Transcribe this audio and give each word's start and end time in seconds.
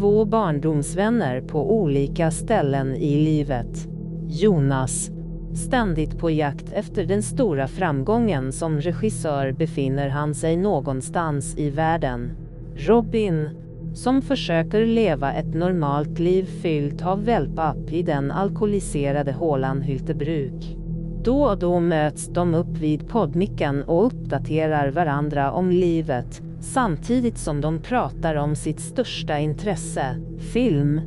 två 0.00 0.24
barndomsvänner 0.24 1.40
på 1.40 1.74
olika 1.80 2.30
ställen 2.30 2.96
i 2.96 3.24
livet. 3.24 3.88
Jonas, 4.28 5.10
ständigt 5.54 6.18
på 6.18 6.30
jakt 6.30 6.72
efter 6.72 7.04
den 7.04 7.22
stora 7.22 7.68
framgången 7.68 8.52
som 8.52 8.80
regissör 8.80 9.52
befinner 9.52 10.08
han 10.08 10.34
sig 10.34 10.56
någonstans 10.56 11.58
i 11.58 11.70
världen. 11.70 12.30
Robin, 12.76 13.48
som 13.94 14.22
försöker 14.22 14.86
leva 14.86 15.32
ett 15.32 15.54
normalt 15.54 16.18
liv 16.18 16.44
fyllt 16.44 17.06
av 17.06 17.24
wellpapp 17.24 17.92
i 17.92 18.02
den 18.02 18.30
alkoholiserade 18.30 19.32
hålan 19.32 19.82
Hyltebruk. 19.82 20.76
Då 21.24 21.42
och 21.42 21.58
då 21.58 21.80
möts 21.80 22.28
de 22.28 22.54
upp 22.54 22.76
vid 22.78 23.08
poddmicken 23.08 23.82
och 23.82 24.06
uppdaterar 24.06 24.90
varandra 24.90 25.52
om 25.52 25.70
livet, 25.70 26.42
samtidigt 26.60 27.38
som 27.38 27.60
de 27.60 27.82
pratar 27.82 28.34
om 28.34 28.56
sitt 28.56 28.80
största 28.80 29.38
intresse, 29.38 30.16
film. 30.52 31.00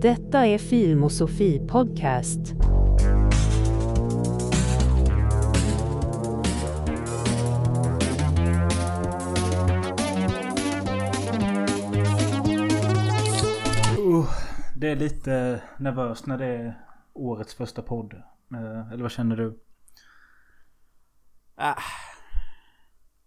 Detta 0.00 0.46
är 0.46 0.58
Filmosofi 0.58 1.66
Podcast. 1.68 2.52
Uh, 13.98 14.30
det 14.76 14.88
är 14.88 14.96
lite 14.96 15.62
nervöst 15.78 16.26
när 16.26 16.38
det 16.38 16.46
är 16.46 16.74
årets 17.12 17.54
första 17.54 17.82
podd. 17.82 18.14
Eh, 18.54 18.92
Eller 18.92 19.02
vad 19.02 19.12
känner 19.12 19.36
du? 19.36 19.60
Äh, 21.60 21.74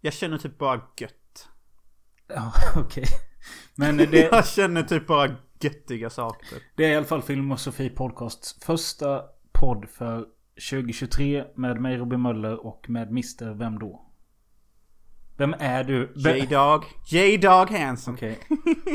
jag 0.02 0.14
känner 0.14 0.38
typ 0.38 0.58
bara 0.58 0.82
gött. 0.98 1.21
Ja, 2.36 2.54
okej. 2.82 3.06
Men 3.76 3.98
det, 3.98 4.30
Jag 4.32 4.48
känner 4.48 4.84
typ 4.84 5.08
bara 5.08 5.36
göttiga 5.60 6.10
saker. 6.10 6.58
det 6.76 6.86
är 6.86 6.90
i 6.92 6.96
alla 6.96 7.06
fall 7.06 7.22
Film 7.22 7.52
och 7.52 7.60
Sofie 7.60 7.90
Podcasts 7.90 8.64
första 8.66 9.24
podd 9.52 9.90
för 9.90 10.26
2023 10.72 11.46
med 11.56 11.82
mig 11.82 11.98
Robin 11.98 12.22
Möller 12.22 12.66
och 12.66 12.90
med 12.90 13.08
Mr. 13.08 13.54
Vem 13.54 13.80
då? 13.80 14.08
Vem 15.38 15.56
är 15.60 15.84
du? 15.84 16.14
J-Dog. 16.16 16.84
J-Dog 17.12 17.70
Hansen. 17.70 18.14
Okej. 18.14 18.40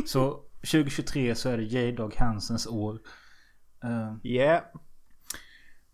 Så 0.07 0.31
2023 0.61 1.35
så 1.35 1.49
är 1.49 1.57
det 1.57 1.63
J-Dog 1.63 2.15
Hansens 2.15 2.67
år. 2.67 2.99
Eh, 3.85 4.15
Yeah. 4.23 4.63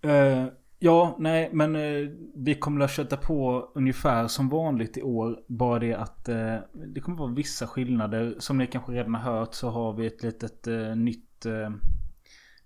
Eh, 0.02 0.46
ja, 0.84 1.16
nej, 1.18 1.50
men 1.52 1.76
eh, 1.76 2.08
vi 2.34 2.54
kommer 2.54 2.84
att 2.84 2.90
köta 2.90 3.16
på 3.16 3.70
ungefär 3.74 4.28
som 4.28 4.48
vanligt 4.48 4.96
i 4.96 5.02
år. 5.02 5.40
Bara 5.48 5.78
det 5.78 5.94
att 5.94 6.28
eh, 6.28 6.56
det 6.94 7.00
kommer 7.00 7.18
vara 7.18 7.32
vissa 7.32 7.66
skillnader. 7.66 8.34
Som 8.38 8.58
ni 8.58 8.66
kanske 8.66 8.92
redan 8.92 9.14
har 9.14 9.32
hört 9.32 9.54
så 9.54 9.70
har 9.70 9.92
vi 9.92 10.06
ett 10.06 10.22
litet 10.22 10.66
eh, 10.66 10.96
nytt... 10.96 11.46
Eh, 11.46 11.70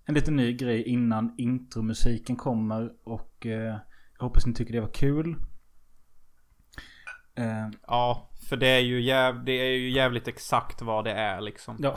en 0.04 0.14
liten 0.14 0.36
ny 0.36 0.52
grej 0.52 0.82
innan 0.82 1.34
intromusiken 1.38 2.36
kommer. 2.36 2.92
Och 3.04 3.46
eh, 3.46 3.78
jag 4.18 4.24
hoppas 4.24 4.46
ni 4.46 4.54
tycker 4.54 4.72
det 4.72 4.80
var 4.80 4.94
kul. 4.94 5.36
Eh, 7.34 7.68
Ja, 7.86 8.30
för 8.48 8.56
det 8.56 8.68
är, 8.68 8.80
ju 8.80 9.02
jäv, 9.02 9.44
det 9.44 9.52
är 9.52 9.76
ju 9.76 9.90
jävligt 9.90 10.28
exakt 10.28 10.82
vad 10.82 11.04
det 11.04 11.12
är 11.12 11.40
liksom. 11.40 11.76
ja. 11.80 11.94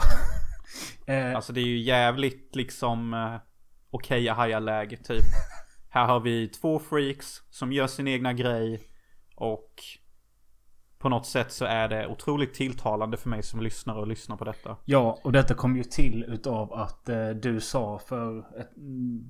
Alltså 1.34 1.52
det 1.52 1.60
är 1.60 1.66
ju 1.66 1.78
jävligt 1.78 2.56
liksom 2.56 3.14
eh, 3.14 3.36
okej 3.90 4.28
haja 4.28 4.58
läge 4.58 4.96
typ. 4.96 5.24
Här 5.90 6.06
har 6.06 6.20
vi 6.20 6.48
två 6.48 6.78
freaks 6.78 7.42
som 7.50 7.72
gör 7.72 7.86
sin 7.86 8.08
egna 8.08 8.32
grej. 8.32 8.80
Och 9.36 9.74
på 10.98 11.08
något 11.08 11.26
sätt 11.26 11.52
så 11.52 11.64
är 11.64 11.88
det 11.88 12.06
otroligt 12.06 12.54
tilltalande 12.54 13.16
för 13.16 13.28
mig 13.28 13.42
som 13.42 13.60
lyssnare 13.60 13.98
och 13.98 14.06
lyssnar 14.06 14.36
på 14.36 14.44
detta. 14.44 14.76
Ja, 14.84 15.20
och 15.24 15.32
detta 15.32 15.54
kom 15.54 15.76
ju 15.76 15.84
till 15.84 16.24
utav 16.24 16.72
att 16.72 17.08
eh, 17.08 17.28
du 17.28 17.60
sa 17.60 17.98
för 17.98 18.38
ett 18.38 18.70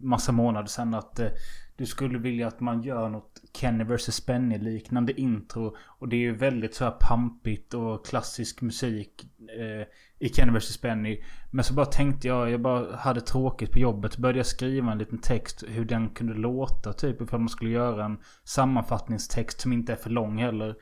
massa 0.02 0.32
månader 0.32 0.66
sedan 0.66 0.94
att 0.94 1.18
eh, 1.18 1.28
du 1.76 1.86
skulle 1.86 2.18
vilja 2.18 2.48
att 2.48 2.60
man 2.60 2.82
gör 2.82 3.08
något 3.08 3.42
Kenny 3.52 3.84
vs 3.84 4.26
Benny 4.26 4.58
liknande 4.58 5.20
intro. 5.20 5.76
Och 5.86 6.08
det 6.08 6.16
är 6.16 6.20
ju 6.20 6.36
väldigt 6.36 6.74
så 6.74 6.84
här 6.84 6.96
pampigt 7.00 7.74
och 7.74 8.06
klassisk 8.06 8.60
musik 8.60 9.24
eh, 9.58 9.86
i 10.20 10.28
Kenny 10.28 10.58
vs 10.58 10.80
Benny. 10.80 11.22
Men 11.50 11.64
så 11.64 11.74
bara 11.74 11.86
tänkte 11.86 12.28
jag, 12.28 12.50
jag 12.50 12.60
bara 12.60 12.96
hade 12.96 13.20
tråkigt 13.20 13.72
på 13.72 13.78
jobbet. 13.78 14.16
Började 14.16 14.38
jag 14.38 14.46
skriva 14.46 14.92
en 14.92 14.98
liten 14.98 15.20
text 15.20 15.64
hur 15.68 15.84
den 15.84 16.10
kunde 16.10 16.34
låta 16.34 16.92
typ 16.92 17.20
ifall 17.20 17.40
man 17.40 17.48
skulle 17.48 17.70
göra 17.70 18.04
en 18.04 18.18
sammanfattningstext 18.44 19.60
som 19.60 19.72
inte 19.72 19.92
är 19.92 19.96
för 19.96 20.10
lång 20.10 20.38
heller. 20.38 20.74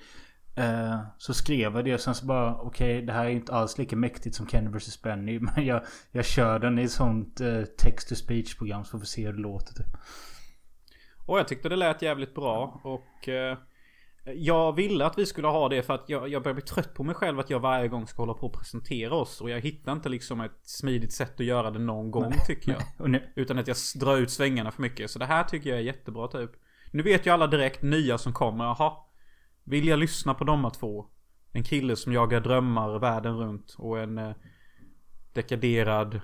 Eh, 0.57 0.99
så 1.19 1.35
skrev 1.35 1.77
jag 1.77 1.85
det 1.85 1.95
och 1.95 2.01
sen 2.01 2.15
så 2.15 2.27
bara 2.27 2.57
okej 2.57 3.03
det 3.03 3.13
här 3.13 3.25
är 3.25 3.31
inte 3.31 3.55
alls 3.55 3.79
lika 3.79 3.97
mäktigt 3.97 4.37
som 4.37 4.49
Kenny 4.49 4.71
vs 4.71 5.03
Benny. 5.03 5.39
Men 5.55 5.67
jag, 5.67 5.83
jag 6.13 6.25
kör 6.25 6.59
den 6.59 6.79
i 6.79 6.83
ett 6.83 6.91
sånt 6.91 7.41
eh, 7.41 7.63
text 7.63 8.09
to 8.09 8.15
speech 8.15 8.59
program 8.59 8.85
så 8.85 8.91
får 8.91 8.99
vi 8.99 9.07
se 9.07 9.27
hur 9.27 9.33
det 9.33 9.41
låter 9.41 9.75
typ. 9.75 9.97
Och 11.27 11.39
jag 11.39 11.49
tyckte 11.49 11.69
det 11.69 11.77
lät 11.77 12.03
jävligt 12.03 12.35
bra 12.35 12.81
och 12.85 13.29
eh, 13.29 13.59
jag 14.35 14.77
ville 14.77 15.07
att 15.07 15.19
vi 15.19 15.27
skulle 15.27 15.49
ha 15.49 15.69
det 15.69 15.83
för 15.83 15.95
att 15.95 16.05
jag, 16.09 16.29
jag 16.29 16.43
börjar 16.43 16.55
bli 16.55 16.63
trött 16.63 16.95
på 16.95 17.05
mig 17.05 17.15
själv 17.15 17.41
att 17.41 17.51
jag 17.51 17.61
varje 17.61 17.89
gång 17.89 18.07
ska 18.07 18.23
hålla 18.23 18.35
på 18.35 18.47
och 18.47 18.53
presentera 18.53 19.15
oss. 19.15 19.41
Och 19.41 19.51
jag 19.51 19.61
hittar 19.61 19.93
inte 19.93 20.09
liksom 20.09 20.41
ett 20.41 20.61
smidigt 20.63 21.13
sätt 21.13 21.41
att 21.41 21.47
göra 21.47 21.71
det 21.71 21.79
någon 21.79 22.11
gång 22.11 22.33
tycker 22.47 22.73
jag. 22.73 22.83
Nu, 23.11 23.33
Utan 23.37 23.59
att 23.59 23.69
jag 23.69 23.77
drar 24.01 24.17
ut 24.17 24.31
svängarna 24.31 24.71
för 24.71 24.83
mycket. 24.83 25.11
Så 25.11 25.19
det 25.19 25.27
här 25.27 25.45
tycker 25.45 25.71
jag 25.71 25.79
är 25.79 25.83
jättebra 25.83 26.29
typ. 26.29 26.51
Nu 26.93 27.03
vet 27.03 27.27
ju 27.27 27.31
alla 27.31 27.47
direkt 27.47 27.83
nya 27.83 28.19
som 28.19 28.33
kommer. 28.33 28.65
Jaha. 28.65 28.93
Vill 29.65 29.89
jag 29.89 29.99
lyssna 29.99 30.35
på 30.35 30.45
de 30.45 30.65
här 30.65 30.71
två? 30.71 31.07
En 31.53 31.65
kille 31.65 31.97
som 31.97 32.13
jagar 32.13 32.41
drömmar 32.41 32.99
världen 32.99 33.37
runt 33.37 33.75
och 33.79 33.99
en 33.99 34.19
eh, 34.19 34.35
dekaderad 35.33 36.21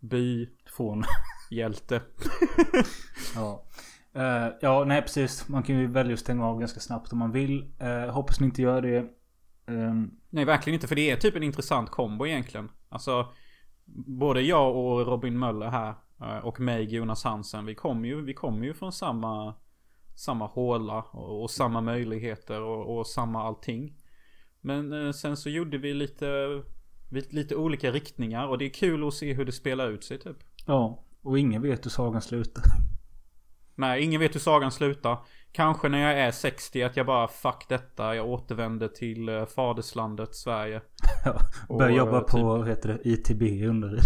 byhjälte. 0.00 0.50
från... 0.76 1.04
ja. 3.34 3.64
Eh, 4.14 4.48
ja, 4.60 4.84
nej 4.84 5.02
precis. 5.02 5.48
Man 5.48 5.62
kan 5.62 5.78
ju 5.78 5.86
välja 5.86 6.14
att 6.14 6.20
stänga 6.20 6.46
av 6.46 6.58
ganska 6.60 6.80
snabbt 6.80 7.12
om 7.12 7.18
man 7.18 7.32
vill. 7.32 7.64
Uh, 7.82 8.10
hoppas 8.12 8.40
ni 8.40 8.46
inte 8.46 8.62
gör 8.62 8.82
det. 8.82 9.06
Ehm, 9.66 10.10
Nej, 10.30 10.44
verkligen 10.44 10.74
inte. 10.74 10.86
För 10.86 10.94
det 10.94 11.10
är 11.10 11.16
typ 11.16 11.36
en 11.36 11.42
intressant 11.42 11.90
kombo 11.90 12.26
egentligen. 12.26 12.70
Alltså, 12.88 13.26
både 14.06 14.40
jag 14.40 14.76
och 14.76 15.06
Robin 15.06 15.38
Möller 15.38 15.68
här 15.68 15.94
eh, 16.20 16.38
och 16.38 16.60
mig, 16.60 16.94
Jonas 16.94 17.24
Hansen, 17.24 17.66
vi 17.66 17.74
kommer 17.74 18.08
ju, 18.08 18.24
vi 18.24 18.34
kommer 18.34 18.66
ju 18.66 18.74
från 18.74 18.92
samma, 18.92 19.54
samma 20.14 20.46
håla 20.46 21.02
och, 21.02 21.42
och 21.42 21.50
samma 21.50 21.80
möjligheter 21.80 22.60
och, 22.60 22.98
och 22.98 23.06
samma 23.06 23.42
allting. 23.42 23.94
Men 24.60 25.14
sen 25.14 25.36
så 25.36 25.50
gjorde 25.50 25.78
vi 25.78 25.94
lite, 25.94 26.62
lite 27.10 27.56
olika 27.56 27.90
riktningar 27.90 28.48
och 28.48 28.58
det 28.58 28.64
är 28.64 28.70
kul 28.74 29.08
att 29.08 29.14
se 29.14 29.32
hur 29.32 29.44
det 29.44 29.52
spelar 29.52 29.88
ut 29.88 30.04
sig 30.04 30.18
typ. 30.18 30.36
ja, 30.66 31.04
och 31.22 31.38
ingen 31.38 31.62
vet 31.62 31.84
hur 31.84 31.90
sagan 31.90 32.22
slutar. 32.22 32.64
Nej, 33.78 34.02
ingen 34.02 34.20
vet 34.20 34.34
hur 34.34 34.40
sagan 34.40 34.70
slutar. 34.70 35.18
Kanske 35.52 35.88
när 35.88 35.98
jag 35.98 36.20
är 36.20 36.30
60 36.30 36.82
att 36.82 36.96
jag 36.96 37.06
bara 37.06 37.28
fuck 37.28 37.66
detta, 37.68 38.14
jag 38.14 38.26
återvänder 38.26 38.88
till 38.88 39.28
eh, 39.28 39.46
faderslandet 39.46 40.34
Sverige. 40.34 40.80
ja, 41.24 41.38
börjar 41.78 41.96
jobba 41.96 42.16
eh, 42.16 42.22
på, 42.22 42.42
vad 42.42 42.68
heter 42.68 42.88
det, 42.88 43.10
ITB 43.10 43.42
under. 43.68 44.00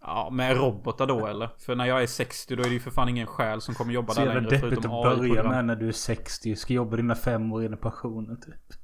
Ja, 0.00 0.28
med 0.32 0.56
robotar 0.56 1.06
då 1.06 1.26
eller? 1.26 1.50
För 1.58 1.74
när 1.74 1.86
jag 1.86 2.02
är 2.02 2.06
60 2.06 2.56
då 2.56 2.62
är 2.62 2.66
det 2.66 2.72
ju 2.72 2.80
för 2.80 2.90
fan 2.90 3.08
ingen 3.08 3.26
själ 3.26 3.60
som 3.60 3.74
kommer 3.74 3.92
jobba 3.92 4.12
Så 4.12 4.20
där 4.20 4.26
jävla 4.26 4.40
längre 4.40 4.50
deppigt 4.50 4.68
förutom 4.68 4.92
att 4.92 5.18
börja 5.18 5.42
med 5.42 5.64
när 5.64 5.76
du 5.76 5.88
är 5.88 5.92
60. 5.92 6.56
Ska 6.56 6.72
jobba 6.74 6.96
dina 6.96 7.14
fem 7.14 7.52
år 7.52 7.64
innan 7.64 7.78
pensionen 7.78 8.40
typ. 8.40 8.78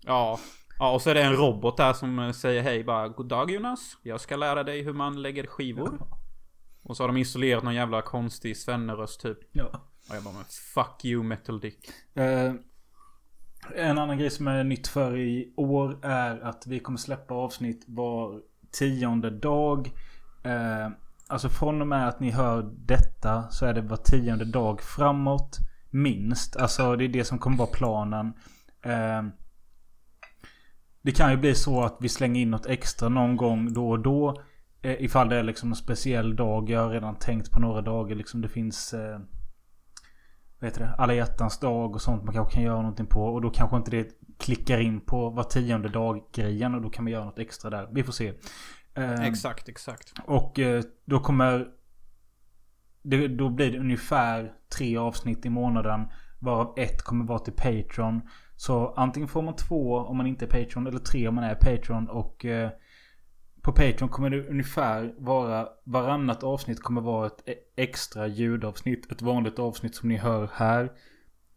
Ja. 0.00 0.38
Ja, 0.78 0.92
och 0.94 1.02
så 1.02 1.10
är 1.10 1.14
det 1.14 1.22
en 1.22 1.36
robot 1.36 1.76
där 1.76 1.92
som 1.92 2.18
eh, 2.18 2.30
säger 2.30 2.62
hej 2.62 2.84
bara 2.84 3.08
God 3.08 3.28
dag 3.28 3.50
Jonas. 3.50 3.96
Jag 4.02 4.20
ska 4.20 4.36
lära 4.36 4.64
dig 4.64 4.82
hur 4.82 4.92
man 4.92 5.22
lägger 5.22 5.46
skivor. 5.46 5.98
Och 6.84 6.96
så 6.96 7.02
har 7.02 7.08
de 7.08 7.16
installerat 7.16 7.64
någon 7.64 7.74
jävla 7.74 8.02
konstig 8.02 8.56
svenneröst 8.56 9.20
typ. 9.20 9.38
Ja. 9.52 9.66
Och 10.08 10.16
jag 10.16 10.22
bara 10.22 10.34
men 10.34 10.44
fuck 10.74 11.04
you 11.04 11.22
metal 11.22 11.60
dick. 11.60 11.88
Eh, 12.14 12.54
en 13.74 13.98
annan 13.98 14.18
grej 14.18 14.30
som 14.30 14.48
är 14.48 14.64
nytt 14.64 14.88
för 14.88 15.16
i 15.18 15.54
år 15.56 15.98
är 16.02 16.40
att 16.40 16.66
vi 16.66 16.80
kommer 16.80 16.98
släppa 16.98 17.34
avsnitt 17.34 17.84
var 17.86 18.40
tionde 18.70 19.30
dag. 19.30 19.90
Eh, 20.44 20.88
alltså 21.28 21.48
från 21.48 21.80
och 21.80 21.86
med 21.86 22.08
att 22.08 22.20
ni 22.20 22.30
hör 22.30 22.74
detta 22.76 23.50
så 23.50 23.66
är 23.66 23.74
det 23.74 23.80
var 23.80 23.96
tionde 23.96 24.44
dag 24.44 24.80
framåt. 24.82 25.58
Minst. 25.90 26.56
Alltså 26.56 26.96
det 26.96 27.04
är 27.04 27.08
det 27.08 27.24
som 27.24 27.38
kommer 27.38 27.56
vara 27.56 27.70
planen. 27.72 28.32
Eh, 28.82 29.22
det 31.02 31.12
kan 31.12 31.30
ju 31.30 31.36
bli 31.36 31.54
så 31.54 31.82
att 31.82 31.96
vi 32.00 32.08
slänger 32.08 32.40
in 32.40 32.50
något 32.50 32.66
extra 32.66 33.08
någon 33.08 33.36
gång 33.36 33.72
då 33.72 33.90
och 33.90 34.00
då. 34.00 34.42
Eh, 34.84 35.04
ifall 35.04 35.28
det 35.28 35.36
är 35.36 35.42
liksom 35.42 35.68
en 35.68 35.76
speciell 35.76 36.36
dag. 36.36 36.70
Jag 36.70 36.80
har 36.80 36.90
redan 36.90 37.16
tänkt 37.16 37.50
på 37.50 37.60
några 37.60 37.82
dagar. 37.82 38.16
Liksom 38.16 38.40
det 38.40 38.48
finns... 38.48 38.94
Eh, 38.94 39.18
vad 40.58 40.70
heter 40.70 40.80
det? 40.80 40.94
Alla 40.98 41.14
hjärtans 41.14 41.58
dag 41.58 41.94
och 41.94 42.02
sånt 42.02 42.24
man 42.24 42.34
kanske 42.34 42.54
kan 42.54 42.62
göra 42.62 42.76
någonting 42.76 43.06
på. 43.06 43.24
Och 43.24 43.42
då 43.42 43.50
kanske 43.50 43.76
inte 43.76 43.90
det 43.90 44.08
klickar 44.38 44.80
in 44.80 45.00
på 45.00 45.30
var 45.30 45.44
tionde 45.44 45.88
dag 45.88 46.20
grejen. 46.34 46.74
Och 46.74 46.82
då 46.82 46.90
kan 46.90 47.04
man 47.04 47.12
göra 47.12 47.24
något 47.24 47.38
extra 47.38 47.70
där. 47.70 47.88
Vi 47.92 48.02
får 48.02 48.12
se. 48.12 48.32
Eh, 48.94 49.24
Exakt, 49.24 49.68
exakt. 49.68 50.12
och 50.26 50.58
eh, 50.58 50.82
då 51.04 51.20
kommer... 51.20 51.66
Det, 53.02 53.28
då 53.28 53.48
blir 53.50 53.72
det 53.72 53.78
ungefär 53.78 54.52
tre 54.78 54.96
avsnitt 54.96 55.46
i 55.46 55.50
månaden. 55.50 56.00
Varav 56.38 56.74
ett 56.76 57.02
kommer 57.02 57.24
vara 57.24 57.38
till 57.38 57.52
Patreon. 57.52 58.22
Så 58.56 58.94
antingen 58.96 59.28
får 59.28 59.42
man 59.42 59.56
två 59.56 59.96
om 59.96 60.16
man 60.16 60.26
inte 60.26 60.44
är 60.44 60.64
Patreon. 60.64 60.86
Eller 60.86 60.98
tre 60.98 61.28
om 61.28 61.34
man 61.34 61.44
är 61.44 61.54
Patreon. 61.54 62.08
Och... 62.08 62.44
Eh, 62.44 62.70
på 63.64 63.72
Patreon 63.72 64.08
kommer 64.08 64.30
det 64.30 64.48
ungefär 64.48 65.14
vara 65.18 65.68
varannat 65.84 66.42
avsnitt 66.42 66.80
kommer 66.82 67.00
vara 67.00 67.26
ett 67.26 67.48
e- 67.48 67.54
extra 67.76 68.26
ljudavsnitt. 68.26 69.12
Ett 69.12 69.22
vanligt 69.22 69.58
avsnitt 69.58 69.94
som 69.94 70.08
ni 70.08 70.16
hör 70.16 70.48
här. 70.54 70.92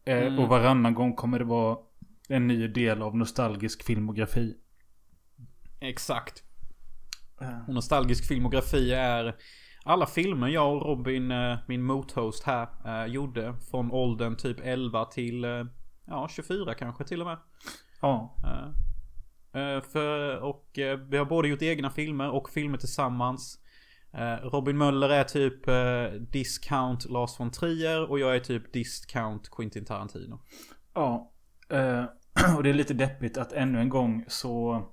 Eh, 0.05 0.17
Mm. 0.17 0.39
Och 0.39 0.49
varannan 0.49 0.93
gång 0.93 1.15
kommer 1.15 1.39
det 1.39 1.45
vara 1.45 1.77
en 2.29 2.47
ny 2.47 2.67
del 2.67 3.01
av 3.01 3.15
nostalgisk 3.17 3.83
filmografi. 3.83 4.55
Exakt. 5.79 6.43
Eh, 7.41 7.67
Och 7.67 7.73
nostalgisk 7.73 8.27
filmografi 8.27 8.93
är 8.93 9.35
alla 9.83 10.05
filmer 10.05 10.47
jag 10.47 10.75
och 10.75 10.81
Robin, 10.85 11.31
eh, 11.31 11.57
min 11.67 11.83
mothost 11.83 12.43
här, 12.43 13.07
gjorde. 13.07 13.53
Från 13.71 13.91
åldern 13.91 14.35
typ 14.35 14.57
11 14.63 15.05
till, 15.05 15.45
ja 16.05 16.27
24 16.31 16.73
kanske 16.73 17.03
till 17.03 17.21
och 17.21 17.27
med. 17.27 17.37
Ja. 18.01 18.35
Eh, 19.57 19.81
för, 19.81 20.37
och 20.37 20.79
eh, 20.79 20.99
vi 20.99 21.17
har 21.17 21.25
både 21.25 21.47
gjort 21.47 21.61
egna 21.61 21.89
filmer 21.89 22.29
och 22.29 22.49
filmer 22.49 22.77
tillsammans. 22.77 23.59
Eh, 24.13 24.47
Robin 24.49 24.77
Möller 24.77 25.09
är 25.09 25.23
typ 25.23 25.65
discount 26.31 27.09
Lars 27.09 27.39
von 27.39 27.51
Trier 27.51 28.09
och 28.09 28.19
jag 28.19 28.35
är 28.35 28.39
typ 28.39 28.73
discount 28.73 29.49
Quentin 29.51 29.85
Tarantino. 29.85 30.39
Ja. 30.93 31.31
Och 32.57 32.63
det 32.63 32.69
är 32.69 32.73
lite 32.73 32.93
deppigt 32.93 33.37
att 33.37 33.53
ännu 33.53 33.79
en 33.79 33.89
gång 33.89 34.25
så 34.27 34.83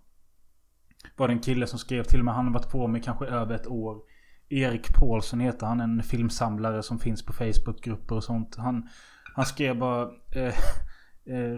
var 1.17 1.29
det 1.29 1.35
en 1.35 1.41
kille 1.41 1.67
som 1.67 1.79
skrev 1.79 2.05
till 2.05 2.23
mig. 2.23 2.35
Han 2.35 2.47
har 2.47 2.53
varit 2.53 2.71
på 2.71 2.87
mig 2.87 3.03
kanske 3.03 3.27
över 3.27 3.55
ett 3.55 3.67
år. 3.67 4.03
Erik 4.49 4.95
Paulsson 4.95 5.41
heter 5.41 5.67
han. 5.67 5.81
En 5.81 6.03
filmsamlare 6.03 6.83
som 6.83 6.99
finns 6.99 7.27
på 7.27 7.33
Facebookgrupper 7.33 8.15
och 8.15 8.25
sånt. 8.25 8.57
Han, 8.57 8.89
han 9.35 9.45
skrev 9.45 9.79
bara 9.79 10.03
eh, 10.35 10.55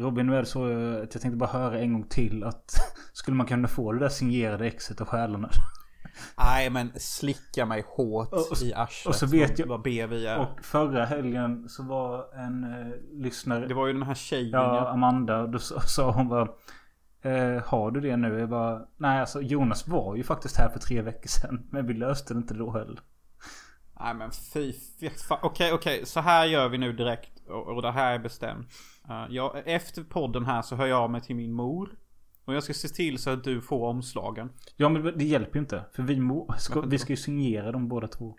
Robin, 0.00 0.26
nu 0.26 0.34
är 0.36 0.40
det 0.40 0.46
så 0.46 0.68
eh, 0.70 1.02
att 1.02 1.14
jag 1.14 1.22
tänkte 1.22 1.36
bara 1.36 1.50
höra 1.50 1.78
en 1.78 1.92
gång 1.92 2.08
till 2.08 2.44
att 2.44 2.70
skulle 3.12 3.36
man 3.36 3.46
kunna 3.46 3.68
få 3.68 3.92
det 3.92 3.98
där 3.98 4.08
signerade 4.08 4.66
exet 4.66 5.00
av 5.00 5.06
själarna? 5.06 5.50
Nej 6.38 6.70
men 6.70 6.92
slicka 6.96 7.66
mig 7.66 7.84
hårt 7.86 8.32
Och- 8.32 8.62
i 8.62 8.74
arslet. 8.74 9.06
och 9.06 9.14
så 9.14 9.26
vet 9.26 9.58
jag- 9.58 9.66
Vad 9.66 9.82
B 9.82 10.06
vi 10.06 10.26
är. 10.26 10.38
Och 10.38 10.64
förra 10.64 11.04
helgen 11.04 11.68
så 11.68 11.82
var 11.82 12.34
en 12.34 12.64
eh, 12.64 12.92
lyssnare 13.22 13.66
Det 13.66 13.74
var 13.74 13.86
ju 13.86 13.92
den 13.92 14.02
här 14.02 14.14
tjejen 14.14 14.50
Ja. 14.52 14.88
Amanda. 14.88 15.46
Då 15.46 15.58
sa 15.58 15.80
sa 15.80 16.10
hon 16.10 16.28
bara 16.28 16.48
eh, 17.22 17.62
Har 17.64 17.90
du 17.90 18.00
det 18.00 18.16
nu? 18.16 18.38
Jag 18.38 18.48
bara 18.48 18.82
Nej 18.96 19.20
alltså 19.20 19.42
Jonas 19.42 19.88
var 19.88 20.16
ju 20.16 20.22
faktiskt 20.22 20.56
här 20.56 20.68
för 20.68 20.78
tre 20.78 21.02
veckor 21.02 21.28
sedan. 21.28 21.66
Men 21.70 21.86
vi 21.86 21.94
löste 21.94 22.34
det 22.34 22.38
inte 22.38 22.54
då 22.54 22.70
heller. 22.72 23.00
Nej 24.00 24.14
men 24.14 24.30
fy, 24.52 24.72
fy 25.00 25.08
fa- 25.08 25.38
Okej 25.42 25.72
okej, 25.72 26.06
så 26.06 26.20
här 26.20 26.44
gör 26.44 26.68
vi 26.68 26.78
nu 26.78 26.92
direkt. 26.92 27.48
Och, 27.48 27.66
och 27.76 27.82
det 27.82 27.92
här 27.92 28.14
är 28.14 28.18
bestämt. 28.18 28.66
Uh, 29.10 29.26
jag, 29.30 29.62
efter 29.66 30.02
podden 30.02 30.44
här 30.44 30.62
så 30.62 30.76
hör 30.76 30.86
jag 30.86 30.98
av 30.98 31.10
mig 31.10 31.20
till 31.20 31.36
min 31.36 31.52
mor. 31.52 31.96
Och 32.44 32.54
jag 32.54 32.62
ska 32.62 32.74
se 32.74 32.88
till 32.88 33.18
så 33.18 33.30
att 33.30 33.44
du 33.44 33.60
får 33.60 33.86
omslagen. 33.86 34.50
Ja 34.76 34.88
men 34.88 35.18
det 35.18 35.24
hjälper 35.24 35.54
ju 35.54 35.60
inte. 35.60 35.84
För 35.92 36.02
vi, 36.02 36.20
må, 36.20 36.54
ska, 36.58 36.80
vi 36.80 36.98
ska 36.98 37.12
ju 37.12 37.16
signera 37.16 37.72
dem 37.72 37.88
båda 37.88 38.08
två. 38.08 38.36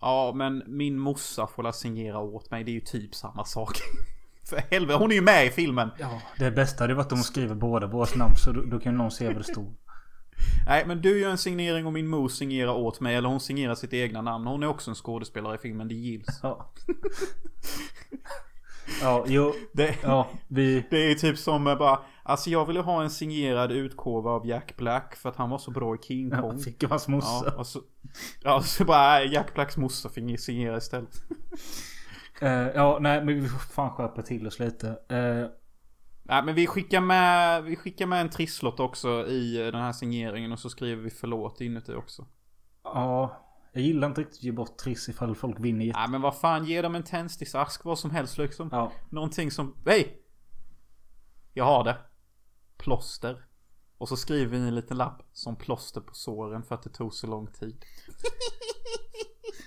Ja 0.00 0.32
men 0.34 0.62
min 0.66 0.98
morsa 0.98 1.46
får 1.46 1.62
la 1.62 1.72
signera 1.72 2.18
åt 2.18 2.50
mig. 2.50 2.64
Det 2.64 2.70
är 2.70 2.74
ju 2.74 2.80
typ 2.80 3.14
samma 3.14 3.44
sak. 3.44 3.72
För 4.48 4.56
helvete, 4.70 4.98
hon 4.98 5.10
är 5.10 5.14
ju 5.14 5.22
med 5.22 5.46
i 5.46 5.50
filmen. 5.50 5.90
Ja. 5.98 6.22
Det 6.38 6.50
bästa 6.50 6.84
hade 6.84 6.94
varit 6.94 7.12
om 7.12 7.18
hon 7.18 7.24
skriver 7.24 7.54
båda 7.54 7.86
våra 7.86 8.16
namn. 8.16 8.36
Så 8.36 8.52
då, 8.52 8.62
då 8.62 8.80
kan 8.80 8.96
någon 8.96 9.10
se 9.10 9.26
vad 9.26 9.36
det 9.36 9.44
står. 9.44 9.66
Nej 10.66 10.86
men 10.86 11.00
du 11.00 11.20
gör 11.20 11.30
en 11.30 11.38
signering 11.38 11.86
och 11.86 11.92
min 11.92 12.06
mor 12.06 12.28
signerar 12.28 12.72
åt 12.72 13.00
mig. 13.00 13.16
Eller 13.16 13.28
hon 13.28 13.40
signerar 13.40 13.74
sitt 13.74 13.92
egna 13.92 14.22
namn. 14.22 14.46
Hon 14.46 14.62
är 14.62 14.66
också 14.66 14.90
en 14.90 14.94
skådespelare 14.94 15.54
i 15.54 15.58
filmen. 15.58 15.88
Det 15.88 15.94
gills. 15.94 16.40
Ja. 16.42 16.72
Ja, 19.02 19.24
jo. 19.26 19.54
Det, 19.72 19.96
Ja, 20.02 20.28
vi... 20.48 20.86
Det 20.90 21.10
är 21.10 21.14
typ 21.14 21.38
som 21.38 21.64
bara 21.64 21.98
Alltså 22.22 22.50
jag 22.50 22.66
ville 22.66 22.80
ha 22.80 23.02
en 23.02 23.10
signerad 23.10 23.72
utgåva 23.72 24.30
av 24.30 24.46
Jack 24.46 24.76
Black 24.76 25.16
för 25.16 25.28
att 25.28 25.36
han 25.36 25.50
var 25.50 25.58
så 25.58 25.70
bra 25.70 25.94
i 25.94 25.98
King 25.98 26.30
Kong. 26.30 26.56
Ja, 26.56 26.64
fick 26.64 26.84
hans 26.84 27.08
morsa. 27.08 27.44
Ja, 27.46 27.52
och 27.56 27.66
så, 27.66 27.80
ja, 28.42 28.62
så 28.62 28.84
bara 28.84 29.24
Jack 29.24 29.54
Blacks 29.54 29.76
morsa 29.76 30.08
fick 30.08 30.40
signera 30.40 30.76
istället. 30.76 31.22
Eh, 32.42 32.68
ja, 32.74 32.98
nej 33.00 33.24
men 33.24 33.42
vi 33.42 33.48
får 33.48 33.58
fan 33.58 33.90
skärpa 33.90 34.22
till 34.22 34.46
oss 34.46 34.58
lite. 34.58 34.88
Eh, 34.88 35.50
Nej 36.22 36.42
men 36.44 36.54
vi 36.54 36.66
skickar 36.66 37.00
med, 37.00 37.64
vi 37.64 37.76
skickar 37.76 38.06
med 38.06 38.20
en 38.20 38.30
trisslott 38.30 38.80
också 38.80 39.26
i 39.26 39.56
den 39.56 39.82
här 39.82 39.92
signeringen 39.92 40.52
och 40.52 40.58
så 40.58 40.70
skriver 40.70 41.02
vi 41.02 41.10
förlåt 41.10 41.60
inuti 41.60 41.94
också. 41.94 42.26
ja. 42.84 43.46
Jag 43.72 43.82
gillar 43.82 44.08
inte 44.08 44.20
riktigt 44.20 44.38
att 44.38 44.42
ge 44.42 44.52
bort 44.52 44.78
Triss 44.78 45.08
ifall 45.08 45.34
folk 45.34 45.60
vinner 45.60 45.84
jätte... 45.84 45.98
Nej 45.98 46.08
men 46.08 46.20
vad 46.20 46.36
fan, 46.38 46.64
ge 46.64 46.82
dem 46.82 46.94
en 46.94 47.02
tändsticksask, 47.02 47.84
vad 47.84 47.98
som 47.98 48.10
helst 48.10 48.38
liksom. 48.38 48.68
Ja. 48.72 48.92
Någonting 49.10 49.50
som, 49.50 49.74
hej! 49.86 50.16
Jag 51.54 51.64
har 51.64 51.84
det. 51.84 51.96
Plåster. 52.78 53.44
Och 53.98 54.08
så 54.08 54.16
skriver 54.16 54.50
vi 54.50 54.68
en 54.68 54.74
liten 54.74 54.96
lapp 54.96 55.22
som 55.32 55.56
plåster 55.56 56.00
på 56.00 56.14
såren 56.14 56.62
för 56.62 56.74
att 56.74 56.82
det 56.82 56.90
tog 56.90 57.14
så 57.14 57.26
lång 57.26 57.46
tid. 57.46 57.84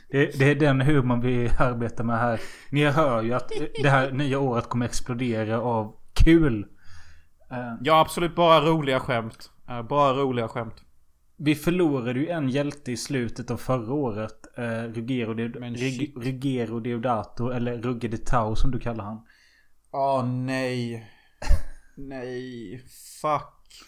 Det, 0.10 0.40
det 0.40 0.52
är 0.52 0.56
den 0.56 0.82
humorn 0.82 1.22
vi 1.22 1.50
arbetar 1.60 2.04
med 2.04 2.20
här. 2.20 2.42
Ni 2.72 2.86
hör 2.86 3.22
ju 3.22 3.34
att 3.34 3.52
det 3.82 3.90
här 3.90 4.12
nya 4.12 4.40
året 4.40 4.70
kommer 4.70 4.86
explodera 4.86 5.62
av 5.62 5.96
kul. 6.14 6.68
Ja 7.82 8.00
absolut, 8.00 8.36
bara 8.36 8.66
roliga 8.66 9.00
skämt. 9.00 9.52
Eh, 9.70 9.82
Bara 9.84 10.14
roliga 10.14 10.48
skämt. 10.48 10.84
Vi 11.38 11.56
förlorade 11.56 12.19
ju 12.19 12.30
en 12.30 12.50
hjälte 12.50 12.91
i 12.91 12.97
slutet 12.97 13.51
av 13.51 13.57
förra 13.57 13.94
året. 13.94 14.57
Eh, 14.57 14.63
Ruggero, 14.83 15.33
de, 15.33 15.50
Men 15.50 15.75
Rug- 15.75 15.97
shit. 15.97 16.18
Ruggero 16.18 16.80
Deodato, 16.80 17.50
eller 17.50 17.77
Rugge 17.77 18.07
de 18.07 18.18
Tau 18.18 18.56
som 18.56 18.71
du 18.71 18.80
kallar 18.80 19.03
han. 19.03 19.25
Åh 19.91 20.25
nej. 20.25 21.09
nej. 21.97 22.80
Fuck. 23.21 23.83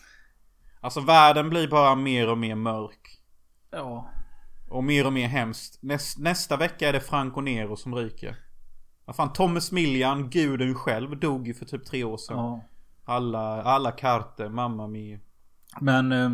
Alltså 0.81 1.01
världen 1.01 1.50
blir 1.50 1.68
bara 1.68 1.95
mer 1.95 2.30
och 2.30 2.38
mer 2.38 2.56
mörk. 2.56 3.19
Ja. 3.71 4.09
Och 4.69 4.83
mer 4.83 5.06
och 5.06 5.13
mer 5.13 5.27
hemskt. 5.27 5.83
Näs, 5.83 6.18
nästa 6.18 6.57
vecka 6.57 6.89
är 6.89 6.94
det 6.94 7.00
Franco 7.00 7.42
Nero 7.42 7.75
som 7.75 7.95
ryker. 7.95 8.36
Vad 9.06 9.15
fan, 9.15 9.33
Thomas 9.33 9.71
Millian, 9.71 10.30
guden 10.30 10.75
själv, 10.75 11.19
dog 11.19 11.47
ju 11.47 11.53
för 11.53 11.65
typ 11.65 11.86
tre 11.86 12.03
år 12.03 12.18
sedan. 12.18 12.38
ja. 12.38 12.63
Alla, 13.07 13.63
alla 13.63 13.92
kartor, 13.92 14.50
mamma 14.50 14.88
mia. 14.88 15.19
Men 15.81 16.12
eh, 16.12 16.30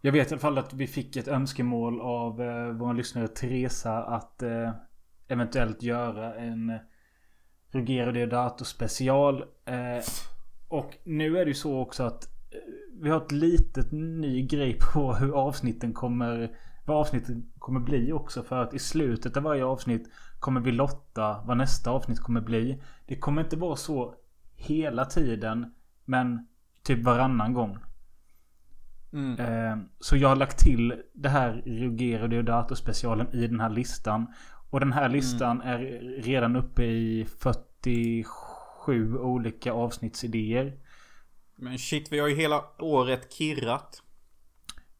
jag 0.00 0.12
vet 0.12 0.30
i 0.30 0.34
alla 0.34 0.40
fall 0.40 0.58
att 0.58 0.74
vi 0.74 0.86
fick 0.86 1.16
ett 1.16 1.28
önskemål 1.28 2.00
av 2.00 2.42
eh, 2.42 2.68
vår 2.68 2.94
lyssnare 2.94 3.28
Teresa 3.28 4.04
att 4.04 4.42
eh, 4.42 4.72
eventuellt 5.28 5.82
göra 5.82 6.34
en 6.34 6.78
Rugero 7.70 8.06
Ruggero 8.06 8.12
Deodato 8.12 8.64
special. 8.64 9.44
Eh, 9.64 10.04
och 10.68 10.96
nu 11.04 11.38
är 11.38 11.44
det 11.44 11.50
ju 11.50 11.54
så 11.54 11.78
också 11.78 12.02
att 12.02 12.24
eh, 12.24 12.58
vi 13.00 13.10
har 13.10 13.16
ett 13.16 13.32
litet 13.32 13.92
ny 13.92 14.46
grej 14.46 14.78
på 14.92 15.14
hur 15.14 15.32
avsnitten 15.32 15.92
kommer 15.92 16.56
vad 16.86 16.96
avsnitten 16.96 17.50
kommer 17.58 17.80
bli 17.80 18.12
också. 18.12 18.42
För 18.42 18.58
att 18.58 18.74
i 18.74 18.78
slutet 18.78 19.36
av 19.36 19.42
varje 19.42 19.64
avsnitt 19.64 20.10
kommer 20.38 20.60
vi 20.60 20.72
lotta 20.72 21.42
vad 21.46 21.56
nästa 21.56 21.90
avsnitt 21.90 22.20
kommer 22.20 22.40
bli. 22.40 22.82
Det 23.06 23.16
kommer 23.16 23.42
inte 23.42 23.56
vara 23.56 23.76
så 23.76 24.14
hela 24.56 25.04
tiden. 25.04 25.74
Men 26.04 26.46
typ 26.82 27.04
varannan 27.04 27.52
gång. 27.52 27.78
Mm. 29.12 29.40
Eh, 29.40 29.78
så 30.00 30.16
jag 30.16 30.28
har 30.28 30.36
lagt 30.36 30.58
till 30.58 31.02
det 31.14 31.28
här 31.28 31.62
Ruggero 31.66 32.26
Deodato 32.26 32.76
specialen 32.76 33.34
i 33.34 33.46
den 33.46 33.60
här 33.60 33.70
listan. 33.70 34.26
Och 34.70 34.80
den 34.80 34.92
här 34.92 35.08
listan 35.08 35.60
är 35.60 35.78
redan 36.22 36.56
uppe 36.56 36.84
i 36.84 37.26
47 37.38 39.18
olika 39.18 39.72
avsnittsidéer. 39.72 40.72
Men 41.56 41.78
shit, 41.78 42.12
vi 42.12 42.18
har 42.18 42.28
ju 42.28 42.34
hela 42.34 42.64
året 42.78 43.32
kirrat. 43.32 44.02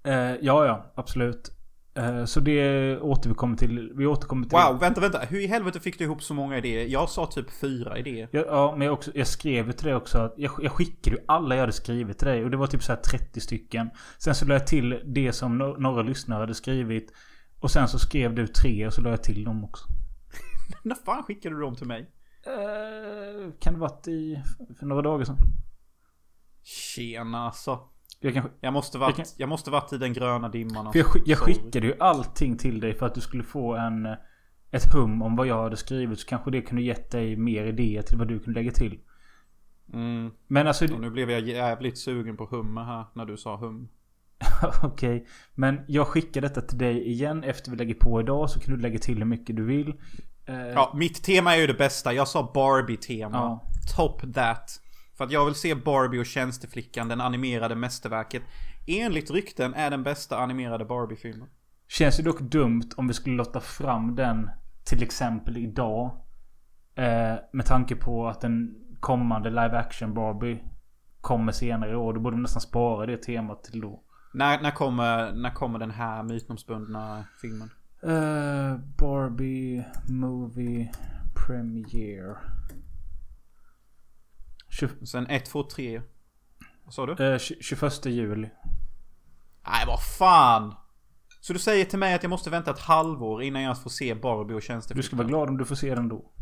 Eh, 0.02 0.14
ja, 0.14 0.66
ja, 0.66 0.92
absolut. 0.94 1.57
Eh, 1.98 2.24
så 2.24 2.40
det 2.40 3.00
återkommer 3.00 3.56
till. 3.56 3.92
Vi 3.94 4.06
återkommer 4.06 4.46
till. 4.46 4.58
Wow, 4.58 4.80
vänta, 4.80 5.00
vänta. 5.00 5.18
Hur 5.18 5.40
i 5.40 5.46
helvete 5.46 5.80
fick 5.80 5.98
du 5.98 6.04
ihop 6.04 6.22
så 6.22 6.34
många 6.34 6.58
idéer? 6.58 6.86
Jag 6.86 7.08
sa 7.08 7.26
typ 7.26 7.50
fyra 7.50 7.98
idéer. 7.98 8.28
Ja, 8.32 8.44
ja, 8.46 8.74
men 8.76 8.86
jag, 8.86 8.94
också, 8.94 9.10
jag 9.14 9.26
skrev 9.26 9.72
till 9.72 9.86
dig 9.86 9.94
också 9.94 10.18
att 10.18 10.34
jag, 10.36 10.52
jag 10.62 10.72
skickade 10.72 11.16
ju 11.16 11.22
alla 11.28 11.54
jag 11.54 11.62
hade 11.62 11.72
skrivit 11.72 12.18
till 12.18 12.26
dig. 12.26 12.44
Och 12.44 12.50
det 12.50 12.56
var 12.56 12.66
typ 12.66 12.82
så 12.82 12.92
här 12.92 13.00
30 13.00 13.40
stycken. 13.40 13.90
Sen 14.18 14.34
så 14.34 14.44
la 14.44 14.54
jag 14.54 14.66
till 14.66 15.02
det 15.04 15.32
som 15.32 15.58
några 15.58 16.02
lyssnare 16.02 16.40
hade 16.40 16.54
skrivit. 16.54 17.12
Och 17.60 17.70
sen 17.70 17.88
så 17.88 17.98
skrev 17.98 18.34
du 18.34 18.46
tre 18.46 18.86
och 18.86 18.94
så 18.94 19.00
la 19.00 19.10
jag 19.10 19.22
till 19.22 19.44
dem 19.44 19.64
också. 19.64 19.84
När 20.82 20.94
fan 20.94 21.22
skickade 21.22 21.54
du 21.54 21.60
dem 21.60 21.76
till 21.76 21.86
mig? 21.86 22.10
Eh, 22.46 23.52
kan 23.60 23.74
det 23.74 23.80
varit 23.80 24.08
i 24.08 24.42
för 24.78 24.86
några 24.86 25.02
dagar 25.02 25.24
sedan? 25.24 25.38
Tjena 26.62 27.38
alltså. 27.38 27.80
Jag, 28.20 28.34
kanske, 28.34 28.50
Jag 28.60 28.72
måste 28.72 28.98
varit, 28.98 29.18
Jag 29.18 29.26
jag, 29.26 29.38
kan- 29.38 29.48
måste 29.48 29.70
varit 29.70 29.92
i 29.92 29.98
den 29.98 30.12
gröna 30.12 30.48
dimman 30.48 30.92
för 30.92 30.98
jag, 30.98 31.08
jag 31.26 31.38
skickade 31.38 31.86
ju 31.86 31.94
allting 32.00 32.56
till 32.56 32.80
dig 32.80 32.94
för 32.94 33.06
att 33.06 33.14
du 33.14 33.20
skulle 33.20 33.42
få 33.42 33.76
en 33.76 34.06
ett 34.70 34.94
hum 34.94 35.22
om 35.22 35.36
vad 35.36 35.46
jag 35.46 35.62
hade 35.62 35.76
skrivit. 35.76 36.18
Så 36.20 36.26
kanske 36.26 36.50
det 36.50 36.62
kunde 36.62 36.82
gett 36.82 37.10
dig 37.10 37.36
mer 37.36 37.64
idéer 37.64 38.02
till 38.02 38.18
vad 38.18 38.28
du 38.28 38.38
kunde 38.38 38.60
lägga 38.60 38.72
till. 38.72 38.98
Mm. 39.92 40.30
Men 40.46 40.66
alltså, 40.66 40.94
Och 40.94 41.00
nu 41.00 41.10
blev 41.10 41.30
jag 41.30 41.40
jävligt 41.40 41.98
sugen 41.98 42.36
på 42.36 42.46
hummer 42.46 42.84
här 42.84 43.04
när 43.14 43.24
du 43.24 43.36
sa 43.36 43.56
hum. 43.56 43.88
okej. 44.82 45.26
Men 45.54 45.80
jag 45.88 46.06
skickar 46.06 46.40
detta 46.40 46.60
till 46.60 46.78
dig 46.78 47.08
igen 47.08 47.44
efter 47.44 47.70
vi 47.70 47.76
lägger 47.76 47.94
på 47.94 48.20
idag. 48.20 48.50
Så 48.50 48.60
kan 48.60 48.74
du 48.74 48.80
lägga 48.80 48.98
till 48.98 49.18
hur 49.18 49.24
mycket 49.24 49.56
du 49.56 49.64
vill. 49.64 49.88
Eh, 50.46 50.56
Ja, 50.58 50.92
mitt 50.96 51.22
tema 51.24 51.54
är 51.56 51.60
ju 51.60 51.66
det 51.66 51.74
bästa. 51.74 52.12
Jag 52.12 52.28
sa 52.28 52.50
Barbie-tema. 52.54 53.36
Ja. 53.38 53.64
Top 53.96 54.34
that. 54.34 54.80
För 55.18 55.24
att 55.24 55.30
jag 55.30 55.44
vill 55.44 55.54
se 55.54 55.74
Barbie 55.74 56.20
och 56.20 56.26
tjänsteflickan, 56.26 57.08
den 57.08 57.20
animerade 57.20 57.74
mästerverket. 57.74 58.42
enligt 58.86 59.30
rykten 59.30 59.74
är 59.74 59.90
den 59.90 60.02
bästa 60.02 60.38
animerade 60.38 60.84
Barbie-filmen. 60.84 61.48
Känns 61.88 62.20
ju 62.20 62.24
dock 62.24 62.40
dumt 62.40 62.90
om 62.96 63.08
vi 63.08 63.14
skulle 63.14 63.36
låta 63.36 63.60
fram 63.60 64.14
den 64.14 64.50
till 64.84 65.02
exempel 65.02 65.56
idag. 65.56 66.24
Eh, 66.94 67.34
med 67.52 67.66
tanke 67.66 67.96
på 67.96 68.28
att 68.28 68.40
den 68.40 68.74
kommande 69.00 69.50
live 69.50 69.78
action 69.78 70.14
Barbie 70.14 70.58
kommer 71.20 71.52
senare 71.52 71.92
i 71.92 71.96
år. 71.96 72.14
Då 72.14 72.20
borde 72.20 72.36
de 72.36 72.42
nästan 72.42 72.60
spara 72.60 73.06
det 73.06 73.22
temat 73.22 73.64
till 73.64 73.80
då. 73.80 74.02
När, 74.34 74.62
när, 74.62 74.70
kommer, 74.70 75.32
när 75.32 75.50
kommer 75.50 75.78
den 75.78 75.90
här 75.90 76.22
mytomspunna 76.22 77.24
filmen? 77.40 77.70
Eh, 78.02 78.76
Barbie 78.98 79.84
Movie 80.08 80.92
Premiere. 81.46 82.36
20, 84.80 85.06
Sen 85.06 85.26
1, 85.26 85.44
2, 85.44 85.62
3. 85.62 86.02
Vad 86.84 86.94
sa 86.94 87.06
du? 87.06 87.32
eh, 87.32 87.38
20 87.38 87.56
21 87.62 88.06
juli. 88.06 88.50
Nej 89.66 89.84
vad 89.86 90.02
fan! 90.18 90.74
Så 91.40 91.52
du 91.52 91.58
säger 91.58 91.84
till 91.84 91.98
mig 91.98 92.14
att 92.14 92.22
jag 92.22 92.30
måste 92.30 92.50
vänta 92.50 92.70
ett 92.70 92.78
halvår 92.78 93.42
innan 93.42 93.62
jag 93.62 93.82
får 93.82 93.90
se 93.90 94.14
Barbie 94.14 94.54
och 94.54 94.62
tjänstefilmen? 94.62 95.00
Du 95.02 95.06
ska 95.06 95.16
vara 95.16 95.26
glad 95.28 95.48
om 95.48 95.58
du 95.58 95.64
får 95.64 95.74
se 95.74 95.94
den 95.94 96.08
då. 96.08 96.16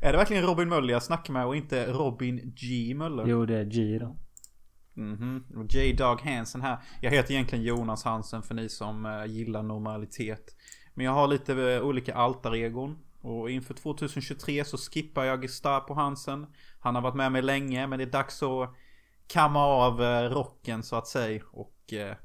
Är 0.00 0.12
det 0.12 0.18
verkligen 0.18 0.42
Robin 0.42 0.68
Möller 0.68 0.92
jag 0.92 1.02
snackar 1.02 1.32
med 1.32 1.46
och 1.46 1.56
inte 1.56 1.86
Robin 1.92 2.54
G 2.56 2.94
Möller? 2.94 3.26
Jo, 3.26 3.46
det 3.46 3.58
är 3.58 3.64
G 3.64 3.98
då. 3.98 4.16
Mhm. 5.02 5.44
Och 5.56 5.74
J 5.74 5.92
Dog 5.92 6.20
Hansen 6.20 6.60
här. 6.62 6.78
Jag 7.00 7.10
heter 7.10 7.32
egentligen 7.34 7.64
Jonas 7.64 8.04
Hansen 8.04 8.42
för 8.42 8.54
ni 8.54 8.68
som 8.68 9.06
eh, 9.06 9.24
gillar 9.26 9.62
normalitet. 9.62 10.54
Men 10.94 11.06
jag 11.06 11.12
har 11.12 11.28
lite 11.28 11.72
eh, 11.74 11.82
olika 11.82 12.14
altaregon. 12.14 12.98
Och 13.20 13.50
inför 13.50 13.74
2023 13.74 14.64
så 14.64 14.76
skippar 14.78 15.24
jag 15.24 15.42
Gestapo 15.42 15.94
Hansen. 15.94 16.46
Han 16.80 16.94
har 16.94 17.02
varit 17.02 17.14
med 17.14 17.32
mig 17.32 17.42
länge 17.42 17.86
men 17.86 17.98
det 17.98 18.04
är 18.04 18.10
dags 18.10 18.42
att 18.42 18.74
kamma 19.26 19.64
av 19.64 20.02
eh, 20.02 20.22
rocken 20.30 20.82
så 20.82 20.96
att 20.96 21.06
säga. 21.06 21.42
Och 21.52 21.92
eh, 21.92 22.16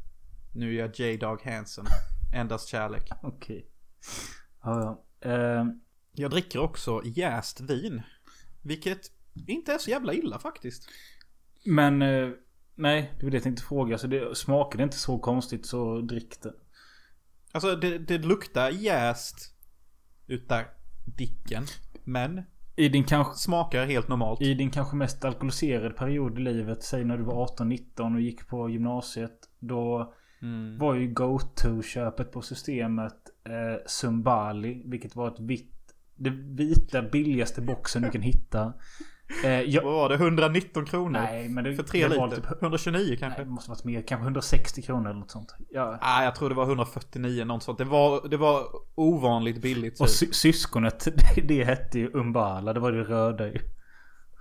nu 0.56 0.76
är 0.76 0.80
jag 0.80 1.00
J 1.00 1.18
Dog 1.18 1.42
Hansen. 1.42 1.86
Endast 2.36 2.68
kärlek. 2.68 3.10
Okej. 3.24 3.68
Ja, 4.64 5.04
ja. 5.22 5.30
Eh, 5.32 5.66
Jag 6.12 6.32
dricker 6.32 6.60
också 6.60 7.02
jäst 7.06 7.62
vin. 7.62 8.02
Vilket 8.62 9.00
inte 9.48 9.74
är 9.74 9.78
så 9.78 9.90
jävla 9.90 10.14
illa 10.14 10.40
faktiskt. 10.40 10.90
men 11.66 12.02
eh, 12.02 12.30
nej, 12.76 13.14
det 13.20 13.24
var 13.26 13.32
det 13.32 13.38
jag 13.38 13.44
tänkte 13.44 13.64
fråga. 13.64 13.98
Så 13.98 14.08
det 14.08 14.38
smakar 14.38 14.78
det 14.78 14.84
inte 14.84 14.98
så 14.98 15.20
konstigt 15.20 15.66
så 15.66 16.02
drick 16.02 16.42
det. 16.42 16.54
Alltså 17.52 17.76
det, 17.76 17.98
det 17.98 18.18
luktar 18.18 18.70
jäst 18.70 19.56
utav 20.28 20.64
dicken. 21.06 21.64
Men 22.04 22.42
I 22.76 22.90
din 22.90 23.04
kanske 23.04 23.34
smakar 23.36 23.86
helt 23.86 24.08
normalt. 24.08 24.42
I 24.42 24.54
din 24.54 24.70
kanske 24.72 24.96
mest 24.96 25.26
alkoholiserade 25.26 25.90
period 25.94 26.40
i 26.40 26.42
livet, 26.42 26.84
säg 26.84 27.04
när 27.06 27.18
du 27.18 27.24
var 27.24 27.46
18-19 27.46 28.16
och 28.16 28.22
gick 28.22 28.48
på 28.48 28.70
gymnasiet. 28.70 29.40
Då 29.60 30.14
Mm. 30.42 30.78
var 30.78 30.96
ju 30.96 31.14
go-to-köpet 31.14 32.32
på 32.32 32.42
systemet 32.42 33.16
eh, 33.44 33.86
Zumbali. 33.88 34.82
Vilket 34.86 35.16
var 35.16 35.28
ett 35.28 35.40
vitt, 35.40 35.96
det 36.16 36.30
vita 36.30 37.02
billigaste 37.02 37.62
boxen 37.62 38.02
du 38.02 38.10
kan 38.10 38.22
hitta. 38.22 38.74
Eh, 39.44 39.62
jag, 39.62 39.84
Vad 39.84 39.94
var 39.94 40.10
det? 40.10 40.16
119 40.16 40.86
kronor? 40.86 41.20
nej, 41.20 41.50
men 41.50 41.64
det, 41.64 41.76
För 41.76 41.84
tre 41.84 42.08
det 42.08 42.18
var 42.18 42.28
liter? 42.28 42.42
typ- 42.42 42.62
129 42.62 43.16
kanske? 43.20 43.40
Nej, 43.40 43.46
det 43.46 43.52
måste 43.52 43.70
varit 43.72 43.84
mer. 43.84 44.02
Kanske 44.08 44.24
160 44.24 44.82
kronor 44.82 45.10
eller 45.10 45.20
något 45.20 45.32
sånt. 45.32 45.56
Ja. 45.70 45.98
Ah, 46.02 46.24
jag 46.24 46.36
tror 46.36 46.50
det 46.50 46.56
var 46.56 46.64
149 46.66 47.46
något 47.46 47.64
sånt. 47.64 47.78
Det 47.78 47.84
var, 47.86 48.28
det 48.28 48.38
var 48.38 48.64
ovanligt 48.96 49.62
billigt. 49.62 50.00
Och 50.02 50.08
typ. 50.08 50.16
sy- 50.16 50.32
syskonet, 50.34 51.08
det, 51.36 51.42
det 51.48 51.64
hette 51.64 52.00
ju 52.00 52.12
Umbala. 52.14 52.74
Det 52.74 52.80
var 52.80 52.92
det 52.92 53.04
röda 53.04 53.48
ju. 53.48 53.60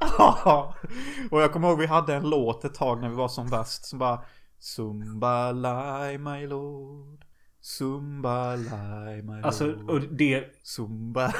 och 1.30 1.42
jag 1.42 1.52
kommer 1.52 1.68
ihåg 1.68 1.78
vi 1.78 1.86
hade 1.86 2.14
en 2.14 2.30
låt 2.30 2.64
ett 2.64 2.74
tag 2.74 3.00
när 3.00 3.08
vi 3.08 3.14
var 3.14 3.28
som 3.28 3.50
bäst. 3.50 3.84
Som 3.86 3.98
bara 3.98 4.20
Zumbalai 4.60 6.18
my 6.18 6.46
lord. 6.46 7.24
Zumbalai 7.62 9.22
my. 9.22 9.42
Alltså, 9.42 9.72
och 9.88 10.00
det... 10.00 10.44
Zumbalai. 10.62 11.32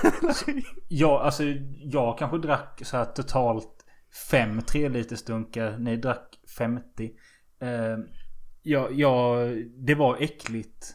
Ja, 0.88 1.22
alltså 1.22 1.42
jag 1.82 2.18
kanske 2.18 2.38
drack 2.38 2.80
så 2.84 2.96
här 2.96 3.04
totalt 3.04 3.84
fem 4.30 4.60
3 4.62 4.88
liters 4.88 5.24
dunkar. 5.24 5.78
Ni 5.78 5.96
drack 5.96 6.38
50. 6.58 7.10
Eh, 7.60 7.68
ja, 8.62 8.88
ja, 8.90 9.36
det 9.86 9.94
var 9.94 10.16
äckligt. 10.22 10.94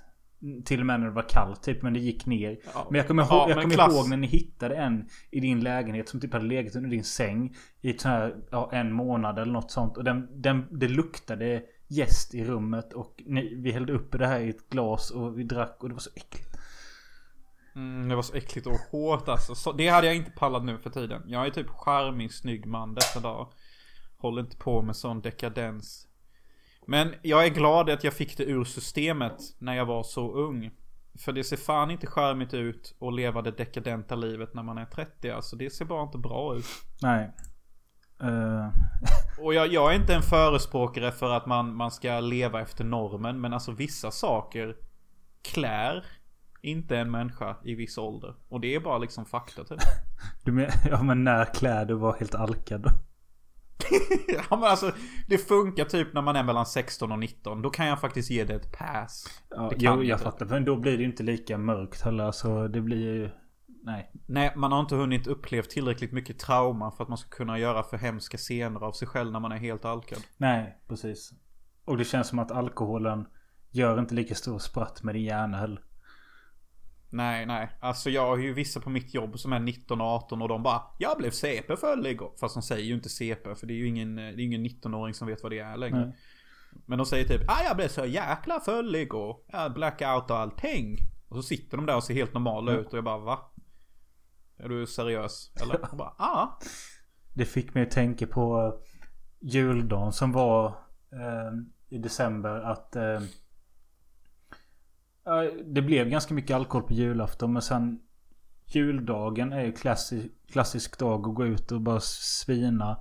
Till 0.65 0.79
och 0.79 0.85
med 0.85 0.99
när 0.99 1.07
det 1.07 1.13
var 1.13 1.29
kallt 1.29 1.63
typ, 1.63 1.81
men 1.81 1.93
det 1.93 1.99
gick 1.99 2.25
ner. 2.25 2.57
Ja. 2.73 2.87
Men 2.89 2.97
jag 2.97 3.07
kommer, 3.07 3.23
ihåg, 3.23 3.31
Ja, 3.31 3.49
jag 3.49 3.61
kommer 3.61 3.75
klass. 3.75 3.95
ihåg 3.95 4.09
när 4.09 4.17
ni 4.17 4.27
hittade 4.27 4.75
en 4.75 5.05
i 5.31 5.39
din 5.39 5.59
lägenhet 5.59 6.09
som 6.09 6.19
typ 6.19 6.33
hade 6.33 6.45
legat 6.45 6.75
under 6.75 6.89
din 6.89 7.03
säng. 7.03 7.55
I 7.81 7.97
så 7.97 8.07
här, 8.09 8.35
ja, 8.51 8.69
en 8.73 8.91
månad 8.93 9.39
eller 9.39 9.53
något 9.53 9.71
sånt. 9.71 9.97
Och 9.97 10.03
den, 10.03 10.41
den, 10.41 10.79
det 10.79 10.87
luktade 10.87 11.61
gäst 11.87 12.33
i 12.33 12.43
rummet. 12.43 12.93
Och 12.93 13.23
ni, 13.25 13.55
vi 13.55 13.71
hällde 13.71 13.93
upp 13.93 14.11
det 14.11 14.27
här 14.27 14.39
i 14.39 14.49
ett 14.49 14.69
glas 14.69 15.11
och 15.11 15.39
vi 15.39 15.43
drack 15.43 15.77
och 15.79 15.89
det 15.89 15.95
var 15.95 15.99
så 15.99 16.11
äckligt. 16.15 16.57
Mm, 17.75 18.09
det 18.09 18.15
var 18.15 18.21
så 18.21 18.33
äckligt 18.33 18.67
och 18.67 18.79
hårt 18.91 19.27
alltså. 19.27 19.55
Så, 19.55 19.71
det 19.71 19.87
hade 19.87 20.07
jag 20.07 20.15
inte 20.15 20.31
pallat 20.31 20.63
nu 20.63 20.77
för 20.77 20.89
tiden. 20.89 21.23
Jag 21.27 21.45
är 21.45 21.49
typ 21.49 21.69
charmig, 21.69 22.33
snygg 22.33 22.65
man 22.65 22.93
dessa 22.93 23.19
dagar. 23.19 23.47
Håller 24.17 24.41
inte 24.41 24.57
på 24.57 24.81
med 24.81 24.95
sån 24.95 25.21
dekadens. 25.21 26.07
Men 26.85 27.13
jag 27.21 27.45
är 27.45 27.49
glad 27.49 27.89
att 27.89 28.03
jag 28.03 28.13
fick 28.13 28.37
det 28.37 28.43
ur 28.43 28.63
systemet 28.63 29.37
när 29.59 29.73
jag 29.73 29.85
var 29.85 30.03
så 30.03 30.31
ung. 30.33 30.71
För 31.19 31.31
det 31.31 31.43
ser 31.43 31.57
fan 31.57 31.91
inte 31.91 32.07
charmigt 32.07 32.53
ut 32.53 32.95
att 33.01 33.13
leva 33.13 33.41
det 33.41 33.51
dekadenta 33.51 34.15
livet 34.15 34.53
när 34.53 34.63
man 34.63 34.77
är 34.77 34.85
30. 34.85 35.29
Alltså 35.29 35.55
det 35.55 35.69
ser 35.69 35.85
bara 35.85 36.03
inte 36.03 36.17
bra 36.17 36.55
ut. 36.55 36.65
Nej. 37.01 37.31
Eh, 38.21 38.67
Och 39.39 39.53
jag, 39.53 39.67
jag 39.67 39.91
är 39.91 39.95
inte 39.95 40.15
en 40.15 40.21
förespråkare 40.21 41.11
för 41.11 41.31
att 41.31 41.45
man, 41.45 41.75
man 41.75 41.91
ska 41.91 42.19
leva 42.19 42.61
efter 42.61 42.83
normen. 42.83 43.41
Men 43.41 43.53
alltså 43.53 43.71
vissa 43.71 44.11
saker 44.11 44.75
klär 45.41 46.05
inte 46.61 46.97
en 46.97 47.11
människa 47.11 47.55
i 47.63 47.75
viss 47.75 47.97
ålder. 47.97 48.35
Och 48.49 48.61
det 48.61 48.75
är 48.75 48.79
bara 48.79 48.97
liksom 48.97 49.25
fakta 49.25 49.63
typ. 49.63 49.79
du 50.43 50.51
men, 50.51 50.69
ja 50.89 51.03
men 51.03 51.23
när 51.23 51.45
kläder 51.45 51.93
var 51.93 52.13
helt 52.13 52.35
alkad. 52.35 52.85
ja 54.27 54.43
men 54.57 54.63
alltså 54.63 54.91
det 55.27 55.37
funkar 55.37 55.85
typ 55.85 56.13
när 56.13 56.21
man 56.21 56.35
är 56.35 56.43
mellan 56.43 56.65
16 56.65 57.11
och 57.11 57.19
19. 57.19 57.61
Då 57.61 57.69
kan 57.69 57.87
jag 57.87 58.01
faktiskt 58.01 58.29
ge 58.29 58.43
det 58.43 58.53
ett 58.53 58.77
pass. 58.77 59.41
Ja, 59.49 59.69
Det 59.69 59.75
jo, 59.79 59.91
jag 59.91 60.05
jag 60.05 60.21
fattar. 60.21 60.45
Men 60.45 60.65
då 60.65 60.75
blir 60.75 60.91
det 60.91 61.03
ju 61.03 61.09
inte 61.09 61.23
lika 61.23 61.57
mörkt 61.57 62.01
heller. 62.01 62.31
Så 62.31 62.67
det 62.67 62.81
blir 62.81 63.13
ju... 63.13 63.29
Nej. 63.83 64.11
Nej, 64.25 64.53
man 64.55 64.71
har 64.71 64.79
inte 64.79 64.95
hunnit 64.95 65.27
upplevt 65.27 65.69
tillräckligt 65.69 66.11
mycket 66.11 66.39
trauma 66.39 66.91
för 66.91 67.03
att 67.03 67.09
man 67.09 67.17
ska 67.17 67.29
kunna 67.29 67.59
göra 67.59 67.83
för 67.83 67.97
hemska 67.97 68.37
scener 68.37 68.83
av 68.83 68.91
sig 68.91 69.07
själv 69.07 69.31
när 69.31 69.39
man 69.39 69.51
är 69.51 69.57
helt 69.57 69.85
alkad. 69.85 70.19
Nej, 70.37 70.77
precis. 70.87 71.33
Och 71.85 71.97
det 71.97 72.05
känns 72.05 72.27
som 72.27 72.39
att 72.39 72.51
alkoholen 72.51 73.27
gör 73.71 73.99
inte 73.99 74.15
lika 74.15 74.35
stor 74.35 74.59
spratt 74.59 75.03
med 75.03 75.15
din 75.15 75.23
hjärna 75.23 75.57
heller. 75.57 75.83
Nej, 77.09 77.45
nej. 77.45 77.69
Alltså 77.79 78.09
jag 78.09 78.27
har 78.27 78.37
ju 78.37 78.53
vissa 78.53 78.79
på 78.79 78.89
mitt 78.89 79.13
jobb 79.13 79.39
som 79.39 79.53
är 79.53 79.59
19 79.59 80.01
och 80.01 80.07
18 80.07 80.41
och 80.41 80.47
de 80.47 80.63
bara 80.63 80.81
Jag 80.99 81.17
blev 81.17 81.31
CP 81.31 81.75
full 81.75 82.05
igår. 82.05 82.33
Fast 82.39 82.55
de 82.55 82.61
säger 82.61 82.85
ju 82.85 82.93
inte 82.93 83.09
CP 83.09 83.55
för 83.55 83.67
det 83.67 83.73
är 83.73 83.77
ju 83.77 83.87
ingen, 83.87 84.15
det 84.15 84.21
är 84.21 84.39
ingen 84.39 84.65
19-åring 84.65 85.13
som 85.13 85.27
vet 85.27 85.43
vad 85.43 85.51
det 85.51 85.59
är 85.59 85.77
längre. 85.77 86.05
Nej. 86.05 86.15
Men 86.85 86.97
de 86.97 87.05
säger 87.05 87.27
typ 87.27 87.41
ah, 87.47 87.63
jag 87.63 87.75
blev 87.75 87.87
så 87.87 88.05
jäkla 88.05 88.59
full 88.59 88.95
igår. 88.95 89.37
Jag 89.47 89.73
blackout 89.73 90.31
och 90.31 90.37
allting. 90.37 90.97
Och 91.29 91.35
så 91.35 91.43
sitter 91.43 91.77
de 91.77 91.85
där 91.85 91.95
och 91.95 92.03
ser 92.03 92.13
helt 92.13 92.33
normala 92.33 92.71
ut 92.71 92.87
och 92.87 92.97
jag 92.97 93.03
bara 93.03 93.17
va? 93.17 93.39
Är 94.57 94.69
du 94.69 94.87
seriös? 94.87 95.51
Eller? 95.61 95.91
Och 95.91 95.97
bara 95.97 96.13
ah. 96.17 96.59
Det 97.33 97.45
fick 97.45 97.73
mig 97.73 97.83
att 97.83 97.91
tänka 97.91 98.27
på 98.27 98.77
juldagen 99.39 100.11
som 100.11 100.31
var 100.31 100.67
eh, 101.11 101.51
i 101.89 101.97
december. 101.97 102.61
Att 102.61 102.95
eh, 102.95 103.19
ja, 105.23 105.51
det 105.65 105.81
blev 105.81 106.09
ganska 106.09 106.33
mycket 106.33 106.55
alkohol 106.55 106.87
på 106.87 106.93
julafton. 106.93 107.53
Men 107.53 107.61
sen 107.61 107.99
juldagen 108.65 109.53
är 109.53 109.65
ju 109.65 109.71
klassisk, 109.71 110.27
klassisk 110.51 110.99
dag 110.99 111.27
att 111.27 111.35
gå 111.35 111.45
ut 111.45 111.71
och 111.71 111.81
bara 111.81 111.99
svina. 111.99 112.97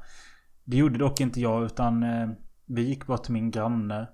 Det 0.64 0.76
gjorde 0.76 0.98
dock 0.98 1.20
inte 1.20 1.40
jag 1.40 1.64
utan 1.64 2.02
eh, 2.02 2.28
vi 2.64 2.82
gick 2.82 3.06
bara 3.06 3.18
till 3.18 3.32
min 3.32 3.50
granne. 3.50 4.08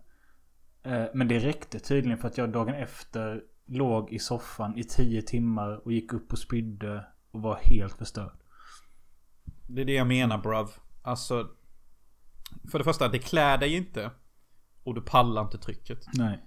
Eh, 0.82 1.04
men 1.14 1.28
det 1.28 1.38
räckte 1.38 1.78
tydligen 1.78 2.18
för 2.18 2.28
att 2.28 2.38
jag 2.38 2.52
dagen 2.52 2.74
efter 2.74 3.42
låg 3.66 4.12
i 4.12 4.18
soffan 4.18 4.78
i 4.78 4.84
tio 4.84 5.22
timmar 5.22 5.84
och 5.84 5.92
gick 5.92 6.12
upp 6.12 6.32
och 6.32 6.38
spydde 6.38 7.04
och 7.32 7.42
var 7.42 7.56
helt 7.56 7.98
förstörd. 7.98 8.38
Det 9.66 9.80
är 9.80 9.84
det 9.84 9.94
jag 9.94 10.06
menar 10.06 10.38
bruv. 10.38 10.66
Alltså. 11.02 11.48
För 12.70 12.78
det 12.78 12.84
första, 12.84 13.08
det 13.08 13.18
klär 13.18 13.58
dig 13.58 13.74
inte. 13.74 14.10
Och 14.84 14.94
du 14.94 15.00
pallar 15.00 15.42
inte 15.42 15.58
trycket. 15.58 16.06
Nej. 16.14 16.44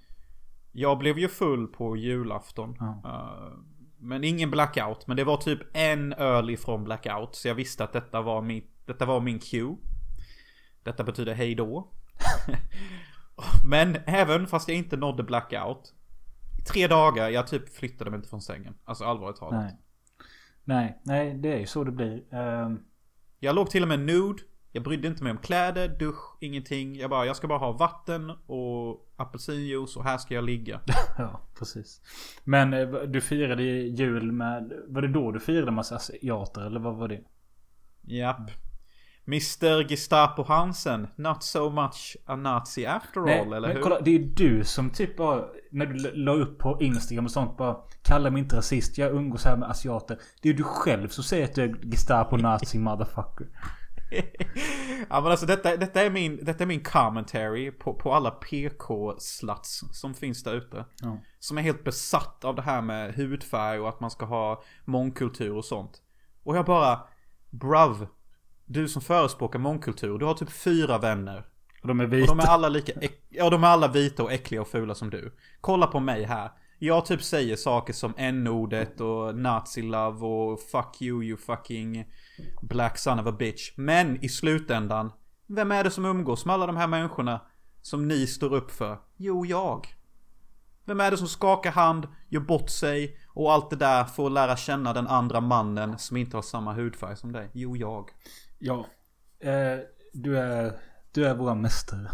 Jag 0.72 0.98
blev 0.98 1.20
ju 1.20 1.28
full 1.28 1.68
på 1.68 1.98
julafton. 1.98 2.76
Ja. 2.80 3.02
Eh, 3.06 3.58
men 3.98 4.24
ingen 4.24 4.52
blackout. 4.52 5.08
Men 5.08 5.18
det 5.18 5.24
var 5.24 5.38
typ 5.38 5.60
en 5.74 6.14
öl 6.14 6.50
ifrån 6.50 6.84
blackout. 6.84 7.36
Så 7.36 7.48
jag 7.48 7.56
visste 7.56 7.84
att 7.84 7.94
detta 7.94 8.22
var 8.22 8.42
min, 8.42 8.64
detta 8.86 9.06
var 9.06 9.22
min 9.22 9.40
cue. 9.40 9.78
Detta 10.84 11.04
betyder 11.04 11.34
hej 11.34 11.56
då. 11.56 11.92
men 13.66 13.98
även 14.06 14.48
fast 14.48 14.68
jag 14.68 14.78
inte 14.78 14.98
nådde 14.98 15.24
blackout. 15.24 15.94
I 16.60 16.62
tre 16.62 16.88
dagar, 16.88 17.30
jag 17.30 17.48
typ 17.48 17.76
flyttade 17.76 18.12
mig 18.12 18.18
inte 18.18 18.30
från 18.30 18.42
sängen. 18.42 18.76
Alltså 18.86 19.04
allvarligt 19.04 19.40
talat. 19.40 19.64
Nej. 19.64 19.78
Nej, 20.66 21.00
nej, 21.04 21.34
det 21.34 21.54
är 21.54 21.60
ju 21.60 21.66
så 21.66 21.84
det 21.84 21.92
blir. 21.92 22.34
Ehm, 22.34 22.80
Jag 23.40 23.56
låg 23.56 23.70
till 23.70 23.82
och 23.82 23.88
med 23.88 24.00
nude 24.00 24.42
Jag 24.72 24.84
brydde 24.84 25.08
inte 25.08 25.24
mig 25.24 25.32
om 25.32 25.38
kläder, 25.38 25.88
dusch, 26.00 26.38
ingenting. 26.42 26.96
Jag 26.96 27.10
bara, 27.10 27.26
jag 27.26 27.36
ska 27.36 27.48
bara 27.48 27.60
ha 27.60 27.72
vatten 27.72 28.30
och 28.30 29.08
apelsinjuice 29.16 29.98
och 29.98 30.04
här 30.04 30.18
ska 30.18 30.34
jag 30.36 30.44
ligga. 30.44 30.82
Ja, 31.18 31.42
precis. 31.60 32.02
Men 32.44 32.74
eh, 32.74 32.88
du 32.88 33.22
firade 33.22 33.64
jul 33.64 34.32
med... 34.32 34.74
Var 34.88 35.02
det 35.02 35.08
då 35.08 35.32
du 35.32 35.40
firade 35.40 35.72
massa 35.72 35.96
asiater 35.96 36.62
eller 36.62 36.80
vad 36.80 36.96
var 36.96 37.08
det? 37.08 37.22
Japp. 38.02 38.52
Mr 39.28 39.90
Gestapo 39.90 40.44
Hansen, 40.44 41.08
not 41.16 41.44
so 41.44 41.70
much 41.70 42.18
a 42.26 42.36
nazi 42.36 42.86
after 42.86 43.22
all, 43.22 43.54
eller 43.54 43.68
men 43.68 43.78
hur? 43.78 43.84
kolla, 43.84 44.02
det 44.02 44.16
är 44.16 44.20
du 44.20 44.64
som 44.64 44.90
typ 44.90 45.18
bara... 45.18 45.46
När 45.72 45.86
du 45.86 46.12
la 46.14 46.32
upp 46.32 46.60
på 46.60 46.78
Instagram 46.82 47.26
och 47.26 47.32
sånt 47.32 47.58
bara... 47.58 47.78
Kalla 48.02 48.30
mig 48.30 48.42
inte 48.42 48.58
rasist, 48.58 48.98
jag 48.98 49.12
umgås 49.12 49.46
här 49.46 49.58
med 49.58 49.70
asiater. 49.70 50.20
Det 50.42 50.50
är 50.50 50.54
du 50.54 50.64
själv 50.64 51.08
som 51.08 51.24
säger 51.24 51.46
att 51.46 51.56
du 51.56 51.64
är 51.64 51.76
Gestapo 51.92 52.38
nazi 52.38 52.80
motherfucker. 52.80 53.48
ja 55.10 55.22
men 55.22 55.32
alltså 55.32 55.46
detta, 55.46 55.78
detta, 55.78 56.02
är 56.02 56.10
min, 56.10 56.46
detta 56.46 56.64
är 56.64 56.68
min 56.68 56.84
commentary 56.84 57.72
på, 57.72 57.94
på 57.94 58.14
alla 58.14 58.32
PK-sluts 58.32 59.84
som 59.92 60.14
finns 60.14 60.44
där 60.44 60.54
ute. 60.54 60.86
Ja. 61.02 61.20
Som 61.40 61.58
är 61.58 61.62
helt 61.62 61.84
besatt 61.84 62.46
av 62.46 62.56
det 62.56 62.62
här 62.62 62.82
med 62.82 63.16
hudfärg 63.16 63.80
och 63.80 63.90
att 63.90 64.00
man 64.00 64.12
ska 64.12 64.26
ha 64.26 64.64
mångkultur 64.86 65.56
och 65.56 65.66
sånt. 65.66 66.02
Och 66.44 66.58
jag 66.58 66.66
bara, 66.66 67.00
bruv. 67.50 68.08
Du 68.66 68.88
som 68.88 69.02
förespråkar 69.02 69.60
mångkultur, 69.60 70.18
du 70.18 70.26
har 70.26 70.34
typ 70.34 70.52
fyra 70.52 70.98
vänner. 70.98 71.46
Och 71.82 71.88
de 71.88 72.00
är 72.00 72.06
Och 72.06 72.14
vita. 72.14 72.36
de 72.36 72.40
är 72.40 72.48
alla 72.48 72.70
lika, 72.70 72.94
ja 73.30 73.50
de 73.50 73.64
är 73.64 73.68
alla 73.68 73.88
vita 73.88 74.24
och 74.24 74.32
äckliga 74.32 74.62
och 74.62 74.68
fula 74.68 74.96
som 74.96 75.10
du. 75.10 75.36
Kolla 75.62 75.88
på 75.88 76.00
mig 76.00 76.24
här. 76.24 76.52
Jag 76.80 77.06
typ 77.06 77.24
säger 77.24 77.56
saker 77.56 77.94
som 77.94 78.14
n-ordet 78.18 79.02
och 79.02 79.36
nazi-love 79.36 80.22
och 80.26 80.60
fuck 80.60 81.02
you 81.02 81.24
you 81.24 81.38
fucking 81.38 82.06
black 82.62 82.98
son 82.98 83.20
of 83.20 83.28
a 83.28 83.32
bitch. 83.32 83.72
Men 83.78 84.24
i 84.24 84.30
slutändan, 84.30 85.12
vem 85.48 85.72
är 85.72 85.84
det 85.84 85.92
som 85.92 86.06
umgås 86.06 86.46
med 86.46 86.54
alla 86.54 86.68
de 86.68 86.78
här 86.78 86.88
människorna 86.88 87.42
som 87.82 88.08
ni 88.08 88.28
står 88.28 88.54
upp 88.54 88.72
för? 88.72 88.98
Jo, 89.18 89.46
jag. 89.46 89.88
Vem 90.86 91.00
är 91.00 91.12
det 91.12 91.18
som 91.18 91.28
skakar 91.28 91.72
hand, 91.72 92.08
gör 92.30 92.42
bort 92.42 92.70
sig 92.70 93.18
och 93.28 93.54
allt 93.54 93.70
det 93.70 93.76
där 93.76 94.04
för 94.04 94.26
att 94.26 94.32
lära 94.32 94.56
känna 94.58 94.94
den 94.94 95.08
andra 95.08 95.42
mannen 95.42 95.98
som 95.98 96.18
inte 96.18 96.38
har 96.38 96.42
samma 96.42 96.74
hudfärg 96.74 97.18
som 97.18 97.32
dig? 97.32 97.50
Jo, 97.54 97.78
jag. 97.78 98.10
Ja. 98.60 98.88
Eh, 99.40 99.80
du 100.14 100.38
är... 100.38 100.80
Du 101.12 101.26
är 101.28 101.36
våra 101.36 101.56
mästare. 101.56 102.10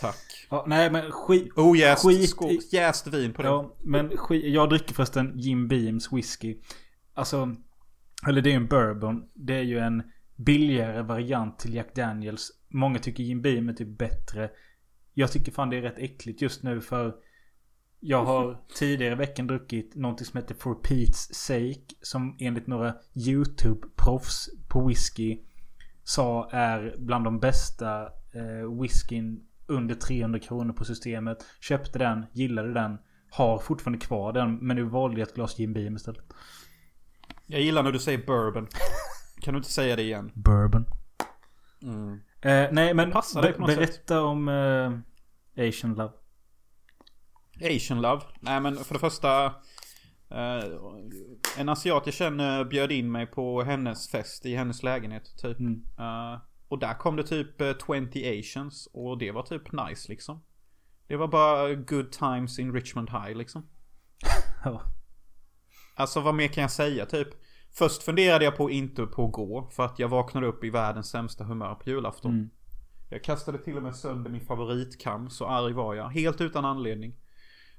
Tack. 0.00 0.46
Ja, 0.50 0.64
nej 0.68 0.90
men 0.90 1.12
skit... 1.12 1.52
Ojäst, 1.56 2.04
Skit 2.06 2.30
skål, 2.30 2.50
i- 2.50 2.60
jäst 2.72 3.06
vin 3.06 3.32
på 3.32 3.42
det. 3.42 3.48
Ja, 3.48 3.76
men 3.80 4.16
skit, 4.16 4.44
jag 4.54 4.68
dricker 4.70 4.94
förresten 4.94 5.38
Jim 5.38 5.68
Beams 5.68 6.12
whisky. 6.12 6.56
Alltså, 7.14 7.54
eller 8.28 8.42
det 8.42 8.52
är 8.52 8.56
en 8.56 8.66
bourbon. 8.66 9.28
Det 9.34 9.54
är 9.54 9.62
ju 9.62 9.78
en 9.78 10.02
billigare 10.36 11.02
variant 11.02 11.58
till 11.58 11.74
Jack 11.74 11.94
Daniels. 11.94 12.50
Många 12.68 12.98
tycker 12.98 13.22
Jim 13.24 13.42
Beam 13.42 13.68
är 13.68 13.72
typ 13.72 13.98
bättre. 13.98 14.50
Jag 15.14 15.32
tycker 15.32 15.52
fan 15.52 15.70
det 15.70 15.76
är 15.76 15.82
rätt 15.82 15.98
äckligt 15.98 16.42
just 16.42 16.62
nu 16.62 16.80
för 16.80 17.14
jag 18.00 18.24
har 18.24 18.60
tidigare 18.74 19.12
i 19.12 19.16
veckan 19.16 19.46
druckit 19.46 19.94
någonting 19.94 20.26
som 20.26 20.40
heter 20.40 20.54
For 20.54 20.74
Pete's 20.74 21.32
Sake. 21.32 21.94
Som 22.00 22.36
enligt 22.40 22.66
några 22.66 22.94
YouTube-proffs 23.14 24.48
på 24.68 24.86
whisky 24.86 25.38
sa 26.08 26.48
är 26.50 26.94
bland 26.98 27.24
de 27.24 27.38
bästa 27.40 28.02
eh, 28.32 28.80
whiskyn 28.80 29.40
under 29.66 29.94
300 29.94 30.38
kronor 30.38 30.72
på 30.72 30.84
systemet. 30.84 31.38
Köpte 31.60 31.98
den, 31.98 32.26
gillade 32.32 32.72
den. 32.72 32.98
Har 33.30 33.58
fortfarande 33.58 34.06
kvar 34.06 34.32
den 34.32 34.56
men 34.56 34.76
nu 34.76 34.82
valde 34.82 35.20
jag 35.20 35.28
ett 35.28 35.34
glas 35.34 35.58
Jim 35.58 35.72
Beam 35.72 35.96
istället. 35.96 36.24
Jag 37.46 37.60
gillar 37.60 37.82
när 37.82 37.92
du 37.92 37.98
säger 37.98 38.26
bourbon. 38.26 38.68
Kan 39.40 39.54
du 39.54 39.58
inte 39.58 39.70
säga 39.72 39.96
det 39.96 40.02
igen? 40.02 40.30
Bourbon. 40.34 40.84
Mm. 41.82 42.12
Eh, 42.40 42.68
nej 42.72 42.94
men 42.94 43.10
be- 43.42 43.54
berätta 43.76 44.22
om 44.22 44.48
eh, 44.48 45.68
Asian 45.68 45.94
Love. 45.94 46.12
Asian 47.76 48.02
love. 48.02 48.22
Nej 48.40 48.60
men 48.60 48.76
för 48.76 48.94
det 48.94 49.00
första. 49.00 49.54
Eh, 50.30 50.64
en 51.58 51.68
asiat 51.68 52.02
jag 52.06 52.14
känner 52.14 52.64
bjöd 52.64 52.92
in 52.92 53.12
mig 53.12 53.26
på 53.26 53.62
hennes 53.62 54.08
fest 54.08 54.46
i 54.46 54.54
hennes 54.54 54.82
lägenhet 54.82 55.38
typ. 55.38 55.58
Mm. 55.58 55.82
Eh, 55.98 56.40
och 56.68 56.78
där 56.78 56.94
kom 56.94 57.16
det 57.16 57.22
typ 57.22 57.60
eh, 57.60 57.72
20 57.86 58.38
asians. 58.38 58.88
Och 58.92 59.18
det 59.18 59.32
var 59.32 59.42
typ 59.42 59.72
nice 59.72 60.08
liksom. 60.08 60.42
Det 61.06 61.16
var 61.16 61.28
bara 61.28 61.74
good 61.74 62.12
times 62.12 62.58
in 62.58 62.72
Richmond 62.72 63.10
High 63.10 63.36
liksom. 63.36 63.68
Alltså 65.98 66.20
vad 66.20 66.34
mer 66.34 66.48
kan 66.48 66.62
jag 66.62 66.70
säga 66.70 67.06
typ? 67.06 67.28
Först 67.72 68.02
funderade 68.02 68.44
jag 68.44 68.56
på 68.56 68.70
inte 68.70 69.06
på 69.06 69.26
att 69.26 69.32
gå. 69.32 69.70
För 69.72 69.84
att 69.84 69.98
jag 69.98 70.08
vaknade 70.08 70.46
upp 70.46 70.64
i 70.64 70.70
världens 70.70 71.10
sämsta 71.10 71.44
humör 71.44 71.74
på 71.74 71.90
julafton. 71.90 72.32
Mm. 72.32 72.50
Jag 73.08 73.24
kastade 73.24 73.58
till 73.58 73.76
och 73.76 73.82
med 73.82 73.96
sönder 73.96 74.30
min 74.30 74.40
favoritkam. 74.40 75.30
Så 75.30 75.46
arg 75.46 75.72
var 75.72 75.94
jag. 75.94 76.08
Helt 76.08 76.40
utan 76.40 76.64
anledning. 76.64 77.14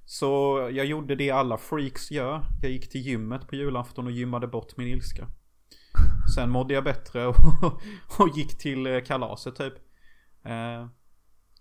Så 0.09 0.59
jag 0.73 0.85
gjorde 0.85 1.15
det 1.15 1.31
alla 1.31 1.57
freaks 1.57 2.11
gör. 2.11 2.45
Jag 2.61 2.71
gick 2.71 2.89
till 2.89 3.01
gymmet 3.01 3.47
på 3.47 3.55
julafton 3.55 4.05
och 4.05 4.11
gymmade 4.11 4.47
bort 4.47 4.77
min 4.77 4.87
ilska. 4.87 5.27
Sen 6.35 6.49
mådde 6.49 6.73
jag 6.73 6.83
bättre 6.83 7.27
och, 7.27 7.35
och 8.19 8.29
gick 8.37 8.57
till 8.57 8.87
eh, 8.87 9.01
kalaset 9.01 9.55
typ. 9.55 9.73
Eh, 10.45 10.87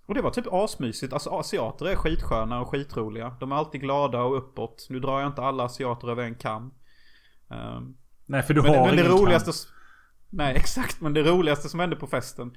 och 0.07 0.15
det 0.15 0.23
var 0.23 0.31
typ 0.31 0.53
asmysigt. 0.53 1.13
Alltså 1.13 1.31
asiater 1.31 1.87
är 1.87 1.97
skitsköna 1.97 2.61
och 2.61 2.69
skitroliga. 2.69 3.37
De 3.41 3.53
är 3.53 3.57
alltid 3.57 3.81
glada 3.81 4.23
och 4.23 4.37
uppåt. 4.39 4.87
Nu 4.91 5.01
drar 5.01 5.21
jag 5.21 5.29
inte 5.31 5.43
alla 5.43 5.65
asiater 5.65 6.11
över 6.11 6.23
en 6.23 6.35
kam. 6.35 6.75
Eh, 7.51 7.81
Nej 8.27 8.43
för 8.43 8.55
du 8.55 8.63
men, 8.63 8.75
har 8.75 8.87
men 8.87 8.97
det 8.97 9.03
ingen 9.03 9.13
roligaste... 9.19 9.47
kamp. 9.47 9.55
s- 9.55 9.67
Nej 10.31 10.55
exakt, 10.57 11.01
men 11.01 11.13
det 11.15 11.23
roligaste 11.23 11.69
som 11.69 11.81
hände 11.81 11.97
på 11.97 12.07
festen. 12.07 12.57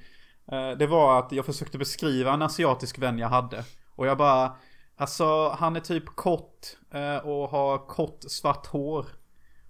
eh, 0.52 0.78
Det 0.78 0.86
var 0.86 1.18
att 1.18 1.32
jag 1.32 1.46
försökte 1.46 1.78
beskriva 1.78 2.32
en 2.34 2.42
asiatisk 2.42 2.98
vän 2.98 3.18
jag 3.18 3.28
hade. 3.28 3.64
Och 3.96 4.06
jag 4.06 4.18
bara... 4.18 4.56
Alltså 5.00 5.48
han 5.48 5.76
är 5.76 5.80
typ 5.80 6.06
kort 6.06 6.76
eh, 6.90 7.16
och 7.16 7.48
har 7.48 7.86
kort 7.86 8.24
svart 8.28 8.66
hår. 8.66 9.06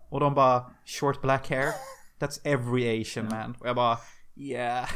Och 0.09 0.21
de 0.21 0.35
bara 0.35 0.71
short 0.85 1.23
black 1.23 1.51
hair. 1.51 1.69
That's 2.19 2.41
every 2.45 3.01
asian 3.01 3.29
man. 3.29 3.57
Och 3.61 3.69
jag 3.69 3.77
bara 3.77 3.99
yeah. 4.37 4.89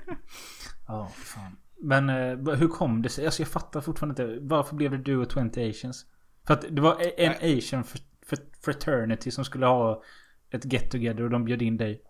Ja, 0.88 1.08
fan. 1.14 1.56
Men 1.82 2.08
eh, 2.08 2.54
hur 2.56 2.68
kom 2.68 3.02
det 3.02 3.08
sig? 3.08 3.26
Alltså 3.26 3.42
jag 3.42 3.48
fattar 3.48 3.80
fortfarande 3.80 4.22
inte. 4.22 4.38
Varför 4.46 4.76
blev 4.76 4.90
det 4.90 4.98
du 4.98 5.16
och 5.16 5.32
20 5.32 5.70
Asians? 5.70 6.06
För 6.46 6.54
att 6.54 6.64
det 6.70 6.82
var 6.82 7.02
en 7.16 7.58
Asian 7.58 7.84
fr- 7.84 8.02
fr- 8.30 8.54
fraternity 8.64 9.30
som 9.30 9.44
skulle 9.44 9.66
ha 9.66 10.02
ett 10.50 10.72
get 10.72 10.90
together 10.90 11.22
och 11.22 11.30
de 11.30 11.44
bjöd 11.44 11.62
in 11.62 11.76
dig. 11.76 12.02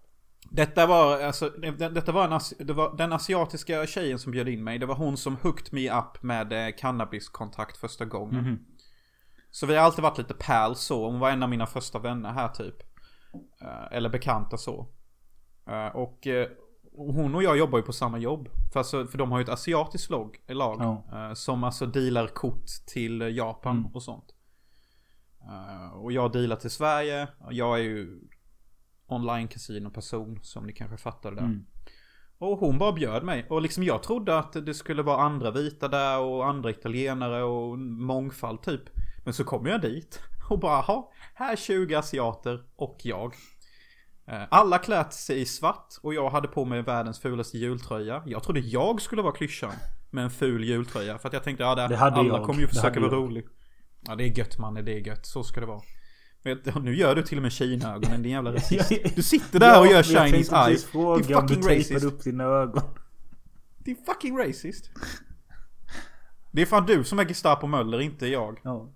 Detta 0.51 0.87
var, 0.87 1.21
alltså, 1.21 1.49
det, 1.51 1.71
detta 1.89 2.13
var, 2.13 2.25
en, 2.29 2.67
det 2.67 2.73
var 2.73 2.97
den 2.97 3.13
asiatiska 3.13 3.87
tjejen 3.87 4.19
som 4.19 4.33
bjöd 4.33 4.49
in 4.49 4.65
mig. 4.65 4.79
Det 4.79 4.87
var 4.87 4.95
hon 4.95 5.17
som 5.17 5.37
hooked 5.37 5.73
me 5.73 5.91
up 5.99 6.23
med 6.23 6.53
eh, 6.53 6.75
cannabiskontakt 6.79 7.77
första 7.77 8.05
gången. 8.05 8.45
Mhm. 8.45 8.59
Så 9.51 9.67
vi 9.67 9.77
har 9.77 9.83
alltid 9.85 10.03
varit 10.03 10.19
lite 10.19 10.35
pals 10.35 10.81
så. 10.81 11.11
Hon 11.11 11.19
var 11.21 11.31
en 11.31 11.43
av 11.43 11.49
mina 11.49 11.67
första 11.67 11.99
vänner 11.99 12.33
här 12.33 12.49
typ. 12.49 12.75
Eh, 13.61 13.97
Eller 13.97 14.09
bekanta 14.09 14.57
så. 14.57 14.89
Eh, 15.69 15.87
Och 15.97 16.27
eh, 16.27 16.49
hon 16.97 17.35
och 17.35 17.43
jag 17.43 17.59
jobbar 17.59 17.79
ju 17.79 17.83
på 17.85 17.93
samma 17.93 18.19
jobb. 18.19 18.49
För, 18.73 18.81
alltså, 18.81 19.07
för 19.07 19.19
de 19.19 19.31
har 19.33 19.39
ju 19.39 19.43
ett 19.43 19.49
asiatiskt 19.49 20.11
lag, 20.11 20.37
lag 20.49 20.81
eh, 21.13 21.33
Som 21.35 21.65
alltså 21.65 21.87
dealar 21.87 22.27
kort 22.27 22.67
till 22.87 23.21
Japan 23.37 23.77
Mm. 23.79 23.95
och 23.95 24.03
sånt. 24.03 24.33
Och 25.93 26.13
jag 26.13 26.33
dealar 26.33 26.57
till 26.57 26.71
Sverige. 26.71 27.29
Jag 27.51 27.79
är 27.79 27.83
ju 27.83 28.21
online 29.07 29.49
person 29.95 30.38
som 30.42 30.66
ni 30.66 30.73
kanske 30.73 30.97
fattade 30.97 31.37
där. 31.37 31.42
Mm. 31.42 31.66
Och 32.38 32.59
hon 32.59 32.79
bara 32.79 32.92
bjöd 32.92 33.25
mig. 33.25 33.47
Och 33.51 33.62
liksom 33.62 33.83
jag 33.83 34.03
trodde 34.03 34.38
att 34.38 34.53
det 34.66 34.75
skulle 34.75 35.03
vara 35.03 35.23
andra 35.23 35.51
vita 35.51 35.88
där 35.88 36.19
och 36.21 36.47
andra 36.47 36.71
italienare 36.71 37.42
och 37.42 37.79
mångfald 37.79 38.62
typ. 38.62 38.83
Men 39.25 39.35
så 39.35 39.45
kom 39.45 39.66
jag 39.66 39.81
dit 39.81 40.21
och 40.51 40.59
bara, 40.59 40.81
ha 40.81 41.12
här 41.35 41.53
är 41.53 41.57
20 41.57 41.95
asiater 41.95 42.64
och 42.77 42.97
jag. 43.03 43.35
Eh, 44.29 44.42
Alla 44.51 44.79
klätt 44.79 45.12
sig 45.12 45.40
i 45.40 45.47
svart 45.47 45.95
och 46.03 46.14
jag 46.14 46.31
hade 46.31 46.49
på 46.49 46.64
mig 46.64 46.83
världens 46.83 47.21
fulaste 47.21 47.59
jultröja. 47.59 48.23
Jag 48.27 48.42
trodde 48.42 48.61
jag 48.61 49.03
skulle 49.03 49.23
vara 49.23 49.33
klyschan 49.35 49.73
med 50.11 50.25
en 50.25 50.31
ful 50.31 50.64
jultröja. 50.64 51.19
För 51.19 51.29
att 51.29 51.33
jag 51.33 51.42
tänkte, 51.45 51.64
ja 51.64 51.75
det, 51.75 51.88
Det 51.88 51.97
hade 51.97 52.16
alla 52.16 52.29
jag. 52.37 52.47
kommer 52.47 52.61
ju 52.61 52.66
försöka 52.69 53.01
vara 53.01 53.12
jag. 53.12 53.23
rolig. 53.23 53.47
Ja 54.01 54.14
det 54.14 54.25
är 54.25 54.38
gött 54.38 54.59
man, 54.59 54.75
det 54.75 54.92
är 54.92 55.07
gött. 55.07 55.27
Så 55.27 55.42
ska 55.42 55.61
det 55.61 55.66
vara. 55.66 55.81
Vet, 56.47 56.83
nu 56.83 56.97
gör 56.97 57.15
du 57.15 57.23
till 57.23 57.39
och 57.39 57.43
med 57.43 57.53
Kina-ögonen, 57.53 58.23
din 58.23 58.33
jävla 58.33 58.53
rasist. 58.53 58.93
Du 59.15 59.23
sitter 59.23 59.61
där 59.61 59.81
och 59.81 59.87
gör 59.87 60.03
Chinese 60.03 60.57
eyes. 60.57 60.85
Det 60.85 60.91
fråga 60.91 61.37
är 61.37 61.41
om 61.41 61.47
du 61.47 61.55
fucking 61.55 61.79
racist. 61.79 62.05
upp 62.05 62.25
dina 62.25 62.45
ögon. 62.45 62.83
Det 63.79 63.91
är 63.91 63.95
fucking 63.95 64.39
racist. 64.39 64.91
Det 66.53 66.63
är 66.63 66.67
fan 66.67 66.87
du 66.87 67.05
som 67.05 67.19
är 67.19 67.25
Gestapo 67.25 67.67
Möller, 67.67 68.01
inte 68.01 68.27
jag. 68.27 68.61
Ja. 68.63 68.93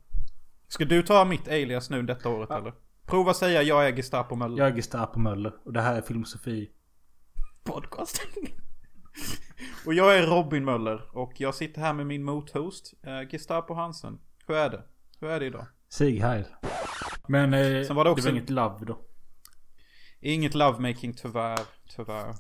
Ska 0.69 0.85
du 0.85 1.03
ta 1.03 1.25
mitt 1.25 1.49
alias 1.49 1.91
nu 1.91 2.03
detta 2.03 2.29
året 2.29 2.51
eller? 2.51 2.75
Prova 3.07 3.35
säga 3.35 3.63
jag 3.63 3.89
är 3.89 3.97
Gestapo 3.97 4.37
Möller. 4.37 4.59
Jag 4.59 4.69
är 4.69 4.75
Gestapo 4.75 5.19
Möller 5.19 5.53
och 5.65 5.73
det 5.73 5.81
här 5.81 5.95
är 5.95 6.03
Filmosofi. 6.03 6.71
Podcast. 7.65 8.23
och 9.87 9.95
jag 9.95 10.19
är 10.19 10.27
Robin 10.27 10.65
Möller 10.65 11.17
och 11.17 11.33
jag 11.37 11.55
sitter 11.55 11.81
här 11.81 11.93
med 11.93 12.07
min 12.07 12.25
mothost, 12.25 12.95
eh, 13.03 13.29
Gestapo 13.31 13.75
Hansen. 13.75 14.19
Hur 14.47 14.57
är 14.57 14.71
det? 14.71 14.83
Hur 15.21 15.31
är 15.31 15.41
det 15.41 15.47
idag? 15.47 15.67
Sig 15.93 16.19
Heil. 16.21 16.45
Men 17.29 17.55
eh, 17.55 17.83
Sen 17.87 17.97
var 17.97 18.05
det 18.05 18.11
också- 18.11 18.25
det 18.27 18.31
var 18.33 18.37
inget 18.39 18.51
love 18.51 18.85
då. 18.87 18.99
Inget 20.21 20.55
lovemaking 20.55 21.15
tyvärr, 21.15 21.59
tyvärr. 21.97 22.35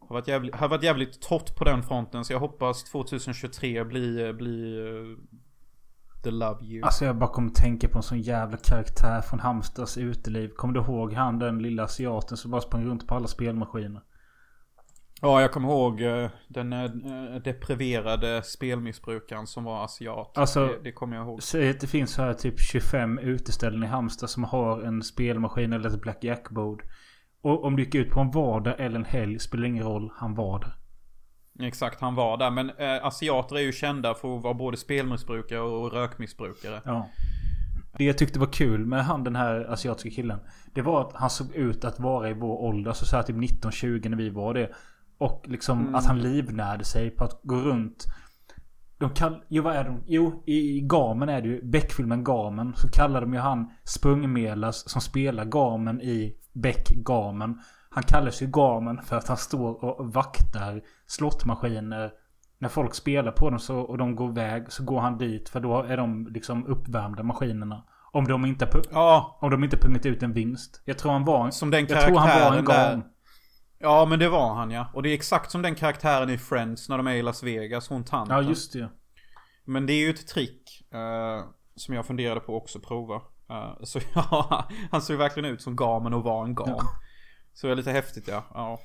har 0.00 0.14
varit 0.14 0.28
jävligt, 0.28 0.54
har 0.54 0.68
varit 0.68 0.82
jävligt 0.82 1.20
torrt 1.22 1.56
på 1.56 1.64
den 1.64 1.82
fronten. 1.82 2.24
Så 2.24 2.32
jag 2.32 2.40
hoppas 2.40 2.84
2023 2.84 3.84
blir, 3.84 4.32
blir 4.32 4.78
uh, 4.78 5.16
the 6.24 6.30
love 6.30 6.64
year. 6.64 6.84
Alltså 6.84 7.04
jag 7.04 7.16
bara 7.18 7.30
kommer 7.30 7.50
tänka 7.50 7.88
på 7.88 7.98
en 7.98 8.02
sån 8.02 8.20
jävla 8.20 8.56
karaktär 8.56 9.20
från 9.20 9.40
Halmstads 9.40 9.98
uteliv. 9.98 10.48
Kommer 10.48 10.74
du 10.74 10.80
ihåg 10.80 11.12
han 11.12 11.38
den 11.38 11.58
lilla 11.62 11.84
asiaten 11.84 12.36
som 12.36 12.50
bara 12.50 12.60
sprang 12.60 12.84
runt 12.84 13.06
på 13.06 13.14
alla 13.14 13.26
spelmaskiner? 13.26 14.00
Ja, 15.22 15.40
jag 15.40 15.52
kommer 15.52 15.68
ihåg 15.68 16.00
uh, 16.00 16.28
den 16.48 16.72
uh, 16.72 17.42
depriverade 17.42 18.42
spelmissbrukaren 18.42 19.46
som 19.46 19.64
var 19.64 19.84
asiat. 19.84 20.38
Alltså, 20.38 20.66
det, 20.66 20.78
det 20.82 20.92
kommer 20.92 21.16
jag 21.16 21.26
ihåg. 21.26 21.42
Säg 21.42 21.70
att 21.70 21.80
det 21.80 21.86
finns 21.86 22.18
här 22.18 22.34
typ 22.34 22.60
25 22.60 23.18
uteställen 23.18 23.82
i 23.82 23.86
Halmstad 23.86 24.30
som 24.30 24.44
har 24.44 24.82
en 24.82 25.02
spelmaskin 25.02 25.72
eller 25.72 25.88
ett 25.88 26.00
Black 26.00 26.24
Jack-bord. 26.24 26.82
Och 27.42 27.64
om 27.64 27.76
du 27.76 27.84
gick 27.84 27.94
ut 27.94 28.10
på 28.10 28.20
en 28.20 28.30
vardag 28.30 28.74
eller 28.78 28.96
en 28.96 29.04
helg 29.04 29.38
spelar 29.38 29.64
ingen 29.64 29.84
roll. 29.84 30.12
Han 30.16 30.34
var 30.34 30.58
där. 30.58 30.76
Exakt, 31.66 32.00
han 32.00 32.14
var 32.14 32.36
där. 32.36 32.50
Men 32.50 32.70
eh, 32.70 33.06
asiater 33.06 33.56
är 33.56 33.60
ju 33.60 33.72
kända 33.72 34.14
för 34.14 34.36
att 34.36 34.42
vara 34.42 34.54
både 34.54 34.76
spelmissbrukare 34.76 35.60
och 35.60 35.92
rökmissbrukare. 35.92 36.82
Ja. 36.84 37.08
Det 37.98 38.04
jag 38.04 38.18
tyckte 38.18 38.38
var 38.38 38.52
kul 38.52 38.86
med 38.86 39.04
han 39.04 39.24
den 39.24 39.36
här 39.36 39.72
asiatiska 39.72 40.10
killen. 40.10 40.38
Det 40.74 40.82
var 40.82 41.00
att 41.00 41.12
han 41.14 41.30
såg 41.30 41.54
ut 41.54 41.84
att 41.84 42.00
vara 42.00 42.30
i 42.30 42.34
vår 42.34 42.62
ålder. 42.62 42.92
Så, 42.92 43.04
så 43.04 43.16
här 43.16 43.22
typ 43.22 43.36
19-20 43.36 44.08
när 44.08 44.16
vi 44.16 44.30
var 44.30 44.54
det. 44.54 44.70
Och 45.20 45.44
liksom 45.48 45.80
mm. 45.80 45.94
att 45.94 46.06
han 46.06 46.18
livnärde 46.18 46.84
sig 46.84 47.10
på 47.10 47.24
att 47.24 47.40
gå 47.42 47.56
runt. 47.56 48.06
De 48.98 49.10
kall... 49.10 49.42
Jo 49.48 49.62
vad 49.62 49.76
är 49.76 49.84
de? 49.84 50.02
Jo 50.06 50.42
i 50.46 50.80
Gamen 50.80 51.28
är 51.28 51.42
det 51.42 51.48
ju. 51.48 51.70
Beck-filmen 51.70 52.24
Gamen. 52.24 52.72
Så 52.76 52.88
kallar 52.88 53.20
de 53.20 53.34
ju 53.34 53.40
han 53.40 53.70
Spungmelas 53.84 54.90
som 54.90 55.00
spelar 55.00 55.44
Gamen 55.44 56.00
i 56.00 56.36
Beck 56.52 56.88
Gamen. 56.88 57.60
Han 57.90 58.02
kallas 58.02 58.42
ju 58.42 58.46
Gamen 58.46 59.02
för 59.02 59.16
att 59.16 59.28
han 59.28 59.36
står 59.36 59.84
och 59.84 60.12
vaktar 60.12 60.82
slottmaskiner. 61.06 62.10
När 62.58 62.68
folk 62.68 62.94
spelar 62.94 63.32
på 63.32 63.50
dem 63.50 63.58
så, 63.58 63.78
och 63.78 63.98
de 63.98 64.16
går 64.16 64.30
iväg 64.30 64.72
så 64.72 64.84
går 64.84 65.00
han 65.00 65.18
dit 65.18 65.48
för 65.48 65.60
då 65.60 65.82
är 65.82 65.96
de 65.96 66.26
liksom 66.26 66.66
uppvärmda 66.66 67.22
maskinerna. 67.22 67.84
Om 68.12 68.24
de 68.24 68.44
inte, 68.44 68.68
ja. 68.90 69.38
om 69.40 69.50
de 69.50 69.64
inte 69.64 69.76
pungat 69.76 70.06
ut 70.06 70.22
en 70.22 70.32
vinst. 70.32 70.82
Jag 70.84 70.98
tror 70.98 71.12
han 71.12 71.24
var 71.24 71.44
en... 71.44 71.52
Som 71.52 71.70
den 71.70 71.86
jag 71.86 72.00
tror 72.00 72.18
han 72.18 72.40
var 72.40 72.56
en 72.56 72.64
gam. 72.64 73.02
Ja 73.82 74.04
men 74.04 74.18
det 74.18 74.28
var 74.28 74.54
han 74.54 74.70
ja. 74.70 74.90
Och 74.94 75.02
det 75.02 75.08
är 75.08 75.14
exakt 75.14 75.50
som 75.50 75.62
den 75.62 75.74
karaktären 75.74 76.30
i 76.30 76.38
Friends 76.38 76.88
när 76.88 76.96
de 76.96 77.06
är 77.06 77.14
i 77.14 77.22
Las 77.22 77.42
Vegas. 77.42 77.88
Hon 77.88 78.04
tanten. 78.04 78.36
Ja 78.36 78.42
just 78.42 78.72
det. 78.72 78.90
Men 79.64 79.86
det 79.86 79.92
är 79.92 79.98
ju 79.98 80.10
ett 80.10 80.26
trick. 80.26 80.86
Uh, 80.94 81.44
som 81.76 81.94
jag 81.94 82.06
funderade 82.06 82.40
på 82.40 82.56
också 82.56 82.80
prova. 82.80 83.14
Uh, 83.50 83.84
så 83.84 84.00
ja, 84.14 84.68
han 84.90 85.02
såg 85.02 85.16
verkligen 85.16 85.50
ut 85.50 85.62
som 85.62 85.76
gamen 85.76 86.14
och 86.14 86.22
var 86.22 86.44
en 86.44 86.54
gam. 86.54 86.68
Ja. 86.68 86.82
Så 87.52 87.66
det 87.66 87.72
är 87.72 87.76
lite 87.76 87.92
häftigt 87.92 88.28
ja. 88.28 88.44
ja. 88.54 88.80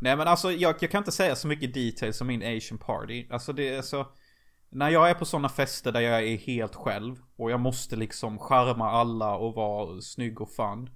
Nej 0.00 0.16
men 0.16 0.28
alltså 0.28 0.52
jag, 0.52 0.74
jag, 0.80 0.90
kan 0.90 0.98
inte 0.98 1.12
säga 1.12 1.36
så 1.36 1.48
mycket 1.48 1.74
details 1.74 2.20
om 2.20 2.26
min 2.26 2.56
Asian 2.56 2.78
party. 2.78 3.26
Alltså 3.30 3.52
det 3.52 3.68
är 3.68 3.82
så... 3.82 4.06
När 4.70 4.90
jag 4.90 5.10
är 5.10 5.14
på 5.14 5.24
sådana 5.24 5.48
fester 5.48 5.92
där 5.92 6.00
jag 6.00 6.22
är 6.22 6.36
helt 6.36 6.74
själv 6.74 7.16
och 7.36 7.50
jag 7.50 7.60
måste 7.60 7.96
liksom 7.96 8.38
charma 8.38 8.90
alla 8.90 9.36
och 9.36 9.54
vara 9.54 10.00
snygg 10.00 10.40
och 10.40 10.50
fun. 10.50 10.90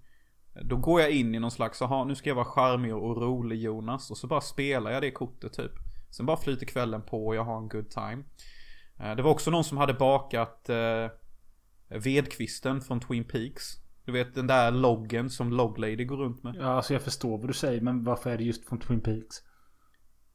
Då 0.61 0.77
går 0.77 1.01
jag 1.01 1.11
in 1.11 1.35
i 1.35 1.39
någon 1.39 1.51
slags, 1.51 1.81
jaha 1.81 2.05
nu 2.05 2.15
ska 2.15 2.31
jag 2.31 2.35
vara 2.35 2.45
charmig 2.45 2.95
och 2.95 3.17
rolig 3.23 3.61
Jonas. 3.61 4.11
Och 4.11 4.19
så 4.19 4.27
bara 4.27 4.41
spelar 4.41 4.91
jag 4.91 5.03
det 5.03 5.11
kortet 5.11 5.53
typ. 5.53 5.73
Sen 6.11 6.27
bara 6.27 6.37
flyter 6.37 6.67
kvällen 6.67 7.03
på 7.03 7.27
och 7.27 7.35
jag 7.37 7.45
har 7.45 7.59
en 7.59 7.69
good 7.69 7.91
time. 7.91 8.25
Eh, 9.01 9.17
det 9.17 9.23
var 9.23 9.31
också 9.31 9.51
någon 9.51 9.65
som 9.65 9.79
hade 9.79 9.95
bakat 9.95 10.69
eh, 10.69 11.09
vedkvisten 11.89 12.81
från 12.81 13.01
Twin 13.01 13.25
Peaks. 13.25 13.65
Du 14.05 14.13
vet 14.13 14.35
den 14.35 14.47
där 14.47 14.71
loggen 14.71 15.31
som 15.31 15.53
Loglady 15.53 16.05
går 16.05 16.17
runt 16.17 16.43
med. 16.43 16.57
Ja, 16.57 16.67
alltså 16.67 16.93
jag 16.93 17.03
förstår 17.03 17.39
vad 17.39 17.47
du 17.49 17.55
säger. 17.55 17.81
Men 17.81 18.05
varför 18.05 18.31
är 18.31 18.39
det 18.39 18.45
just 18.45 18.69
från 18.69 18.81
Twin 18.81 19.01
Peaks? 19.01 19.37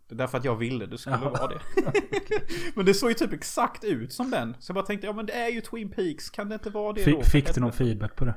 Det 0.08 0.16
är 0.16 0.18
därför 0.18 0.38
att 0.38 0.46
jag 0.46 0.56
ville 0.56 0.86
det 0.86 0.98
skulle 0.98 1.16
Jaha. 1.16 1.30
vara 1.30 1.48
det. 1.48 1.60
men 2.76 2.86
det 2.86 2.94
såg 2.94 3.10
ju 3.10 3.14
typ 3.14 3.34
exakt 3.34 3.84
ut 3.84 4.14
som 4.14 4.32
den. 4.32 4.56
Så 4.60 4.70
jag 4.70 4.76
bara 4.76 4.86
tänkte, 4.86 5.08
ja 5.08 5.14
men 5.14 5.26
det 5.26 5.34
är 5.34 5.50
ju 5.50 5.62
Twin 5.62 5.90
Peaks. 5.90 6.30
Kan 6.30 6.50
det 6.50 6.56
inte 6.56 6.70
vara 6.70 6.94
det 6.94 7.02
F 7.02 7.08
då? 7.12 7.24
Fick 7.24 7.56
du 7.56 7.62
någon 7.62 7.72
feedback 7.72 8.16
på 8.16 8.26
det? 8.26 8.36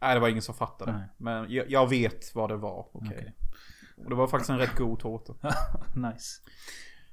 Nej, 0.00 0.14
det 0.14 0.20
var 0.20 0.28
ingen 0.28 0.42
som 0.42 0.54
fattade. 0.54 0.92
Nej. 0.92 1.08
Men 1.16 1.52
jag, 1.52 1.70
jag, 1.70 1.88
vet 1.88 2.34
vad 2.34 2.50
det 2.50 2.56
var. 2.56 2.88
Okej. 2.92 3.08
Okay. 3.08 3.18
Okay. 3.18 4.04
Och 4.04 4.10
det 4.10 4.16
var 4.16 4.26
faktiskt 4.26 4.50
en 4.50 4.58
rätt 4.58 4.76
god 4.76 4.98
tårta. 4.98 5.34
nice. 5.94 6.40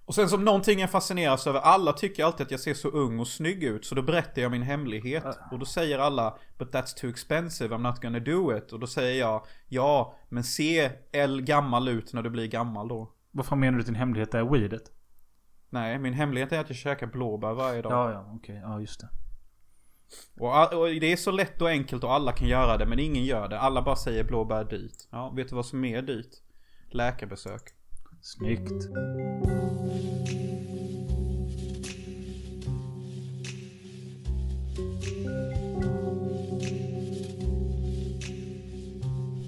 Och 0.06 0.16
sen 0.16 0.30
som 0.30 0.46
någonting 0.46 0.80
jag 0.80 0.92
fascineras 0.92 1.48
över, 1.48 1.60
alla 1.60 1.94
tycker 1.94 2.26
alltid 2.26 2.46
att 2.46 2.52
jag 2.52 2.60
ser 2.60 2.74
så 2.74 2.88
ung 2.88 3.20
och 3.20 3.28
snygg 3.28 3.64
ut. 3.64 3.86
Så 3.86 3.96
då 3.96 4.02
berättar 4.02 4.42
jag 4.42 4.52
min 4.52 4.62
hemlighet. 4.62 5.26
Och 5.52 5.60
då 5.60 5.66
säger 5.66 6.00
alla, 6.00 6.38
but 6.58 6.74
that's 6.74 6.98
too 6.98 7.10
expensive, 7.10 7.76
I'm 7.76 7.82
not 7.82 8.02
gonna 8.02 8.20
do 8.20 8.58
it. 8.58 8.72
Och 8.72 8.80
då 8.80 8.88
säger 8.88 9.20
jag, 9.20 9.46
ja, 9.68 10.16
men 10.30 10.44
se 10.44 10.92
L 11.12 11.42
gammal 11.42 11.88
ut 11.88 12.14
när 12.14 12.24
du 12.24 12.30
blir 12.30 12.48
gammal 12.48 12.88
då. 12.88 13.12
Vad 13.32 13.46
fan 13.46 13.60
menar 13.60 13.78
du 13.78 13.84
din 13.84 13.96
hemlighet 13.96 14.34
är 14.34 14.44
weedet? 14.44 14.92
Nej, 15.70 16.00
min 16.00 16.14
hemlighet 16.14 16.52
är 16.52 16.60
att 16.60 16.70
jag 16.70 16.78
käkar 16.78 17.08
blåbär 17.08 17.54
varje 17.54 17.82
dag. 17.82 17.92
Ja, 17.92 18.12
ja, 18.12 18.32
okej. 18.36 18.58
Okay. 18.58 18.72
Ja, 18.72 18.80
just 18.80 19.02
det. 19.02 19.10
Och, 20.40 20.74
och, 20.74 20.88
det 20.88 21.12
är 21.12 21.16
så 21.16 21.32
lätt 21.32 21.62
och 21.62 21.70
enkelt 21.70 22.04
och 22.04 22.14
alla 22.14 22.32
kan 22.32 22.48
göra 22.48 22.78
det, 22.78 22.86
men 22.86 23.00
ingen 23.00 23.26
gör 23.26 23.48
det. 23.48 23.60
Alla 23.60 23.82
bara 23.82 23.96
säger 23.96 24.24
blåbär 24.24 24.60
är 24.60 24.66
dyrt. 24.66 24.98
Ja, 25.10 25.30
vet 25.30 25.50
du 25.50 25.56
vad 25.56 25.66
som 25.66 25.86
är 25.86 26.02
dyrt? 26.02 26.32
Läkarbesök. 26.90 27.62
Snyggt. 28.22 28.88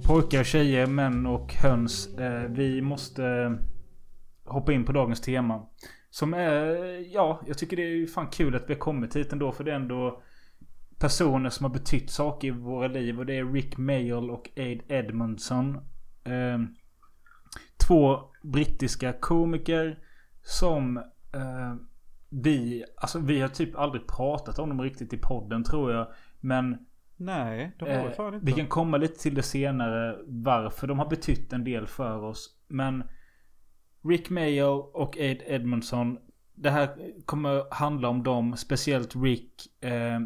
Pojkar, 0.04 0.44
tjejer, 0.44 0.88
män 0.88 1.26
och 1.26 1.54
höns. 1.54 2.18
Eh, 2.18 2.44
vi 2.50 2.82
måste 2.82 3.26
eh, 3.26 3.52
hoppa 4.46 4.74
in 4.74 4.86
på 4.86 4.92
dagens 4.92 5.22
tema. 5.22 5.68
Som 6.10 6.34
är, 6.34 6.66
ja, 7.14 7.42
jag 7.48 7.58
tycker 7.58 7.78
det 7.78 7.84
är 7.84 8.08
fan 8.08 8.28
kul 8.28 8.56
att 8.56 8.70
vi 8.70 8.74
har 8.74 8.80
kommit 8.80 9.16
hit 9.16 9.34
ändå. 9.34 9.52
För 9.52 9.64
det 9.64 9.72
är 9.72 9.76
ändå 9.76 10.24
personer 11.04 11.50
som 11.50 11.64
har 11.64 11.72
betytt 11.74 12.10
saker 12.10 12.48
i 12.48 12.52
våra 12.52 12.88
liv. 12.88 13.20
Och 13.20 13.26
det 13.26 13.38
är 13.38 13.46
Rick 13.46 13.78
Mayall 13.78 14.30
och 14.30 14.50
Aid 14.58 14.82
Edmondson. 14.88 15.76
Eh, 16.24 16.60
två 17.88 18.20
brittiska 18.42 19.14
komiker 19.14 20.00
som 20.42 20.98
eh, 21.34 21.76
vi, 22.30 22.84
alltså 22.98 23.20
vi 23.20 23.42
har 23.42 23.48
typ 23.48 23.76
aldrig 23.76 24.08
pratat 24.08 24.60
om 24.60 24.70
dem 24.70 24.82
riktigt 24.82 25.14
i 25.14 25.18
podden 25.18 25.64
tror 25.64 25.94
jag. 25.94 26.08
Men 26.40 26.78
Nej, 27.18 27.76
de 27.80 27.86
har 27.86 28.06
eh, 28.06 28.12
fan 28.12 28.34
inte. 28.34 28.46
Vi 28.46 28.52
kan 28.52 28.68
komma 28.68 28.98
lite 28.98 29.20
till 29.20 29.36
det 29.36 29.44
senare 29.44 30.18
varför 30.26 30.88
de 30.88 31.00
har 31.00 31.10
betytt 31.10 31.54
en 31.54 31.64
del 31.64 31.88
för 31.88 32.24
oss. 32.24 32.50
Men 32.68 33.04
Rick 34.04 34.30
Mayo 34.30 34.70
och 34.94 35.18
Aid 35.18 35.42
Edmondson. 35.46 36.18
Det 36.56 36.70
här 36.70 36.96
kommer 37.26 37.74
handla 37.74 38.10
om 38.10 38.24
dem, 38.24 38.58
speciellt 38.58 39.16
Rick. 39.16 39.84
Eh, 39.84 40.20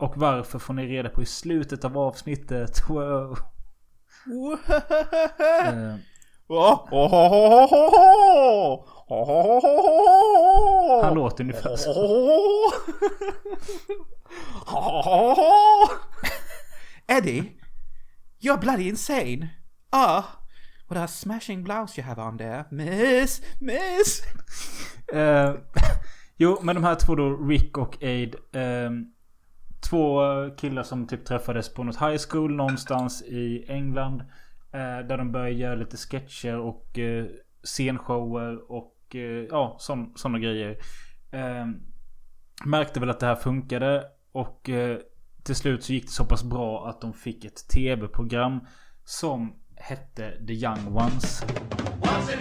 och 0.00 0.16
varför 0.16 0.58
får 0.58 0.74
ni 0.74 0.86
reda 0.86 1.08
på 1.08 1.22
i 1.22 1.26
slutet 1.26 1.84
av 1.84 1.98
avsnittet. 1.98 2.82
Wow. 6.50 6.88
eh, 9.10 11.04
han 11.04 11.14
låter 11.14 11.44
ungefär 11.44 11.76
så. 11.76 11.92
Eddie, 17.16 17.52
you're 18.40 18.60
bloody 18.60 18.88
insane. 18.88 19.48
Ah, 19.90 20.22
what 20.88 20.98
a 20.98 21.08
smashing 21.08 21.62
blouse 21.62 22.00
you 22.00 22.08
have 22.08 22.22
on 22.22 22.38
there. 22.38 22.64
Miss, 22.70 23.42
miss. 23.60 24.22
Uh, 25.14 25.54
jo, 26.36 26.58
men 26.62 26.74
de 26.74 26.84
här 26.84 26.94
två 26.94 27.14
då, 27.14 27.36
Rick 27.36 27.78
och 27.78 28.02
Aid. 28.02 28.34
Uh, 28.34 28.90
två 29.80 30.20
killar 30.56 30.82
som 30.82 31.06
typ 31.06 31.24
träffades 31.24 31.74
på 31.74 31.84
något 31.84 32.00
high 32.00 32.20
school 32.30 32.56
någonstans 32.56 33.22
i 33.22 33.64
England. 33.68 34.20
Eh, 34.72 35.06
där 35.08 35.18
de 35.18 35.32
började 35.32 35.50
göra 35.50 35.74
lite 35.74 35.96
sketcher 35.96 36.58
och 36.58 36.98
eh, 36.98 37.26
scenshower 37.62 38.72
och 38.72 38.96
eh, 39.14 39.46
ja, 39.50 39.76
sådana 40.14 40.38
grejer. 40.38 40.76
Eh, 41.30 41.66
märkte 42.64 43.00
väl 43.00 43.10
att 43.10 43.20
det 43.20 43.26
här 43.26 43.36
funkade 43.36 44.04
och 44.32 44.68
eh, 44.68 44.98
till 45.42 45.56
slut 45.56 45.84
så 45.84 45.92
gick 45.92 46.04
det 46.04 46.12
så 46.12 46.24
pass 46.24 46.44
bra 46.44 46.88
att 46.88 47.00
de 47.00 47.12
fick 47.12 47.44
ett 47.44 47.68
tv-program 47.68 48.60
som 49.04 49.54
hette 49.76 50.46
The 50.46 50.52
Young 50.52 50.96
Ones. 50.96 51.44
Once 52.00 52.36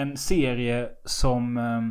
en, 0.00 0.16
serie 0.16 0.88
som 1.04 1.56
eh, 1.56 1.82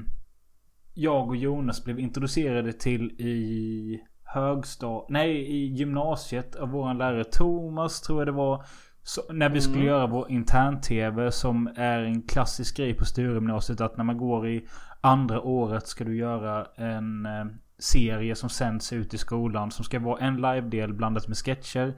jag 0.94 1.28
och 1.28 1.36
Jonas 1.36 1.84
blev 1.84 2.00
introducerade 2.00 2.74
till 2.74 3.12
i 3.12 4.00
högstad... 4.24 5.06
Nej, 5.10 5.32
i 5.32 5.66
gymnasiet 5.66 6.56
av 6.56 6.70
våran 6.70 6.98
lärare 6.98 7.24
Thomas 7.24 8.02
tror 8.02 8.20
jag 8.20 8.28
det 8.28 8.32
var. 8.32 8.66
Så 9.04 9.22
när 9.34 9.50
vi 9.50 9.62
skulle 9.62 9.78
Mm. 9.78 9.88
göra 9.88 10.08
vår 10.08 10.32
intern-tv 10.32 11.32
som 11.32 11.70
är 11.76 12.00
en 12.00 12.22
klassisk 12.22 12.78
grej 12.78 12.94
på 12.94 13.06
Sturemgymnasiet. 13.06 13.82
Att 13.82 13.98
när 13.98 14.04
man 14.04 14.18
går 14.18 14.48
i 14.48 14.68
andra 15.02 15.42
året 15.42 15.88
ska 15.88 16.04
du 16.04 16.18
göra 16.18 16.68
en 16.76 17.26
eh, 17.26 17.46
serie 17.80 18.36
som 18.36 18.50
sänds 18.50 18.94
ut 18.94 19.14
i 19.14 19.18
skolan. 19.18 19.72
Som 19.72 19.86
ska 19.86 20.00
vara 20.00 20.20
en 20.20 20.36
live-del 20.36 20.94
blandat 20.94 21.28
med 21.28 21.38
sketcher. 21.38 21.94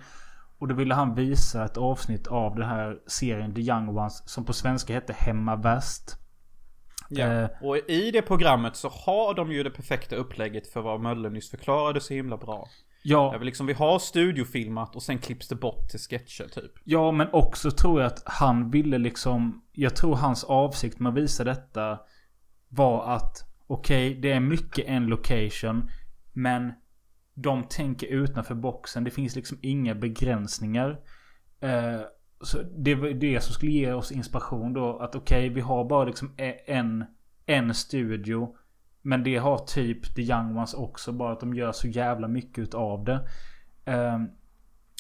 Och 0.60 0.68
då 0.68 0.76
ville 0.76 0.94
han 0.94 1.16
visa 1.16 1.66
ett 1.66 1.78
avsnitt 1.78 2.28
av 2.28 2.56
den 2.56 2.70
här 2.70 2.98
serien 3.08 3.54
The 3.54 3.62
Young 3.62 3.98
Ones. 3.98 4.30
Som 4.30 4.46
på 4.46 4.54
svenska 4.54 4.94
hette 4.94 5.14
Hemma 5.14 5.56
Väst. 5.56 6.18
Ja. 7.10 7.26
Eh. 7.26 7.50
Och 7.62 7.78
i 7.78 8.12
det 8.12 8.22
programmet 8.22 8.76
så 8.76 8.90
har 8.90 9.34
de 9.34 9.52
ju 9.52 9.64
det 9.64 9.70
perfekta 9.70 10.16
upplägget 10.16 10.68
för 10.68 10.82
vad 10.82 11.02
Mölle 11.02 11.30
nyss 11.30 11.50
förklarade 11.50 12.02
så 12.02 12.14
himla 12.14 12.38
bra. 12.38 12.68
Ja, 13.04 13.30
Där 13.32 13.40
vi 13.40 13.46
liksom, 13.46 13.66
vi 13.66 13.74
har 13.74 14.00
studiofilmat 14.00 14.96
och 14.96 15.04
sen 15.04 15.20
klipps 15.20 15.48
det 15.48 15.56
bort 15.56 15.90
till 15.90 16.00
sketcher 16.00 16.48
typ. 16.48 16.72
Ja, 16.84 17.12
men 17.12 17.28
också 17.32 17.72
tror 17.72 18.02
jag 18.02 18.08
att 18.08 18.24
han 18.26 18.72
ville 18.72 18.98
liksom... 18.98 19.66
Jag 19.72 19.96
tror 19.96 20.16
hans 20.16 20.44
avsikt 20.44 21.00
med 21.00 21.10
att 21.10 21.18
visa 21.18 21.44
detta 21.44 22.00
var 22.70 23.16
att 23.16 23.50
okej, 23.68 24.16
det 24.16 24.32
är 24.32 24.40
mycket 24.40 24.86
en 24.88 25.06
location. 25.06 25.90
Men 26.34 26.74
de 27.42 27.64
tänker 27.64 28.08
utanför 28.08 28.56
boxen. 28.56 29.04
Det 29.04 29.12
finns 29.12 29.36
liksom 29.36 29.58
inga 29.62 29.96
begränsningar. 29.96 31.00
Eh, 31.60 32.02
så 32.42 32.58
det 32.78 32.96
var 32.96 33.10
det 33.10 33.42
som 33.44 33.54
skulle 33.54 33.72
ge 33.72 33.94
oss 33.94 34.12
inspiration 34.12 34.74
då. 34.74 35.00
Att 35.00 35.16
okej, 35.16 35.50
vi 35.50 35.62
har 35.62 35.86
bara 35.86 36.06
liksom 36.06 36.34
e- 36.38 36.60
en, 36.66 37.06
en 37.46 37.74
studio. 37.74 38.56
Men 39.02 39.24
det 39.24 39.38
har 39.38 39.58
typ 39.58 40.16
The 40.16 40.22
Young 40.22 40.58
Ones 40.58 40.74
också. 40.74 41.12
Bara 41.12 41.34
att 41.34 41.40
de 41.40 41.54
gör 41.54 41.72
så 41.72 41.88
jävla 41.88 42.28
mycket 42.28 42.60
utav 42.60 43.04
det. 43.04 43.28
Eh, 43.86 44.20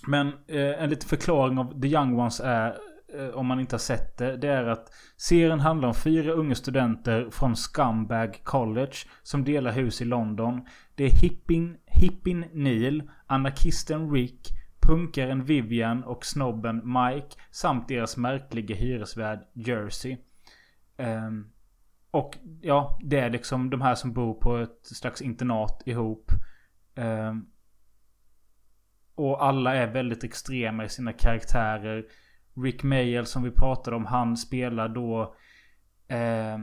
men 0.08 0.28
eh, 0.28 0.84
en 0.84 0.90
liten 0.90 1.10
förklaring 1.10 1.58
av 1.58 1.82
The 1.82 1.88
Young 1.88 2.20
Ones 2.20 2.40
är, 2.40 2.78
Eh, 3.14 3.30
om 3.30 3.46
man 3.46 3.60
inte 3.60 3.74
har 3.74 3.80
sett 3.80 4.18
det, 4.18 4.38
det 4.38 4.48
är 4.48 4.64
att 4.64 4.94
serien 5.18 5.60
handlar 5.60 5.88
om 5.88 5.96
fyra 5.96 6.32
unga 6.32 6.56
studenter 6.56 7.30
från 7.32 7.56
Scumbag 7.56 8.40
College 8.44 8.96
som 9.24 9.44
delar 9.44 9.72
hus 9.72 10.02
i 10.02 10.06
London. 10.06 10.66
Det 10.96 11.04
är 11.04 11.12
hippin, 11.22 11.78
hippin 11.86 12.46
Neil, 12.54 13.10
anarkisten 13.26 14.12
Rick, 14.12 14.50
punkaren 14.80 15.44
Vivian 15.44 16.04
och 16.04 16.26
snobben 16.26 16.82
Mike 16.86 17.36
samt 17.52 17.88
deras 17.88 18.18
märkliga 18.18 18.76
hyresvärd 18.76 19.40
Jersey. 19.54 20.18
Um, 20.98 21.52
och 22.12 22.38
ja, 22.62 23.00
det 23.04 23.20
är 23.20 23.30
liksom 23.30 23.70
de 23.70 23.82
här 23.82 23.96
som 23.96 24.14
bor 24.14 24.34
på 24.34 24.58
ett 24.58 24.80
slags 24.86 25.22
internat 25.22 25.82
ihop. 25.86 26.32
Um, 26.96 27.50
och 29.16 29.44
alla 29.46 29.76
är 29.76 29.88
väldigt 29.88 30.24
extrema 30.24 30.86
i 30.86 30.90
sina 30.90 31.14
karaktärer. 31.14 32.06
Rick 32.64 32.84
Mayall 32.84 33.26
som 33.26 33.44
vi 33.44 33.52
pratade 33.52 33.96
om, 33.96 34.06
han 34.06 34.38
spelar 34.38 34.90
då 34.90 35.36
eh, 36.08 36.58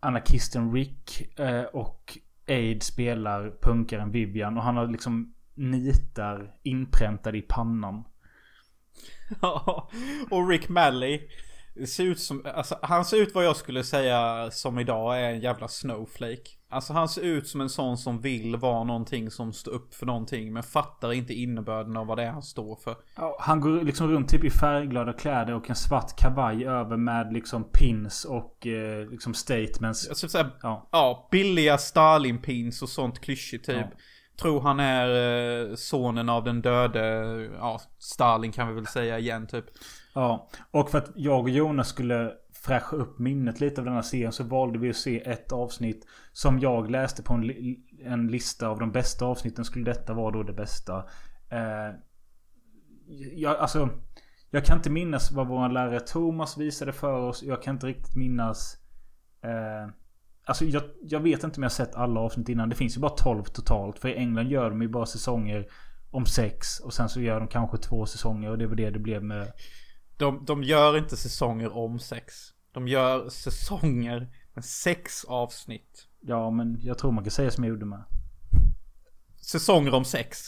anarkisten 0.00 0.72
Rick. 0.72 1.38
Eh, 1.38 1.62
och 1.62 2.18
Aid 2.48 2.82
spelar 2.82 3.52
punkaren 3.62 4.10
Vivian. 4.10 4.56
Och 4.56 4.62
han 4.62 4.76
har 4.76 4.86
liksom 4.86 5.34
nitar 5.54 6.54
inpräntade 6.62 7.38
i 7.38 7.42
pannan. 7.42 8.04
Ja, 9.42 9.90
och 10.30 10.48
Rick 10.48 10.68
Malley. 10.68 11.28
Det 11.74 11.86
ser 11.86 12.04
ut 12.04 12.20
som, 12.20 12.46
alltså 12.54 12.78
han 12.82 13.04
ser 13.04 13.16
ut 13.16 13.34
vad 13.34 13.44
jag 13.44 13.56
skulle 13.56 13.84
säga 13.84 14.50
som 14.50 14.78
idag 14.78 15.20
är 15.20 15.30
en 15.30 15.40
jävla 15.40 15.68
snowflake. 15.68 16.42
Alltså 16.70 16.92
han 16.92 17.08
ser 17.08 17.22
ut 17.22 17.48
som 17.48 17.60
en 17.60 17.68
sån 17.68 17.98
som 17.98 18.20
vill 18.20 18.56
vara 18.56 18.84
någonting 18.84 19.30
som 19.30 19.52
står 19.52 19.72
upp 19.72 19.94
för 19.94 20.06
någonting 20.06 20.52
men 20.52 20.62
fattar 20.62 21.12
inte 21.12 21.34
innebörden 21.34 21.96
av 21.96 22.06
vad 22.06 22.18
det 22.18 22.24
är 22.24 22.30
han 22.30 22.42
står 22.42 22.76
för. 22.76 22.96
Han 23.38 23.60
går 23.60 23.82
liksom 23.84 24.08
runt 24.10 24.28
typ 24.28 24.44
i 24.44 24.50
färgglada 24.50 25.12
kläder 25.12 25.54
och 25.54 25.70
en 25.70 25.76
svart 25.76 26.16
kavaj 26.18 26.64
över 26.66 26.96
med 26.96 27.32
liksom 27.32 27.64
pins 27.72 28.24
och 28.24 28.66
eh, 28.66 29.10
liksom 29.10 29.34
statements. 29.34 30.08
Alltså 30.08 30.28
såhär, 30.28 30.50
Ja. 30.62 30.88
ja, 30.92 31.28
billiga 31.30 31.76
Stalin-pins 31.78 32.82
och 32.82 32.88
sånt 32.88 33.20
klyschigt 33.20 33.66
typ. 33.66 33.76
Ja. 33.76 33.98
Tror 34.40 34.60
han 34.60 34.80
är 34.80 35.08
eh, 35.70 35.74
sonen 35.74 36.28
av 36.28 36.44
den 36.44 36.62
döde, 36.62 37.00
ja, 37.58 37.80
Stalin 37.98 38.52
kan 38.52 38.68
vi 38.68 38.74
väl 38.74 38.86
säga 38.86 39.18
igen 39.18 39.46
typ. 39.46 39.64
Ja, 40.18 40.48
och 40.70 40.90
för 40.90 40.98
att 40.98 41.10
jag 41.14 41.40
och 41.40 41.50
Jonas 41.50 41.88
skulle 41.88 42.32
fräscha 42.52 42.96
upp 42.96 43.18
minnet 43.18 43.60
lite 43.60 43.80
av 43.80 43.84
denna 43.84 44.02
serien 44.02 44.32
så 44.32 44.44
valde 44.44 44.78
vi 44.78 44.90
att 44.90 44.96
se 44.96 45.28
ett 45.30 45.52
avsnitt 45.52 46.06
som 46.32 46.58
jag 46.58 46.90
läste 46.90 47.22
på 47.22 47.34
en, 47.34 47.46
li- 47.46 47.84
en 48.04 48.28
lista 48.28 48.68
av 48.68 48.78
de 48.78 48.92
bästa 48.92 49.24
avsnitten. 49.26 49.64
Skulle 49.64 49.84
detta 49.84 50.14
vara 50.14 50.30
då 50.30 50.42
det 50.42 50.52
bästa? 50.52 50.96
Eh, 51.50 51.94
jag, 53.34 53.56
alltså, 53.56 53.88
jag 54.50 54.64
kan 54.64 54.76
inte 54.76 54.90
minnas 54.90 55.32
vad 55.32 55.48
vår 55.48 55.68
lärare 55.68 56.00
Thomas 56.00 56.58
visade 56.58 56.92
för 56.92 57.12
oss. 57.12 57.42
Jag 57.42 57.62
kan 57.62 57.74
inte 57.74 57.86
riktigt 57.86 58.16
minnas... 58.16 58.76
Eh, 59.44 59.92
alltså 60.44 60.64
jag, 60.64 60.82
jag 61.02 61.20
vet 61.20 61.44
inte 61.44 61.56
om 61.58 61.62
jag 61.62 61.72
sett 61.72 61.94
alla 61.94 62.20
avsnitt 62.20 62.48
innan. 62.48 62.68
Det 62.68 62.76
finns 62.76 62.96
ju 62.96 63.00
bara 63.00 63.16
12 63.16 63.42
totalt. 63.44 63.98
För 63.98 64.08
i 64.08 64.14
England 64.16 64.48
gör 64.48 64.70
de 64.70 64.82
ju 64.82 64.88
bara 64.88 65.06
säsonger 65.06 65.66
om 66.10 66.26
sex. 66.26 66.80
Och 66.80 66.92
sen 66.92 67.08
så 67.08 67.20
gör 67.20 67.40
de 67.40 67.48
kanske 67.48 67.78
två 67.78 68.06
säsonger. 68.06 68.50
Och 68.50 68.58
det 68.58 68.66
var 68.66 68.76
det 68.76 68.90
det 68.90 68.98
blev 68.98 69.24
med 69.24 69.52
de, 70.18 70.44
de 70.44 70.62
gör 70.62 70.98
inte 70.98 71.16
säsonger 71.16 71.76
om 71.76 71.98
sex. 71.98 72.34
De 72.72 72.88
gör 72.88 73.28
säsonger 73.28 74.28
med 74.54 74.64
sex 74.64 75.24
avsnitt. 75.24 76.06
Ja, 76.20 76.50
men 76.50 76.78
jag 76.82 76.98
tror 76.98 77.12
man 77.12 77.24
kan 77.24 77.30
säga 77.30 77.50
som 77.50 77.64
jag 77.64 77.70
gjorde 77.70 77.86
med. 77.86 78.04
Säsonger 79.40 79.94
om 79.94 80.04
sex. 80.04 80.38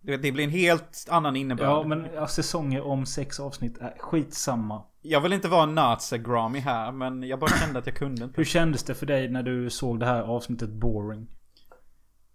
Det, 0.00 0.16
det 0.16 0.32
blir 0.32 0.44
en 0.44 0.50
helt 0.50 1.06
annan 1.08 1.36
innebörd. 1.36 1.66
Ja, 1.66 1.82
men 1.82 2.06
ja, 2.14 2.26
säsonger 2.28 2.82
om 2.82 3.06
sex 3.06 3.40
avsnitt 3.40 3.78
är 3.78 3.94
skitsamma. 3.98 4.82
Jag 5.02 5.20
vill 5.20 5.32
inte 5.32 5.48
vara 5.48 5.62
en 5.62 5.74
nazi-grami 5.74 6.58
här, 6.58 6.92
men 6.92 7.22
jag 7.22 7.38
bara 7.38 7.50
kände 7.50 7.78
att 7.78 7.86
jag 7.86 7.96
kunde 7.96 8.24
inte. 8.24 8.36
Hur 8.36 8.44
kändes 8.44 8.82
det 8.82 8.94
för 8.94 9.06
dig 9.06 9.28
när 9.28 9.42
du 9.42 9.70
såg 9.70 10.00
det 10.00 10.06
här 10.06 10.22
avsnittet 10.22 10.70
boring? 10.70 11.26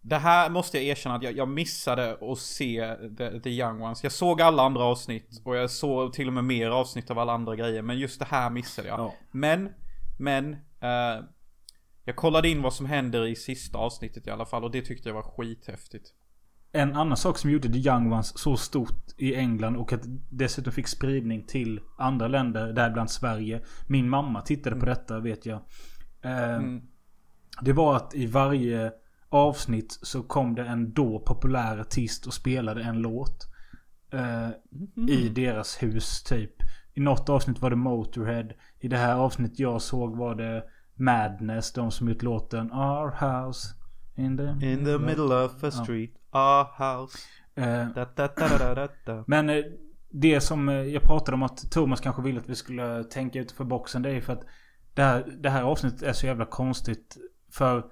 Det 0.10 0.18
här 0.18 0.50
måste 0.50 0.78
jag 0.78 0.86
erkänna 0.86 1.16
att 1.16 1.24
jag, 1.24 1.38
jag 1.38 1.48
missade 1.50 2.18
att 2.32 2.38
se 2.40 2.96
the, 3.18 3.40
the 3.40 3.50
Young 3.50 3.82
Ones. 3.82 4.04
Jag 4.04 4.12
såg 4.12 4.42
alla 4.42 4.64
andra 4.64 4.84
avsnitt 4.84 5.42
och 5.46 5.56
jag 5.56 5.72
såg 5.72 6.14
till 6.14 6.28
och 6.28 6.34
med 6.34 6.44
mer 6.44 6.70
avsnitt 6.70 7.12
av 7.12 7.20
alla 7.20 7.34
andra 7.34 7.56
grejer. 7.56 7.82
Men 7.82 8.00
just 8.00 8.20
det 8.20 8.26
här 8.26 8.50
missade 8.50 8.88
jag. 8.88 9.00
Ja. 9.00 9.14
Men, 9.32 9.70
men. 10.18 10.54
eh, 10.82 11.24
jag 12.08 12.16
kollade 12.16 12.50
in 12.50 12.62
vad 12.62 12.74
som 12.74 12.86
händer 12.86 13.26
i 13.26 13.36
sista 13.36 13.78
avsnittet 13.78 14.28
i 14.28 14.30
alla 14.30 14.46
fall 14.46 14.64
och 14.64 14.72
det 14.72 14.82
tyckte 14.82 15.10
jag 15.10 15.14
var 15.14 15.24
skithäftigt. 15.38 16.14
En 16.72 16.96
annan 16.96 17.18
sak 17.18 17.38
som 17.38 17.52
gjorde 17.52 17.70
The 17.74 17.78
Young 17.78 18.14
Ones 18.14 18.40
så 18.40 18.58
stort 18.58 19.14
i 19.18 19.36
England 19.36 19.78
och 19.78 19.94
att 19.94 20.02
dessutom 20.30 20.74
fick 20.74 20.88
spridning 20.88 21.46
till 21.46 21.80
andra 21.98 22.28
länder, 22.28 22.74
däribland 22.74 23.12
Sverige. 23.12 23.62
Min 23.88 24.10
mamma 24.10 24.42
tittade 24.42 24.76
på 24.76 24.86
detta 24.86 25.20
vet 25.20 25.46
jag. 25.46 25.60
Eh, 26.22 26.56
Mm. 26.56 26.82
Det 27.62 27.74
var 27.74 27.96
att 27.96 28.16
i 28.16 28.26
varje 28.26 28.92
avsnitt 29.30 30.00
så 30.02 30.24
kom 30.24 30.56
det 30.56 30.66
en 30.66 30.94
då 30.94 31.20
populär 31.20 31.78
artist 31.80 32.28
och 32.28 32.34
spelade 32.34 32.84
en 32.84 33.02
låt. 33.02 33.48
Eh, 34.14 34.50
I 35.10 35.30
deras 35.30 35.84
hus 35.84 36.24
typ. 36.24 36.52
I 36.94 37.00
något 37.00 37.30
avsnitt 37.30 37.62
var 37.62 37.70
det 37.70 37.76
Motorhead. 37.76 38.48
I 38.80 38.88
det 38.88 38.98
här 38.98 39.16
avsnittet 39.16 39.60
jag 39.60 39.82
såg 39.82 40.18
var 40.18 40.36
det 40.36 40.64
Madness. 40.96 41.74
De 41.74 41.92
som 41.92 42.10
gjort 42.10 42.22
låten 42.22 42.72
Our 42.72 43.12
House. 43.12 43.68
In 44.16 44.38
the, 44.38 44.44
In 44.44 44.86
the 44.86 44.98
middle 44.98 45.46
of 45.46 45.64
a 45.64 45.72
street, 45.72 46.12
our 46.32 46.66
house. 46.78 47.18
Eh, 47.56 47.88
Da, 47.96 48.06
da, 48.16 48.88
da, 49.06 49.24
men 49.28 49.50
eh, 49.50 49.64
det 50.10 50.42
som 50.42 50.70
eh, 50.70 50.76
jag 50.76 51.04
pratade 51.04 51.36
om 51.36 51.44
att 51.44 51.72
Thomas 51.72 52.02
kanske 52.02 52.22
ville 52.22 52.40
att 52.40 52.50
vi 52.50 52.56
skulle 52.56 53.04
tänka 53.04 53.40
utanför 53.40 53.64
boxen. 53.64 54.02
Det 54.02 54.10
är 54.10 54.22
för 54.22 54.34
att 54.34 54.44
det 54.94 55.04
här, 55.04 55.38
det 55.40 55.50
här 55.50 55.64
avsnittet 55.64 56.02
är 56.02 56.14
så 56.14 56.26
jävla 56.26 56.46
konstigt. 56.46 57.18
För 57.52 57.86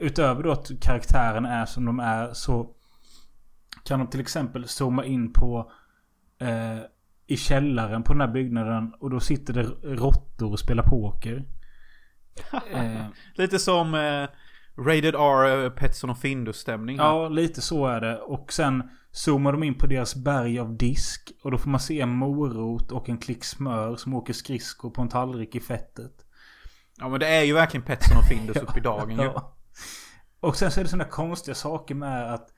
utöver 0.00 0.42
då 0.42 0.52
att 0.52 0.70
karaktärerna 0.80 1.52
är 1.54 1.66
som 1.66 1.84
de 1.84 2.00
är 2.00 2.32
så 2.32 2.70
kan 3.84 3.98
de 3.98 4.08
till 4.08 4.20
exempel 4.20 4.68
zooma 4.68 5.04
in 5.04 5.32
på 5.32 5.72
eh, 6.40 6.78
i 7.26 7.36
källaren 7.36 8.02
på 8.02 8.12
den 8.12 8.20
här 8.20 8.28
byggnaden 8.28 8.94
och 9.00 9.10
då 9.10 9.20
sitter 9.20 9.54
det 9.54 9.62
råttor 9.82 10.52
och 10.52 10.58
spelar 10.58 10.82
poker. 10.82 11.44
Eh, 12.72 13.06
Lite 13.34 13.58
som 13.58 13.94
eh, 13.94 14.28
Rated 14.78 15.14
R 15.14 15.64
eh, 15.64 15.70
Petson 15.70 16.10
och 16.10 16.18
Findus 16.18 16.56
stämning. 16.56 16.96
Ja, 16.96 17.28
lite 17.28 17.60
så 17.60 17.86
är 17.86 18.00
det. 18.00 18.18
Och 18.18 18.52
sen 18.52 18.90
zoomar 19.10 19.52
de 19.52 19.62
in 19.62 19.74
på 19.78 19.86
deras 19.86 20.16
berg 20.16 20.58
av 20.58 20.76
disk. 20.76 21.32
Och 21.42 21.50
då 21.50 21.58
får 21.58 21.70
man 21.70 21.80
se 21.80 22.00
en 22.00 22.08
morot 22.08 22.92
och 22.92 23.08
en 23.08 23.18
klick 23.18 23.44
smör 23.44 23.96
som 23.96 24.14
åker 24.14 24.32
skridskor 24.32 24.90
på 24.90 25.02
en 25.02 25.08
tallrik 25.08 25.54
i 25.54 25.60
fettet. 25.60 26.12
ja 26.98 27.08
men 27.08 27.20
det 27.20 27.26
är 27.26 27.42
ju 27.42 27.54
verkligen 27.54 27.84
Petson 27.86 28.18
och 28.18 28.24
Findus 28.24 28.56
upp 28.62 28.76
i 28.76 28.80
dagen 28.80 29.10
ju. 29.10 29.30
Och 30.46 30.56
sen 30.56 30.70
så 30.70 30.80
är 30.80 30.84
det 30.84 30.90
sådana 30.90 31.10
konstiga 31.10 31.54
saker 31.54 31.94
med 31.94 32.34
att 32.34 32.48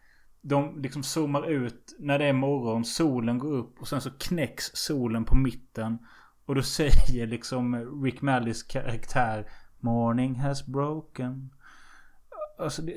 de 0.43 0.83
liksom 0.83 1.03
zoomar 1.03 1.51
ut 1.51 1.97
när 1.99 2.19
det 2.19 2.25
är 2.25 2.33
morgon. 2.33 2.85
Solen 2.85 3.39
går 3.39 3.53
upp 3.53 3.81
och 3.81 3.89
sen 3.89 4.01
så 4.01 4.11
knäcks 4.11 4.71
solen 4.75 5.25
på 5.25 5.35
mitten. 5.35 5.99
Och 6.47 6.55
då 6.55 6.63
säger 6.79 7.27
liksom 7.27 7.75
Rick 8.05 8.23
Malleys 8.23 8.63
karaktär 8.63 9.51
Morning 9.81 10.35
has 10.35 10.67
broken. 10.67 11.51
Alltså 12.59 12.83
det, 12.83 12.95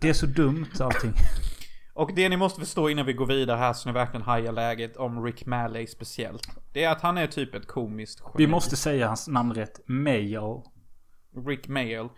det 0.00 0.08
är 0.08 0.12
så 0.12 0.26
dumt 0.26 0.70
allting. 0.80 1.12
Och 1.94 2.14
det 2.14 2.28
ni 2.28 2.36
måste 2.36 2.60
förstå 2.60 2.88
innan 2.88 3.06
vi 3.06 3.12
går 3.12 3.26
vidare 3.26 3.56
här 3.58 3.72
så 3.72 3.88
ni 3.88 3.92
verkligen 3.92 4.22
hajar 4.22 4.52
läget 4.52 4.96
om 4.96 5.24
Rick 5.24 5.46
Malley 5.46 5.86
speciellt. 5.86 6.42
Det 6.72 6.84
är 6.84 6.90
att 6.90 7.00
han 7.00 7.18
är 7.18 7.26
typ 7.26 7.54
ett 7.54 7.66
komiskt 7.66 8.22
Vi 8.34 8.42
geni. 8.42 8.50
måste 8.50 8.76
säga 8.76 9.06
hans 9.06 9.28
namn 9.28 9.54
rätt. 9.54 9.80
Mayo. 9.86 10.64
Rick 11.46 11.68
Mayall. 11.68 12.08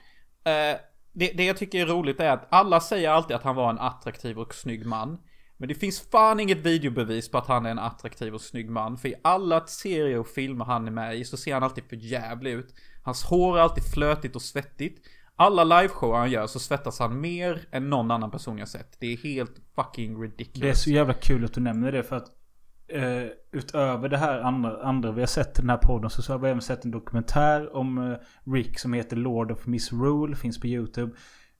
Eh, 0.45 0.77
det, 1.12 1.33
det 1.33 1.44
jag 1.44 1.57
tycker 1.57 1.81
är 1.81 1.87
roligt 1.87 2.20
är 2.20 2.31
att 2.31 2.46
alla 2.51 2.81
säger 2.81 3.11
alltid 3.11 3.37
att 3.37 3.42
han 3.42 3.57
var 3.57 3.70
en 3.70 3.79
attraktiv 3.79 4.38
och 4.38 4.55
snygg 4.55 4.87
man. 4.87 5.18
Men 5.57 5.68
det 5.68 5.75
finns 5.75 6.01
fan 6.11 6.40
inget 6.40 6.59
videobevis 6.59 7.31
på 7.31 7.38
att 7.38 7.46
han 7.46 7.66
är 7.66 7.70
en 7.70 7.79
attraktiv 7.79 8.35
och 8.35 8.40
snygg 8.40 8.70
man. 8.70 8.98
För 8.98 9.09
i 9.09 9.14
alla 9.25 9.66
serier 9.66 10.18
och 10.18 10.29
filmer 10.29 10.64
han 10.64 10.87
är 10.87 10.90
med 10.90 11.16
i 11.16 11.25
så 11.25 11.37
ser 11.37 11.55
han 11.55 11.62
alltid 11.62 11.85
för 11.85 11.96
jävlig 11.96 12.53
ut. 12.53 12.75
Hans 13.03 13.25
hår 13.25 13.59
är 13.59 13.62
alltid 13.62 13.85
flötigt 13.85 14.37
och 14.37 14.42
svettigt. 14.42 15.07
Alla 15.37 15.64
liveshower 15.64 16.18
han 16.18 16.31
gör 16.31 16.46
så 16.46 16.59
svettas 16.59 16.98
han 16.98 17.20
mer 17.20 17.68
än 17.70 17.90
någon 17.90 18.11
annan 18.11 18.31
person 18.31 18.59
jag 18.59 18.68
sett. 18.68 18.96
Det 19.01 19.12
är 19.12 19.16
helt 19.16 19.57
fucking 19.75 20.22
ridiculous. 20.22 20.61
Det 20.61 20.70
är 20.70 20.75
så 20.75 20.90
jävla 20.90 21.14
kul 21.14 21.44
att 21.44 21.55
du 21.55 21.61
nämner 21.61 21.92
det 21.92 22.03
för 22.03 22.16
att 22.16 22.41
eh, 22.92 23.26
utöver 23.52 24.09
det 24.09 24.18
här 24.18 24.40
andra, 24.40 24.83
andra 24.83 25.12
vi 25.12 25.20
har 25.20 25.26
sett 25.26 25.59
i 25.59 25.62
den 25.62 25.70
här 25.70 25.76
podden 25.76 26.11
så 26.11 26.33
har 26.33 26.38
vi 26.38 26.48
även 26.48 26.62
sett 26.62 26.85
en 26.85 26.90
dokumentär 26.90 27.76
om 27.76 27.98
eh, 27.98 28.16
Rick 28.52 28.78
som 28.78 28.92
heter 28.92 29.16
Lord 29.16 29.50
of 29.50 29.66
Misrule. 29.66 30.37
Finns 30.37 30.61
på 30.61 30.66
YouTube. 30.66 31.12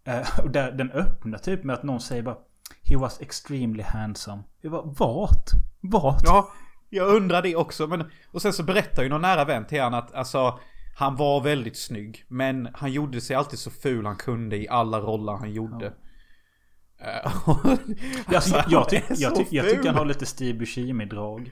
Eh, 0.05 0.41
och 0.43 0.51
där, 0.51 0.73
den 0.73 0.91
öppnar 0.91 1.39
typ 1.39 1.65
med 1.65 1.75
att 1.75 1.83
någon 1.83 2.01
säger 2.01 2.23
bara 2.23 2.37
He 2.83 2.97
was 2.97 3.21
extremely 3.21 3.83
handsome. 3.83 4.43
Jag 4.61 4.73
bara, 4.73 4.83
vart? 4.83 5.51
Vart? 5.81 6.23
Ja, 6.25 6.49
jag 6.91 7.09
undrar 7.09 7.43
det 7.43 7.57
också. 7.57 7.87
Men, 7.87 8.05
och 8.31 8.43
sen 8.43 8.53
så 8.53 8.63
berättar 8.63 9.03
ju 9.03 9.09
någon 9.09 9.23
nära 9.23 9.45
vän 9.45 9.65
till 9.65 9.81
han 9.81 9.95
att 9.95 10.15
alltså 10.15 10.59
han 10.95 11.17
var 11.17 11.41
väldigt 11.41 11.79
snygg. 11.79 12.25
Men 12.29 12.69
han 12.75 12.93
gjorde 12.93 13.21
sig 13.21 13.37
alltid 13.37 13.59
så 13.59 13.71
ful 13.71 14.07
han 14.07 14.17
kunde 14.17 14.57
i 14.57 14.69
alla 14.69 15.01
roller 15.01 15.33
han 15.33 15.53
gjorde. 15.53 15.87
Eh, 15.87 15.93
Alltså, 18.27 18.65
jag, 18.69 18.89
ty- 18.89 19.01
jag, 19.09 19.35
ty- 19.37 19.47
jag 19.51 19.71
tycker 19.71 19.87
han 19.87 19.95
har 19.97 20.05
lite 20.05 20.27
Steve 20.27 20.59
Buscemi-drag. 20.59 21.51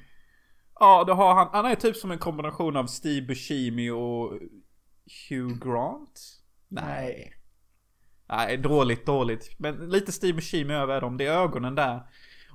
Ja, 0.80 1.04
det 1.04 1.12
har 1.12 1.34
han. 1.34 1.48
Han 1.52 1.64
är 1.66 1.74
typ 1.74 1.96
som 1.96 2.10
en 2.10 2.18
kombination 2.18 2.76
av 2.76 2.86
Steve 2.86 3.26
Buscemi 3.26 3.90
och 3.90 4.32
Hugh 5.30 5.58
Grant? 5.64 6.20
Nej. 6.68 7.32
Nej, 8.28 8.56
dåligt, 8.56 9.06
dåligt. 9.06 9.50
Men 9.58 9.88
lite 9.90 10.12
Steve 10.12 10.32
Buscemi 10.32 10.74
över 10.74 11.00
dem. 11.00 11.16
Det 11.16 11.26
är 11.26 11.32
ögonen 11.42 11.74
där. 11.74 12.00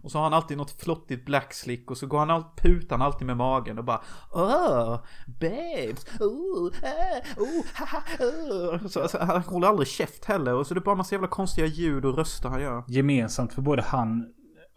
Och 0.05 0.11
så 0.11 0.17
har 0.17 0.23
han 0.23 0.33
alltid 0.33 0.57
något 0.57 0.81
flottigt 0.81 1.25
black 1.25 1.53
slick 1.53 1.91
och 1.91 1.97
så 1.97 2.07
går 2.07 2.19
han 2.19 2.31
allt, 2.31 2.61
putar 2.61 2.97
han 2.97 3.05
alltid 3.05 3.27
med 3.27 3.37
magen 3.37 3.77
och 3.77 3.83
bara 3.83 4.01
Åh, 4.33 4.99
babes, 5.25 6.05
oh, 6.19 6.71
äh, 6.83 7.37
oh, 7.37 7.65
haha, 7.73 8.03
oh. 8.19 8.87
Så, 8.87 9.01
alltså, 9.01 9.17
Han 9.19 9.41
håller 9.41 9.67
aldrig 9.67 9.87
käft 9.87 10.25
heller 10.25 10.53
och 10.53 10.67
så 10.67 10.73
det 10.73 10.79
är 10.79 10.81
bara 10.81 10.95
massa 10.95 11.15
jävla 11.15 11.27
konstiga 11.27 11.67
ljud 11.67 12.05
och 12.05 12.17
röster 12.17 12.49
han 12.49 12.61
gör. 12.61 12.83
Gemensamt 12.87 13.53
för 13.53 13.61
både 13.61 13.81
han 13.81 14.25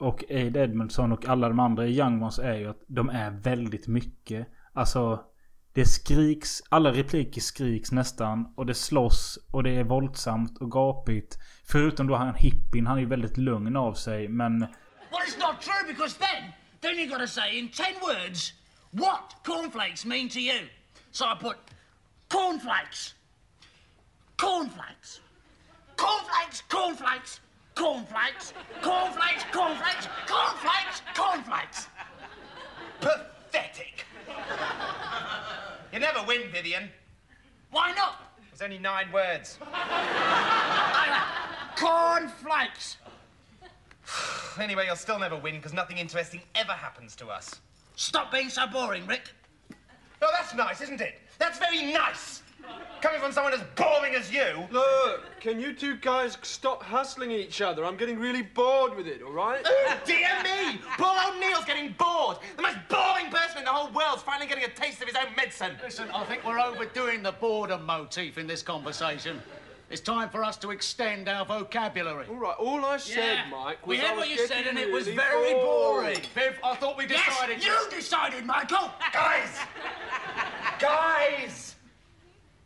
och 0.00 0.24
Aid 0.30 0.56
Edmondson 0.56 1.12
och 1.12 1.28
alla 1.28 1.48
de 1.48 1.60
andra 1.60 1.86
i 1.86 1.98
Young 1.98 2.22
Ones 2.22 2.38
är 2.38 2.54
ju 2.54 2.68
att 2.68 2.84
de 2.86 3.08
är 3.08 3.30
väldigt 3.30 3.88
mycket. 3.88 4.48
Alltså 4.72 5.20
det 5.72 5.84
skriks, 5.84 6.62
alla 6.68 6.92
repliker 6.92 7.40
skriks 7.40 7.92
nästan 7.92 8.52
och 8.56 8.66
det 8.66 8.74
slåss 8.74 9.38
och 9.52 9.62
det 9.62 9.70
är 9.70 9.84
våldsamt 9.84 10.58
och 10.58 10.70
gapigt. 10.70 11.38
Förutom 11.64 12.06
då 12.06 12.14
han 12.14 12.34
hippien, 12.34 12.86
han 12.86 12.96
är 12.96 13.00
ju 13.00 13.08
väldigt 13.08 13.36
lugn 13.36 13.76
av 13.76 13.94
sig 13.94 14.28
men 14.28 14.66
Well, 15.10 15.22
it's 15.22 15.38
not 15.38 15.62
true 15.62 15.86
because 15.86 16.16
then, 16.16 16.52
then 16.80 16.98
you've 16.98 17.10
got 17.10 17.18
to 17.18 17.28
say 17.28 17.58
in 17.58 17.68
ten 17.68 17.94
words 18.02 18.52
what 18.92 19.34
cornflakes 19.44 20.04
mean 20.04 20.28
to 20.30 20.40
you. 20.40 20.60
So 21.12 21.26
I 21.26 21.34
put 21.34 21.56
cornflakes, 22.28 23.14
cornflakes, 24.36 25.20
cornflakes, 25.96 26.62
cornflakes, 26.68 27.40
cornflakes, 27.74 28.52
cornflakes, 28.84 29.44
cornflakes, 29.52 30.08
cornflakes, 30.26 31.02
cornflakes. 31.14 31.86
Pathetic. 33.00 34.04
you 35.92 36.00
never 36.00 36.24
win, 36.26 36.50
Vivian. 36.52 36.90
Why 37.70 37.92
not? 37.92 38.22
There's 38.50 38.62
only 38.62 38.78
nine 38.78 39.12
words. 39.12 39.58
Cornflakes. 41.76 42.96
Anyway, 44.60 44.86
you'll 44.86 44.96
still 44.96 45.20
never 45.20 45.36
win 45.36 45.54
because 45.54 45.72
nothing 45.72 45.98
interesting 45.98 46.40
ever 46.56 46.72
happens 46.72 47.14
to 47.14 47.28
us. 47.28 47.60
Stop 47.94 48.32
being 48.32 48.48
so 48.48 48.66
boring, 48.66 49.06
Rick. 49.06 49.30
Oh, 50.20 50.30
that's 50.36 50.52
nice, 50.52 50.80
isn't 50.80 51.00
it? 51.00 51.20
That's 51.38 51.60
very 51.60 51.92
nice. 51.92 52.42
Coming 53.00 53.20
from 53.20 53.30
someone 53.30 53.52
as 53.52 53.62
boring 53.76 54.14
as 54.16 54.32
you. 54.32 54.66
Look, 54.72 55.40
can 55.40 55.60
you 55.60 55.72
two 55.72 55.96
guys 55.96 56.36
stop 56.42 56.82
hassling 56.82 57.30
each 57.30 57.60
other? 57.60 57.84
I'm 57.84 57.96
getting 57.96 58.18
really 58.18 58.42
bored 58.42 58.96
with 58.96 59.06
it, 59.06 59.22
all 59.22 59.30
right? 59.30 59.62
Oh, 59.64 59.96
dear 60.04 60.42
me! 60.42 60.80
Poor 60.96 61.14
old 61.26 61.38
Neil's 61.38 61.64
getting 61.64 61.94
bored. 61.96 62.38
The 62.56 62.62
most 62.62 62.78
boring 62.88 63.30
person 63.30 63.58
in 63.58 63.64
the 63.64 63.70
whole 63.70 63.92
world's 63.92 64.22
finally 64.22 64.48
getting 64.48 64.64
a 64.64 64.68
taste 64.68 65.00
of 65.00 65.06
his 65.06 65.16
own 65.16 65.32
medicine. 65.36 65.76
Listen, 65.82 66.10
I 66.12 66.24
think 66.24 66.44
we're 66.44 66.58
overdoing 66.58 67.22
the 67.22 67.32
boredom 67.32 67.86
motif 67.86 68.36
in 68.36 68.48
this 68.48 68.62
conversation. 68.62 69.40
It's 69.90 70.02
time 70.02 70.28
for 70.28 70.44
us 70.44 70.58
to 70.58 70.70
extend 70.70 71.28
our 71.28 71.46
vocabulary. 71.46 72.26
All 72.28 72.36
right, 72.36 72.56
all 72.58 72.84
I 72.84 72.98
said, 72.98 73.38
Mike, 73.50 73.86
was 73.86 73.96
we 73.96 73.96
heard 73.96 74.10
I 74.10 74.16
was 74.16 74.20
what 74.20 74.28
you 74.28 74.46
said, 74.46 74.64
getting 74.64 74.68
and 74.68 74.78
it 74.78 74.92
was 74.92 75.06
really 75.06 75.16
very 75.16 75.52
bored. 75.54 76.04
boring. 76.04 76.16
Viv, 76.34 76.58
I 76.62 76.74
thought 76.74 76.98
we 76.98 77.06
decided. 77.06 77.62
Yes, 77.62 77.86
you 77.90 77.96
decided, 77.96 78.44
Michael. 78.44 78.90
Guys! 79.12 79.58
Guys! 80.78 81.76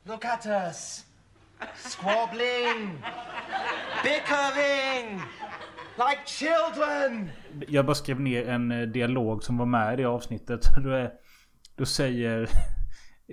Look 0.07 0.25
at 0.25 0.47
us. 0.47 1.05
Squabbling. 1.77 2.99
Bickering. 4.03 5.23
Like 5.99 6.27
children. 6.27 7.31
Jag 7.69 7.87
bara 7.87 7.95
skrev 7.95 8.21
ner 8.21 8.49
en 8.49 8.73
eh, 8.73 8.89
dialog 8.89 9.45
som 9.45 9.59
var 9.59 9.67
med 9.67 9.93
i 9.93 9.97
det 9.97 10.05
avsnittet. 10.05 10.71
Då, 10.77 10.91
är, 10.91 11.11
då 11.77 11.87
säger... 11.87 12.51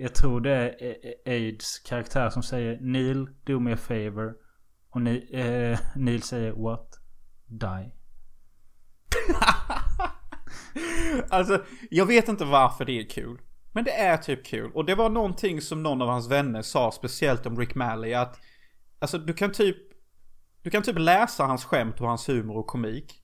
Jag 0.02 0.14
tror 0.14 0.40
det 0.40 0.50
är 0.50 1.14
Aids 1.26 1.78
karaktär 1.78 2.30
som 2.30 2.42
säger 2.42 2.78
Neil, 2.80 3.28
do 3.44 3.60
me 3.60 3.72
a 3.72 3.76
favor. 3.76 4.34
Och 4.90 5.02
Neil, 5.02 5.28
eh, 5.32 5.78
Neil 5.96 6.22
säger 6.22 6.52
what? 6.52 6.98
Die. 7.46 7.92
Alltså, 11.28 11.64
jag 11.90 12.06
vet 12.06 12.28
inte 12.28 12.44
varför 12.44 12.84
det 12.84 12.92
är 12.92 13.08
kul. 13.08 13.40
Men 13.72 13.84
det 13.84 13.90
är 13.90 14.16
typ 14.16 14.46
kul. 14.46 14.72
Och 14.74 14.84
det 14.84 14.94
var 14.94 15.10
någonting 15.10 15.60
som 15.60 15.82
någon 15.82 16.02
av 16.02 16.08
hans 16.08 16.30
vänner 16.30 16.62
sa 16.62 16.92
speciellt 16.92 17.46
om 17.46 17.58
Rick 17.58 17.74
Malley 17.74 18.14
att 18.14 18.38
Alltså 18.98 19.18
du 19.18 19.32
kan 19.32 19.52
typ 19.52 19.76
Du 20.62 20.70
kan 20.70 20.82
typ 20.82 20.98
läsa 20.98 21.44
hans 21.44 21.64
skämt 21.64 22.00
och 22.00 22.08
hans 22.08 22.28
humor 22.28 22.56
och 22.56 22.66
komik. 22.66 23.19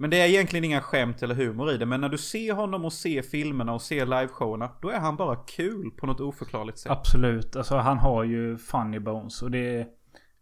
Men 0.00 0.10
det 0.10 0.20
är 0.20 0.28
egentligen 0.28 0.64
inga 0.64 0.80
skämt 0.80 1.22
eller 1.22 1.34
humor 1.34 1.72
i 1.72 1.76
det. 1.76 1.86
Men 1.86 2.00
när 2.00 2.08
du 2.08 2.18
ser 2.18 2.52
honom 2.52 2.84
och 2.84 2.92
ser 2.92 3.22
filmerna 3.22 3.72
och 3.72 3.82
ser 3.82 4.06
liveshowerna. 4.06 4.70
Då 4.82 4.90
är 4.90 4.98
han 4.98 5.16
bara 5.16 5.36
kul 5.36 5.90
på 5.90 6.06
något 6.06 6.20
oförklarligt 6.20 6.78
sätt. 6.78 6.92
Absolut. 6.92 7.56
Alltså 7.56 7.76
han 7.76 7.98
har 7.98 8.24
ju 8.24 8.58
funny 8.58 8.98
bones. 8.98 9.42
Och 9.42 9.50
det 9.50 9.76
är... 9.76 9.86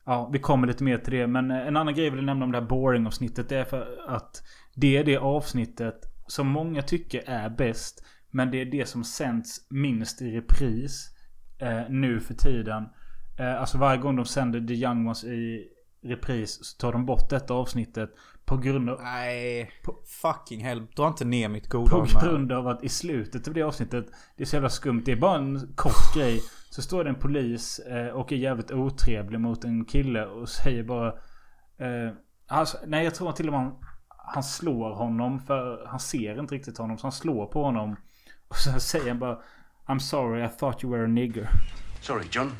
Ja, 0.04 0.30
vi 0.32 0.38
kommer 0.38 0.66
lite 0.66 0.84
mer 0.84 0.98
till 0.98 1.12
det. 1.12 1.26
Men 1.26 1.50
en 1.50 1.76
annan 1.76 1.94
grej 1.94 2.04
jag 2.04 2.12
vill 2.12 2.24
nämna 2.24 2.44
om 2.44 2.52
det 2.52 2.58
här 2.58 2.66
boring 2.66 3.06
avsnittet. 3.06 3.48
Det 3.48 3.56
är 3.56 3.64
för 3.64 3.98
att 4.08 4.42
det 4.74 4.96
är 4.96 5.04
det 5.04 5.16
avsnittet 5.16 6.00
som 6.26 6.46
många 6.46 6.82
tycker 6.82 7.22
är 7.26 7.50
bäst. 7.50 8.04
Men 8.30 8.50
det 8.50 8.60
är 8.60 8.64
det 8.64 8.88
som 8.88 9.04
sänds 9.04 9.66
minst 9.70 10.22
i 10.22 10.36
repris. 10.36 11.10
Eh, 11.58 11.82
nu 11.88 12.20
för 12.20 12.34
tiden. 12.34 12.84
Eh, 13.38 13.60
alltså 13.60 13.78
varje 13.78 14.00
gång 14.00 14.16
de 14.16 14.24
sänder 14.24 14.60
The 14.60 14.74
Young 14.74 15.06
Ones 15.06 15.24
i 15.24 15.68
repris 16.02 16.58
så 16.62 16.76
tar 16.80 16.92
de 16.92 17.06
bort 17.06 17.30
detta 17.30 17.54
avsnittet. 17.54 18.10
På 18.46 18.56
grund 18.56 18.90
av... 18.90 19.02
Nej, 19.02 19.70
fucking 20.22 20.64
hell. 20.64 20.86
Dra 20.96 21.08
inte 21.08 21.24
ner 21.24 21.48
mitt 21.48 21.68
goda 21.68 21.90
På 21.90 22.06
grund 22.20 22.52
av 22.52 22.68
att 22.68 22.84
i 22.84 22.88
slutet 22.88 23.48
av 23.48 23.54
det 23.54 23.62
avsnittet 23.62 24.06
Det 24.36 24.42
är 24.42 24.46
så 24.46 24.56
jävla 24.56 24.70
skumt. 24.70 25.02
Det 25.04 25.12
är 25.12 25.16
bara 25.16 25.38
en 25.38 25.72
kort 25.74 26.14
grej. 26.14 26.42
Så 26.70 26.82
står 26.82 27.04
det 27.04 27.10
en 27.10 27.18
polis 27.18 27.78
eh, 27.78 28.08
och 28.08 28.32
är 28.32 28.36
jävligt 28.36 28.70
otrevlig 28.70 29.40
mot 29.40 29.64
en 29.64 29.84
kille 29.84 30.26
och 30.26 30.48
säger 30.48 30.82
bara... 30.82 31.08
Eh, 31.78 32.12
alltså, 32.48 32.78
nej 32.86 33.04
jag 33.04 33.14
tror 33.14 33.32
till 33.32 33.46
och 33.46 33.52
med 33.52 33.60
han, 33.60 33.74
han 34.08 34.42
slår 34.42 34.94
honom 34.94 35.40
för 35.40 35.86
han 35.86 36.00
ser 36.00 36.40
inte 36.40 36.54
riktigt 36.54 36.78
honom. 36.78 36.98
Så 36.98 37.04
han 37.04 37.12
slår 37.12 37.46
på 37.46 37.62
honom. 37.64 37.96
Och 38.48 38.56
så 38.56 38.80
säger 38.80 39.08
han 39.08 39.18
bara 39.18 39.38
I'm 39.86 39.98
sorry 39.98 40.44
I 40.44 40.48
thought 40.48 40.84
you 40.84 40.92
were 40.92 41.04
a 41.04 41.08
nigger. 41.08 41.48
Sorry, 42.00 42.24
John. 42.30 42.52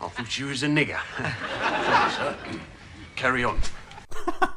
I 0.00 0.08
thought 0.16 0.40
you 0.40 0.48
was 0.50 0.62
a 0.62 0.68
nigger. 0.68 1.00
Sorry, 1.16 2.10
sir. 2.10 2.34
Carry 3.14 3.44
on. 3.44 3.54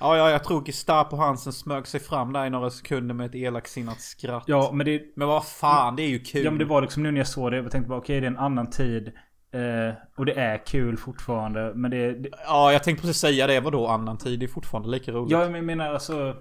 Ja, 0.00 0.16
ja, 0.16 0.30
jag 0.30 0.44
tror 0.44 0.64
Gestapo 0.66 1.16
Hansen 1.16 1.52
smög 1.52 1.86
sig 1.86 2.00
fram 2.00 2.32
där 2.32 2.46
i 2.46 2.50
några 2.50 2.70
sekunder 2.70 3.14
med 3.14 3.26
ett 3.26 3.34
elaksinnat 3.34 4.00
skratt. 4.00 4.44
Ja 4.46 4.70
men 4.72 4.86
det... 4.86 5.02
Men 5.16 5.28
vad 5.28 5.46
fan, 5.46 5.96
det 5.96 6.02
är 6.02 6.08
ju 6.08 6.18
kul. 6.18 6.44
Ja 6.44 6.50
men 6.50 6.58
det 6.58 6.64
var 6.64 6.82
liksom 6.82 7.02
nu 7.02 7.10
när 7.10 7.18
jag 7.18 7.28
såg 7.28 7.50
det. 7.50 7.56
Jag 7.56 7.70
tänkte 7.70 7.88
bara 7.88 7.98
okej 7.98 8.20
det 8.20 8.26
är 8.26 8.30
en 8.30 8.36
annan 8.38 8.70
tid. 8.70 9.12
Eh, 9.52 9.94
och 10.16 10.26
det 10.26 10.32
är 10.32 10.66
kul 10.66 10.96
fortfarande. 10.96 11.72
Men 11.74 11.90
det, 11.90 12.12
det 12.12 12.28
Ja, 12.46 12.72
jag 12.72 12.84
tänkte 12.84 13.02
precis 13.02 13.20
säga 13.20 13.46
det. 13.46 13.60
Vadå 13.60 13.86
annan 13.86 14.18
tid? 14.18 14.40
Det 14.40 14.46
är 14.46 14.48
fortfarande 14.48 14.88
lika 14.88 15.12
roligt. 15.12 15.32
Ja 15.32 15.38
men 15.38 15.54
jag 15.54 15.64
menar 15.64 15.94
alltså... 15.94 16.36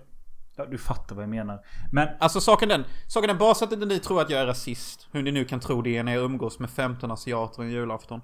Ja, 0.56 0.66
du 0.66 0.78
fattar 0.78 1.16
vad 1.16 1.24
jag 1.24 1.30
menar. 1.30 1.60
Men 1.92 2.08
Alltså 2.20 2.42
saken 2.42 2.70
den, 2.70 2.84
saken 3.08 3.28
den, 3.28 3.38
bara 3.38 3.56
så 3.56 3.66
att 3.66 3.72
inte 3.72 3.86
ni 3.86 4.00
tror 4.00 4.22
att 4.22 4.30
jag 4.30 4.42
är 4.42 4.46
rasist. 4.46 5.08
Hur 5.12 5.24
ni 5.24 5.32
nu 5.32 5.46
kan 5.46 5.60
tro 5.60 5.82
det 5.82 6.04
när 6.04 6.14
jag 6.16 6.24
umgås 6.24 6.60
med 6.60 6.70
15 6.70 7.12
asiater 7.12 7.64
en 7.64 7.70
julafton. 7.70 8.22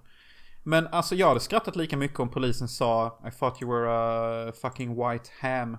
Men 0.67 0.87
alltså 0.87 1.15
jag 1.15 1.27
hade 1.27 1.39
skrattat 1.39 1.75
lika 1.75 1.97
mycket 1.97 2.19
om 2.19 2.29
polisen 2.29 2.67
sa 2.67 3.19
I 3.27 3.31
thought 3.31 3.61
you 3.61 3.71
were 3.71 3.89
a 4.49 4.53
fucking 4.61 4.95
white 4.95 5.31
ham. 5.39 5.77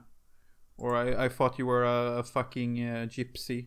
Or 0.76 1.06
I, 1.06 1.26
I 1.26 1.28
thought 1.28 1.58
you 1.58 1.68
were 1.68 2.18
a, 2.20 2.22
fucking 2.22 2.90
uh, 2.90 3.08
gypsy. 3.08 3.66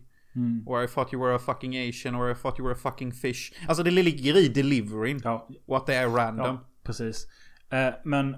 Or 0.66 0.84
I 0.84 0.86
thought 0.88 1.12
you 1.12 1.22
were 1.22 1.34
a 1.34 1.38
fucking 1.38 1.76
asian. 1.76 2.14
Or 2.14 2.30
I 2.30 2.34
thought 2.34 2.58
you 2.58 2.64
were 2.64 2.74
a 2.74 2.78
fucking 2.78 3.12
fish. 3.12 3.52
Alltså 3.68 3.82
det 3.82 3.90
ligger 3.90 4.36
i 4.36 4.48
deliveryn. 4.48 5.20
Ja, 5.24 5.48
Och 5.66 5.76
att 5.76 5.86
det 5.86 5.94
är 5.94 6.08
random. 6.08 6.46
ja 6.46 6.68
precis. 6.82 7.26
Eh, 7.70 7.94
men 8.04 8.36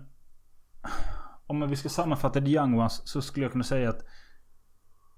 om 1.46 1.70
vi 1.70 1.76
ska 1.76 1.88
sammanfatta 1.88 2.40
The 2.40 2.50
Young 2.50 2.78
Ones 2.80 3.08
så 3.08 3.22
skulle 3.22 3.44
jag 3.44 3.52
kunna 3.52 3.64
säga 3.64 3.88
att 3.90 4.04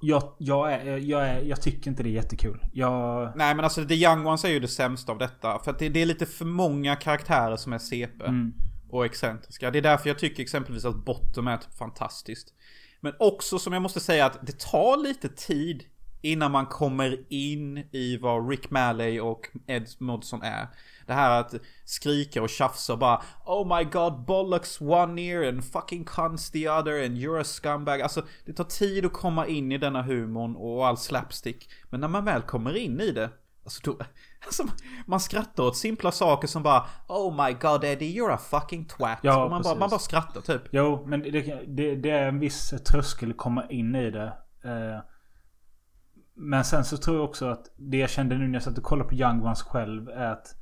jag, 0.04 0.34
jag, 0.38 0.72
är, 0.72 0.98
jag, 0.98 1.28
är, 1.28 1.40
jag 1.40 1.62
tycker 1.62 1.90
inte 1.90 2.02
det 2.02 2.08
är 2.08 2.12
jättekul. 2.12 2.60
Jag... 2.72 3.32
Nej 3.36 3.54
men 3.54 3.64
alltså 3.64 3.84
The 3.84 3.94
Young 3.94 4.26
Ones 4.26 4.44
är 4.44 4.48
ju 4.48 4.60
det 4.60 4.68
sämsta 4.68 5.12
av 5.12 5.18
detta. 5.18 5.58
För 5.58 5.70
att 5.70 5.78
det, 5.78 5.88
det 5.88 6.02
är 6.02 6.06
lite 6.06 6.26
för 6.26 6.44
många 6.44 6.96
karaktärer 6.96 7.56
som 7.56 7.72
är 7.72 7.78
CP. 7.78 8.24
Och 8.90 9.04
excentriska. 9.04 9.70
Det 9.70 9.78
är 9.78 9.82
därför 9.82 10.08
jag 10.10 10.18
tycker 10.18 10.42
exempelvis 10.42 10.84
att 10.84 11.04
Bottom 11.04 11.48
är 11.48 11.56
typ 11.56 11.74
fantastiskt. 11.78 12.48
Men 13.00 13.12
också 13.18 13.58
som 13.58 13.72
jag 13.72 13.82
måste 13.82 14.00
säga 14.00 14.26
att 14.26 14.46
det 14.46 14.58
tar 14.58 14.96
lite 14.96 15.28
tid 15.28 15.84
innan 16.24 16.50
man 16.50 16.66
kommer 16.66 17.18
in 17.28 17.78
i 17.78 18.16
vad 18.16 18.50
Rick 18.50 18.70
Malley 18.70 19.20
och 19.20 19.48
Ed 19.66 19.88
Modson 19.98 20.42
är. 20.42 20.68
Det 21.06 21.12
här 21.12 21.40
att 21.40 21.54
skrika 21.84 22.42
och 22.42 22.48
tjafsa 22.48 22.92
och 22.92 22.98
bara 22.98 23.22
Oh 23.46 23.78
my 23.78 23.84
god, 23.84 24.24
bollocks 24.24 24.80
one 24.80 25.22
ear 25.22 25.48
and 25.48 25.64
fucking 25.64 26.04
cunts 26.04 26.50
the 26.50 26.68
other 26.68 27.04
and 27.04 27.18
you're 27.18 27.40
a 27.40 27.44
scumbag. 27.44 28.00
Alltså 28.00 28.22
det 28.44 28.52
tar 28.52 28.64
tid 28.64 29.06
att 29.06 29.12
komma 29.12 29.46
in 29.46 29.72
i 29.72 29.78
denna 29.78 30.02
humorn 30.02 30.56
och 30.56 30.86
all 30.86 30.96
slapstick. 30.96 31.70
Men 31.90 32.00
när 32.00 32.08
man 32.08 32.24
väl 32.24 32.42
kommer 32.42 32.76
in 32.76 33.00
i 33.00 33.10
det 33.10 33.30
Alltså, 33.64 33.80
då, 33.84 33.98
alltså 34.46 34.64
man 35.06 35.20
skrattar 35.20 35.64
åt 35.64 35.76
simpla 35.76 36.12
saker 36.12 36.48
som 36.48 36.62
bara 36.62 36.86
Oh 37.08 37.46
my 37.46 37.52
god 37.52 37.84
Eddie 37.84 38.20
you're 38.20 38.32
a 38.32 38.38
fucking 38.38 38.84
twat. 38.84 39.18
Ja, 39.22 39.48
man, 39.48 39.62
bara, 39.62 39.74
man 39.74 39.90
bara 39.90 40.00
skrattar 40.00 40.40
typ. 40.40 40.62
Jo, 40.70 41.04
men 41.06 41.22
det, 41.22 41.64
det, 41.66 41.96
det 41.96 42.10
är 42.10 42.28
en 42.28 42.38
viss 42.38 42.74
tröskel 42.90 43.30
att 43.30 43.36
komma 43.36 43.66
in 43.68 43.94
i 43.94 44.10
det. 44.10 44.32
Eh, 44.64 45.13
men 46.34 46.64
sen 46.64 46.84
så 46.84 46.96
tror 46.96 47.16
jag 47.16 47.24
också 47.24 47.46
att 47.46 47.70
det 47.76 47.96
jag 47.96 48.10
kände 48.10 48.38
nu 48.38 48.46
när 48.46 48.54
jag 48.54 48.62
satt 48.62 48.78
och 48.78 48.84
kollade 48.84 49.08
på 49.08 49.14
Young 49.14 49.42
Ones 49.42 49.62
själv 49.62 50.08
är 50.08 50.32
att 50.32 50.56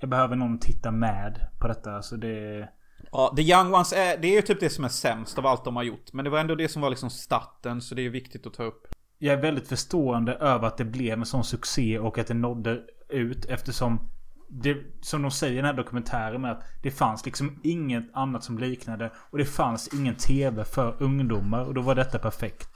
jag 0.00 0.10
behöver 0.10 0.36
någon 0.36 0.58
titta 0.58 0.90
med 0.90 1.46
på 1.60 1.68
detta. 1.68 2.02
Så 2.02 2.16
det... 2.16 2.68
Ja, 3.12 3.32
The 3.36 3.42
Young 3.42 3.74
Ones 3.74 3.92
är, 3.92 4.18
det 4.18 4.28
är 4.28 4.32
ju 4.32 4.42
typ 4.42 4.60
det 4.60 4.70
som 4.70 4.84
är 4.84 4.88
sämst 4.88 5.38
av 5.38 5.46
allt 5.46 5.64
de 5.64 5.76
har 5.76 5.82
gjort. 5.82 6.12
Men 6.12 6.24
det 6.24 6.30
var 6.30 6.38
ändå 6.38 6.54
det 6.54 6.68
som 6.68 6.82
var 6.82 6.90
liksom 6.90 7.10
starten 7.10 7.80
så 7.80 7.94
det 7.94 8.02
är 8.02 8.10
viktigt 8.10 8.46
att 8.46 8.54
ta 8.54 8.62
upp. 8.62 8.86
Jag 9.18 9.34
är 9.34 9.42
väldigt 9.42 9.68
förstående 9.68 10.34
över 10.34 10.66
att 10.66 10.76
det 10.76 10.84
blev 10.84 11.18
en 11.18 11.26
sån 11.26 11.44
succé 11.44 11.98
och 11.98 12.18
att 12.18 12.26
det 12.26 12.34
nådde 12.34 12.80
ut 13.08 13.44
eftersom 13.44 14.10
det, 14.48 14.76
som 15.00 15.22
de 15.22 15.30
säger 15.30 15.52
i 15.52 15.56
den 15.56 15.64
här 15.64 15.72
dokumentären 15.72 16.40
med 16.40 16.52
att 16.52 16.62
det 16.82 16.90
fanns 16.90 17.24
liksom 17.24 17.60
inget 17.62 18.04
annat 18.12 18.44
som 18.44 18.58
liknade 18.58 19.12
och 19.30 19.38
det 19.38 19.44
fanns 19.44 19.94
ingen 19.94 20.14
TV 20.14 20.64
för 20.64 21.02
ungdomar 21.02 21.64
och 21.64 21.74
då 21.74 21.80
var 21.80 21.94
detta 21.94 22.18
perfekt. 22.18 22.68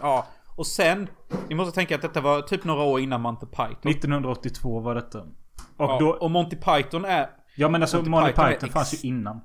Ja, 0.00 0.26
och 0.58 0.66
sen, 0.66 1.08
ni 1.48 1.54
måste 1.54 1.74
tänka 1.74 1.94
att 1.94 2.02
detta 2.02 2.20
var 2.20 2.42
typ 2.42 2.64
några 2.64 2.82
år 2.82 3.00
innan 3.00 3.20
Monty 3.20 3.46
Python. 3.46 3.90
1982 3.92 4.80
var 4.80 4.94
detta. 4.94 5.20
Och 5.20 5.28
ja, 5.78 5.98
då... 6.00 6.08
och 6.10 6.30
Monty 6.30 6.56
Python 6.56 7.04
är... 7.04 7.30
Ja 7.56 7.68
men 7.68 7.82
alltså 7.82 7.96
Monty 7.96 8.10
Monty 8.10 8.32
Python 8.32 8.46
Python 8.48 8.66
ex- 8.66 8.74
fanns 8.74 9.04
ju 9.04 9.08
innan. 9.08 9.40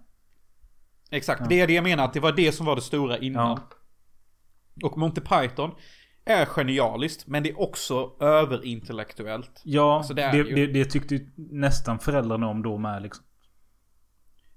Exakt, 1.11 1.49
det 1.49 1.61
är 1.61 1.67
det 1.67 1.73
jag 1.73 1.83
menar. 1.83 2.05
Att 2.05 2.13
det 2.13 2.19
var 2.19 2.31
det 2.31 2.51
som 2.51 2.65
var 2.65 2.75
det 2.75 2.81
stora 2.81 3.17
innan. 3.17 3.59
Ja. 4.73 4.87
Och 4.87 4.97
Monty 4.97 5.21
Python 5.21 5.71
är 6.25 6.45
genialiskt, 6.45 7.27
men 7.27 7.43
det 7.43 7.49
är 7.49 7.61
också 7.61 8.11
överintellektuellt. 8.19 9.61
Ja, 9.63 9.97
Alltså, 9.97 10.13
det 10.13 10.31
det, 10.31 10.43
det, 10.43 10.67
det 10.67 10.85
tyckte 10.85 11.15
ju 11.15 11.31
nästan 11.35 11.99
föräldrarna 11.99 12.47
om 12.47 12.63
då 12.63 12.77
med 12.77 13.01
liksom. 13.01 13.25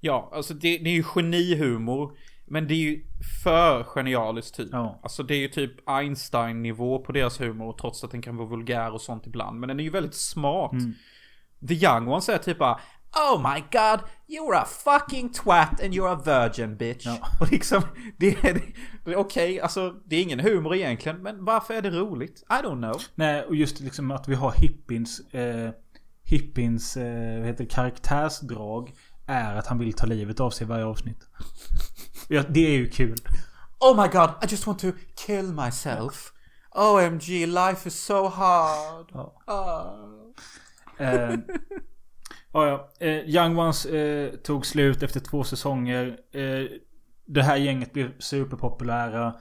Ja, 0.00 0.30
alltså 0.32 0.54
det, 0.54 0.78
det 0.78 0.90
är 0.90 0.94
ju 0.94 1.02
genihumor. 1.02 2.12
Men 2.46 2.68
det 2.68 2.74
är 2.74 2.78
ju 2.78 3.04
för 3.44 3.82
genialiskt 3.82 4.54
typ. 4.54 4.68
Ja. 4.72 5.00
Alltså 5.02 5.22
det 5.22 5.34
är 5.34 5.38
ju 5.38 5.48
typ 5.48 5.88
Einstein-nivå 5.88 6.98
på 6.98 7.12
deras 7.12 7.40
humor. 7.40 7.76
Trots 7.80 8.04
att 8.04 8.10
den 8.10 8.22
kan 8.22 8.36
vara 8.36 8.48
vulgär 8.48 8.92
och 8.92 9.00
sånt 9.00 9.26
ibland. 9.26 9.60
Men 9.60 9.68
den 9.68 9.80
är 9.80 9.84
ju 9.84 9.90
väldigt 9.90 10.14
smart. 10.14 10.72
Mm. 10.72 10.94
The 11.68 11.74
Young 11.74 12.08
Ones 12.08 12.28
är 12.28 12.38
typ 12.38 12.58
bara 12.58 12.80
Oh 13.16 13.38
my 13.54 13.60
god, 13.60 14.00
you're 14.28 14.54
a 14.54 14.64
fucking 14.64 15.32
twat 15.32 15.80
and 15.82 15.94
you're 15.94 16.12
a 16.12 16.20
virgin 16.24 16.76
bitch. 16.76 17.06
Och 17.40 17.52
liksom, 17.52 17.82
det 18.16 18.44
är, 18.44 18.62
är 19.04 19.16
okej, 19.16 19.60
alltså 19.60 19.94
det 20.04 20.16
är 20.16 20.22
ingen 20.22 20.40
humor 20.40 20.74
egentligen. 20.74 21.22
Men 21.22 21.44
varför 21.44 21.74
är 21.74 21.82
det 21.82 21.90
roligt? 21.90 22.44
I 22.50 22.52
don't 22.52 22.82
know. 22.82 23.02
Nej, 23.14 23.42
och 23.42 23.56
just 23.56 23.80
liksom 23.80 24.10
att 24.10 24.28
vi 24.28 24.34
har 24.34 24.52
Hippins... 24.52 25.20
Eh, 25.20 25.70
Hippins 26.24 26.96
eh, 26.96 27.38
vad 27.38 27.46
heter 27.46 27.64
det, 27.64 27.70
karaktärsdrag 27.70 28.92
är 29.26 29.54
att 29.54 29.66
han 29.66 29.78
vill 29.78 29.92
ta 29.92 30.06
livet 30.06 30.40
av 30.40 30.50
sig 30.50 30.64
i 30.64 30.68
varje 30.68 30.84
avsnitt. 30.84 31.28
Ja, 32.28 32.42
det 32.48 32.66
är 32.66 32.78
ju 32.78 32.88
kul. 32.88 33.16
Oh 33.80 34.02
my 34.02 34.08
god, 34.08 34.30
I 34.42 34.46
just 34.50 34.66
want 34.66 34.78
to 34.78 34.92
kill 35.26 35.52
myself. 35.52 36.32
OMG, 36.74 37.46
life 37.46 37.88
is 37.88 38.04
so 38.04 38.28
hard. 38.28 39.12
Ah. 39.46 39.84
Eh, 40.98 41.34
ja, 42.52 42.66
ja. 42.66 42.90
Eh, 43.06 43.18
Young 43.18 43.58
Ones 43.58 43.86
eh, 43.86 44.30
tog 44.30 44.66
slut 44.66 45.02
efter 45.02 45.20
två 45.20 45.44
säsonger. 45.44 46.18
Eh, 46.32 46.66
det 47.26 47.42
här 47.42 47.56
gänget 47.56 47.92
blev 47.92 48.18
superpopulära. 48.18 49.34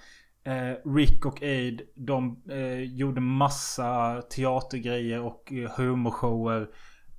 Eh, 0.46 0.92
Rick 0.96 1.26
och 1.26 1.44
Aid, 1.44 1.82
de 1.96 2.44
eh, 2.50 2.80
gjorde 2.80 3.22
massa 3.22 4.22
teatergrejer 4.22 5.22
och 5.22 5.54
humorshower. 5.78 6.68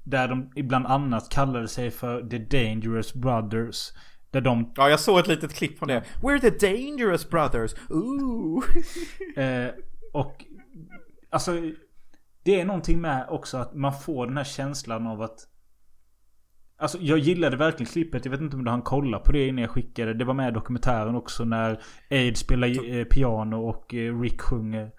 Där 0.04 0.28
de 0.28 0.50
bland 0.68 0.86
annat 0.86 1.28
kallade 1.30 1.68
sig 1.68 1.90
för 1.90 2.22
The 2.28 2.38
Dangerous 2.38 3.14
Brothers. 3.14 3.92
Där 4.36 4.40
de 4.40 4.72
Ja, 4.76 4.90
jag 4.90 5.00
såg 5.00 5.18
ett 5.18 5.26
litet 5.26 5.54
klipp 5.54 5.78
från 5.78 5.88
det. 5.88 6.04
We're 6.22 6.38
the 6.38 6.66
dangerous 6.66 7.30
brothers. 7.30 7.74
Ooh. 7.88 8.64
Eh, 9.36 9.68
och 10.12 10.44
alltså 11.30 11.52
det 12.44 12.60
är 12.60 12.64
någonting 12.64 13.00
med 13.00 13.26
också 13.28 13.56
att 13.56 13.74
man 13.74 13.92
får 13.92 14.26
den 14.26 14.36
här 14.36 14.44
känslan 14.44 15.06
av 15.06 15.22
att 15.22 15.38
Alltså 16.78 16.98
jag 17.00 17.18
gillade 17.18 17.56
verkligen 17.56 17.92
klippet. 17.92 18.24
Jag 18.24 18.32
vet 18.32 18.40
inte 18.40 18.56
om 18.56 18.64
du 18.64 18.70
hann 18.70 18.82
kolla 18.82 19.18
på 19.18 19.32
det 19.32 19.46
innan 19.46 19.62
jag 19.62 19.70
skickade. 19.70 20.14
Det 20.14 20.24
var 20.24 20.34
med 20.34 20.48
i 20.48 20.54
dokumentären 20.54 21.14
också 21.14 21.44
när 21.44 21.82
Aid 22.10 22.36
spelar 22.36 22.94
eh, 22.94 23.04
piano 23.04 23.68
och 23.68 23.94
eh, 23.94 24.20
Rick 24.20 24.40
sjunger. 24.40 24.90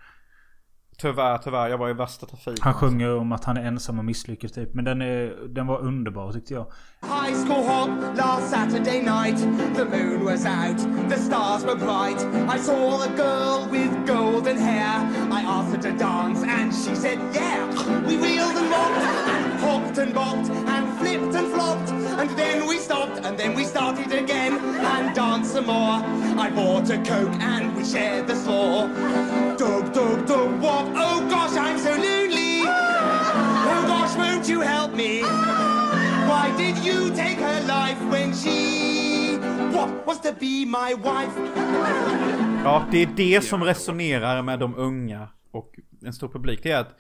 Tyvärr, 1.02 1.38
tyvärr. 1.38 1.68
Jag 1.68 1.78
var 1.78 1.90
i 1.90 1.94
värsta 1.94 2.26
trafiken. 2.26 2.58
Han 2.62 2.74
sjunger 2.74 3.16
om 3.18 3.32
att 3.32 3.44
han 3.44 3.58
är 3.58 3.64
ensam 3.66 4.00
och 4.00 4.06
misslyckad 4.06 4.54
typ. 4.54 4.74
Men 4.74 4.86
den, 4.86 5.02
är, 5.02 5.48
den 5.48 5.68
var 5.68 5.80
underbar 5.80 6.34
tyckte 6.34 6.54
jag. 6.54 6.66
High 7.02 7.36
school 7.46 7.66
hop 7.66 8.18
last 8.18 8.50
Saturday 8.50 9.02
night. 9.02 9.38
The 9.76 9.86
moon 9.86 10.26
was 10.26 10.46
out, 10.46 11.10
the 11.10 11.18
stars 11.18 11.64
were 11.64 11.76
bright. 11.76 12.20
I 12.56 12.60
saw 12.60 13.04
a 13.04 13.08
girl 13.18 13.72
with 13.72 14.08
golden 14.08 14.58
hair. 14.58 15.10
I 15.32 15.42
asked 15.42 15.76
her 15.76 15.92
to 15.92 15.98
dance 15.98 16.44
and 16.44 16.74
she 16.74 16.96
said 16.96 17.20
yeah. 17.34 17.68
We 18.08 18.18
reeled 18.18 18.56
and 18.56 18.70
rocked 18.72 19.08
and 19.30 19.60
hopped 19.60 19.98
and 19.98 20.14
bopped 20.16 20.50
and 20.50 21.00
flipped 21.00 21.36
and 21.36 21.48
flopped. 21.54 21.97
And 22.18 22.30
then 22.32 22.68
we 22.68 22.78
stopped 22.80 23.26
and 23.26 23.38
then 23.38 23.54
we 23.54 23.64
started 23.64 24.12
again 24.12 24.54
and 24.54 25.16
danced 25.16 25.54
some 25.54 25.68
more. 25.68 26.02
I 26.46 26.50
bought 26.50 26.90
a 26.90 26.98
coke 26.98 27.36
and 27.40 27.76
we 27.76 27.86
shared 27.86 28.28
the 28.28 28.36
floor. 28.36 28.88
Dub, 29.58 29.94
dub, 29.94 30.26
dub, 30.26 30.62
wop. 30.62 30.88
Oh 30.96 31.28
gosh, 31.30 31.56
I'm 31.56 31.78
so 31.78 31.92
lonely. 31.92 32.64
Ah! 32.66 33.70
Oh 33.70 33.88
gosh, 33.88 34.18
won't 34.18 34.50
you 34.50 34.62
help 34.62 34.94
me? 34.96 35.22
Ah! 35.24 36.28
Why 36.28 36.58
did 36.58 36.78
you 36.84 37.16
take 37.16 37.40
her 37.40 37.62
life 37.68 38.02
when 38.12 38.34
she 38.34 39.38
what 39.72 40.08
was 40.08 40.20
to 40.22 40.34
be 40.34 40.66
my 40.66 40.94
wife? 40.96 41.38
Ja, 42.64 42.88
det 42.92 42.98
är 42.98 43.08
det 43.16 43.42
som 43.42 43.64
resonerar 43.64 44.42
med 44.42 44.60
de 44.60 44.76
unga 44.76 45.30
och 45.52 45.80
en 46.06 46.14
stor 46.14 46.28
publik. 46.28 46.64
Det 46.64 46.72
är 46.72 46.80
att 46.80 47.00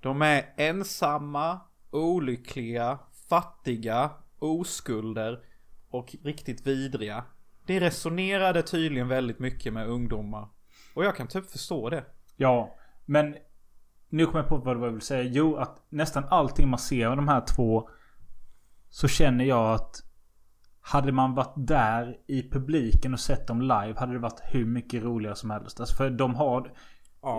de 0.00 0.22
är 0.22 0.44
ensamma, 0.56 1.60
olyckliga, 1.90 2.98
fattiga, 3.28 4.10
oskulder 4.38 5.40
och 5.90 6.16
riktigt 6.24 6.66
vidriga. 6.66 7.24
Det 7.66 7.80
resonerade 7.80 8.62
tydligen 8.62 9.08
väldigt 9.08 9.38
mycket 9.38 9.72
med 9.72 9.88
ungdomar. 9.88 10.48
Och 10.94 11.04
jag 11.04 11.16
kan 11.16 11.28
typ 11.28 11.50
förstå 11.50 11.90
det. 11.90 12.04
Ja, 12.36 12.74
men 13.04 13.36
nu 14.08 14.26
kommer 14.26 14.38
jag 14.38 14.48
på 14.48 14.56
vad 14.56 14.76
jag 14.76 14.92
vill 14.92 15.00
säga. 15.00 15.22
Jo, 15.22 15.56
att 15.56 15.86
nästan 15.88 16.24
allting 16.30 16.68
man 16.68 16.78
ser 16.78 17.06
av 17.06 17.16
de 17.16 17.28
här 17.28 17.40
två 17.40 17.88
så 18.90 19.08
känner 19.08 19.44
jag 19.44 19.74
att 19.74 20.02
hade 20.80 21.12
man 21.12 21.34
varit 21.34 21.54
där 21.56 22.16
i 22.26 22.50
publiken 22.50 23.12
och 23.12 23.20
sett 23.20 23.46
dem 23.46 23.62
live 23.62 23.94
hade 23.96 24.12
det 24.12 24.18
varit 24.18 24.40
hur 24.42 24.64
mycket 24.64 25.02
roligare 25.02 25.36
som 25.36 25.50
helst. 25.50 25.80
Alltså 25.80 25.96
för 25.96 26.10
de 26.10 26.34
har... 26.34 26.72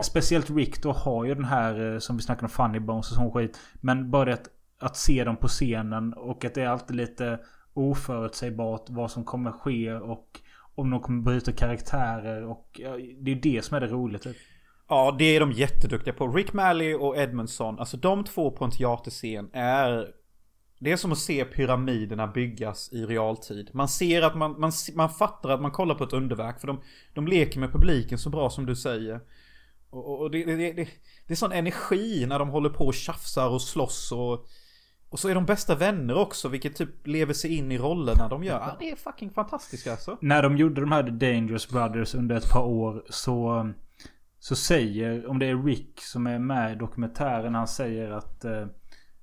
Speciellt 0.03 0.49
Rick 0.49 0.83
då 0.83 0.91
har 0.91 1.25
ju 1.25 1.35
den 1.35 1.45
här 1.45 1.93
eh, 1.93 1.99
som 1.99 2.17
vi 2.17 2.23
snackade 2.23 2.45
om 2.45 2.49
Funny 2.49 2.79
Bones 2.79 3.11
och 3.11 3.15
sån 3.15 3.31
skit. 3.31 3.59
Men 3.73 4.11
bara 4.11 4.25
det 4.25 4.33
att, 4.33 4.47
att 4.79 4.97
se 4.97 5.23
dem 5.23 5.37
på 5.37 5.47
scenen 5.47 6.13
och 6.13 6.45
att 6.45 6.53
det 6.53 6.61
är 6.61 6.67
alltid 6.67 6.95
lite 6.95 7.39
oförutsägbart 7.73 8.85
vad 8.89 9.11
som 9.11 9.23
kommer 9.23 9.51
ske 9.51 9.93
och 9.93 10.39
om 10.75 10.89
de 10.89 10.99
kommer 10.99 11.21
bryta 11.21 11.51
karaktärer 11.51 12.43
och 12.43 12.67
ja, 12.73 12.97
det 13.21 13.31
är 13.31 13.35
det 13.35 13.65
som 13.65 13.77
är 13.77 13.81
det 13.81 13.87
roliga 13.87 14.19
typ. 14.19 14.37
Ja, 14.87 15.15
det 15.19 15.25
är 15.25 15.39
de 15.39 15.51
jätteduktiga 15.51 16.13
på. 16.13 16.27
Rick 16.27 16.53
Malley 16.53 16.95
och 16.95 17.17
Edmondson, 17.17 17.79
alltså 17.79 17.97
de 17.97 18.23
två 18.23 18.51
på 18.51 18.65
en 18.65 18.71
teaterscen 18.71 19.49
är 19.53 20.13
Det 20.79 20.91
är 20.91 20.97
som 20.97 21.11
att 21.11 21.17
se 21.17 21.45
pyramiderna 21.45 22.27
byggas 22.27 22.93
i 22.93 23.05
realtid. 23.05 23.69
Man 23.73 23.87
ser 23.87 24.21
att 24.21 24.37
man, 24.37 24.59
man, 24.59 24.71
man 24.95 25.09
fattar 25.09 25.49
att 25.49 25.61
man 25.61 25.71
kollar 25.71 25.95
på 25.95 26.03
ett 26.03 26.13
underverk. 26.13 26.59
För 26.59 26.67
de, 26.67 26.81
de 27.13 27.27
leker 27.27 27.59
med 27.59 27.71
publiken 27.71 28.17
så 28.17 28.29
bra 28.29 28.49
som 28.49 28.65
du 28.65 28.75
säger. 28.75 29.19
Och, 29.89 30.21
och 30.21 30.31
det, 30.31 30.45
det, 30.45 30.55
det, 30.73 30.87
det 31.27 31.33
är 31.33 31.35
sån 31.35 31.51
energi 31.51 32.25
när 32.25 32.39
de 32.39 32.49
håller 32.49 32.69
på 32.69 32.85
och 32.85 32.93
tjafsar 32.93 33.49
och 33.49 33.61
slåss 33.61 34.11
och... 34.11 34.47
Och 35.09 35.19
så 35.19 35.29
är 35.29 35.35
de 35.35 35.45
bästa 35.45 35.75
vänner 35.75 36.17
också, 36.17 36.47
vilket 36.47 36.75
typ 36.75 37.07
lever 37.07 37.33
sig 37.33 37.55
in 37.55 37.71
i 37.71 37.77
rollerna 37.77 38.27
de 38.27 38.43
gör. 38.43 38.59
Ja, 38.59 38.75
det 38.79 38.91
är 38.91 38.95
fucking 38.95 39.29
fantastiskt 39.29 39.87
alltså. 39.87 40.17
När 40.21 40.43
de 40.43 40.57
gjorde 40.57 40.81
de 40.81 40.91
här 40.91 41.03
The 41.03 41.09
Dangerous 41.09 41.69
Brothers 41.69 42.15
under 42.15 42.35
ett 42.35 42.51
par 42.51 42.63
år 42.63 43.05
så... 43.09 43.69
Så 44.41 44.55
säger, 44.55 45.27
om 45.27 45.39
det 45.39 45.45
är 45.45 45.63
Rick 45.63 46.01
som 46.01 46.27
är 46.27 46.39
med 46.39 46.73
i 46.73 46.75
dokumentären, 46.75 47.55
han 47.55 47.67
säger 47.67 48.11
att 48.11 48.45
eh, 48.45 48.67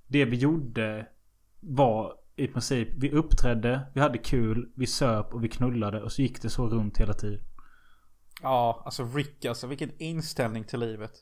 det 0.07 0.24
vi 0.24 0.37
gjorde 0.37 1.07
var 1.61 2.12
i 2.37 2.47
princip, 2.47 2.89
vi 2.97 3.11
uppträdde, 3.11 3.80
vi 3.95 4.01
hade 4.01 4.18
kul, 4.18 4.72
vi 4.76 4.87
söp 4.87 5.34
och 5.34 5.45
vi 5.45 5.49
knullade 5.49 6.03
och 6.03 6.12
så 6.12 6.22
gick 6.22 6.43
det 6.43 6.51
så 6.51 6.68
runt 6.68 6.99
hela 6.99 7.12
tiden. 7.12 7.41
Ja, 8.43 8.82
alltså 8.84 9.05
Rick 9.05 9.45
alltså, 9.45 9.66
vilken 9.66 9.91
inställning 9.99 10.64
till 10.64 10.80
livet. 10.80 11.12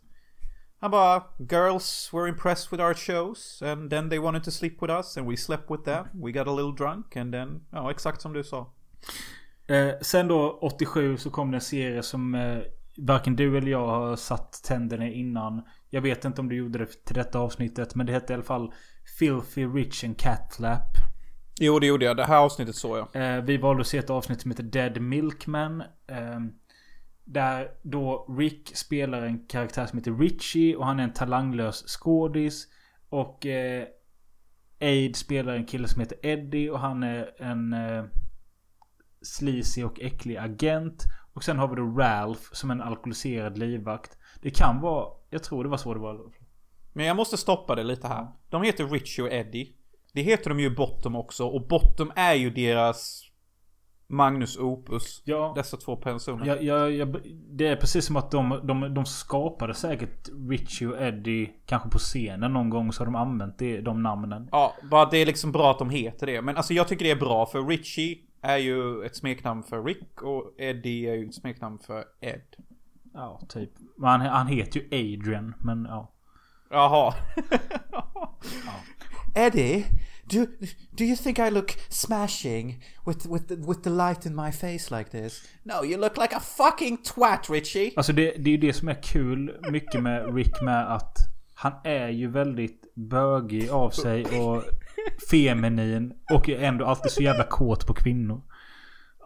Han 0.85 0.91
bara, 0.91 1.23
girls 1.39 2.11
were 2.13 2.29
impressed 2.29 2.73
with 2.73 2.83
our 2.83 2.95
shows 2.95 3.63
and 3.63 3.91
then 3.91 4.11
they 4.11 4.19
wanted 4.19 4.45
to 4.45 4.51
sleep 4.51 4.83
with 4.83 4.93
us 4.93 5.17
and 5.17 5.27
we 5.27 5.37
slept 5.37 5.71
with 5.71 5.85
them. 5.85 6.07
We 6.13 6.33
got 6.33 6.47
a 6.47 6.53
little 6.53 6.73
drunk 6.73 7.17
and 7.17 7.33
then, 7.33 7.61
ja 7.71 7.91
exakt 7.91 8.21
som 8.21 8.33
du 8.33 8.45
sa. 8.45 8.73
Eh, 9.67 9.91
sen 10.01 10.29
då 10.29 10.59
87 10.63 11.17
så 11.17 11.31
kom 11.31 11.51
det 11.51 11.57
en 11.57 11.61
serie 11.61 12.03
som 12.03 12.35
eh, 12.35 12.59
varken 12.97 13.37
du 13.37 13.59
eller 13.59 13.71
jag 13.71 13.87
har 13.87 14.17
satt 14.17 14.63
tänderna 14.65 15.09
i 15.09 15.13
innan. 15.13 15.63
Jag 15.91 16.01
vet 16.01 16.25
inte 16.25 16.41
om 16.41 16.49
du 16.49 16.57
gjorde 16.57 16.79
det 16.79 17.05
till 17.05 17.15
detta 17.15 17.39
avsnittet 17.39 17.95
men 17.95 18.07
det 18.07 18.13
hette 18.13 18.33
i 18.33 18.35
alla 18.35 18.45
fall 18.45 18.73
Filthy 19.19 19.67
Rich 19.67 20.05
and 20.05 20.19
Catflap. 20.19 20.97
Jo, 21.61 21.79
det 21.79 21.87
gjorde 21.87 22.05
jag. 22.05 22.17
Det 22.17 22.25
här 22.25 22.39
avsnittet 22.39 22.77
såg 22.77 22.99
jag. 22.99 23.37
Eh, 23.37 23.45
vi 23.45 23.57
valde 23.57 23.81
att 23.81 23.87
se 23.87 23.99
ett 23.99 24.11
avsnitt 24.11 24.41
som 24.41 24.51
heter 24.51 24.65
Dead 24.65 25.01
Milkman. 25.01 25.83
Där 27.25 27.71
då 27.83 28.27
Rick 28.39 28.77
spelar 28.77 29.23
en 29.23 29.47
karaktär 29.47 29.87
som 29.87 29.99
heter 29.99 30.13
Richie 30.13 30.77
och 30.77 30.87
han 30.87 31.01
är 31.01 31.05
en 31.05 31.13
talanglös 31.13 31.85
skådis. 31.87 32.69
Och 33.09 33.47
eh, 33.47 33.87
Aid 34.81 35.17
spelar 35.17 35.55
en 35.55 35.67
kille 35.67 35.89
som 35.89 36.01
heter 36.01 36.19
Eddie 36.23 36.71
och 36.71 36.81
han 36.81 37.03
är 37.03 37.43
en 37.43 37.73
eh, 37.73 38.05
sleazy 39.23 39.83
och 39.83 40.01
äcklig 40.01 40.37
agent. 40.37 41.05
Och 41.33 41.45
sen 41.45 41.59
har 41.59 41.69
vi 41.69 41.77
då 41.77 41.83
Ralph 41.83 42.43
som 42.53 42.71
en 42.71 42.81
alkoholiserad 42.81 43.59
livvakt. 43.59 44.19
Det 44.43 44.51
kan 44.51 44.81
vara, 44.81 45.09
jag 45.31 45.43
tror 45.43 45.65
det 45.65 45.71
var 45.71 45.77
så 45.77 45.95
det 45.95 46.01
var. 46.01 46.21
Men 46.93 47.07
jag 47.07 47.17
måste 47.17 47.37
stoppa 47.37 47.75
det 47.75 47.83
lite 47.83 48.09
här. 48.09 48.29
De 48.49 48.63
heter 48.63 48.89
Richie 48.89 49.25
och 49.25 49.33
Eddie. 49.33 49.77
Det 50.13 50.23
heter 50.23 50.51
de 50.51 50.61
ju 50.61 50.67
i 50.67 50.71
Bottom 50.71 51.17
också. 51.17 51.47
Och 51.47 51.69
Bottom 51.69 52.13
är 52.17 52.35
ju 52.35 52.51
deras 52.51 53.24
Magnus 54.07 54.59
Opus. 54.59 55.23
Ja. 55.25 55.53
Dessa 55.57 55.77
två 55.77 55.97
personer. 55.97 56.47
Jag, 56.47 56.63
jag, 56.63 56.93
jag, 56.93 57.17
det 57.51 57.67
är 57.67 57.77
precis 57.77 58.07
som 58.07 58.17
att 58.17 58.31
de, 58.31 58.61
de, 58.63 58.95
de 58.95 59.05
skapade 59.05 59.75
säkert 59.75 60.29
Richie 60.49 60.89
och 60.89 61.03
Eddie 61.03 61.51
kanske 61.67 61.89
på 61.89 61.99
scenen 61.99 62.53
någon 62.53 62.71
gång 62.71 62.93
så 62.93 63.01
har 63.01 63.07
de 63.07 63.15
använt 63.15 63.59
det, 63.59 63.81
de 63.81 64.03
namnen. 64.03 64.49
Ja, 64.53 64.75
bara 64.91 65.05
det 65.11 65.19
är 65.19 65.27
liksom 65.27 65.53
bra 65.53 65.71
att 65.71 65.79
de 65.79 65.91
heter 65.91 66.27
det. 66.27 66.43
Men 66.43 66.57
alltså 66.57 66.75
jag 66.75 66.89
tycker 66.89 67.05
det 67.05 67.11
är 67.11 67.17
bra 67.17 67.47
för 67.47 67.67
Richie 67.67 68.19
är 68.43 68.57
ju 68.57 69.05
ett 69.05 69.17
smeknamn 69.17 69.63
för 69.63 69.85
Rick 69.85 70.23
och 70.23 70.55
Eddie 70.59 71.07
är 71.07 71.15
ju 71.15 71.29
ett 71.29 71.35
smeknamn 71.35 71.79
för 71.79 72.05
Ed. 72.21 72.57
Ja, 73.15 73.41
typ. 73.49 73.71
Han, 74.01 74.21
han 74.21 74.47
heter 74.47 74.81
ju 74.81 74.87
Adrian, 74.87 75.55
men 75.59 75.87
ja. 75.91 76.13
Jaha. 76.71 77.15
Eddie, 79.35 79.85
do, 80.29 80.47
do 80.95 81.05
you 81.05 81.17
think 81.17 81.39
I 81.39 81.49
look 81.51 81.77
smashing 81.89 82.83
with, 83.07 83.27
with, 83.27 83.49
the, 83.49 83.57
with 83.57 83.83
the 83.83 83.91
light 83.91 84.27
in 84.27 84.35
my 84.35 84.51
face 84.51 84.91
like 84.91 85.11
this? 85.11 85.43
No, 85.65 85.83
you 85.83 85.97
look 85.97 86.17
like 86.17 86.37
a 86.37 86.41
fucking 86.41 86.99
twat, 86.99 87.51
Richie. 87.51 87.93
Alltså 87.97 88.13
det, 88.13 88.35
det 88.39 88.51
är 88.51 88.53
ju 88.53 88.57
det 88.57 88.73
som 88.73 88.89
är 88.89 89.03
kul 89.03 89.61
mycket 89.71 90.03
med 90.03 90.35
Rick 90.35 90.63
med 90.63 90.95
att 90.95 91.17
han 91.55 91.73
är 91.85 92.09
ju 92.09 92.31
väldigt 92.31 92.95
bögig 92.95 93.71
av 93.71 93.91
sig 93.91 94.41
och 94.41 94.63
feminin 95.31 96.13
och 96.33 96.49
är 96.49 96.59
ändå 96.59 96.87
alltid 96.87 97.13
så 97.13 97.23
jävla 97.23 97.45
kåt 97.45 97.87
på 97.87 97.95
kvinnor. 97.95 98.43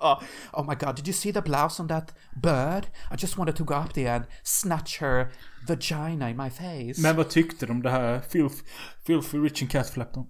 Oh, 0.01 0.23
oh 0.53 0.65
my 0.65 0.75
god, 0.75 0.97
did 0.97 1.09
you 1.09 1.13
see 1.13 1.33
the 1.33 1.41
blouse 1.41 1.83
on 1.83 1.89
that 1.89 2.15
bird? 2.43 2.87
I 3.11 3.17
just 3.19 3.37
wanted 3.37 3.57
to 3.57 3.65
go 3.65 3.75
up 3.75 3.93
there 3.95 4.15
and 4.15 4.25
snatch 4.43 5.01
her 5.01 5.33
vagina 5.69 6.31
in 6.31 6.37
my 6.37 6.51
face. 6.51 7.03
Men 7.03 7.17
vad 7.17 7.29
tyckte 7.29 7.67
de 7.67 7.73
om 7.73 7.83
det 7.83 7.91
här 7.91 8.21
Filth, 8.21 8.57
Filthy 9.07 9.39
Rich 9.39 9.63
and 9.63 9.71
Catflap 9.71 10.15
då? 10.15 10.27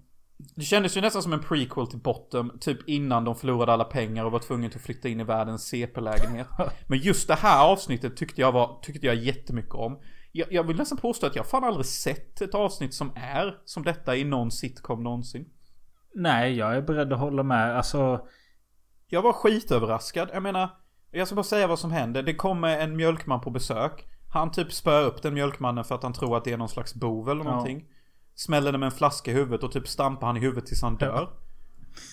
Det 0.55 0.61
kändes 0.61 0.97
ju 0.97 1.01
nästan 1.01 1.23
som 1.23 1.33
en 1.33 1.39
prequel 1.39 1.87
till 1.87 1.99
Bottom, 1.99 2.57
typ 2.59 2.89
innan 2.89 3.23
de 3.23 3.35
förlorade 3.35 3.73
alla 3.73 3.83
pengar 3.83 4.25
och 4.25 4.31
var 4.31 4.39
tvungna 4.39 4.67
att 4.67 4.81
flytta 4.81 5.09
in 5.09 5.19
i 5.19 5.23
världens 5.23 5.67
CP-lägenhet. 5.67 6.47
Men 6.87 6.99
just 6.99 7.27
det 7.27 7.35
här 7.35 7.65
avsnittet 7.65 8.17
tyckte 8.17 8.41
jag, 8.41 8.51
var, 8.51 8.79
tyckte 8.81 9.07
jag 9.07 9.15
jättemycket 9.15 9.73
om. 9.73 9.99
Jag, 10.31 10.53
jag 10.53 10.63
vill 10.63 10.77
nästan 10.77 10.97
påstå 10.97 11.27
att 11.27 11.35
jag 11.35 11.45
fan 11.45 11.63
aldrig 11.63 11.85
sett 11.85 12.41
ett 12.41 12.55
avsnitt 12.55 12.93
som 12.93 13.11
är 13.15 13.57
som 13.65 13.83
detta 13.83 14.15
i 14.15 14.23
någon 14.23 14.51
sitcom 14.51 15.03
någonsin. 15.03 15.45
Nej, 16.15 16.53
jag 16.57 16.75
är 16.75 16.81
beredd 16.81 17.13
att 17.13 17.19
hålla 17.19 17.43
med. 17.43 17.77
Alltså... 17.77 18.27
Jag 19.11 19.21
var 19.21 19.33
skitöverraskad. 19.33 20.29
Jag 20.33 20.43
menar, 20.43 20.69
jag 21.11 21.27
ska 21.27 21.35
bara 21.35 21.43
säga 21.43 21.67
vad 21.67 21.79
som 21.79 21.91
händer. 21.91 22.23
Det 22.23 22.35
kommer 22.35 22.79
en 22.79 22.95
mjölkman 22.95 23.41
på 23.41 23.49
besök. 23.49 24.05
Han 24.33 24.51
typ 24.51 24.73
spör 24.73 25.05
upp 25.05 25.21
den 25.21 25.33
mjölkmannen 25.33 25.83
för 25.83 25.95
att 25.95 26.03
han 26.03 26.13
tror 26.13 26.37
att 26.37 26.43
det 26.43 26.51
är 26.51 26.57
någon 26.57 26.69
slags 26.69 26.95
bov 26.95 27.29
eller 27.29 27.43
någonting. 27.43 27.85
Ja. 27.89 27.95
Smäller 28.39 28.71
den 28.71 28.79
med 28.79 28.87
en 28.87 28.97
flaska 28.97 29.31
i 29.31 29.33
huvudet 29.33 29.63
och 29.63 29.71
typ 29.71 29.87
stampar 29.87 30.27
han 30.27 30.37
i 30.37 30.39
huvudet 30.39 30.65
tills 30.65 30.81
han 30.81 30.97
dör. 30.97 31.29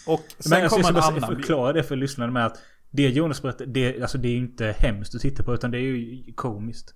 Och 0.06 0.22
sen 0.38 0.50
Men 0.50 0.60
jag 0.60 0.70
kommer 0.70 0.84
ska 0.84 0.92
en 0.92 1.16
annan... 1.16 1.36
förklara 1.36 1.72
det 1.72 1.82
för 1.82 1.96
lyssnarna 1.96 2.32
med 2.32 2.46
att 2.46 2.56
det 2.90 3.08
Jonas 3.08 3.42
berättar, 3.42 3.66
det, 3.66 4.02
alltså 4.02 4.18
det 4.18 4.28
är 4.28 4.36
inte 4.36 4.76
hemskt 4.78 5.14
att 5.14 5.20
titta 5.20 5.42
på 5.42 5.54
utan 5.54 5.70
det 5.70 5.78
är 5.78 5.80
ju 5.80 6.32
komiskt. 6.32 6.94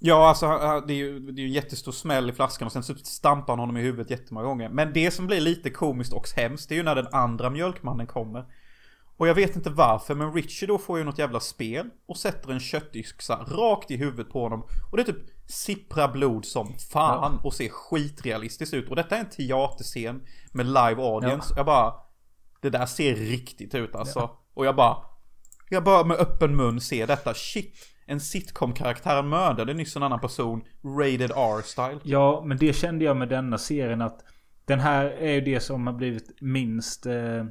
Ja, 0.00 0.28
alltså 0.28 0.46
det 0.86 0.92
är 0.92 0.96
ju 0.96 1.20
det 1.20 1.40
är 1.40 1.42
ju 1.42 1.46
en 1.46 1.52
jättestor 1.52 1.92
smäll 1.92 2.30
i 2.30 2.32
flaskan 2.32 2.66
och 2.66 2.72
sen 2.72 2.82
så 2.82 2.94
stampar 2.94 3.52
han 3.52 3.58
honom 3.58 3.76
i 3.76 3.82
huvudet 3.82 4.10
jättemånga 4.10 4.46
gånger. 4.46 4.68
Men 4.68 4.92
det 4.92 5.10
som 5.10 5.26
blir 5.26 5.40
lite 5.40 5.70
komiskt 5.70 6.12
och 6.12 6.28
hemskt 6.36 6.68
det 6.68 6.74
är 6.74 6.76
ju 6.76 6.82
när 6.82 6.94
den 6.94 7.08
andra 7.12 7.50
mjölkmannen 7.50 8.06
kommer. 8.06 8.44
Och 9.18 9.28
jag 9.28 9.34
vet 9.34 9.56
inte 9.56 9.70
varför 9.70 10.14
men 10.14 10.32
Richie 10.32 10.66
då 10.66 10.78
får 10.78 10.98
ju 10.98 11.04
något 11.04 11.18
jävla 11.18 11.40
spel 11.40 11.90
och 12.06 12.16
sätter 12.16 12.52
en 12.52 12.60
köttyxa 12.60 13.36
rakt 13.36 13.90
i 13.90 13.96
huvudet 13.96 14.32
på 14.32 14.42
honom. 14.42 14.66
Och 14.90 14.96
det 14.96 15.04
typ 15.04 15.16
sipprar 15.46 16.12
blod 16.12 16.44
som 16.44 16.74
fan 16.92 17.40
och 17.44 17.54
ser 17.54 17.68
skitrealistiskt 17.68 18.74
ut. 18.74 18.88
Och 18.88 18.96
detta 18.96 19.16
är 19.16 19.20
en 19.20 19.30
teaterscen 19.30 20.22
med 20.52 20.66
live 20.66 21.02
audience. 21.02 21.54
Jag 21.56 21.66
bara... 21.66 21.94
Det 22.60 22.70
där 22.70 22.86
ser 22.86 23.14
riktigt 23.14 23.74
ut 23.74 23.94
alltså. 23.94 24.30
Och 24.54 24.66
jag 24.66 24.76
bara... 24.76 24.96
Jag 25.68 25.84
bara 25.84 26.04
med 26.04 26.16
öppen 26.16 26.56
mun 26.56 26.80
ser 26.80 27.06
detta. 27.06 27.34
Shit. 27.34 27.74
En 28.06 28.20
sitcom-karaktär 28.20 29.22
mördade 29.22 29.74
nyss 29.74 29.96
en 29.96 30.02
annan 30.02 30.20
person. 30.20 30.62
Rated 30.82 31.30
R-style. 31.30 32.00
Ja, 32.02 32.42
men 32.46 32.58
det 32.58 32.72
kände 32.72 33.04
jag 33.04 33.16
med 33.16 33.28
denna 33.28 33.58
serien 33.58 34.02
att 34.02 34.20
den 34.64 34.80
här 34.80 35.04
är 35.04 35.32
ju 35.32 35.40
det 35.40 35.60
som 35.60 35.86
har 35.86 35.94
blivit 35.94 36.40
minst 36.40 37.06
eh, 37.06 37.44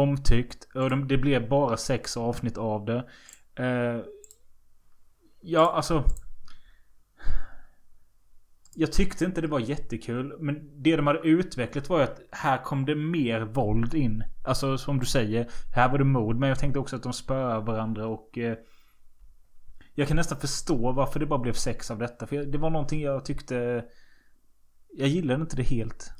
omtyckt. 0.00 0.68
Och 0.74 0.90
de, 0.90 1.08
det 1.08 1.18
blev 1.18 1.48
bara 1.48 1.76
sex 1.76 2.16
avsnitt 2.16 2.58
av 2.58 2.84
det. 2.84 3.08
Eh, 3.54 4.00
ja, 5.40 5.72
alltså. 5.72 6.04
Jag 8.74 8.92
tyckte 8.92 9.24
inte 9.24 9.40
det 9.40 9.46
var 9.46 9.60
jättekul. 9.60 10.36
Men 10.40 10.82
det 10.82 10.96
de 10.96 11.06
hade 11.06 11.18
utvecklat 11.18 11.88
var 11.88 11.98
ju 11.98 12.04
att 12.04 12.20
här 12.30 12.58
kom 12.58 12.84
det 12.84 12.94
mer 12.94 13.40
våld 13.40 13.94
in. 13.94 14.24
Alltså 14.44 14.78
som 14.78 14.98
du 14.98 15.06
säger. 15.06 15.48
Här 15.74 15.88
var 15.88 15.98
det 15.98 16.04
mord. 16.04 16.36
Men 16.36 16.48
jag 16.48 16.58
tänkte 16.58 16.78
också 16.78 16.96
att 16.96 17.02
de 17.02 17.12
spöar 17.12 17.60
varandra 17.60 18.06
och... 18.06 18.38
Eh, 18.38 18.56
jag 19.94 20.08
kan 20.08 20.16
nästan 20.16 20.40
förstå 20.40 20.92
varför 20.92 21.20
det 21.20 21.26
bara 21.26 21.38
blev 21.38 21.52
sex 21.52 21.90
av 21.90 21.98
detta. 21.98 22.26
För 22.26 22.36
det 22.36 22.58
var 22.58 22.70
någonting 22.70 23.00
jag 23.00 23.24
tyckte... 23.24 23.84
Jag 24.92 25.08
gillade 25.08 25.40
inte 25.40 25.56
det 25.56 25.62
helt. 25.62 26.12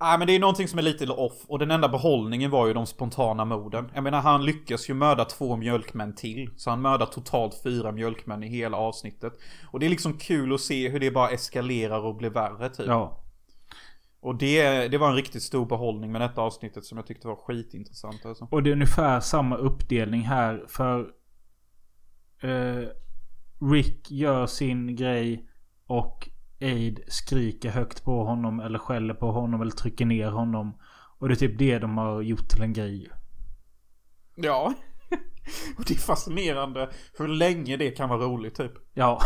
Nej 0.00 0.18
men 0.18 0.26
det 0.26 0.32
är 0.34 0.38
någonting 0.38 0.68
som 0.68 0.78
är 0.78 0.82
lite 0.82 1.06
off 1.06 1.44
och 1.46 1.58
den 1.58 1.70
enda 1.70 1.88
behållningen 1.88 2.50
var 2.50 2.66
ju 2.66 2.72
de 2.72 2.86
spontana 2.86 3.44
morden. 3.44 3.90
Jag 3.94 4.04
menar 4.04 4.20
han 4.20 4.44
lyckas 4.44 4.90
ju 4.90 4.94
mörda 4.94 5.24
två 5.24 5.56
mjölkmän 5.56 6.14
till. 6.14 6.50
Så 6.56 6.70
han 6.70 6.82
mördar 6.82 7.06
totalt 7.06 7.60
fyra 7.62 7.92
mjölkmän 7.92 8.42
i 8.42 8.48
hela 8.48 8.76
avsnittet. 8.76 9.32
Och 9.70 9.80
det 9.80 9.86
är 9.86 9.90
liksom 9.90 10.18
kul 10.18 10.54
att 10.54 10.60
se 10.60 10.88
hur 10.88 11.00
det 11.00 11.10
bara 11.10 11.30
eskalerar 11.30 12.00
och 12.00 12.16
blir 12.16 12.30
värre 12.30 12.68
typ. 12.68 12.86
Ja. 12.86 13.24
Och 14.20 14.34
det, 14.34 14.88
det 14.88 14.98
var 14.98 15.08
en 15.08 15.16
riktigt 15.16 15.42
stor 15.42 15.66
behållning 15.66 16.12
med 16.12 16.20
detta 16.20 16.40
avsnittet 16.40 16.84
som 16.84 16.98
jag 16.98 17.06
tyckte 17.06 17.28
var 17.28 17.36
skitintressant 17.36 18.26
alltså. 18.26 18.48
Och 18.50 18.62
det 18.62 18.70
är 18.70 18.72
ungefär 18.72 19.20
samma 19.20 19.56
uppdelning 19.56 20.20
här 20.20 20.64
för... 20.68 21.00
Eh, 22.42 22.88
Rick 23.60 24.10
gör 24.10 24.46
sin 24.46 24.96
grej 24.96 25.48
och 25.86 26.28
Aid 26.60 27.00
skriker 27.08 27.70
högt 27.70 28.04
på 28.04 28.24
honom 28.24 28.60
eller 28.60 28.78
skäller 28.78 29.14
på 29.14 29.32
honom 29.32 29.60
eller 29.60 29.72
trycker 29.72 30.06
ner 30.06 30.30
honom. 30.30 30.78
Och 31.18 31.28
det 31.28 31.34
är 31.34 31.36
typ 31.36 31.58
det 31.58 31.78
de 31.78 31.98
har 31.98 32.22
gjort 32.22 32.48
till 32.48 32.62
en 32.62 32.72
grej. 32.72 33.10
Ja. 34.34 34.74
Och 35.78 35.84
det 35.86 35.94
är 35.94 35.98
fascinerande 35.98 36.90
hur 37.18 37.28
länge 37.28 37.76
det 37.76 37.90
kan 37.90 38.08
vara 38.08 38.20
roligt 38.20 38.54
typ. 38.54 38.72
Ja. 38.94 39.20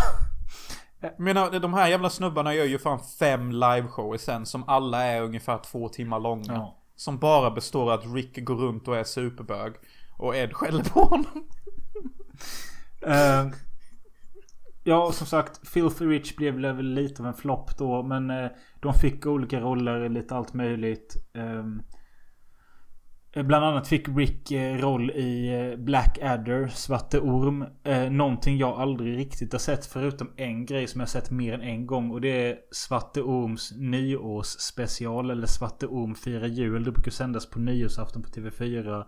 Menar, 1.18 1.61
de 1.61 1.74
här 1.74 1.89
jävla 1.89 2.11
snubbarna 2.11 2.55
gör 2.55 2.64
ju 2.64 2.78
fan 2.78 3.01
fem 3.18 3.51
liveshower 3.51 4.18
sen 4.18 4.47
som 4.47 4.68
alla 4.68 5.03
är 5.03 5.22
ungefär 5.22 5.59
två 5.59 5.89
timmar 5.89 6.20
långa. 6.20 6.53
Ja. 6.53 6.78
Som 6.97 7.18
bara 7.18 7.51
består 7.51 7.83
av 7.83 8.01
att 8.01 8.14
Rick 8.14 8.45
går 8.45 8.55
runt 8.55 8.89
och 8.89 8.97
är 8.97 9.05
superbög. 9.05 9.74
Och 10.18 10.37
Ed 10.37 10.53
skäller 10.53 10.85
på 10.85 11.01
honom. 11.01 11.49
Eh, 13.07 13.47
ja, 14.85 15.12
som 15.12 15.26
sagt. 15.26 15.68
Filthy 15.68 16.07
Rich 16.07 16.37
blev 16.37 16.55
väl 16.55 16.95
lite 16.95 17.22
av 17.22 17.28
en 17.28 17.35
flopp 17.35 17.78
då. 17.78 18.03
Men 18.03 18.30
eh, 18.30 18.51
de 18.80 18.95
fick 18.95 19.26
olika 19.26 19.61
roller, 19.61 20.09
lite 20.09 20.35
allt 20.35 20.55
möjligt. 20.55 21.16
Ehm, 21.35 21.83
eh, 23.33 23.43
Bland 23.43 23.64
annat 23.64 23.89
fick 23.89 24.09
Rick 24.09 24.51
eh, 24.51 24.76
roll 24.76 25.11
i 25.11 25.74
Black 25.78 26.18
Adder, 26.22 26.68
Svarte 26.68 27.20
Orm. 27.20 27.64
Eh, 27.85 28.11
någonting 28.11 28.59
jag 28.59 28.80
aldrig 28.80 29.18
riktigt 29.18 29.53
har 29.53 29.59
sett 29.59 29.87
förutom 29.87 30.30
en 30.37 30.66
grej 30.66 30.87
som 30.87 31.01
jag 31.01 31.09
sett 31.09 31.30
mer 31.30 31.53
än 31.53 31.62
en 31.62 31.87
gång. 31.87 32.11
Och 32.11 32.20
det 32.20 32.49
är 32.49 32.59
Svarte 32.70 33.22
Orms 33.22 33.72
nyårsspecial. 33.76 35.30
Eller 35.30 35.47
Svarte 35.47 35.87
Orm 35.87 36.14
firar 36.14 36.47
jul. 36.47 36.85
Det 36.85 36.93
brukar 36.93 37.11
sändas 37.11 37.51
på 37.51 37.59
nyårsafton 37.59 38.22
på 38.22 38.28
TV4. 38.28 39.05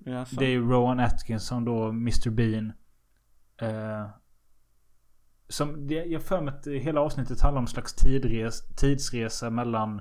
Jaså. 0.00 0.36
Det 0.38 0.46
är 0.46 0.58
Rowan 0.58 1.00
Atkinson 1.00 1.64
då, 1.64 1.88
Mr 1.88 2.30
Bean. 2.30 2.72
Som, 5.48 5.86
det, 5.86 5.94
jag 5.94 6.22
för 6.22 6.40
mig 6.40 6.54
att 6.54 6.66
hela 6.66 7.00
avsnittet 7.00 7.40
handlar 7.40 7.58
om 7.58 7.64
en 7.64 7.68
slags 7.68 7.94
tidres, 7.94 8.68
tidsresa 8.76 9.50
mellan 9.50 10.00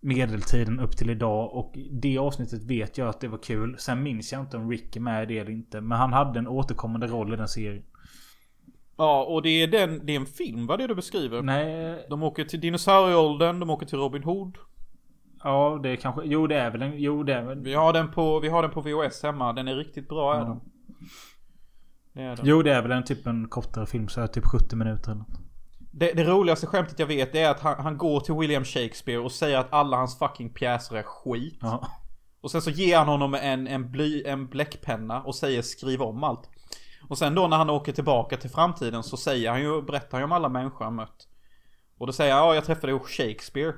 medeltiden 0.00 0.80
upp 0.80 0.96
till 0.96 1.10
idag. 1.10 1.52
Och 1.52 1.78
det 1.92 2.18
avsnittet 2.18 2.64
vet 2.64 2.98
jag 2.98 3.08
att 3.08 3.20
det 3.20 3.28
var 3.28 3.38
kul. 3.38 3.76
Sen 3.78 4.02
minns 4.02 4.32
jag 4.32 4.40
inte 4.40 4.56
om 4.56 4.70
Rick 4.70 4.96
är 4.96 5.00
med 5.00 5.22
i 5.22 5.26
det 5.34 5.38
eller 5.40 5.50
inte. 5.50 5.80
Men 5.80 5.98
han 5.98 6.12
hade 6.12 6.38
en 6.38 6.48
återkommande 6.48 7.06
roll 7.06 7.32
i 7.34 7.36
den 7.36 7.48
serien. 7.48 7.84
Ja, 8.96 9.24
och 9.24 9.42
det 9.42 9.48
är, 9.62 9.66
den, 9.66 10.06
det 10.06 10.12
är 10.12 10.16
en 10.20 10.26
film, 10.26 10.66
vad 10.66 10.78
det 10.78 10.86
du 10.86 10.94
beskriver? 10.94 11.42
Nej, 11.42 12.06
De 12.10 12.22
åker 12.22 12.44
till 12.44 12.60
dinosaurieåldern, 12.60 13.60
de 13.60 13.70
åker 13.70 13.86
till 13.86 13.98
Robin 13.98 14.22
Hood. 14.22 14.56
ja 15.44 15.80
det 15.82 15.88
är 15.88 15.96
kanske... 15.96 16.22
Jo 16.24 16.46
det 16.46 16.56
är 16.56 16.70
väl 16.70 16.82
en... 16.82 16.92
Jo 16.98 17.22
det 17.22 17.34
är 17.34 17.42
väl... 17.44 17.60
Vi 17.60 17.74
har 17.74 17.92
den 17.92 18.10
på, 18.10 18.40
vi 18.40 18.48
har 18.48 18.62
den 18.62 18.70
på 18.70 18.80
VHS 18.80 19.22
hemma, 19.22 19.52
den 19.52 19.68
är 19.68 19.74
riktigt 19.76 20.08
bra 20.08 20.34
är 20.34 20.38
Ja. 20.38 20.44
den. 20.44 20.60
Det 22.18 22.24
är 22.24 22.36
den. 22.36 22.46
Jo 22.46 22.62
det 22.62 22.72
är 22.72 22.82
väl 22.82 22.92
en 22.92 23.04
typ 23.04 23.26
en 23.26 23.48
kortare 23.48 23.86
film. 23.86 24.08
Så 24.08 24.20
här, 24.20 24.26
typ 24.26 24.44
70 24.44 24.76
minuter 24.76 25.10
eller 25.10 25.18
något. 25.18 25.40
Det, 25.78 26.12
det 26.12 26.24
roligaste 26.24 26.66
skämtet 26.66 26.98
jag 26.98 27.06
vet 27.06 27.32
det 27.32 27.40
är 27.40 27.50
att 27.50 27.60
han, 27.60 27.80
han 27.80 27.98
går 27.98 28.20
till 28.20 28.34
William 28.34 28.64
Shakespeare 28.64 29.18
och 29.18 29.32
säger 29.32 29.58
att 29.58 29.72
alla 29.72 29.96
hans 29.96 30.18
fucking 30.18 30.50
pjäser 30.54 30.96
är 30.96 31.02
skit. 31.02 31.58
Ja. 31.60 31.88
Och 32.40 32.50
sen 32.50 32.62
så 32.62 32.70
ger 32.70 32.98
han 32.98 33.08
honom 33.08 33.34
en, 33.34 33.66
en, 33.66 33.90
bly, 33.90 34.22
en 34.26 34.46
bläckpenna 34.46 35.22
och 35.22 35.34
säger 35.34 35.62
skriv 35.62 36.02
om 36.02 36.24
allt. 36.24 36.50
Och 37.08 37.18
sen 37.18 37.34
då 37.34 37.48
när 37.48 37.56
han 37.56 37.70
åker 37.70 37.92
tillbaka 37.92 38.36
till 38.36 38.50
framtiden 38.50 39.02
så 39.02 39.16
säger 39.16 39.50
han 39.50 39.60
ju, 39.60 39.82
berättar 39.82 40.10
han 40.10 40.20
ju 40.20 40.24
om 40.24 40.32
alla 40.32 40.48
människor 40.48 40.84
han 40.84 40.94
mött. 40.94 41.28
Och 41.98 42.06
då 42.06 42.12
säger 42.12 42.34
han, 42.34 42.46
ja 42.46 42.54
jag 42.54 42.64
träffade 42.64 42.98
Shakespeare. 42.98 43.72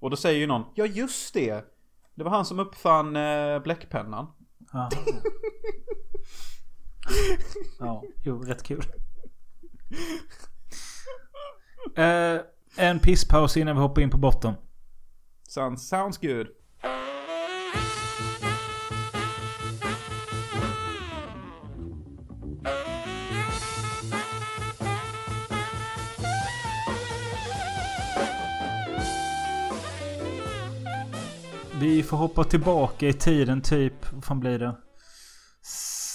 Och 0.00 0.10
då 0.10 0.16
säger 0.16 0.40
ju 0.40 0.46
någon, 0.46 0.64
ja 0.74 0.86
just 0.86 1.34
det. 1.34 1.64
Det 2.14 2.24
var 2.24 2.30
han 2.30 2.44
som 2.44 2.60
uppfann 2.60 3.16
eh, 3.16 3.58
bläckpennan. 3.58 4.26
Ja. 7.78 8.02
jo, 8.22 8.42
rätt 8.42 8.62
kul. 8.62 8.82
Eh, 11.96 12.40
en 12.76 13.00
pisspaus 13.00 13.56
innan 13.56 13.76
vi 13.76 13.82
hoppar 13.82 14.02
in 14.02 14.10
på 14.10 14.16
botten. 14.16 14.54
Sounds, 15.48 15.88
sounds 15.88 16.18
good. 16.18 16.46
Vi 31.80 32.02
får 32.02 32.16
hoppa 32.16 32.44
tillbaka 32.44 33.08
i 33.08 33.12
tiden 33.12 33.62
typ, 33.62 34.12
vad 34.12 34.24
fan 34.24 34.40
blir 34.40 34.58
det? 34.58 34.74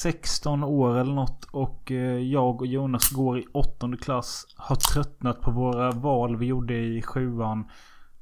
16 0.05 0.63
år 0.63 0.97
eller 0.97 1.13
något 1.13 1.45
och 1.51 1.91
eh, 1.91 2.19
jag 2.19 2.61
och 2.61 2.67
Jonas 2.67 3.09
går 3.09 3.39
i 3.39 3.45
åttonde 3.53 3.97
klass. 3.97 4.45
Har 4.55 4.75
tröttnat 4.75 5.41
på 5.41 5.51
våra 5.51 5.91
val 5.91 6.37
vi 6.37 6.45
gjorde 6.45 6.73
i 6.73 7.01
sjuan. 7.01 7.69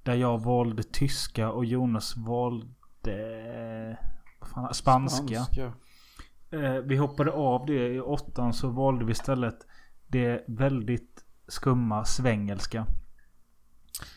Där 0.03 0.13
jag 0.13 0.43
valde 0.43 0.83
tyska 0.83 1.51
och 1.51 1.65
Jonas 1.65 2.17
valde... 2.17 3.97
Fan, 4.53 4.73
spanska. 4.73 5.43
Spanska. 5.43 5.73
Eh, 6.51 6.73
vi 6.73 6.95
hoppade 6.95 7.31
av 7.31 7.65
det 7.65 7.93
i 7.93 7.99
åttan 7.99 8.53
så 8.53 8.69
valde 8.69 9.05
vi 9.05 9.11
istället 9.11 9.57
det 10.07 10.43
väldigt 10.47 11.23
skumma 11.47 12.05
svengelska. 12.05 12.85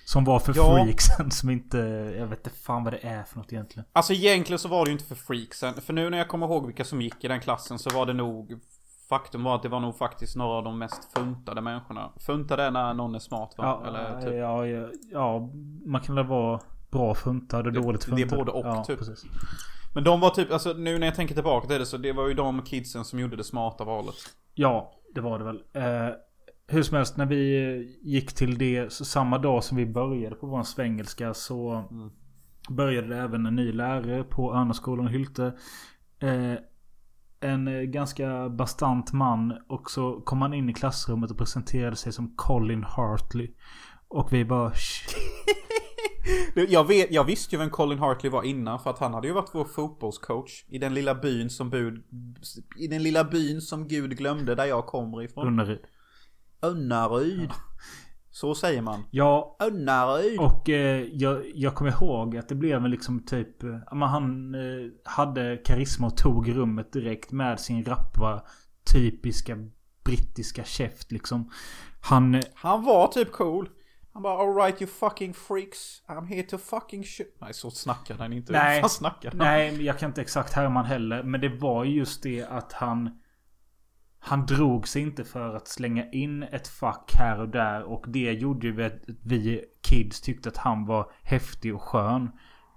Som 0.05 0.24
var 0.24 0.39
för 0.39 0.53
Ja. 0.57 0.74
freaksen 0.84 1.30
som 1.30 1.51
inte... 1.51 1.78
Jag 2.18 2.26
vet 2.26 2.47
inte 2.47 2.59
fan 2.61 2.84
vad 2.84 2.93
det 2.93 2.99
är 3.07 3.22
för 3.22 3.37
något 3.39 3.53
egentligen. 3.53 3.84
Alltså 3.93 4.12
egentligen 4.12 4.59
så 4.59 4.68
var 4.68 4.84
det 4.84 4.89
ju 4.89 4.93
inte 4.93 5.05
för 5.05 5.14
freaksen. 5.14 5.74
För 5.74 5.93
nu 5.93 6.11
när 6.11 6.18
jag 6.18 6.28
kommer 6.28 6.47
ihåg 6.47 6.66
vilka 6.66 6.84
som 6.84 7.03
gick 7.03 7.24
i 7.24 7.28
den 7.28 7.41
klassen 7.41 7.78
så 7.78 7.91
var 7.91 8.07
det 8.07 8.12
nog... 8.12 8.61
Faktum 9.09 9.45
var 9.45 9.55
att 9.55 9.62
det 9.62 9.68
var 9.68 9.80
nog 9.80 9.99
faktiskt 9.99 10.37
några 10.37 10.53
av 10.59 10.64
de 10.64 10.78
mest 10.78 11.12
funtade 11.18 11.61
människorna. 11.61 12.12
Funtade 12.26 12.62
är 12.62 12.70
när 12.70 12.95
någon 12.95 13.14
är 13.14 13.18
smart 13.18 13.55
va? 13.59 13.64
Ja, 13.82 13.89
Eller 13.89 14.20
typ. 14.20 14.34
ja, 14.34 14.66
ja, 14.66 14.89
ja, 15.12 15.51
man 15.87 16.01
kan 16.01 16.14
väl 16.14 16.26
vara 16.26 16.61
bra 16.91 17.14
funtad 17.14 17.66
och 17.66 17.72
Det- 17.72 17.80
dåligt 17.80 18.07
det 18.07 18.12
är 18.12 18.16
funtad. 18.16 18.39
både 18.39 18.51
och, 18.51 18.66
ja, 18.66 18.84
typ. 18.84 18.99
Precis. 18.99 19.24
Men 19.95 20.05
de 20.05 20.20
var 20.20 20.30
typ, 20.30 20.53
alltså 20.53 20.72
nu 20.72 20.99
när 20.99 21.07
jag 21.07 21.14
tänker 21.16 21.34
tillbaka 21.34 21.66
till 21.68 21.78
det 21.78 21.87
så 21.87 21.97
det 21.97 22.12
var 22.12 22.28
ju 22.28 22.34
de 22.34 22.62
kidsen 22.62 23.05
som 23.05 23.18
gjorde 23.18 23.37
det 23.37 23.45
smarta 23.45 23.84
valet. 23.84 24.14
Ja, 24.55 24.93
det 25.14 25.20
var 25.20 25.39
det 25.39 25.45
väl. 25.45 25.61
Eh, 25.72 26.14
hur 26.69 26.83
som 26.83 26.97
helst, 26.97 27.17
när 27.17 27.27
vi 27.27 27.99
gick 28.03 28.33
till 28.35 28.59
det 28.59 28.93
samma 28.93 29.39
dag 29.39 29.64
som 29.64 29.77
vi 29.77 29.87
började 29.87 30.37
på 30.37 30.47
vår 30.47 30.62
svengelska 30.62 31.35
så 31.35 31.87
Mm. 31.91 32.11
började 32.71 33.09
det 33.09 33.17
även 33.17 33.47
en 33.47 33.55
ny 33.57 33.73
lärare 33.73 34.25
på 34.25 34.55
Örnaskolan 34.55 35.09
Hylte. 35.09 35.53
Eh, 36.19 36.55
en 37.41 37.69
eh, 37.69 37.81
ganska 37.83 38.49
bastant 38.49 39.12
man 39.12 39.53
och 39.69 39.91
så 39.91 40.21
kom 40.21 40.43
han 40.43 40.55
in 40.55 40.69
i 40.69 40.75
klassrummet 40.75 41.31
och 41.31 41.39
presenterade 41.39 41.97
sig 41.97 42.12
som 42.12 42.35
Colin 42.37 42.85
Hartley. 42.85 43.51
Och 44.09 44.33
vi 44.33 44.45
bara... 44.45 44.73
Jag, 46.69 46.85
vet, 46.89 47.12
jag 47.12 47.25
visste 47.25 47.55
ju 47.55 47.59
vem 47.59 47.71
Colin 47.71 47.99
Hartley 47.99 48.33
var 48.33 48.43
innan 48.43 48.79
för 48.81 48.91
att 48.91 48.99
han 48.99 49.14
hade 49.14 49.27
ju 49.29 49.33
varit 49.35 49.51
vår 49.53 49.64
fotbollscoach 49.64 50.64
i 50.69 50.79
den 50.79 50.95
lilla 50.95 51.14
byn 51.14 51.51
som 51.51 51.71
bud, 51.71 52.05
I 52.79 52.87
den 52.87 53.03
lilla 53.03 53.25
byn 53.25 53.61
som 53.61 53.89
Gud 53.89 54.17
glömde 54.17 54.55
där 54.55 54.64
jag 54.64 54.87
kommer 54.87 55.23
ifrån. 55.23 55.47
Unnaryd. 55.47 55.79
Unnaryd. 56.63 57.51
Så 58.31 58.55
säger 58.55 58.83
man. 58.83 59.05
Ja, 59.11 59.57
Unnaryd. 59.63 60.41
Och 60.41 60.69
eh, 60.69 61.03
jag, 61.13 61.43
jag 61.55 61.75
kommer 61.75 61.91
ihåg 61.91 62.37
att 62.37 62.49
det 62.49 62.55
blev 62.55 62.85
en 62.85 62.91
liksom 62.91 63.25
typ... 63.25 63.63
eh, 63.63 63.79
ja, 63.87 63.95
men 63.95 64.09
han 64.09 64.55
eh, 64.55 64.91
hade 65.05 65.57
karisma 65.65 66.07
och 66.07 66.17
tog 66.17 66.57
rummet 66.57 66.93
direkt 66.93 67.33
med 67.33 67.61
sin 67.61 67.85
rappa 67.85 68.43
typiska 68.93 69.57
brittiska 70.05 70.65
käft 70.65 71.13
liksom. 71.13 71.51
Han... 72.01 72.35
eh, 72.35 72.41
Han 72.55 72.85
var 72.85 73.09
typ 73.09 73.33
cool. 73.33 73.69
Han 74.13 74.23
bara 74.23 74.39
alright 74.43 74.83
you 74.83 74.91
fucking 74.91 75.35
freaks. 75.35 76.03
I'm 76.09 76.27
here 76.27 76.43
to 76.43 76.59
fucking 76.59 77.05
shit. 77.05 77.37
Nej 77.41 77.55
så 77.55 77.71
snackade 77.71 78.23
han 78.23 78.33
inte. 78.33 78.53
Nej. 78.53 78.75
Hur 78.75 78.81
fan 78.81 78.91
snackade 78.91 79.37
han? 79.37 79.47
Nej, 79.47 79.83
jag 79.85 79.99
kan 79.99 80.11
inte 80.11 80.21
exakt 80.21 80.53
härma 80.53 80.81
han 80.81 80.85
heller. 80.89 81.23
Men 81.23 81.41
det 81.41 81.49
var 81.49 81.85
just 81.85 82.23
det 82.23 82.45
att 82.51 82.73
han... 82.73 83.11
Han 84.29 84.47
drog 84.47 84.89
sig 84.89 85.03
inte 85.03 85.24
för 85.24 85.55
att 85.55 85.68
slänga 85.68 86.11
in 86.11 86.43
ett 86.43 86.68
fack 86.68 87.12
här 87.18 87.41
och 87.41 87.49
där. 87.49 87.83
Och 87.83 88.05
det 88.09 88.33
gjorde 88.33 88.66
ju 88.66 88.85
att 88.85 88.93
vi 89.22 89.64
kids 89.83 90.20
tyckte 90.20 90.49
att 90.49 90.57
han 90.57 90.87
var 90.87 91.11
häftig 91.22 91.74
och 91.74 91.83
skön. 91.83 92.31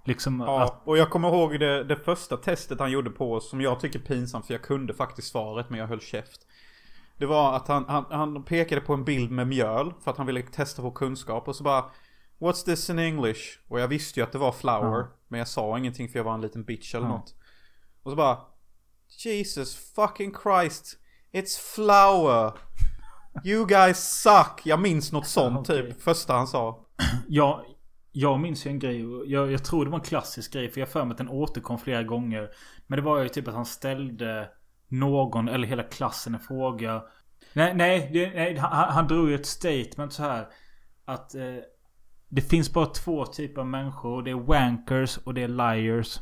Liksom 0.04 0.40
att... 0.40 0.46
Ja, 0.48 0.82
och 0.84 0.98
jag 0.98 1.10
kommer 1.10 1.28
ihåg 1.28 1.60
det, 1.60 1.84
det 1.84 1.96
första 1.96 2.36
testet 2.36 2.80
han 2.80 2.90
gjorde 2.90 3.10
på 3.10 3.32
oss 3.34 3.50
som 3.50 3.60
jag 3.60 3.80
tycker 3.80 3.98
är 3.98 4.02
pinsamt 4.02 4.46
för 4.46 4.54
jag 4.54 4.62
kunde 4.62 4.94
faktiskt 4.94 5.28
svaret 5.28 5.70
men 5.70 5.78
jag 5.78 5.86
höll 5.86 6.00
käft. 6.00 6.46
Det 7.18 7.26
var 7.26 7.56
att 7.56 7.68
han, 7.68 7.84
han, 7.88 8.04
han 8.10 8.44
pekade 8.44 8.80
på 8.80 8.94
en 8.94 9.04
bild 9.04 9.30
med 9.30 9.48
mjöl 9.48 9.92
för 10.04 10.10
att 10.10 10.16
han 10.16 10.26
ville 10.26 10.42
testa 10.42 10.82
vår 10.82 10.90
kunskap 10.90 11.48
och 11.48 11.56
så 11.56 11.64
bara 11.64 11.84
What's 12.38 12.64
this 12.64 12.90
in 12.90 12.98
English? 12.98 13.40
Och 13.68 13.80
jag 13.80 13.88
visste 13.88 14.20
ju 14.20 14.24
att 14.24 14.32
det 14.32 14.38
var 14.38 14.52
flour 14.52 14.98
Ja. 14.98 15.08
men 15.28 15.38
jag 15.38 15.48
sa 15.48 15.78
ingenting 15.78 16.08
för 16.08 16.18
jag 16.18 16.24
var 16.24 16.34
en 16.34 16.40
liten 16.40 16.64
bitch 16.64 16.94
eller 16.94 17.06
Ja. 17.06 17.12
något. 17.12 17.34
Och 18.02 18.10
så 18.10 18.16
bara 18.16 18.38
Jesus 19.24 19.92
fucking 19.94 20.34
Christ 20.42 20.99
It's 21.32 21.74
flour 21.74 22.52
You 23.44 23.66
guys 23.66 24.22
suck 24.22 24.60
Jag 24.64 24.80
minns 24.80 25.12
något 25.12 25.26
sånt 25.26 25.70
Okej. 25.70 25.82
typ 25.82 26.02
Första 26.02 26.32
han 26.32 26.46
sa 26.46 26.86
Ja, 27.28 27.64
jag 28.12 28.40
minns 28.40 28.66
ju 28.66 28.70
en 28.70 28.78
grej. 28.78 29.30
Jag, 29.32 29.52
jag 29.52 29.64
tror 29.64 29.84
det 29.84 29.90
var 29.90 29.98
en 29.98 30.04
klassisk 30.04 30.52
grej. 30.52 30.70
För 30.70 30.80
jag 30.80 30.88
för 30.88 31.04
mig 31.04 31.12
att 31.12 31.18
den 31.18 31.28
återkom 31.28 31.78
flera 31.78 32.02
gånger. 32.02 32.50
Men 32.86 32.96
det 32.96 33.02
var 33.02 33.22
ju 33.22 33.28
typ 33.28 33.48
att 33.48 33.54
han 33.54 33.66
ställde 33.66 34.48
någon 34.88 35.48
eller 35.48 35.68
hela 35.68 35.82
klassen 35.82 36.34
en 36.34 36.40
fråga. 36.40 37.02
Nej, 37.52 37.74
nej. 37.74 38.10
Det, 38.12 38.30
nej 38.30 38.56
han, 38.56 38.92
han 38.92 39.06
drog 39.06 39.28
ju 39.28 39.34
ett 39.34 39.46
statement 39.46 40.12
så 40.12 40.22
här. 40.22 40.46
Att 41.04 41.34
eh, 41.34 41.56
det 42.28 42.42
finns 42.42 42.72
bara 42.72 42.86
två 42.86 43.26
typer 43.26 43.60
av 43.60 43.66
människor. 43.66 44.22
Det 44.22 44.30
är 44.30 44.34
wankers 44.34 45.18
och 45.18 45.34
det 45.34 45.42
är 45.42 45.48
liars. 45.48 46.20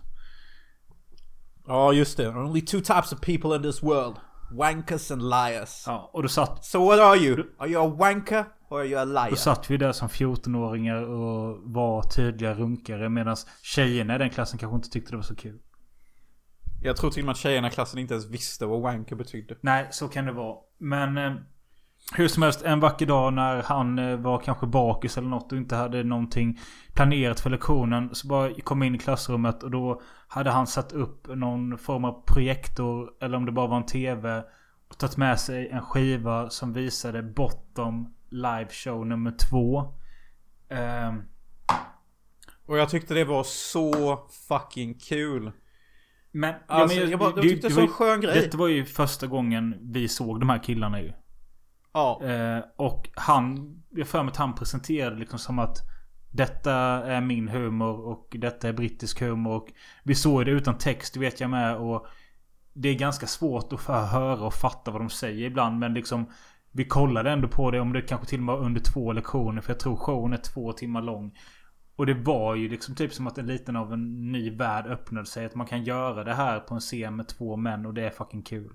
Ja 1.67 1.93
just 1.93 2.17
det 2.17 2.29
Only 2.29 2.61
two 2.61 2.81
types 2.81 3.13
of 3.13 3.21
people 3.21 3.57
in 3.57 3.63
this 3.63 3.83
world 3.83 4.17
Wankers 4.53 5.11
and 5.11 5.23
liars. 5.23 5.85
Ja, 5.87 6.11
och 6.13 6.23
då 6.23 6.29
satt, 6.29 6.65
So 6.65 6.85
what 6.85 6.99
are 7.01 7.17
you? 7.17 7.45
Are 7.59 7.69
you 7.69 7.87
a 7.87 7.97
wanker 7.99 8.45
or 8.69 8.81
are 8.81 8.87
you 8.87 9.01
a 9.01 9.05
liar? 9.05 9.31
då 9.31 9.37
satt 9.37 9.71
vi 9.71 9.77
där 9.77 9.93
som 9.93 10.09
14-åringar 10.09 11.03
och 11.03 11.59
var 11.63 12.03
tydliga 12.03 12.55
runkare 12.55 13.09
medan 13.09 13.37
tjejerna 13.63 14.15
i 14.15 14.19
den 14.19 14.31
klassen 14.31 14.59
kanske 14.59 14.77
inte 14.77 14.91
tyckte 14.91 15.13
det 15.13 15.17
var 15.17 15.23
så 15.23 15.37
kul. 15.37 15.59
Jag 16.83 16.97
tror 16.97 17.11
till 17.11 17.23
och 17.23 17.27
med 17.27 17.33
att 17.33 17.39
tjejerna 17.39 17.69
i 17.69 17.71
klassen 17.71 17.99
inte 17.99 18.15
ens 18.15 18.27
visste 18.27 18.67
vad 18.67 18.81
wanker 18.81 19.17
betydde. 19.17 19.57
Nej, 19.61 19.89
så 19.91 20.09
kan 20.09 20.25
det 20.25 20.33
vara. 20.33 20.57
Men 20.79 21.19
eh, 21.19 21.33
hur 22.15 22.29
som 22.29 22.43
helst, 22.43 22.63
en 22.63 22.81
vacker 22.81 23.07
dag 23.07 23.33
när 23.33 23.63
han 23.63 23.99
eh, 23.99 24.17
var 24.17 24.39
kanske 24.39 24.67
bakis 24.67 25.19
eller 25.19 25.29
något 25.29 25.53
och 25.53 25.59
inte 25.59 25.77
hade 25.77 26.05
någonting 26.05 26.59
planerat 26.95 27.41
för 27.41 27.51
lektionen. 27.51 28.15
Så 28.15 28.27
bara 28.29 28.55
kom 28.55 28.81
jag 28.83 28.87
in 28.87 28.95
i 28.95 28.99
klassrummet 28.99 29.63
och 29.63 29.71
då 29.71 30.01
hade 30.29 30.51
han 30.51 30.67
satt 30.67 30.93
upp 30.93 31.27
någon 31.37 31.79
form 31.79 32.05
av 32.05 32.25
projektor. 32.27 33.11
Eller 33.21 33.37
om 33.37 33.47
det 33.47 33.53
bara 33.53 33.67
var 33.67 33.77
en 33.77 33.87
TV. 33.87 34.43
Och 34.91 34.99
tagit 34.99 35.17
med 35.17 35.41
sig 35.41 35.69
en 35.69 35.81
skiva 35.83 36.51
som 36.51 36.73
visade 36.73 37.23
Bottom 37.23 38.15
live 38.31 38.69
show 38.71 39.07
nummer 39.07 39.35
två. 39.51 39.95
Ehm, 40.71 41.23
Och 42.67 42.79
jag 42.79 42.89
tyckte 42.89 43.15
det 43.15 43.25
var 43.25 43.43
så 43.45 44.19
fucking 44.49 44.95
kul. 44.95 45.53
men, 46.33 46.55
Alltså, 46.67 47.01
jag 47.01 47.19
bara- 47.21 47.33
jag 47.37 47.43
tyckte 47.43 47.69
det 47.69 47.75
var 47.75 47.83
en 47.83 47.89
skön 47.89 48.21
grej. 48.21 48.35
Detta 48.35 48.59
var 48.59 48.69
ju 48.69 48.85
första 48.85 49.27
gången 49.27 49.75
vi 49.81 50.09
såg 50.09 50.41
de 50.41 50.49
här 50.49 50.63
killarna 50.63 51.01
ju. 51.03 51.13
Ja. 51.93 52.23
Eh, 52.25 52.65
och 52.77 53.09
han, 53.15 53.75
jag 53.91 54.09
för 54.09 54.23
mig 54.23 54.31
att 54.31 54.37
han 54.37 54.55
presenterade 54.55 55.17
liksom 55.17 55.39
som 55.39 55.59
att 55.59 55.79
detta 56.31 56.73
är 57.05 57.21
min 57.21 57.49
humor 57.49 58.01
och 58.01 58.37
detta 58.39 58.69
är 58.69 58.73
brittisk 58.73 59.21
humor. 59.21 59.57
Och 59.57 59.69
vi 60.03 60.15
såg 60.15 60.45
det 60.45 60.51
utan 60.51 60.79
text, 60.79 61.15
det 61.15 61.21
vet 61.21 61.41
jag 61.41 61.51
med. 61.51 61.77
Och 61.77 62.07
det 62.73 62.89
är 62.89 62.95
ganska 62.95 63.27
svårt 63.27 63.73
att 63.73 63.81
få 63.81 63.93
höra 63.93 64.47
och 64.47 64.55
fatta 64.55 64.91
vad 64.91 65.01
de 65.01 65.11
säger 65.11 65.47
ibland. 65.47 65.79
Men 65.79 65.95
liksom 65.95 66.31
vi 66.73 66.85
kollade 66.85 67.31
ändå 67.31 67.49
på 67.49 67.71
det 67.71 67.81
om 67.81 67.93
det 67.93 68.03
kanske 68.03 68.27
till 68.27 68.39
och 68.39 68.45
med 68.45 68.55
var 68.55 68.65
under 68.65 68.81
två 68.81 69.13
lektioner. 69.13 69.61
För 69.61 69.73
jag 69.73 69.81
tror 69.81 69.97
showen 69.97 70.33
är 70.33 70.37
två 70.37 70.73
timmar 70.73 71.03
lång. 71.03 71.39
Och 71.97 72.07
det 72.07 72.15
var 72.15 72.55
ju 72.55 72.69
liksom 72.69 72.95
typ 72.95 73.13
som 73.13 73.27
att 73.27 73.39
en 73.39 73.47
liten 73.47 73.77
av 73.77 73.93
en 73.93 74.33
ny 74.33 74.51
värld 74.51 74.87
öppnade 74.87 75.27
sig. 75.27 75.47
Att 75.47 75.55
man 75.55 75.67
kan 75.67 75.85
göra 75.85 76.25
det 76.25 76.35
här 76.35 76.61
på 76.61 76.75
en 76.75 76.81
scen 76.81 77.17
med 77.17 77.29
två 77.29 77.57
män 77.57 77.87
och 77.87 77.95
det 77.95 78.07
är 78.07 78.11
fucking 78.11 78.43
kul. 78.43 78.75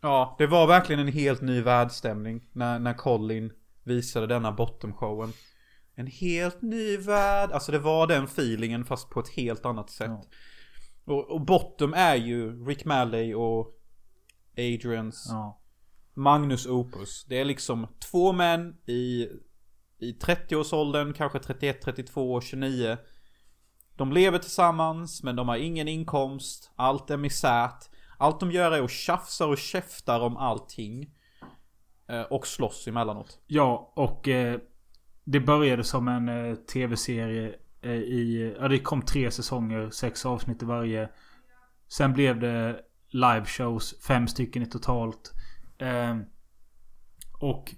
Ja, 0.00 0.34
det 0.38 0.46
var 0.46 0.66
verkligen 0.66 1.00
en 1.00 1.12
helt 1.12 1.40
ny 1.40 1.60
världsstämning 1.62 2.48
när, 2.52 2.78
när 2.78 2.94
Colin 2.94 3.52
visade 3.84 4.26
denna 4.26 4.52
bottom-showen. 4.52 5.32
En 5.94 6.06
helt 6.06 6.62
ny 6.62 6.96
värld. 6.96 7.50
Alltså 7.52 7.72
det 7.72 7.78
var 7.78 8.06
den 8.06 8.24
feelingen 8.24 8.84
fast 8.84 9.10
på 9.10 9.20
ett 9.20 9.28
helt 9.28 9.66
annat 9.66 9.90
sätt. 9.90 10.28
Och, 11.04 11.30
och 11.30 11.40
Bottom 11.40 11.94
är 11.94 12.14
ju 12.14 12.64
Rick 12.66 12.84
Malley 12.84 13.34
och 13.34 13.80
Adrians 14.56 15.26
Ja. 15.30 15.60
Magnus 16.14 16.66
Opus. 16.66 17.24
Det 17.28 17.40
är 17.40 17.44
liksom 17.44 17.86
två 18.10 18.32
män 18.32 18.76
i, 18.86 19.28
i 19.98 20.12
30-årsåldern, 20.12 21.12
kanske 21.12 21.38
31, 21.38 21.82
32, 21.82 22.40
29. 22.40 22.96
De 23.96 24.12
lever 24.12 24.38
tillsammans 24.38 25.22
men 25.22 25.36
de 25.36 25.48
har 25.48 25.56
ingen 25.56 25.88
inkomst. 25.88 26.70
Allt 26.76 27.10
är 27.10 27.16
misärt. 27.16 27.90
Allt 28.20 28.40
de 28.40 28.50
gör 28.50 28.72
är 28.72 28.82
att 28.82 28.90
tjafsa 28.90 29.46
och 29.46 29.58
käftar 29.58 30.20
om 30.20 30.36
allting. 30.36 31.10
Eh, 32.08 32.22
och 32.22 32.46
slåss 32.46 32.88
emellanåt. 32.88 33.40
Ja, 33.46 33.92
och 33.96 34.28
eh, 34.28 34.60
det 35.24 35.40
började 35.40 35.84
som 35.84 36.08
en 36.08 36.28
eh, 36.28 36.54
tv-serie 36.54 37.54
eh, 37.82 37.90
i... 37.92 38.54
Ja, 38.60 38.68
det 38.68 38.78
kom 38.78 39.02
tre 39.02 39.30
säsonger, 39.30 39.90
sex 39.90 40.26
avsnitt 40.26 40.62
i 40.62 40.64
varje. 40.64 41.08
Sen 41.88 42.12
blev 42.12 42.40
det 42.40 42.80
liveshows, 43.08 44.02
fem 44.06 44.28
stycken 44.28 44.62
i 44.62 44.66
totalt. 44.66 45.32
Ehm, 45.78 46.24
och 47.38 47.74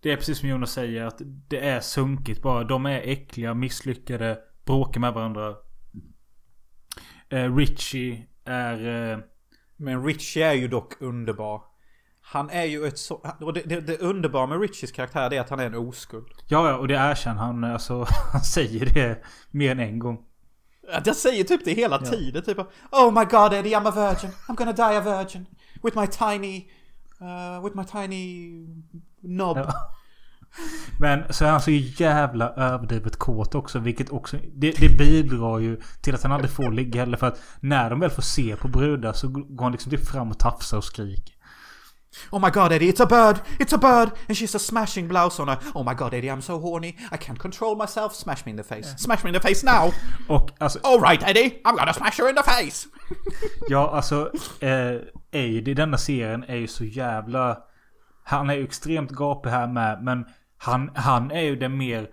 det 0.00 0.12
är 0.12 0.16
precis 0.16 0.38
som 0.38 0.48
Jonas 0.48 0.72
säger 0.72 1.04
att 1.04 1.20
det 1.48 1.68
är 1.68 1.80
sunkigt 1.80 2.42
bara. 2.42 2.64
De 2.64 2.86
är 2.86 3.00
äckliga, 3.00 3.54
misslyckade, 3.54 4.38
bråkar 4.64 5.00
med 5.00 5.12
varandra. 5.12 5.54
Eh, 7.28 7.56
Richie 7.56 8.26
är... 8.44 9.12
Eh, 9.12 9.18
men 9.76 10.04
Richie 10.04 10.46
är 10.46 10.52
ju 10.52 10.68
dock 10.68 11.02
underbar. 11.02 11.62
Han 12.20 12.50
är 12.50 12.64
ju 12.64 12.86
ett 12.86 12.98
så... 12.98 13.14
Och 13.40 13.52
det, 13.52 13.60
det, 13.60 13.80
det 13.80 13.98
underbara 13.98 14.46
med 14.46 14.60
Richies 14.60 14.92
karaktär 14.92 15.32
är 15.32 15.40
att 15.40 15.50
han 15.50 15.60
är 15.60 15.66
en 15.66 15.74
oskuld. 15.74 16.26
ja, 16.48 16.68
ja, 16.68 16.76
och 16.76 16.88
det 16.88 16.94
erkänner 16.94 17.40
han. 17.40 17.64
Alltså, 17.64 18.06
han 18.32 18.40
säger 18.40 18.86
det 18.86 19.24
mer 19.50 19.70
än 19.70 19.80
en 19.80 19.98
gång. 19.98 20.24
Jag 21.04 21.16
säger 21.16 21.44
typ 21.44 21.64
det 21.64 21.72
hela 21.72 21.98
tiden. 21.98 22.42
Typ 22.44 22.58
Oh 22.92 23.12
my 23.12 23.24
god 23.24 23.52
Eddie 23.52 23.74
I'm 23.74 23.88
a 23.88 23.90
virgin. 23.90 24.30
I'm 24.48 24.54
gonna 24.54 24.72
die 24.72 24.96
a 24.96 25.00
virgin. 25.00 25.46
With 25.82 25.98
my 25.98 26.06
tiny... 26.06 26.70
Uh, 27.20 27.64
with 27.64 27.76
my 27.76 27.84
tiny... 27.84 28.48
Knob. 29.22 29.56
Ja. 29.56 29.94
Men 30.98 31.32
så 31.32 31.44
är 31.44 31.50
han 31.50 31.60
så 31.60 31.70
jävla 31.70 32.48
överdrivet 32.48 33.16
kåt 33.16 33.54
också. 33.54 33.78
Vilket 33.78 34.10
också... 34.10 34.36
Det, 34.54 34.70
det 34.70 34.88
bidrar 34.88 35.58
ju 35.58 35.80
till 36.00 36.14
att 36.14 36.22
han 36.22 36.32
aldrig 36.32 36.50
får 36.50 36.72
ligga 36.72 37.00
heller. 37.00 37.16
För 37.16 37.26
att 37.26 37.40
när 37.60 37.90
de 37.90 38.00
väl 38.00 38.10
får 38.10 38.22
se 38.22 38.56
på 38.56 38.68
brudar 38.68 39.12
så 39.12 39.28
går 39.28 39.62
han 39.62 39.72
liksom 39.72 39.90
typ 39.90 40.08
fram 40.08 40.30
och 40.30 40.38
tafsar 40.38 40.76
och 40.76 40.84
skriker. 40.84 41.34
Oh 42.30 42.38
my 42.38 42.50
god 42.50 42.72
Eddie, 42.72 42.88
it's 42.88 43.00
a 43.00 43.06
bird! 43.06 43.40
It's 43.58 43.72
a 43.72 43.78
bird! 43.78 44.12
And 44.28 44.36
she's 44.36 44.54
a 44.54 44.58
smashing 44.58 45.08
blouse 45.08 45.42
on 45.42 45.48
her. 45.48 45.58
Oh 45.74 45.82
my 45.82 45.94
god 45.94 46.14
Eddie, 46.14 46.28
I'm 46.28 46.40
so 46.40 46.58
horny. 46.58 46.96
I 47.10 47.16
can't 47.16 47.38
control 47.38 47.76
myself. 47.76 48.14
Smash 48.14 48.46
me 48.46 48.50
in 48.50 48.56
the 48.56 48.62
face. 48.62 48.94
Smash 48.96 49.24
me 49.24 49.30
in 49.30 49.34
the 49.34 49.40
face 49.40 49.64
now! 49.64 49.92
Och 50.28 50.50
alltså... 50.58 50.78
Alright 50.82 51.22
Eddie, 51.22 51.60
I'm 51.64 51.76
gonna 51.76 51.92
smash 51.92 52.18
her 52.18 52.28
in 52.28 52.36
the 52.36 52.42
face! 52.42 52.88
Ja, 53.68 53.90
alltså... 53.90 54.30
Eh, 54.60 55.00
Aid 55.32 55.68
i 55.68 55.74
denna 55.74 55.98
serien 55.98 56.44
är 56.44 56.56
ju 56.56 56.66
så 56.66 56.84
jävla... 56.84 57.58
Han 58.24 58.50
är 58.50 58.54
ju 58.54 58.64
extremt 58.64 59.10
gapig 59.10 59.50
här 59.50 59.66
med. 59.66 60.02
Men 60.02 60.24
han, 60.56 60.90
han 60.94 61.30
är 61.30 61.40
ju 61.40 61.56
den 61.56 61.76
mer 61.76 62.10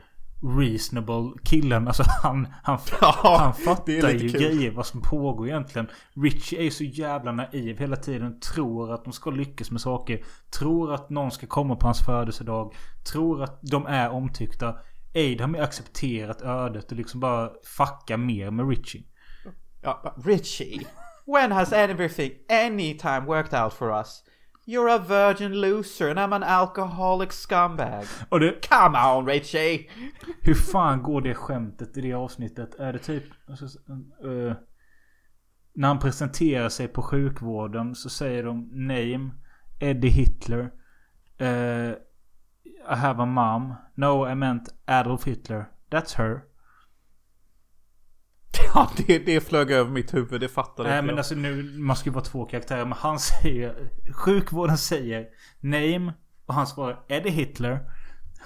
reasonable 0.60 1.32
killen. 1.44 1.88
Alltså 1.88 2.04
han, 2.24 2.48
han, 2.64 2.80
Ja, 3.02 3.38
han 3.40 3.54
fattar 3.54 4.10
ju 4.10 4.20
kul. 4.20 4.32
grejer 4.32 4.72
vad 4.72 4.86
som 4.86 5.02
pågår 5.02 5.48
egentligen. 5.48 5.88
Richie 6.14 6.60
är 6.60 6.64
ju 6.64 6.72
så 6.72 6.84
jävla 6.84 7.32
naiv 7.32 7.80
hela 7.80 7.96
tiden. 7.96 8.40
Tror 8.40 8.94
att 8.94 9.04
de 9.04 9.14
ska 9.14 9.30
lyckas 9.30 9.72
med 9.72 9.82
saker. 9.82 10.24
Tror 10.60 10.94
att 10.94 11.10
någon 11.10 11.32
ska 11.32 11.48
komma 11.48 11.76
på 11.76 11.88
hans 11.88 12.06
födelsedag. 12.06 12.76
Tror 13.12 13.44
att 13.44 13.60
de 13.62 13.86
är 13.86 14.10
omtyckta. 14.10 14.76
Aid 15.16 15.42
har 15.42 15.48
mer 15.48 15.62
accepterat 15.62 16.42
ödet 16.42 16.92
och 16.92 16.98
liksom 16.98 17.20
bara 17.20 17.50
fucka 17.64 18.18
mer 18.18 18.52
med 18.52 18.70
Richie. 18.70 19.04
Ja, 19.82 20.16
Richie, 20.26 20.86
when 21.26 21.52
has 21.52 21.72
everything, 21.74 22.32
any 22.50 22.98
time 22.98 23.20
worked 23.20 23.64
out 23.64 23.74
for 23.74 23.98
us? 23.98 24.24
You're 24.72 24.90
a 24.90 24.98
virgin 24.98 25.62
loser 25.62 26.10
and 26.10 26.20
I'm 26.20 26.34
an 26.34 26.44
alcoholic 26.44 27.32
scumbag. 27.32 28.06
Och 28.30 28.40
det, 28.40 28.70
Come 28.70 28.98
on 28.98 29.28
Richie! 29.28 29.90
Hur 30.42 30.54
fan 30.54 31.04
går 31.04 31.22
det 31.22 31.36
skämtet 31.36 31.98
i 31.98 32.02
det 32.02 32.14
avsnittet? 32.14 32.76
Är 32.76 32.94
det 32.94 33.00
typ... 33.00 33.24
Eh, 34.24 34.56
när 35.74 35.88
han 35.88 36.00
presenterar 36.00 36.70
sig 36.70 36.88
på 36.88 37.02
sjukvården 37.02 37.96
så 37.96 38.10
säger 38.10 38.44
de 38.44 38.70
name 38.72 39.32
Eddie 39.80 40.10
Hitler. 40.10 40.72
Eh, 41.38 41.92
I 42.92 42.96
have 42.96 43.24
a 43.24 43.26
mom. 43.26 43.76
No, 43.96 44.30
I 44.32 44.36
meant 44.36 44.70
Adolf 44.86 45.26
Hitler. 45.26 45.66
That's 45.90 46.18
her. 46.18 46.42
Ja, 48.74 48.92
det, 48.98 49.20
det 49.20 49.42
flög 49.42 49.72
över 49.72 49.92
mitt 49.92 50.14
huvud, 50.14 50.42
det 50.42 50.50
fattade 50.50 50.90
Nej 50.90 50.98
inte 50.98 51.06
men 51.06 51.16
jag. 51.16 51.18
alltså 51.20 51.36
nu, 51.36 51.64
man 51.80 51.96
ska 51.96 52.10
ju 52.10 52.14
vara 52.14 52.24
två 52.26 52.46
karaktärer. 52.46 52.86
Men 52.86 52.98
han 52.98 53.20
säger... 53.42 53.90
Sjukvården 54.14 54.78
säger 54.78 55.28
name. 55.60 56.14
Och 56.46 56.54
han 56.54 56.68
svarar 56.68 57.04
Eddie 57.08 57.30
Hitler. 57.30 57.80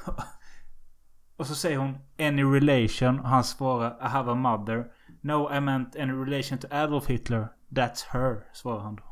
Och 1.38 1.48
så 1.48 1.56
säger 1.56 1.78
hon 1.78 1.98
any 2.20 2.44
relation. 2.44 3.20
Och 3.20 3.30
han 3.30 3.44
svarar 3.44 3.98
I 4.02 4.08
have 4.08 4.32
a 4.32 4.36
mother. 4.36 4.86
No 5.22 5.54
I 5.56 5.60
meant 5.60 5.96
any 5.96 6.12
relation 6.14 6.58
to 6.60 6.68
Adolf 6.72 7.06
Hitler. 7.08 7.48
That's 7.70 8.06
her. 8.10 8.36
Svarar 8.54 8.80
han 8.80 8.96
då. 8.96 9.04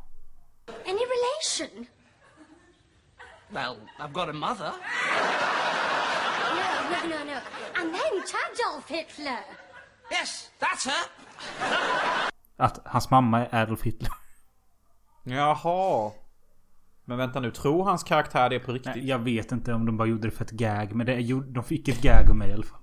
Any 0.86 1.02
relation? 1.16 1.86
Well, 3.50 3.76
I've 4.00 4.14
got 4.14 4.30
a 4.30 4.34
mother. 4.34 4.72
No, 6.56 6.89
no, 6.91 7.16
no, 7.18 7.24
no. 7.26 7.39
And 7.82 7.94
then 7.94 8.24
to 8.28 8.38
Adolf 8.52 8.89
Hitler. 8.89 9.39
Yes, 10.12 10.51
that's 10.60 10.86
her. 10.88 11.06
Att 12.58 12.80
hans 12.86 13.10
mamma 13.12 13.45
är 13.45 13.62
Adolf 13.64 13.82
Hitler. 13.84 14.12
Jaha. 15.24 16.12
Men 17.06 17.18
vänta 17.18 17.39
nu, 17.39 17.51
tror 17.51 17.84
hans 17.84 18.04
karaktär 18.04 18.49
det 18.49 18.60
på 18.60 18.72
riktigt? 18.72 18.95
Nej, 18.95 19.08
jag 19.08 19.20
vet 19.20 19.51
inte 19.51 19.74
om 19.74 19.86
de 19.86 19.97
bara 19.97 20.08
gjorde 20.08 20.28
det 20.28 20.32
för 20.32 20.45
ett 20.45 20.51
gag. 20.51 20.93
Men 20.95 21.06
det, 21.06 21.16
gjorde- 21.20 21.51
de 21.51 21.64
fick 21.64 21.88
ett 21.88 22.01
gag 22.01 22.30
av 22.30 22.36
mig 22.36 22.49
i 22.49 22.54
alla 22.54 22.64
fall. 22.64 22.80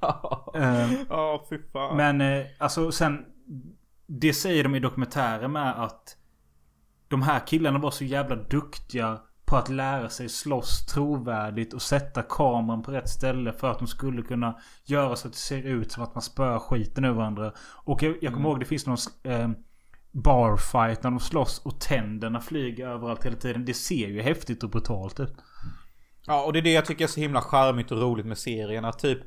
Ehm, 0.62 1.06
Ja, 1.10 1.46
fy 1.50 1.58
fan. 1.72 1.96
Men 1.96 2.20
eh, 2.20 2.46
alltså 2.58 2.92
sen... 2.92 3.24
Det 4.06 4.32
säger 4.34 4.62
de 4.64 4.74
i 4.74 4.80
dokumentären 4.80 5.52
med 5.52 5.84
att 5.84 6.16
de 7.08 7.22
här 7.22 7.46
killarna 7.46 7.78
var 7.78 7.90
så 7.90 8.04
jävla 8.04 8.36
duktiga 8.36 9.20
på 9.52 9.58
att 9.58 9.68
lära 9.68 10.08
sig 10.08 10.28
slåss 10.28 10.86
trovärdigt 10.86 11.72
och 11.72 11.82
sätta 11.82 12.22
kameran 12.22 12.82
på 12.82 12.90
rätt 12.90 13.08
ställe 13.08 13.52
för 13.52 13.70
att 13.70 13.78
de 13.78 13.88
skulle 13.88 14.22
kunna 14.22 14.58
göra 14.84 15.16
så 15.16 15.28
att 15.28 15.32
det 15.32 15.38
ser 15.38 15.62
ut 15.62 15.92
som 15.92 16.02
att 16.02 16.14
man 16.14 16.22
spöar 16.22 16.58
skiten 16.58 17.04
ur 17.04 17.12
varandra. 17.12 17.52
Och 17.84 18.02
jag, 18.02 18.16
jag 18.20 18.32
kommer 18.32 18.48
ihåg 18.48 18.60
det 18.60 18.66
finns 18.66 18.86
någon... 18.86 18.96
Eh, 19.24 19.50
barfight 20.12 21.02
när 21.02 21.10
de 21.10 21.20
slåss 21.20 21.58
och 21.64 21.80
tänderna 21.80 22.40
flyger 22.40 22.88
överallt 22.88 23.26
hela 23.26 23.36
tiden. 23.36 23.64
Det 23.64 23.74
ser 23.74 24.08
ju 24.08 24.22
häftigt 24.22 24.62
och 24.62 24.70
brutalt 24.70 25.20
ut. 25.20 25.34
Ja, 26.26 26.44
och 26.44 26.52
det 26.52 26.58
är 26.58 26.62
det 26.62 26.72
jag 26.72 26.84
tycker 26.84 27.04
är 27.04 27.08
så 27.08 27.20
himla 27.20 27.40
charmigt 27.40 27.92
och 27.92 28.02
roligt 28.02 28.26
med 28.26 28.38
serien. 28.38 28.84
Att 28.84 28.98
typ... 28.98 29.18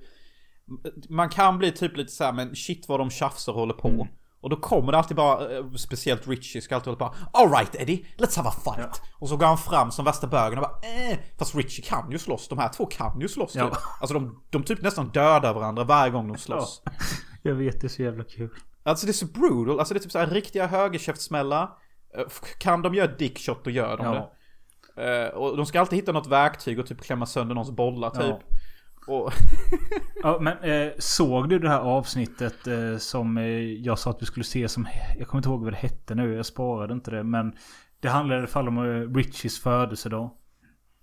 Man 1.09 1.30
kan 1.30 1.57
bli 1.57 1.71
typ 1.71 1.97
lite 1.97 2.11
såhär, 2.11 2.34
men 2.34 2.55
shit 2.55 2.88
vad 2.88 2.99
de 2.99 3.09
tjafsar 3.09 3.53
och 3.53 3.59
håller 3.59 3.73
på. 3.73 3.89
Mm. 3.89 4.07
Och 4.46 4.52
då 4.52 4.56
kommer 4.56 4.91
det 4.91 4.98
alltid 4.98 5.18
bara, 5.18 5.58
eh, 5.58 5.72
speciellt 5.78 6.28
Richie 6.28 6.62
ska 6.62 6.76
alltid 6.76 6.93
hålla 6.93 7.10
på 7.10 7.16
Alright 7.34 7.76
Eddie, 7.76 8.06
let's 8.18 8.38
have 8.38 8.50
a 8.50 8.54
fight. 8.64 9.02
Och 9.20 9.30
så 9.30 9.38
går 9.38 9.46
han 9.46 9.58
fram 9.58 9.91
som 9.91 10.06
värsta 10.06 10.28
bögen 10.28 10.60
och 10.60 10.64
bara 10.64 10.89
eh. 11.12 11.18
Fast 11.39 11.56
Richie 11.56 11.86
kan 11.86 12.12
ju 12.12 12.18
slåss, 12.20 12.48
de 12.48 12.58
här 12.60 12.70
två 12.70 12.86
kan 12.86 13.20
ju 13.22 13.28
slåss 13.28 13.56
Ja. 13.56 13.70
typ. 13.70 13.78
Alltså 14.02 14.14
de, 14.14 14.43
de 14.50 14.64
typ 14.64 14.82
nästan 14.82 15.10
dödar 15.10 15.54
varandra 15.54 15.84
varje 15.84 16.12
gång 16.12 16.28
de 16.28 16.38
slåss. 16.38 16.82
Jag 17.43 17.56
vet, 17.56 17.82
det 17.82 17.88
är 17.88 17.89
så 17.89 18.02
jävla 18.02 18.24
kul. 18.24 18.50
Alltså 18.84 19.06
det 19.06 19.12
är 19.12 19.14
så 19.14 19.26
brutal, 19.26 19.80
alltså 19.80 19.93
det 19.93 19.98
är 19.98 20.02
typ 20.02 20.12
såhär 20.12 20.28
riktiga 20.28 20.68
högerkäftsmällar. 20.68 21.64
Eh, 22.18 22.24
Kan 22.60 22.82
de 22.82 22.93
göra 22.93 23.08
dickshot 23.08 23.64
då 23.64 23.70
gör 23.72 23.98
de 23.98 24.06
Ja. 24.06 24.32
det. 24.96 25.26
Eh, 25.28 25.30
Och 25.30 25.58
de 25.58 25.66
ska 25.66 25.80
alltid 25.80 26.00
hitta 26.00 26.12
något 26.12 26.28
verktyg 26.28 26.80
och 26.80 26.88
typ 26.88 27.02
klämma 27.02 27.26
sönder 27.26 27.56
någons 27.56 27.72
bollar 27.72 28.10
typ. 28.10 28.22
Ja. 28.24 28.39
Och... 29.08 29.34
Ja, 30.24 30.38
men 30.41 30.58
eh, 30.58 30.91
såg 30.99 31.49
du 31.49 31.60
det 31.60 31.70
här 31.70 31.80
avsnittet 31.80 32.68
eh, 32.68 32.97
som 32.97 33.38
eh, 33.38 33.74
jag 33.74 33.99
sa 33.99 34.10
att 34.10 34.22
vi 34.22 34.26
skulle 34.26 34.43
se 34.43 34.70
som... 34.70 34.88
Jag 35.18 35.28
kommer 35.28 35.39
inte 35.39 35.49
ihåg 35.49 35.64
vad 35.64 35.74
det 35.74 35.78
hette 35.78 36.16
nu. 36.16 36.36
Jag 36.36 36.45
sparade 36.45 36.93
inte 36.93 37.12
det. 37.12 37.24
Men 37.24 37.56
det 37.99 38.10
handlade 38.10 38.36
i 38.36 38.39
alla 38.39 38.47
fall 38.47 38.68
om 38.68 38.78
eh, 38.78 39.16
Richies 39.16 39.60
födelsedag. 39.60 40.32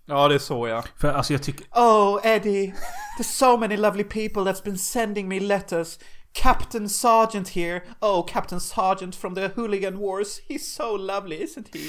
Ja 0.07 0.29
det 0.29 0.35
är 0.35 0.39
så 0.39 0.69
ja. 0.69 0.85
För 0.97 1.13
alltså 1.13 1.33
jag 1.33 1.43
tycker... 1.43 1.67
Oh 1.71 2.27
Eddie, 2.27 2.75
there's 3.19 3.23
so 3.23 3.57
many 3.57 3.77
lovely 3.77 4.05
people 4.05 4.43
that's 4.43 4.65
been 4.65 4.79
sending 4.79 5.29
me 5.29 5.41
letters. 5.41 5.99
Captain 6.35 6.89
Sergeant 6.89 7.49
here. 7.49 7.83
Oh, 8.01 8.27
Captain 8.27 8.61
Sergeant 8.61 9.15
from 9.17 9.35
the 9.35 9.49
Hooligan 9.57 9.99
Wars. 9.99 10.41
He's 10.49 10.75
so 10.77 10.97
lovely, 10.97 11.37
isn't 11.37 11.67
he? 11.75 11.81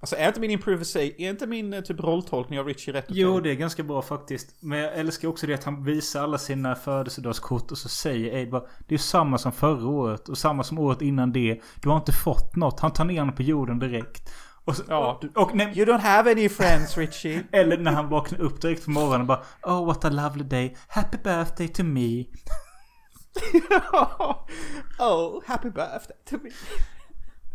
Alltså 0.00 0.16
är 0.16 0.28
inte 0.28 0.40
min 0.40 0.50
improvisation, 0.50 1.12
är 1.18 1.30
inte 1.30 1.46
min 1.46 1.72
eh, 1.72 1.80
typ 1.80 2.00
rolltolkning 2.00 2.60
av 2.60 2.66
Richie 2.66 2.94
rätt? 2.94 3.04
Jo, 3.08 3.40
det 3.40 3.50
är 3.50 3.54
ganska 3.54 3.82
bra 3.82 4.02
faktiskt. 4.02 4.54
Men 4.60 4.78
jag 4.78 4.94
älskar 4.94 5.28
också 5.28 5.46
det 5.46 5.54
att 5.54 5.64
han 5.64 5.84
visar 5.84 6.22
alla 6.22 6.38
sina 6.38 6.74
födelsedagskort 6.74 7.70
och 7.70 7.78
så 7.78 7.88
säger 7.88 8.36
Aid 8.36 8.50
bara 8.50 8.62
Det 8.88 8.94
är 8.94 8.98
samma 8.98 9.38
som 9.38 9.52
förra 9.52 9.88
året 9.88 10.28
och 10.28 10.38
samma 10.38 10.64
som 10.64 10.78
året 10.78 11.02
innan 11.02 11.32
det. 11.32 11.60
Du 11.82 11.88
har 11.88 11.96
inte 11.96 12.12
fått 12.12 12.56
något. 12.56 12.80
Han 12.80 12.92
tar 12.92 13.04
ner 13.04 13.18
honom 13.18 13.34
på 13.34 13.42
jorden 13.42 13.78
direkt. 13.78 14.30
Och, 14.64 14.76
så, 14.76 14.82
Ja. 14.88 15.20
och, 15.34 15.42
och 15.42 15.54
nej, 15.56 15.78
You 15.78 15.86
don't 15.86 16.00
have 16.00 16.30
any 16.32 16.48
friends 16.48 16.98
Richie. 16.98 17.42
Eller 17.52 17.78
när 17.78 17.92
han 17.92 18.08
vaknar 18.08 18.40
upp 18.40 18.60
direkt 18.60 18.84
på 18.84 18.90
morgonen 18.90 19.20
och 19.20 19.26
bara 19.26 19.42
Oh 19.62 19.86
what 19.86 20.04
a 20.04 20.10
lovely 20.10 20.44
day. 20.44 20.76
Happy 20.88 21.18
birthday 21.24 21.68
to 21.68 21.82
me. 21.84 22.24
Oh, 24.98 25.42
happy 25.46 25.70
birthday 25.70 26.16
to 26.30 26.36
me. 26.42 26.50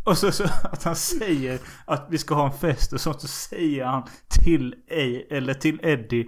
Och 0.04 0.18
så, 0.18 0.32
så 0.32 0.44
att 0.44 0.84
han 0.84 0.96
säger 0.96 1.60
att 1.86 2.08
vi 2.10 2.18
ska 2.18 2.36
ha 2.36 2.46
en 2.46 2.58
fest 2.58 2.94
och 2.94 3.02
sånt 3.02 3.22
så 3.22 3.28
säger 3.28 3.86
han 3.86 4.04
till 4.44 4.76
Ej, 4.88 5.28
eller 5.32 5.54
till 5.54 5.80
Eddie 5.84 6.28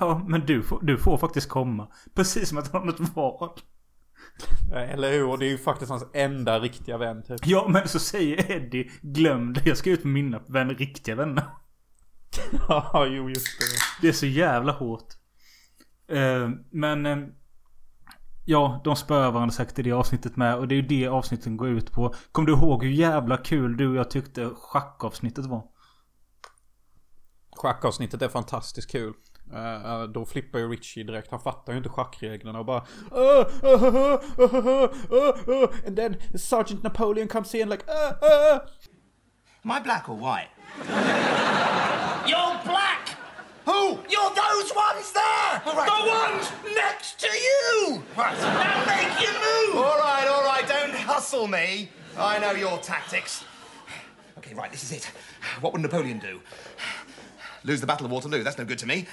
Ja 0.00 0.24
men 0.28 0.46
du 0.46 0.62
får, 0.62 0.80
du 0.82 0.98
får 0.98 1.18
faktiskt 1.18 1.48
komma. 1.48 1.88
Precis 2.14 2.48
som 2.48 2.58
att 2.58 2.72
han 2.72 2.80
har 2.80 2.86
något 2.86 3.14
val. 3.16 3.50
Eller 4.74 5.12
hur? 5.12 5.24
Och 5.24 5.38
det 5.38 5.46
är 5.46 5.50
ju 5.50 5.58
faktiskt 5.58 5.90
hans 5.90 6.04
enda 6.14 6.60
riktiga 6.60 6.98
vän 6.98 7.22
typ. 7.22 7.46
Ja 7.46 7.66
men 7.68 7.88
så 7.88 7.98
säger 7.98 8.50
Eddie 8.50 8.90
Glöm 9.02 9.52
det, 9.52 9.66
jag 9.66 9.76
ska 9.76 9.90
ut 9.90 10.04
med 10.04 10.12
mina 10.12 10.42
vänner, 10.48 10.74
riktiga 10.74 11.14
vänner. 11.14 11.44
Ja, 12.68 13.06
jo 13.10 13.28
just 13.28 13.46
det. 13.60 13.64
Det 14.00 14.08
är 14.08 14.12
så 14.12 14.26
jävla 14.26 14.72
hårt. 14.72 15.14
Eh, 16.08 16.50
men 16.70 17.06
eh, 17.06 17.18
Ja, 18.46 18.80
de 18.84 18.96
spöar 18.96 19.30
varandra 19.30 19.52
säkert 19.52 19.78
i 19.78 19.82
det 19.82 19.92
avsnittet 19.92 20.36
med. 20.36 20.56
Och 20.56 20.68
det 20.68 20.74
är 20.74 20.76
ju 20.76 20.86
det 20.86 21.08
avsnitten 21.08 21.56
går 21.56 21.68
ut 21.68 21.92
på. 21.92 22.14
Kommer 22.32 22.46
du 22.46 22.52
ihåg 22.52 22.84
hur 22.84 22.90
jävla 22.90 23.36
kul 23.36 23.76
du 23.76 23.88
och 23.88 23.96
jag 23.96 24.10
tyckte 24.10 24.50
schackavsnittet 24.54 25.46
var? 25.46 25.62
Schackavsnittet 27.56 28.22
är 28.22 28.28
fantastiskt 28.28 28.90
kul. 28.90 29.14
Eh, 29.52 30.02
då 30.02 30.24
flippar 30.24 30.58
ju 30.58 30.68
Richie 30.68 31.04
direkt. 31.04 31.30
Han 31.30 31.40
fattar 31.40 31.72
ju 31.72 31.78
inte 31.78 31.88
schackreglerna 31.88 32.58
och 32.58 32.64
bara 32.64 32.84
"Uh, 33.12 33.46
uh, 33.64 33.84
uh, 33.84 33.94
uh, 33.94 34.18
uh, 34.38 34.54
uh, 34.54 34.90
uh, 35.10 35.48
uh." 35.48 35.68
And 35.86 35.96
then 35.96 36.16
Sergeant 36.38 36.82
Napoleon 36.82 37.28
comes 37.28 37.54
in 37.54 37.68
like 37.68 37.84
uh, 37.88 38.12
uh. 38.22 38.60
I 39.64 39.80
black 39.80 40.08
or 40.08 40.16
white? 40.16 40.50
You're 42.28 42.64
black! 42.64 42.83
Who? 43.66 43.98
You're 44.10 44.30
those 44.34 44.74
ones 44.74 45.12
there! 45.12 45.62
All 45.64 45.74
right. 45.74 45.88
The 45.88 46.08
ones 46.08 46.52
next 46.74 47.18
to 47.20 47.28
you! 47.28 48.02
Right. 48.16 48.36
Now 48.38 48.84
make 48.86 49.20
your 49.22 49.32
move! 49.32 49.76
All 49.76 49.98
right, 49.98 50.26
all 50.28 50.44
right, 50.44 50.66
don't 50.68 50.94
hustle 50.94 51.48
me. 51.48 51.88
I 52.18 52.38
know 52.38 52.52
your 52.52 52.78
tactics. 52.78 53.44
Okay, 54.38 54.54
right, 54.54 54.70
this 54.70 54.82
is 54.84 54.92
it. 54.92 55.04
What 55.60 55.72
would 55.72 55.82
Napoleon 55.82 56.18
do? 56.18 56.40
Lose 57.64 57.80
the 57.80 57.86
Battle 57.86 58.04
of 58.04 58.12
Waterloo, 58.12 58.42
that's 58.42 58.58
no 58.58 58.64
good 58.66 58.78
to 58.80 58.86
me. 58.86 59.06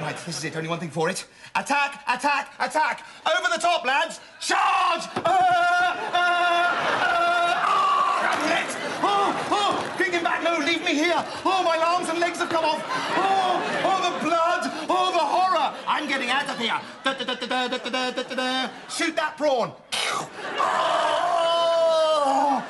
Right, 0.00 0.16
this 0.24 0.38
is 0.38 0.44
it, 0.44 0.56
only 0.56 0.68
one 0.68 0.78
thing 0.78 0.90
for 0.90 1.10
it. 1.10 1.26
Attack, 1.56 2.04
attack, 2.06 2.54
attack! 2.60 3.04
Over 3.26 3.48
the 3.52 3.60
top, 3.60 3.84
lads! 3.84 4.20
Charge! 4.40 5.02
Uh, 5.16 5.20
uh, 5.24 5.96
uh, 6.14 7.64
oh, 7.66 8.20
I'm 8.22 8.48
hit! 8.48 8.76
Oh, 9.02 9.48
oh, 9.50 9.94
kicking 9.98 10.22
back, 10.22 10.44
no, 10.44 10.58
leave 10.64 10.84
me 10.84 10.94
here! 10.94 11.09
Oh, 11.44 11.62
my 11.62 11.76
arms 11.78 12.08
and 12.08 12.18
legs 12.18 12.38
have 12.38 12.48
come 12.48 12.64
off! 12.64 12.82
Oh, 13.16 13.60
oh, 13.84 14.00
the 14.06 14.12
blood! 14.24 14.70
Oh, 14.88 15.12
the 15.12 15.18
horror! 15.18 15.74
I'm 15.86 16.08
getting 16.08 16.30
out 16.30 16.48
of 16.48 16.58
here! 16.58 16.80
Da, 17.04 17.12
da, 17.14 17.24
da, 17.24 17.34
da, 17.34 17.68
da, 17.68 17.76
da, 17.78 18.10
da, 18.10 18.22
da, 18.22 18.34
da. 18.34 18.68
Shoot 18.88 19.14
that 19.16 19.36
prawn! 19.36 19.72
Oh! 20.58 22.64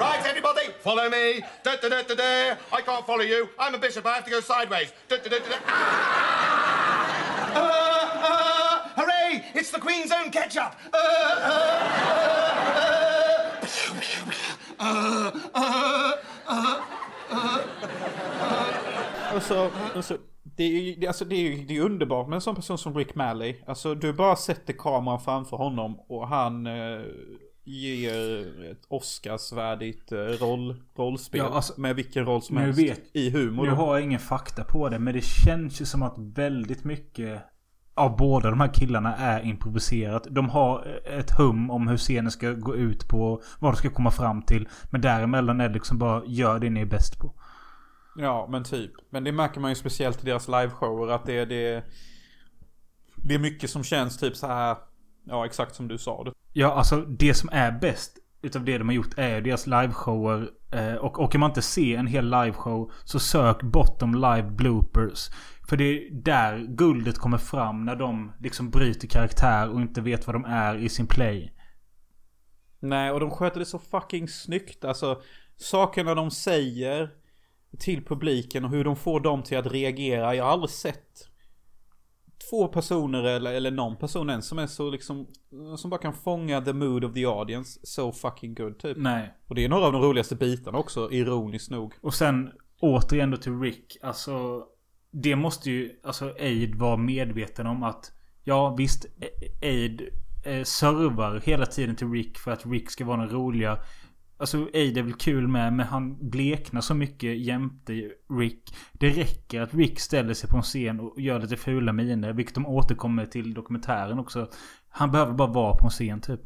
Right, 0.00 0.26
everybody, 0.26 0.68
follow 0.80 1.08
me. 1.08 1.42
Da, 1.62 1.76
da, 1.76 1.88
da, 1.88 2.02
da, 2.02 2.14
da. 2.14 2.56
I 2.72 2.80
can't 2.82 3.06
follow 3.06 3.22
you. 3.22 3.48
I'm 3.58 3.74
a 3.74 3.78
bishop. 3.78 4.04
I 4.06 4.14
have 4.14 4.24
to 4.24 4.30
go 4.30 4.40
sideways. 4.40 4.92
Da, 5.08 5.16
da, 5.18 5.28
da, 5.28 5.38
da, 5.38 5.48
da. 5.50 5.56
Ah! 5.66 7.52
Uh, 7.54 8.26
uh, 8.26 8.88
hooray! 9.00 9.44
It's 9.54 9.70
the 9.70 9.78
Queen's 9.78 10.10
own 10.10 10.30
ketchup. 10.30 10.74
Uh, 10.92 10.96
uh, 10.96 10.98
uh, 14.80 14.80
uh, 14.80 15.30
uh, 15.54 16.03
Alltså, 19.34 19.70
alltså 19.94 20.16
det 20.42 20.64
är 20.64 21.00
det, 21.00 21.06
alltså, 21.06 21.24
det 21.24 21.34
är, 21.36 21.66
det 21.66 21.76
är 21.76 21.80
underbart 21.82 22.28
med 22.28 22.34
en 22.36 22.40
sån 22.40 22.54
person 22.54 22.78
som 22.78 22.94
Rick 22.94 23.14
Malley. 23.14 23.56
Alltså 23.66 23.94
du 23.94 24.12
bara 24.12 24.36
sätter 24.36 24.72
kameran 24.72 25.20
framför 25.20 25.56
honom 25.56 26.00
och 26.08 26.28
han 26.28 26.66
eh, 26.66 27.00
ger 27.64 28.40
ett 28.70 28.82
Oscarsvärdigt 28.88 30.12
eh, 30.12 30.18
roll, 30.18 30.82
rollspel. 30.96 31.38
Ja, 31.38 31.48
alltså, 31.54 31.80
med 31.80 31.96
vilken 31.96 32.24
roll 32.24 32.42
som 32.42 32.56
helst. 32.56 32.78
vet- 32.78 33.00
I 33.16 33.30
humor. 33.30 33.64
Nu 33.66 33.70
har 33.70 33.94
jag 33.94 34.04
ingen 34.04 34.20
fakta 34.20 34.64
på 34.64 34.88
det. 34.88 34.98
Men 34.98 35.14
det 35.14 35.24
känns 35.24 35.80
ju 35.80 35.84
som 35.84 36.02
att 36.02 36.14
väldigt 36.18 36.84
mycket 36.84 37.42
av 37.94 38.16
båda 38.16 38.50
de 38.50 38.60
här 38.60 38.74
killarna 38.74 39.16
är 39.16 39.42
improviserat. 39.44 40.26
De 40.30 40.48
har 40.48 41.00
ett 41.18 41.30
hum 41.38 41.70
om 41.70 41.88
hur 41.88 41.96
scenen 41.96 42.30
ska 42.30 42.50
gå 42.52 42.76
ut 42.76 43.08
på. 43.08 43.42
Vad 43.58 43.72
de 43.72 43.76
ska 43.76 43.90
komma 43.90 44.10
fram 44.10 44.42
till. 44.42 44.68
Men 44.90 45.00
däremellan 45.00 45.60
är 45.60 45.68
det 45.68 45.74
liksom 45.74 45.98
bara 45.98 46.22
gör 46.26 46.58
det 46.58 46.70
ni 46.70 46.80
är 46.80 46.86
bäst 46.86 47.18
på. 47.18 47.32
Ja, 48.16 48.48
men 48.50 48.64
typ. 48.64 48.92
Men 49.10 49.24
det 49.24 49.32
märker 49.32 49.60
man 49.60 49.70
ju 49.70 49.74
speciellt 49.74 50.22
i 50.22 50.26
deras 50.26 50.48
liveshower 50.48 51.08
att 51.08 51.26
det, 51.26 51.44
det, 51.44 51.84
det 53.16 53.34
är 53.34 53.38
mycket 53.38 53.70
som 53.70 53.84
känns 53.84 54.18
typ 54.18 54.36
så 54.36 54.46
här. 54.46 54.76
Ja, 55.24 55.46
exakt 55.46 55.74
som 55.74 55.88
du 55.88 55.98
sa. 55.98 56.32
Ja, 56.52 56.72
alltså 56.72 57.00
det 57.00 57.34
som 57.34 57.48
är 57.52 57.72
bäst 57.72 58.18
utav 58.42 58.64
det 58.64 58.78
de 58.78 58.88
har 58.88 58.94
gjort 58.94 59.18
är 59.18 59.40
deras 59.40 59.66
liveshower. 59.66 60.50
Eh, 60.72 60.94
och, 60.94 61.32
kan 61.32 61.40
man 61.40 61.50
inte 61.50 61.62
se 61.62 61.94
en 61.94 62.06
hel 62.06 62.30
liveshow 62.30 62.92
så 63.04 63.18
sök 63.18 63.62
bottom 63.62 64.14
live 64.14 64.50
bloopers. 64.50 65.28
För 65.68 65.76
det 65.76 65.84
är 65.84 66.10
där 66.10 66.66
guldet 66.68 67.18
kommer 67.18 67.38
fram 67.38 67.84
när 67.84 67.96
de 67.96 68.32
liksom 68.40 68.70
bryter 68.70 69.08
karaktär 69.08 69.68
och 69.68 69.80
inte 69.80 70.00
vet 70.00 70.26
vad 70.26 70.34
de 70.34 70.44
är 70.44 70.76
i 70.78 70.88
sin 70.88 71.06
play. 71.06 71.52
Nej, 72.80 73.10
och 73.10 73.20
de 73.20 73.30
sköter 73.30 73.58
det 73.58 73.66
så 73.66 73.78
fucking 73.78 74.28
snyggt. 74.28 74.84
Alltså, 74.84 75.22
sakerna 75.56 76.14
de 76.14 76.30
säger 76.30 77.10
till 77.78 78.04
publiken 78.04 78.64
och 78.64 78.70
hur 78.70 78.84
de 78.84 78.96
får 78.96 79.20
dem 79.20 79.42
till 79.42 79.58
att 79.58 79.72
reagera. 79.72 80.34
Jag 80.34 80.44
har 80.44 80.50
aldrig 80.50 80.70
sett 80.70 81.28
två 82.50 82.68
personer 82.68 83.24
eller, 83.24 83.52
eller 83.52 83.70
någon 83.70 83.96
person 83.96 84.30
ens 84.30 84.48
som 84.48 84.58
är 84.58 84.66
så 84.66 84.90
liksom, 84.90 85.26
som 85.76 85.90
bara 85.90 86.00
kan 86.00 86.12
fånga 86.12 86.60
the 86.60 86.72
mood 86.72 87.04
of 87.04 87.14
the 87.14 87.24
audience 87.24 87.80
so 87.82 88.12
fucking 88.12 88.54
good 88.54 88.78
typ. 88.78 88.96
Nej. 88.96 89.34
Och 89.46 89.54
det 89.54 89.64
är 89.64 89.68
några 89.68 89.86
av 89.86 89.92
de 89.92 90.02
roligaste 90.02 90.36
bitarna 90.36 90.78
också, 90.78 91.12
ironiskt 91.12 91.70
nog. 91.70 91.92
Och 92.00 92.14
sen 92.14 92.52
återigen 92.80 93.30
då 93.30 93.36
till 93.36 93.60
Rick. 93.60 93.96
Alltså 94.02 94.64
det 95.10 95.36
måste 95.36 95.70
ju 95.70 96.00
alltså 96.02 96.34
Aid 96.40 96.74
vara 96.74 96.96
medveten 96.96 97.66
om 97.66 97.82
att 97.82 98.12
ja 98.44 98.74
visst 98.78 99.06
Aid 99.62 100.02
eh, 100.44 100.62
servar 100.62 101.42
hela 101.44 101.66
tiden 101.66 101.96
till 101.96 102.10
Rick 102.10 102.38
för 102.38 102.50
att 102.50 102.66
Rick 102.66 102.90
ska 102.90 103.04
vara 103.04 103.16
den 103.16 103.30
roliga. 103.30 103.78
Alltså 104.36 104.68
Aid 104.74 104.98
är 104.98 105.02
väl 105.02 105.14
kul 105.14 105.48
med 105.48 105.72
men 105.72 105.86
han 105.86 106.30
bleknar 106.30 106.80
så 106.80 106.94
mycket 106.94 107.38
jämte 107.38 107.92
Rick. 108.38 108.76
Det 108.92 109.08
räcker 109.08 109.60
att 109.60 109.74
Rick 109.74 110.00
ställer 110.00 110.34
sig 110.34 110.50
på 110.50 110.56
en 110.56 110.62
scen 110.62 111.00
och 111.00 111.20
gör 111.20 111.40
lite 111.40 111.56
fula 111.56 111.92
miner. 111.92 112.32
Vilket 112.32 112.54
de 112.54 112.66
återkommer 112.66 113.26
till 113.26 113.54
dokumentären 113.54 114.18
också. 114.18 114.48
Han 114.88 115.10
behöver 115.10 115.32
bara 115.32 115.52
vara 115.52 115.76
på 115.76 115.84
en 115.84 115.90
scen 115.90 116.20
typ. 116.20 116.40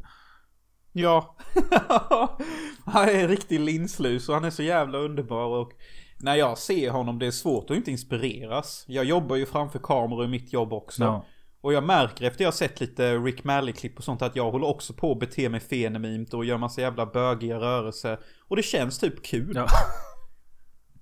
Ja. 0.91 1.37
han 2.85 3.09
är 3.09 3.13
en 3.13 3.27
riktig 3.27 3.59
linslus 3.59 4.29
och 4.29 4.35
han 4.35 4.45
är 4.45 4.49
så 4.49 4.63
jävla 4.63 4.97
underbar 4.97 5.45
och 5.45 5.71
när 6.19 6.35
jag 6.35 6.57
ser 6.57 6.89
honom 6.89 7.19
det 7.19 7.25
är 7.25 7.31
svårt 7.31 7.69
att 7.69 7.77
inte 7.77 7.91
inspireras. 7.91 8.85
Jag 8.87 9.05
jobbar 9.05 9.35
ju 9.35 9.45
framför 9.45 9.79
kameror 9.79 10.25
i 10.25 10.27
mitt 10.27 10.53
jobb 10.53 10.73
också. 10.73 11.03
Ja. 11.03 11.25
Och 11.61 11.73
jag 11.73 11.83
märker 11.83 12.25
efter 12.25 12.43
jag 12.43 12.53
sett 12.53 12.79
lite 12.79 13.15
Rick 13.15 13.43
Malley-klipp 13.43 13.97
och 13.97 14.03
sånt 14.03 14.21
att 14.21 14.35
jag 14.35 14.51
håller 14.51 14.67
också 14.67 14.93
på 14.93 15.11
att 15.11 15.19
bete 15.19 15.49
mig 15.49 15.59
fenemimt 15.59 16.33
och 16.33 16.45
gör 16.45 16.57
massa 16.57 16.81
jävla 16.81 17.05
bögiga 17.05 17.59
rörelser. 17.59 18.19
Och 18.47 18.55
det 18.55 18.63
känns 18.63 18.99
typ 18.99 19.25
kul. 19.25 19.51
Ja. 19.55 19.67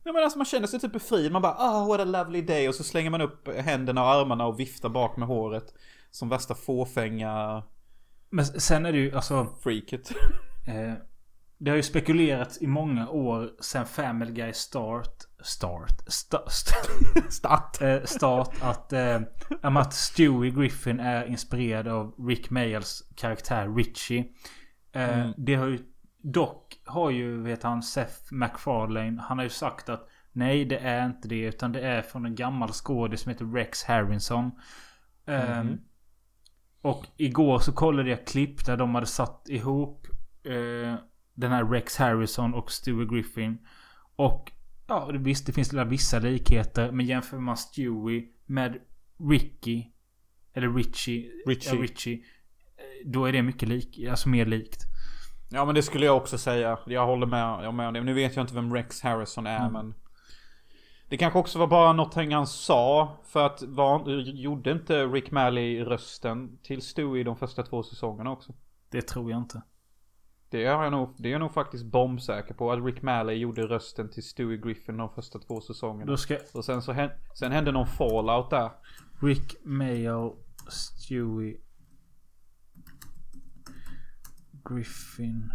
Ja 0.03 0.14
men 0.14 0.24
alltså 0.24 0.39
man 0.39 0.45
känner 0.45 0.68
sig 0.68 0.80
typ 0.80 0.93
befriad. 0.93 1.32
Man 1.32 1.41
bara 1.41 1.55
ah 1.58 1.86
what 1.86 1.99
a 1.99 2.05
lovely 2.05 2.41
day. 2.41 2.70
Och 2.70 2.76
så 2.76 2.84
slänger 2.84 3.10
man 3.10 3.22
upp 3.22 3.47
händerna 3.58 4.03
och 4.03 4.10
armarna 4.10 4.45
och 4.45 4.60
viftar 4.60 4.89
bak 4.89 5.18
med 5.18 5.28
håret. 5.28 5.74
Som 6.12 6.30
värsta 6.30 6.55
fåfänga 6.55 7.64
Men 8.30 8.45
sen 8.45 8.86
är 8.86 8.91
det 8.91 8.97
ju 8.97 9.16
alltså... 9.16 9.47
freaket. 9.64 10.12
Eh, 10.68 10.93
det 11.58 11.70
har 11.70 11.76
ju 11.78 11.84
spekulerats 11.84 12.62
i 12.62 12.68
många 12.68 13.10
år 13.10 13.49
sen 13.62 13.86
Family 13.86 14.32
Guy 14.34 14.53
Start... 14.53 15.14
Start? 15.41 16.01
Sta, 16.08 16.43
st, 16.47 16.74
Start. 17.30 17.82
eh, 17.82 18.03
start 18.03 18.49
att... 18.62 18.93
Eh, 18.93 19.20
att 19.62 19.93
Stewie 19.93 20.51
Griffin 20.51 20.99
är 20.99 21.26
inspirerad 21.26 21.88
av 21.88 22.16
Rick 22.28 22.49
Mayalls 22.49 23.03
karaktär 23.16 23.76
Richie. 23.76 24.20
Eh, 24.91 25.20
Mm. 25.20 25.34
Det 25.38 25.55
har 25.55 25.68
ju... 25.68 25.80
Dock 26.24 26.82
har 26.86 27.10
ju, 27.10 27.41
vet 27.41 27.64
han, 27.64 27.84
Seth 27.84 28.34
MacFarlane. 28.34 29.22
Han 29.22 29.38
har 29.38 29.43
ju 29.43 29.49
sagt 29.49 29.89
att 29.89 30.08
nej, 30.32 30.66
det 30.66 30.78
är 30.78 31.05
inte 31.05 31.28
det. 31.28 31.41
Utan 31.45 31.72
det 31.72 31.82
är 31.82 32.01
från 32.01 32.26
en 32.26 32.36
gammal 32.36 32.70
skådis 32.72 33.22
som 33.22 33.30
heter 33.32 33.45
Rex 33.45 33.84
Harrison. 33.84 34.51
Eh, 35.28 35.60
Mhm. 35.64 35.80
Och 36.82 37.05
igår 37.18 37.60
så 37.60 37.72
kollade 37.72 38.10
jag 38.10 38.28
klipp 38.28 38.66
där 38.66 38.78
de 38.78 38.95
hade 38.95 39.08
satt 39.08 39.49
ihop 39.49 40.08
eh, 40.43 40.95
den 41.38 41.51
här 41.51 41.65
Rex 41.65 41.97
Harrison 41.97 42.53
och 42.53 42.71
Stewie 42.71 43.05
Griffin. 43.05 43.57
Och 44.15 44.51
ja, 44.88 45.09
visst 45.13 45.45
det 45.45 45.53
finns 45.53 45.73
vissa 45.73 46.19
likheter. 46.19 46.91
Men 46.91 47.05
jämför 47.05 47.38
man 47.38 47.57
Stewie 47.57 48.23
med 48.45 48.79
Ricky. 49.29 49.85
Eller 50.53 50.73
Richie. 50.73 51.31
Richie. 51.45 51.75
Ja, 51.75 51.81
Richie. 51.81 52.13
eh, 52.15 52.21
Då 53.05 53.25
är 53.25 53.31
det 53.31 53.41
mycket 53.43 53.69
lik, 53.69 53.99
alltså 54.09 54.29
mer 54.29 54.45
likt. 54.45 54.81
Ja 55.49 55.65
men 55.65 55.75
det 55.75 55.83
skulle 55.83 56.05
jag 56.05 56.17
också 56.17 56.38
säga. 56.38 56.79
Jag 56.85 57.05
håller 57.05 57.27
med, 57.27 57.65
jag 57.65 57.73
med 57.73 57.88
om 57.88 57.93
det. 57.93 58.03
Nu 58.03 58.13
vet 58.13 58.35
jag 58.35 58.43
inte 58.43 58.53
vem 58.55 58.73
Rex 58.73 59.01
Harrison 59.01 59.47
är 59.47 59.59
Mm. 59.59 59.73
men. 59.73 59.93
Det 61.09 61.17
kanske 61.17 61.39
också 61.39 61.59
var 61.59 61.67
bara 61.67 61.93
någonting 61.93 62.33
han 62.33 62.47
sa. 62.47 63.17
För 63.23 63.45
att 63.45 63.61
var, 63.61 64.09
gjorde 64.19 64.71
inte 64.71 65.05
Rick 65.05 65.31
Malley 65.31 65.83
rösten 65.83 66.57
till 66.63 66.81
Stewie 66.81 67.23
de 67.23 67.35
första 67.38 67.63
två 67.63 67.83
säsongerna 67.83 68.31
också? 68.31 68.53
Det 68.89 69.01
tror 69.01 69.31
jag 69.31 69.39
inte. 69.39 69.61
Det 70.49 70.65
är 70.65 70.83
jag 70.83 70.91
nog, 70.91 71.15
det 71.17 71.29
är 71.29 71.31
jag 71.31 71.39
nog 71.39 71.51
faktiskt 71.51 71.85
bombsäker 71.85 72.53
på. 72.53 72.71
Att 72.71 72.85
Rick 72.85 73.01
Malley 73.01 73.37
gjorde 73.37 73.67
rösten 73.67 74.09
till 74.09 74.23
Stewie 74.23 74.57
Griffin 74.57 74.97
de 74.97 75.09
första 75.09 75.39
två 75.39 75.61
säsongerna. 75.61 76.17
Ska 76.17 76.37
Och 76.53 76.65
sen 76.65 76.81
så 76.81 76.91
hän, 76.91 77.09
sen 77.33 77.51
hände 77.51 77.71
någon 77.71 77.87
fallout 77.87 78.49
där. 78.49 78.71
Rick 79.21 79.55
Mayo, 79.65 80.35
Stewie 80.69 81.57
Griffin. 84.69 85.51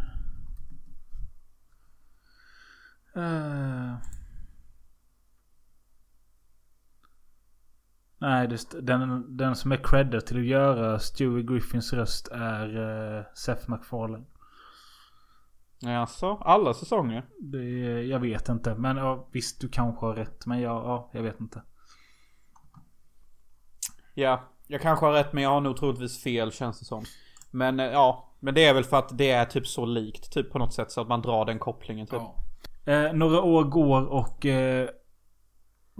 Eh. 3.16 3.96
Nej, 8.18 8.48
det, 8.48 8.86
den, 8.86 9.36
den 9.36 9.56
som 9.56 9.72
är 9.72 9.76
credit 9.76 10.26
till 10.26 10.38
att 10.38 10.44
göra 10.44 10.98
Stewie 10.98 11.42
Griffins 11.42 11.92
röst 11.92 12.28
är 12.28 12.76
uh, 12.76 13.24
Seth 13.34 13.70
MacFarlane. 13.70 14.24
Alltså, 15.86 16.34
alla 16.34 16.74
säsonger. 16.74 17.24
Det, 17.40 18.02
jag 18.02 18.20
vet 18.20 18.48
inte. 18.48 18.74
Men 18.74 18.96
ja, 18.96 19.28
visst, 19.32 19.60
du 19.60 19.68
kanske 19.68 20.06
har 20.06 20.14
rätt. 20.14 20.46
Men 20.46 20.60
ja, 20.60 20.82
ja, 20.84 21.10
jag 21.12 21.22
vet 21.22 21.40
inte. 21.40 21.62
Ja, 24.14 24.40
jag 24.66 24.80
kanske 24.80 25.06
har 25.06 25.12
rätt 25.12 25.32
men 25.32 25.42
jag 25.42 25.50
har 25.50 25.60
nog 25.60 25.76
troligtvis 25.76 26.22
fel 26.22 26.52
känns 26.52 26.78
det 26.78 26.84
som. 26.84 27.04
Men 27.50 27.80
eh, 27.80 27.86
ja, 27.86 28.34
men 28.40 28.54
det 28.54 28.64
är 28.64 28.74
väl 28.74 28.84
för 28.84 28.96
att 28.96 29.18
det 29.18 29.30
är 29.30 29.44
typ 29.44 29.66
så 29.66 29.84
likt 29.84 30.32
typ 30.32 30.50
på 30.52 30.58
något 30.58 30.74
sätt 30.74 30.90
så 30.90 31.00
att 31.00 31.08
man 31.08 31.22
drar 31.22 31.44
den 31.44 31.58
kopplingen 31.58 32.06
typ. 32.06 32.22
Eh, 32.84 33.12
några 33.12 33.42
år 33.42 33.64
går 33.64 34.06
och 34.06 34.46
eh, 34.46 34.88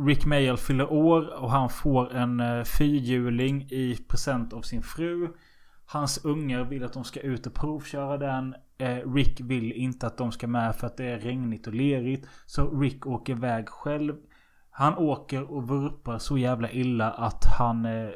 Rick 0.07 0.27
Mayall 0.27 0.57
fyller 0.57 0.93
år 0.93 1.43
och 1.43 1.51
han 1.51 1.71
får 1.71 2.15
en 2.15 2.41
eh, 2.41 2.65
fyrhjuling 2.65 3.63
i 3.71 3.99
present 4.09 4.53
av 4.53 4.63
sin 4.63 4.83
fru. 4.83 5.29
Hans 5.87 6.25
ungar 6.25 6.65
vill 6.65 6.85
att 6.85 6.93
de 6.93 7.05
ska 7.05 7.21
ut 7.21 7.47
och 7.47 7.55
provköra 7.55 8.19
den. 8.19 8.55
Eh, 8.83 9.13
Rick 9.15 9.41
vill 9.41 9.73
inte 9.73 10.07
att 10.07 10.19
de 10.19 10.33
ska 10.33 10.47
med 10.47 10.77
för 10.77 10.87
att 10.87 10.97
det 10.97 11.05
är 11.05 11.19
regnigt 11.19 11.67
och 11.67 11.75
lerigt. 11.75 12.29
Så 12.47 12.81
Rick 12.81 13.07
åker 13.07 13.33
iväg 13.33 13.69
själv. 13.69 14.17
Han 14.71 14.97
åker 14.99 15.51
och 15.51 15.69
vurpar 15.69 16.19
så 16.19 16.39
jävla 16.39 16.71
illa 16.71 17.11
att 17.11 17.45
han 17.59 17.85
eh, 17.85 18.11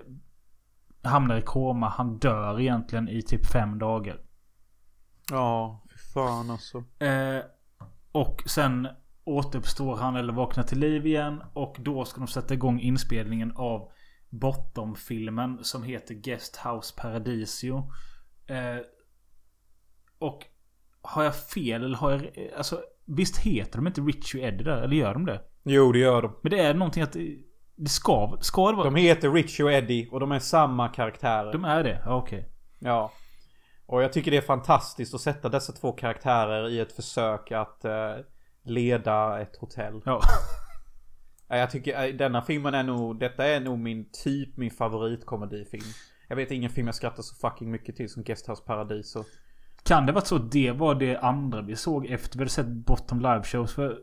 hamnar 1.02 1.36
i 1.36 1.42
koma. 1.42 1.88
Han 1.88 2.18
dör 2.18 2.60
egentligen 2.60 3.08
i 3.08 3.22
typ 3.22 3.46
fem 3.46 3.78
dagar. 3.78 4.20
Ja, 5.30 5.82
fy 5.90 5.98
fan 6.14 6.50
alltså. 6.50 6.84
Eh, 7.04 7.44
och 8.12 8.42
sen 8.46 8.88
återuppstår 9.24 9.96
han 9.96 10.16
eller 10.16 10.32
vaknar 10.32 10.64
till 10.64 10.78
liv 10.78 11.06
igen. 11.06 11.42
Och 11.52 11.76
då 11.78 12.04
ska 12.04 12.20
de 12.20 12.26
sätta 12.26 12.54
igång 12.54 12.80
inspelningen 12.80 13.52
av 13.56 13.90
Bottom-filmen 14.30 15.64
som 15.64 15.82
heter 15.82 16.14
Guest 16.14 16.56
House 16.56 16.94
Paradisio. 16.96 17.92
Eh, 18.46 18.78
och 20.18 20.46
har 21.06 21.24
jag 21.24 21.36
fel 21.36 21.84
eller 21.84 21.96
har 21.96 22.10
jag... 22.10 22.30
Alltså 22.56 22.80
visst 23.04 23.36
heter 23.38 23.76
de 23.78 23.86
inte 23.86 24.00
Richie 24.00 24.40
och 24.42 24.48
Eddie 24.48 24.64
där? 24.64 24.82
Eller 24.82 24.96
gör 24.96 25.12
de 25.14 25.26
det? 25.26 25.40
Jo, 25.64 25.92
det 25.92 25.98
gör 25.98 26.22
de. 26.22 26.32
Men 26.42 26.50
det 26.50 26.60
är 26.60 26.74
någonting 26.74 27.02
att... 27.02 27.12
det- 27.12 27.38
ska, 27.88 28.38
ska 28.40 28.70
det 28.70 28.76
vara... 28.76 28.84
De 28.90 28.94
heter 28.96 29.30
Richie 29.32 29.64
och 29.66 29.72
Eddie 29.72 30.08
och 30.10 30.20
de 30.20 30.32
är 30.32 30.38
samma 30.38 30.88
karaktärer. 30.88 31.52
De 31.52 31.64
är 31.64 31.84
det? 31.84 32.02
Okej. 32.06 32.48
Ja. 32.78 33.12
Och 33.86 34.02
jag 34.02 34.12
tycker 34.12 34.30
det 34.30 34.36
är 34.36 34.40
fantastiskt 34.40 35.14
att 35.14 35.20
sätta 35.20 35.48
dessa 35.48 35.72
två 35.72 35.92
karaktärer 35.92 36.68
i 36.68 36.80
ett 36.80 36.92
försök 36.92 37.52
att 37.52 37.84
eh, 37.84 38.14
leda 38.64 39.40
ett 39.40 39.56
hotell. 39.56 40.00
Ja. 40.04 40.20
Ja, 41.48 41.56
Jag 41.56 41.70
tycker 41.70 42.04
eh, 42.08 42.14
denna 42.14 42.42
filmen 42.42 42.74
är 42.74 42.82
nog, 42.82 43.20
detta 43.20 43.44
är 43.46 43.60
nog 43.60 43.78
min 43.78 44.10
typ 44.24 44.56
min 44.56 44.70
favoritkomedifilm. 44.70 45.84
Jag 46.28 46.36
vet 46.36 46.50
ingen 46.50 46.70
film 46.70 46.86
jag 46.86 46.94
skrattar 46.94 47.22
så 47.22 47.34
fucking 47.34 47.70
mycket 47.70 47.96
till 47.96 48.08
som 48.08 48.22
Guest 48.22 48.48
House 48.48 48.62
Paradiso. 48.66 49.24
Kan 49.86 50.06
det 50.06 50.12
varit 50.12 50.26
så 50.26 50.36
att 50.36 50.52
det 50.52 50.72
var 50.72 50.94
det 50.94 51.16
andra 51.16 51.62
vi 51.62 51.76
såg 51.76 52.06
efter 52.06 52.38
vi 52.38 52.42
hade 52.42 52.50
sett 52.50 52.66
Bottom 52.66 53.20
Live 53.20 53.42
Shows? 53.42 53.74
För 53.74 53.98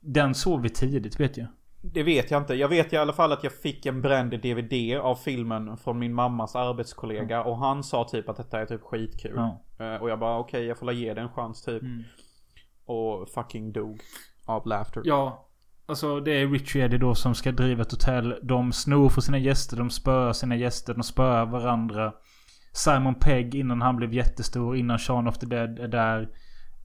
den 0.00 0.34
såg 0.34 0.62
vi 0.62 0.68
tidigt 0.68 1.20
vet 1.20 1.36
jag. 1.36 1.46
Det 1.82 2.02
vet 2.02 2.30
jag 2.30 2.42
inte. 2.42 2.54
Jag 2.54 2.68
vet 2.68 2.92
i 2.92 2.96
alla 2.96 3.12
fall 3.12 3.32
att 3.32 3.44
jag 3.44 3.52
fick 3.52 3.86
en 3.86 4.00
bränd 4.02 4.30
DVD 4.30 4.98
av 5.00 5.16
filmen 5.16 5.76
från 5.76 5.98
min 5.98 6.14
mammas 6.14 6.56
arbetskollega. 6.56 7.42
Och 7.44 7.58
han 7.58 7.82
sa 7.82 8.04
typ 8.04 8.28
att 8.28 8.36
detta 8.36 8.60
är 8.60 8.66
typ 8.66 8.82
skitkul. 8.82 9.38
Eh, 9.78 9.94
Och 10.02 10.10
jag 10.10 10.18
bara 10.18 10.38
okej, 10.38 10.64
jag 10.64 10.78
får 10.78 10.92
ge 10.92 11.14
det 11.14 11.20
en 11.20 11.28
chans 11.28 11.62
typ. 11.62 11.82
Mm. 11.82 12.02
Och 12.86 13.28
fucking 13.28 13.72
dog. 13.72 14.00
Av 14.46 14.66
laughter. 14.66 15.02
Ja. 15.04 15.48
Alltså 15.86 16.20
det 16.20 16.30
är 16.32 16.46
Richie 16.48 16.84
Eddie 16.84 16.98
då 16.98 17.14
som 17.14 17.34
ska 17.34 17.52
driva 17.52 17.82
ett 17.82 17.90
hotell. 17.90 18.34
De 18.42 18.72
snor 18.72 19.08
för 19.08 19.20
sina 19.20 19.38
gäster, 19.38 19.76
de 19.76 19.90
spöar 19.90 20.32
sina 20.32 20.56
gäster, 20.56 20.94
de 20.94 21.02
spöar 21.02 21.46
varandra. 21.46 22.12
Simon 22.76 23.14
Pegg 23.14 23.54
innan 23.54 23.82
han 23.82 23.96
blev 23.96 24.14
jättestor, 24.14 24.76
innan 24.76 24.98
Shaun 24.98 25.28
of 25.28 25.38
the 25.38 25.46
Dead 25.46 25.78
är 25.78 25.88
där. 25.88 26.28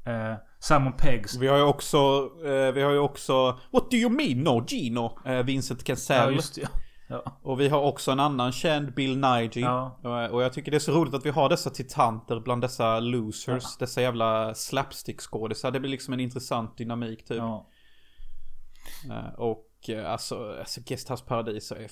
Eh, 0.05 0.37
Simon 0.59 0.93
Peggs... 0.93 1.37
Vi 1.37 1.47
har 1.47 1.57
ju 1.57 1.63
också, 1.63 1.97
eh, 2.45 2.71
vi 2.73 2.81
har 2.81 2.91
ju 2.91 2.99
också 2.99 3.59
What 3.71 3.91
do 3.91 3.97
you 3.97 4.09
mean 4.09 4.37
no 4.43 4.65
Gino? 4.67 5.19
Eh, 5.25 5.43
Vincent 5.43 5.83
Cassell. 5.83 6.35
Ja, 6.35 6.41
det. 6.55 6.67
Ja. 7.11 7.39
Och 7.43 7.59
vi 7.59 7.69
har 7.69 7.81
också 7.81 8.11
en 8.11 8.19
annan 8.19 8.51
känd 8.51 8.93
Bill 8.93 9.17
Nighy. 9.17 9.61
Ja. 9.61 9.99
Och- 10.31 10.43
jag 10.43 10.53
tycker 10.53 10.71
det 10.71 10.77
är 10.77 10.79
så 10.79 10.91
roligt 10.91 11.13
att 11.13 11.25
vi 11.25 11.29
har 11.29 11.49
dessa 11.49 11.69
titanter 11.69 12.39
bland 12.39 12.61
dessa 12.61 12.99
losers. 12.99 13.77
Dessa 13.77 14.01
jävla 14.01 14.53
slapstick-skådisar. 14.53 15.71
Det 15.71 15.79
blir 15.79 15.91
liksom 15.91 16.13
en 16.13 16.19
intressant 16.19 16.77
dynamik 16.77 17.25
typ. 17.25 17.37
Eh, 17.37 19.33
Och 19.37 19.65
eh, 19.89 20.11
alltså, 20.11 20.55
alltså 20.59 20.81
Guest 20.85 21.09
House 21.11 21.25
Paradiso 21.25 21.75
är 21.75 21.87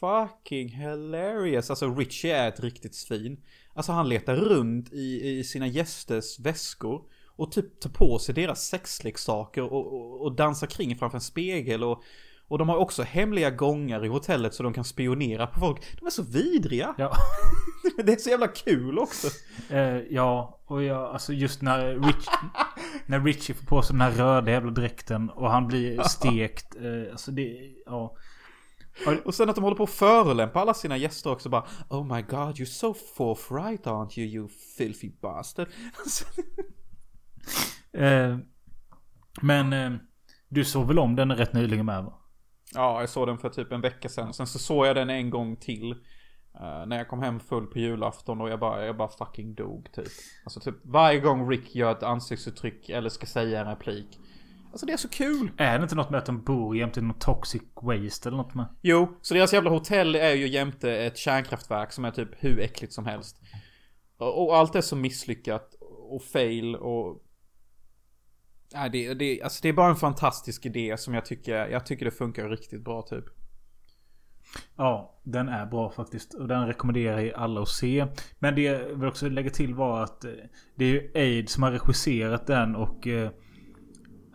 fucking 0.00 0.68
hilarious. 0.68 1.70
Alltså 1.70 1.94
Richie 1.94 2.36
är 2.36 2.48
ett 2.48 2.60
riktigt 2.60 2.94
svin. 2.94 3.42
Alltså 3.74 3.92
han 3.92 4.08
letar 4.08 4.36
runt 4.36 4.92
i, 4.92 5.38
i 5.38 5.44
sina 5.44 5.66
gästers 5.66 6.38
väskor. 6.38 7.02
Och 7.36 7.52
typ 7.52 7.80
tar 7.80 7.90
på 7.90 8.18
sig 8.18 8.34
deras 8.34 8.66
sexleksaker 8.66 9.62
och, 9.62 9.94
och, 9.94 10.20
och 10.20 10.36
dansar 10.36 10.66
kring 10.66 10.96
framför 10.96 11.16
en 11.16 11.22
spegel. 11.22 11.84
Och, 11.84 12.02
och 12.48 12.58
de 12.58 12.68
har 12.68 12.76
också 12.76 13.02
hemliga 13.02 13.50
gångar 13.50 14.04
i 14.04 14.08
hotellet 14.08 14.54
så 14.54 14.62
de 14.62 14.72
kan 14.72 14.84
spionera 14.84 15.46
på 15.46 15.60
folk. 15.60 15.96
De 16.00 16.06
är 16.06 16.10
så 16.10 16.22
vidriga. 16.22 16.94
Ja. 16.98 17.12
Det 18.04 18.12
är 18.12 18.16
så 18.16 18.30
jävla 18.30 18.48
kul 18.48 18.98
också. 18.98 19.28
Eh, 19.70 19.98
ja, 20.10 20.60
och 20.66 20.82
jag, 20.82 21.02
alltså 21.02 21.32
just 21.32 21.62
när, 21.62 21.94
Rich, 21.94 22.26
när 23.06 23.20
Richie 23.20 23.56
får 23.56 23.66
på 23.66 23.82
sig 23.82 23.94
den 23.94 24.00
här 24.00 24.10
röda 24.10 24.50
jävla 24.50 24.70
dräkten 24.70 25.30
och 25.30 25.50
han 25.50 25.66
blir 25.66 26.02
stekt. 26.02 26.76
Eh, 26.76 27.12
alltså 27.12 27.30
det, 27.30 27.72
ja. 27.86 28.16
Och 29.24 29.34
sen 29.34 29.48
att 29.50 29.54
de 29.56 29.64
håller 29.64 29.76
på 29.76 29.82
att 29.82 29.90
förolämpa 29.90 30.60
alla 30.60 30.74
sina 30.74 30.96
gäster 30.96 31.30
också 31.32 31.48
bara 31.48 31.66
Oh 31.90 32.16
my 32.16 32.22
god 32.22 32.54
you're 32.56 32.64
so 32.64 32.94
forthright 33.16 33.86
aren't 33.86 34.18
you 34.18 34.28
you 34.28 34.48
filthy 34.78 35.10
bastard. 35.22 35.68
Eh, 37.92 38.38
men 39.42 39.72
eh, 39.72 39.90
du 40.48 40.64
såg 40.64 40.86
väl 40.86 40.98
om 40.98 41.16
den 41.16 41.32
rätt 41.32 41.52
nyligen 41.52 41.86
med 41.86 42.04
va? 42.04 42.18
Ja, 42.74 43.00
jag 43.00 43.08
såg 43.08 43.26
den 43.28 43.38
för 43.38 43.48
typ 43.48 43.72
en 43.72 43.80
vecka 43.80 44.08
sedan. 44.08 44.34
Sen 44.34 44.46
så 44.46 44.58
såg 44.58 44.86
jag 44.86 44.96
den 44.96 45.10
en 45.10 45.30
gång 45.30 45.56
till. 45.56 45.90
eh, 46.60 46.86
när 46.86 46.96
jag 46.96 47.08
kom 47.08 47.22
hem 47.22 47.40
full 47.40 47.66
på 47.66 47.78
julafton 47.78 48.40
och 48.40 48.50
jag 48.50 48.60
bara, 48.60 48.86
jag 48.86 48.96
bara 48.96 49.08
fucking 49.08 49.54
dog 49.54 49.88
typ. 49.92 50.08
Alltså 50.44 50.60
typ 50.60 50.74
varje 50.84 51.20
gång 51.20 51.50
Rick 51.50 51.74
gör 51.74 51.92
ett 51.92 52.02
ansiktsuttryck 52.02 52.88
eller 52.88 53.08
ska 53.08 53.26
säga 53.26 53.60
en 53.60 53.66
replik. 53.66 54.18
Alltså 54.70 54.86
det 54.86 54.92
är 54.92 54.96
så 54.96 55.08
kul. 55.08 55.50
Är 55.56 55.78
det 55.78 55.82
inte 55.82 55.94
något 55.94 56.10
med 56.10 56.18
att 56.18 56.26
de 56.26 56.42
bor 56.42 56.76
jämte 56.76 57.00
någon 57.00 57.18
toxic 57.18 57.62
waste 57.82 58.28
eller 58.28 58.36
något 58.36 58.54
med? 58.54 58.66
Jo, 58.82 59.18
så 59.22 59.34
deras 59.34 59.52
jävla 59.52 59.70
hotell 59.70 60.14
är 60.14 60.34
ju 60.34 60.48
jämte 60.48 60.92
ett 60.92 61.16
kärnkraftverk 61.16 61.92
som 61.92 62.04
är 62.04 62.10
typ 62.10 62.28
hur 62.38 62.60
äckligt 62.60 62.92
som 62.92 63.06
helst. 63.06 63.40
Och, 64.18 64.56
allt 64.56 64.74
är 64.74 64.80
så 64.80 64.96
misslyckat 64.96 65.74
och 66.10 66.22
fail 66.22 66.76
och... 66.76 67.22
Nej, 68.74 68.90
det, 68.90 69.14
det, 69.14 69.42
alltså 69.42 69.58
det 69.62 69.68
är 69.68 69.72
bara 69.72 69.90
en 69.90 69.96
fantastisk 69.96 70.66
idé 70.66 70.96
som 70.98 71.14
jag 71.14 71.24
tycker, 71.24 71.66
jag 71.66 71.86
tycker 71.86 72.04
det 72.04 72.10
funkar 72.10 72.48
riktigt 72.48 72.84
bra 72.84 73.02
typ. 73.02 73.24
Ja, 74.76 75.20
den 75.22 75.48
är 75.48 75.66
bra 75.66 75.90
faktiskt. 75.90 76.34
Och 76.34 76.48
den 76.48 76.66
rekommenderar 76.66 77.20
jag 77.20 77.34
alla 77.34 77.60
att 77.60 77.68
se. 77.68 78.06
Men 78.38 78.54
det 78.54 78.62
jag 78.62 78.84
vill 78.84 79.08
också 79.08 79.28
lägga 79.28 79.50
till 79.50 79.74
var 79.74 80.02
att 80.02 80.24
eh, 80.24 80.30
det 80.74 80.84
är 80.84 80.88
ju 80.88 81.10
Aid 81.14 81.48
som 81.48 81.62
har 81.62 81.72
regisserat 81.72 82.46
den 82.46 82.76
och 82.76 83.06
eh, 83.06 83.30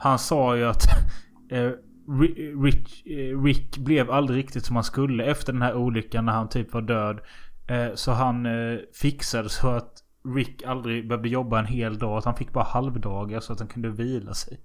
han 0.03 0.19
sa 0.19 0.55
ju 0.57 0.65
att 0.65 0.83
eh, 1.51 1.71
Ri- 2.07 2.63
Rick, 2.63 3.05
eh, 3.07 3.43
Rick 3.43 3.77
blev 3.77 4.11
aldrig 4.11 4.39
riktigt 4.39 4.65
som 4.65 4.75
han 4.75 4.83
skulle 4.83 5.23
efter 5.25 5.53
den 5.53 5.61
här 5.61 5.75
olyckan 5.75 6.25
när 6.25 6.33
han 6.33 6.49
typ 6.49 6.73
var 6.73 6.81
död. 6.81 7.19
Eh, 7.67 7.95
så 7.95 8.11
han 8.11 8.47
fixade 9.01 9.49
så 9.49 9.67
att 9.67 9.91
Rick 10.35 10.63
aldrig 10.63 11.07
behövde 11.07 11.29
jobba 11.29 11.59
en 11.59 11.65
hel 11.65 11.97
dag. 11.97 12.17
Att 12.17 12.25
han 12.25 12.35
fick 12.35 12.53
bara 12.53 12.63
halvdagar 12.63 13.39
så 13.39 13.53
att 13.53 13.59
han 13.59 13.67
kunde 13.67 13.89
vila 13.89 14.33
sig. 14.33 14.59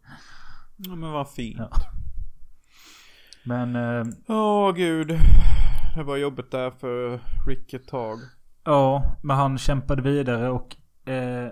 Ja 0.76 0.94
men 0.94 1.10
vad 1.12 1.30
fint. 1.30 1.58
Ja. 1.58 1.70
Men... 3.44 3.76
Åh 4.28 4.72
gud. 4.72 5.08
Det 5.96 6.02
var 6.02 6.16
jobbigt 6.16 6.50
där 6.50 6.70
för 6.70 7.20
Rick 7.46 7.74
ett 7.74 7.88
tag. 7.88 8.18
Ja, 8.64 9.16
men 9.22 9.36
han 9.36 9.58
kämpade 9.58 10.02
vidare 10.02 10.50
och... 10.50 10.76
Eh, 11.10 11.48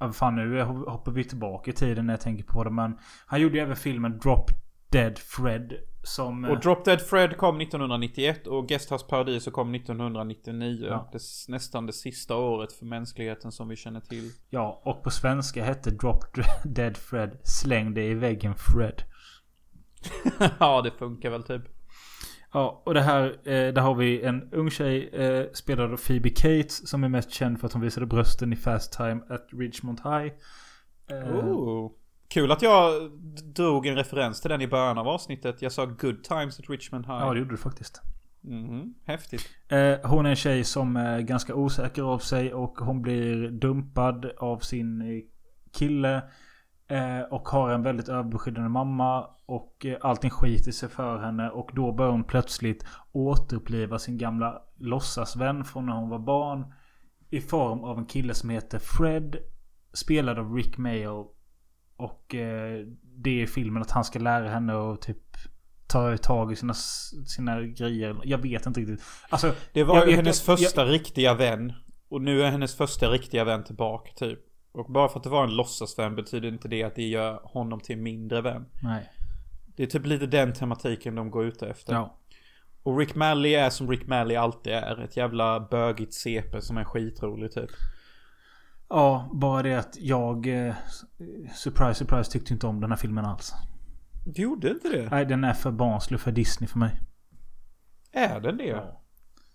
ja, 0.00 0.12
fan 0.12 0.36
nu 0.36 0.62
hoppar 0.62 1.12
vi 1.12 1.24
tillbaka 1.24 1.70
i 1.70 1.74
tiden 1.74 2.06
när 2.06 2.12
jag 2.12 2.20
tänker 2.20 2.44
på 2.44 2.64
det. 2.64 2.70
Men 2.70 2.98
han 3.26 3.40
gjorde 3.40 3.54
ju 3.56 3.62
även 3.62 3.76
filmen 3.76 4.18
Drop 4.18 4.50
Dead 4.92 5.18
Fred. 5.18 5.72
Som... 6.02 6.44
eh, 6.44 6.50
Och 6.50 6.60
Drop 6.60 6.84
Dead 6.84 7.00
Fred 7.00 7.36
kom 7.36 7.60
1991 7.60 8.46
och 8.46 8.68
Guest 8.68 8.90
House 8.92 9.06
Paradiso 9.08 9.50
kom 9.50 9.74
1999. 9.74 10.86
Ja. 10.88 11.08
Det 11.12 11.16
är 11.18 11.50
nästan 11.50 11.86
det 11.86 11.92
sista 11.92 12.36
året 12.36 12.72
för 12.72 12.86
mänskligheten 12.86 13.52
som 13.52 13.68
vi 13.68 13.76
känner 13.76 14.00
till. 14.00 14.30
Ja, 14.50 14.82
och 14.84 15.02
på 15.02 15.10
svenska 15.10 15.64
hette 15.64 15.90
Drop 15.90 16.24
Dead 16.64 16.96
Fred 16.96 17.38
Släng 17.42 17.94
dig 17.94 18.10
i 18.10 18.14
väggen 18.14 18.54
Fred. 18.54 19.02
ja, 20.60 20.82
det 20.82 20.90
funkar 20.90 21.30
väl 21.30 21.42
typ. 21.42 21.62
Ja, 22.52 22.82
och 22.86 22.94
det 22.94 23.00
här, 23.00 23.24
eh, 23.24 23.72
där 23.74 23.80
har 23.80 23.94
vi 23.94 24.22
en 24.22 24.48
ung 24.52 24.70
tjej 24.70 25.08
eh, 25.12 25.46
spelad 25.52 25.92
av 25.92 25.96
Phoebe 25.96 26.30
Cates 26.30 26.88
som 26.88 27.04
är 27.04 27.08
mest 27.08 27.30
känd 27.30 27.60
för 27.60 27.66
att 27.66 27.72
hon 27.72 27.82
visade 27.82 28.06
brösten 28.06 28.52
i 28.52 28.56
Fast 28.56 28.92
Time 28.92 29.20
at 29.28 29.48
Ridgemont 29.52 30.00
High. 30.00 30.32
Eh, 31.10 31.36
Oh. 31.36 31.92
Kul 32.28 32.52
att 32.52 32.62
jag 32.62 33.10
drog 33.54 33.86
en 33.86 33.96
referens 33.96 34.40
till 34.40 34.50
den 34.50 34.60
i 34.60 34.68
början 34.68 34.98
av 34.98 35.08
avsnittet. 35.08 35.62
Jag 35.62 35.72
sa 35.72 35.84
Good 35.86 36.24
Times 36.24 36.60
at 36.60 36.70
Richmond 36.70 37.06
High. 37.06 37.18
Ja, 37.20 37.32
det 37.32 37.38
gjorde 37.38 37.50
du 37.50 37.56
faktiskt. 37.56 38.00
Mhm, 38.40 38.94
häftigt. 39.04 39.48
Eh, 39.68 39.94
hon 40.02 40.26
är 40.26 40.30
en 40.30 40.36
tjej 40.36 40.64
som 40.64 40.96
är 40.96 41.20
ganska 41.20 41.54
osäker 41.54 42.02
av 42.02 42.18
sig 42.18 42.54
och 42.54 42.78
hon 42.78 43.02
blir 43.02 43.50
dumpad 43.50 44.24
av 44.38 44.58
sin 44.58 45.02
eh, 45.02 45.22
kille. 45.78 46.22
Eh, 46.90 47.20
och 47.30 47.48
har 47.48 47.70
en 47.70 47.82
väldigt 47.82 48.08
överbeskyddande 48.08 48.68
mamma. 48.68 49.26
Och 49.46 49.86
eh, 49.86 49.96
allting 50.00 50.30
skiter 50.30 50.72
sig 50.72 50.88
för 50.88 51.18
henne. 51.18 51.50
Och 51.50 51.70
då 51.74 51.92
börjar 51.92 52.12
hon 52.12 52.24
plötsligt 52.24 52.84
återuppliva 53.12 53.98
sin 53.98 54.18
gamla 54.18 54.62
låtsasvän 54.78 55.64
från 55.64 55.86
när 55.86 55.92
hon 55.92 56.08
var 56.08 56.18
barn. 56.18 56.72
I 57.30 57.40
form 57.40 57.84
av 57.84 57.98
en 57.98 58.06
kille 58.06 58.34
som 58.34 58.50
heter 58.50 58.78
Fred. 58.78 59.36
Spelad 59.92 60.38
av 60.38 60.54
Rick 60.54 60.78
Mayo. 60.78 61.28
Och 61.96 62.34
eh, 62.34 62.86
det 63.02 63.42
är 63.42 63.46
filmen 63.46 63.82
att 63.82 63.90
han 63.90 64.04
ska 64.04 64.18
lära 64.18 64.48
henne 64.48 64.92
att 64.92 65.00
typ 65.00 65.36
ta 65.86 66.16
tag 66.16 66.52
i 66.52 66.56
sina, 66.56 66.74
sina 67.26 67.60
grejer. 67.62 68.16
Jag 68.24 68.38
vet 68.38 68.66
inte 68.66 68.80
riktigt. 68.80 69.02
Alltså, 69.30 69.54
Det 69.72 69.84
var 69.84 69.96
jag 69.96 70.08
ju 70.08 70.16
hennes 70.16 70.48
jag- 70.48 70.58
första 70.58 70.84
riktiga 70.84 71.34
vän. 71.34 71.72
Och 72.08 72.20
nu 72.22 72.42
är 72.42 72.50
hennes 72.50 72.76
första 72.76 73.06
riktiga 73.06 73.44
vän 73.44 73.64
tillbaka 73.64 74.12
typ. 74.16 74.38
Och 74.72 74.92
bara 74.92 75.08
för 75.08 75.18
att 75.18 75.24
det 75.24 75.30
var 75.30 75.44
en 75.44 75.56
låtsasvän 75.56 76.16
betyder 76.16 76.48
inte 76.48 76.68
det 76.68 76.82
att 76.82 76.94
det 76.94 77.08
gör 77.08 77.40
honom 77.44 77.80
till 77.80 77.96
en 77.96 78.02
mindre 78.02 78.40
vän. 78.40 78.66
Nej. 78.82 79.10
Det 79.76 79.82
är 79.82 79.86
typ 79.86 80.06
lite 80.06 80.26
den 80.26 80.52
tematiken 80.52 81.14
de 81.14 81.30
går 81.30 81.44
ute 81.44 81.68
efter. 81.68 81.92
Ja. 81.92 82.16
Och 82.82 82.98
Rick 82.98 83.14
Malley 83.14 83.54
är 83.54 83.70
som 83.70 83.90
Rick 83.90 84.06
Malley 84.06 84.36
alltid 84.36 84.72
är. 84.72 85.00
Ett 85.00 85.16
jävla 85.16 85.60
bögigt 85.60 86.14
CP 86.14 86.60
som 86.60 86.76
är 86.76 86.84
skitrolig 86.84 87.52
typ. 87.52 87.70
Ja, 88.88 89.30
bara 89.32 89.62
det 89.62 89.74
att 89.74 89.96
jag... 90.00 90.46
Eh, 90.66 90.74
surprise, 91.54 91.94
surprise 91.94 92.32
tyckte 92.32 92.52
inte 92.52 92.66
om 92.66 92.80
den 92.80 92.90
här 92.90 92.96
filmen 92.96 93.24
alls. 93.24 93.52
Du 94.26 94.42
gjorde 94.42 94.70
inte 94.70 94.88
det? 94.88 95.10
Nej, 95.10 95.26
den 95.26 95.44
är 95.44 95.52
för 95.52 95.70
barnslig 95.70 96.20
för 96.20 96.32
Disney 96.32 96.68
för 96.68 96.78
mig. 96.78 97.00
Är 98.12 98.40
den 98.40 98.56
det? 98.56 98.99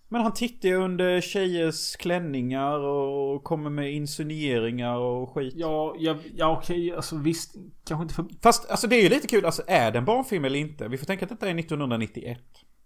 Men 0.08 0.22
han 0.22 0.32
tittar 0.32 0.68
ju 0.68 0.76
under 0.76 1.20
tjejers 1.20 1.96
klänningar 1.96 2.78
och 2.78 3.44
kommer 3.44 3.70
med 3.70 3.92
insinueringar 3.92 4.96
och 4.96 5.34
skit. 5.34 5.54
Ja, 5.56 5.94
ja, 5.98 6.16
ja 6.34 6.58
okej. 6.58 6.94
Alltså 6.96 7.16
visst. 7.16 7.54
Kanske 7.84 8.02
inte 8.02 8.14
för... 8.14 8.26
Fast 8.42 8.70
alltså 8.70 8.86
det 8.86 8.96
är 8.96 9.02
ju 9.02 9.08
lite 9.08 9.26
kul, 9.26 9.44
alltså 9.44 9.62
är 9.66 9.92
det 9.92 9.98
en 9.98 10.04
barnfilm 10.04 10.44
eller 10.44 10.58
inte? 10.58 10.88
Vi 10.88 10.98
får 10.98 11.06
tänka 11.06 11.24
att 11.24 11.28
detta 11.28 11.48
är 11.48 11.58
1991. 11.58 12.38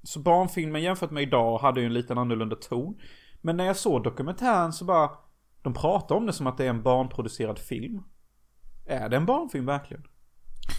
Så 0.03 0.21
barnfilmen 0.21 0.83
jämfört 0.83 1.11
med 1.11 1.23
idag 1.23 1.59
hade 1.59 1.81
ju 1.81 1.87
en 1.87 1.95
liten 1.95 2.19
annorlunda 2.19 2.57
ton. 2.57 2.95
Men 3.41 3.57
när 3.57 3.65
jag 3.65 3.77
såg 3.77 4.03
dokumentären 4.03 4.73
så 4.73 4.85
bara... 4.85 5.11
De 5.63 5.75
pratar 5.75 6.15
om 6.15 6.27
det 6.27 6.33
som 6.33 6.47
att 6.47 6.59
det 6.59 6.65
är 6.65 6.71
en 6.71 6.83
barnproducerad 6.83 7.59
film. 7.59 8.03
Är 8.87 9.09
det 9.09 9.17
en 9.17 9.27
barnfilm 9.27 9.67
verkligen? 9.67 10.05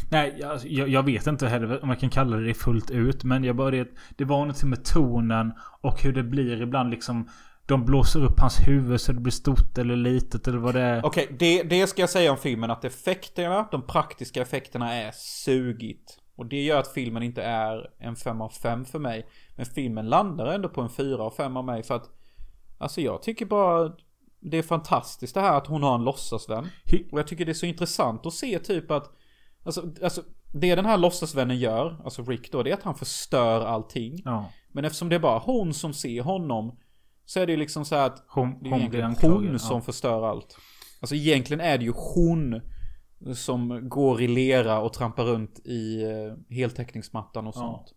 Nej, 0.09 0.37
jag, 0.39 0.51
alltså, 0.51 0.67
jag, 0.67 0.89
jag 0.89 1.03
vet 1.03 1.27
inte 1.27 1.47
heller 1.47 1.83
om 1.83 1.89
jag 1.89 1.99
kan 1.99 2.09
kalla 2.09 2.37
det 2.37 2.53
fullt 2.53 2.91
ut. 2.91 3.23
Men 3.23 3.43
jag 3.43 3.55
bara 3.55 3.71
det, 3.71 3.87
det 4.15 4.25
var 4.25 4.37
någonting 4.37 4.69
med 4.69 4.85
tonen 4.85 5.53
och 5.81 6.01
hur 6.01 6.13
det 6.13 6.23
blir 6.23 6.61
ibland 6.61 6.89
liksom. 6.89 7.29
De 7.65 7.85
blåser 7.85 8.23
upp 8.23 8.39
hans 8.39 8.67
huvud 8.67 9.01
så 9.01 9.11
det 9.11 9.19
blir 9.19 9.31
stort 9.31 9.77
eller 9.77 9.95
litet 9.95 10.47
eller 10.47 10.57
vad 10.57 10.75
det 10.75 10.81
är. 10.81 11.05
Okej, 11.05 11.35
det, 11.39 11.63
det 11.63 11.87
ska 11.87 12.01
jag 12.01 12.09
säga 12.09 12.31
om 12.31 12.37
filmen 12.37 12.71
att 12.71 12.85
effekterna, 12.85 13.67
de 13.71 13.87
praktiska 13.87 14.41
effekterna 14.41 14.93
är 14.93 15.11
sugigt. 15.13 16.17
Och 16.35 16.45
det 16.45 16.61
gör 16.61 16.79
att 16.79 16.93
filmen 16.93 17.23
inte 17.23 17.43
är 17.43 17.89
en 17.99 18.15
5 18.15 18.41
av 18.41 18.49
5 18.49 18.85
för 18.85 18.99
mig. 18.99 19.27
Men 19.55 19.65
filmen 19.65 20.09
landar 20.09 20.45
ändå 20.45 20.69
på 20.69 20.81
en 20.81 20.89
4 20.89 21.23
av 21.23 21.31
5 21.31 21.57
av 21.57 21.65
mig 21.65 21.83
för 21.83 21.95
att 21.95 22.09
Alltså 22.77 23.01
jag 23.01 23.21
tycker 23.21 23.45
bara 23.45 23.91
Det 24.39 24.57
är 24.57 24.63
fantastiskt 24.63 25.33
det 25.33 25.41
här 25.41 25.57
att 25.57 25.67
hon 25.67 25.83
har 25.83 25.95
en 25.95 26.03
låtsasvän. 26.03 26.67
Och 27.11 27.19
jag 27.19 27.27
tycker 27.27 27.45
det 27.45 27.51
är 27.51 27.53
så 27.53 27.65
intressant 27.65 28.25
att 28.25 28.33
se 28.33 28.59
typ 28.59 28.91
att 28.91 29.11
Alltså, 29.63 29.93
alltså 30.03 30.23
det 30.53 30.75
den 30.75 30.85
här 30.85 30.97
låtsasvännen 30.97 31.57
gör, 31.59 32.01
alltså 32.03 32.23
Rick 32.23 32.51
då, 32.51 32.63
det 32.63 32.69
är 32.69 32.73
att 32.73 32.83
han 32.83 32.95
förstör 32.95 33.65
allting. 33.65 34.21
Ja. 34.25 34.51
Men 34.71 34.85
eftersom 34.85 35.09
det 35.09 35.15
är 35.15 35.19
bara 35.19 35.39
hon 35.39 35.73
som 35.73 35.93
ser 35.93 36.21
honom 36.21 36.77
Så 37.25 37.39
är 37.39 37.45
det 37.45 37.51
ju 37.51 37.57
liksom 37.57 37.85
så 37.85 37.95
här 37.95 38.05
att 38.05 38.25
Hon, 38.27 38.63
det 38.63 38.69
är 38.69 38.71
hon 38.71 38.89
blir 38.89 39.29
hon 39.29 39.59
som 39.59 39.77
ja. 39.77 39.81
förstör 39.81 40.29
allt. 40.29 40.57
Alltså 41.01 41.15
egentligen 41.15 41.61
är 41.61 41.77
det 41.77 41.83
ju 41.83 41.93
hon 42.15 42.61
som 43.33 43.89
går 43.89 44.21
i 44.21 44.27
lera 44.27 44.79
och 44.79 44.93
trampar 44.93 45.23
runt 45.23 45.59
i 45.65 46.03
eh, 46.03 46.55
heltäckningsmattan 46.55 47.47
och 47.47 47.53
Ja. 47.55 47.59
sånt. 47.59 47.93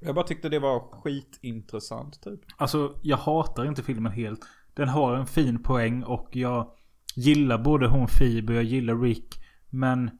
Jag 0.00 0.14
bara 0.14 0.26
tyckte 0.26 0.48
det 0.48 0.58
var 0.58 0.80
skitintressant 0.80 2.22
typ. 2.22 2.40
Alltså 2.56 2.94
jag 3.02 3.16
hatar 3.16 3.66
inte 3.66 3.82
filmen 3.82 4.12
helt. 4.12 4.40
Den 4.74 4.88
har 4.88 5.14
en 5.14 5.26
fin 5.26 5.62
poäng 5.62 6.02
och 6.02 6.28
jag 6.32 6.70
gillar 7.16 7.58
både 7.58 7.88
hon 7.88 8.06
Phoebe 8.06 8.52
och 8.52 8.56
jag 8.56 8.64
gillar 8.64 8.96
Rick. 8.96 9.39
Men 9.70 10.10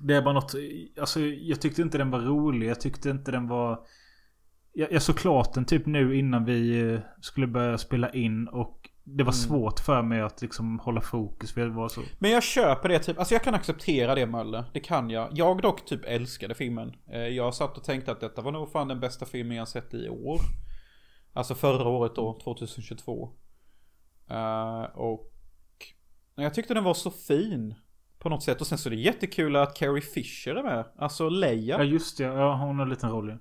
det 0.00 0.14
är 0.14 0.22
bara 0.22 0.34
något. 0.34 0.54
Alltså 1.00 1.20
jag 1.20 1.60
tyckte 1.60 1.82
inte 1.82 1.98
den 1.98 2.10
var 2.10 2.20
rolig. 2.20 2.68
Jag 2.68 2.80
tyckte 2.80 3.10
inte 3.10 3.30
den 3.30 3.48
var. 3.48 3.86
Jag, 4.72 4.92
jag 4.92 5.02
såg 5.02 5.16
klart 5.16 5.54
den 5.54 5.64
typ 5.64 5.86
nu 5.86 6.16
innan 6.18 6.44
vi 6.44 6.80
eh, 6.92 7.00
skulle 7.20 7.46
börja 7.46 7.78
spela 7.78 8.10
in. 8.10 8.48
Och 8.48 8.90
det 9.04 9.24
var 9.24 9.32
svårt 9.32 9.80
för 9.80 10.02
mig 10.02 10.20
att 10.20 10.42
liksom 10.42 10.78
hålla 10.78 11.00
fokus. 11.00 11.52
För 11.52 11.60
det 11.60 11.70
var 11.70 11.88
så. 11.88 12.00
Men 12.18 12.30
jag 12.30 12.42
köper 12.42 12.88
det 12.88 12.98
typ, 12.98 13.18
alltså 13.18 13.34
jag 13.34 13.42
kan 13.42 13.54
acceptera 13.54 14.14
det 14.14 14.26
Mölle. 14.26 14.64
Det 14.72 14.80
kan 14.80 15.10
jag. 15.10 15.28
Jag 15.32 15.62
dock 15.62 15.84
typ 15.84 16.00
älskade 16.04 16.54
filmen. 16.54 16.92
Eh, 17.12 17.18
Jag 17.20 17.54
satt 17.54 17.76
och 17.76 17.84
tänkte 17.84 18.12
att 18.12 18.20
detta 18.20 18.42
var 18.42 18.52
nog 18.52 18.72
fan 18.72 18.88
den 18.88 19.00
bästa 19.00 19.26
filmen 19.26 19.56
jag 19.56 19.68
sett 19.68 19.94
i 19.94 20.08
år. 20.08 20.40
Alltså 21.32 21.54
förra 21.54 21.88
året 21.88 22.12
då, 22.14 22.40
2022. 22.44 23.32
Eh, 24.30 24.82
och 24.82 25.32
jag 26.34 26.54
tyckte 26.54 26.74
den 26.74 26.84
var 26.84 26.94
så 26.94 27.10
fin. 27.10 27.74
På 28.18 28.28
något 28.28 28.42
sätt. 28.42 28.60
Och 28.60 28.66
sen 28.66 28.78
så 28.78 28.88
är 28.88 28.90
det 28.90 28.96
jättekul 28.96 29.56
att 29.56 29.76
Carrie 29.76 30.02
Fisher 30.02 30.54
är 30.54 30.62
med. 30.62 30.84
Alltså 30.98 31.28
Leia. 31.28 31.78
Ja 31.78 31.84
just 31.84 32.18
det. 32.18 32.24
Ja 32.24 32.54
hon 32.54 32.76
har 32.76 32.82
en 32.82 32.90
liten 32.90 33.10
roll 33.10 33.28
ju. 33.28 33.38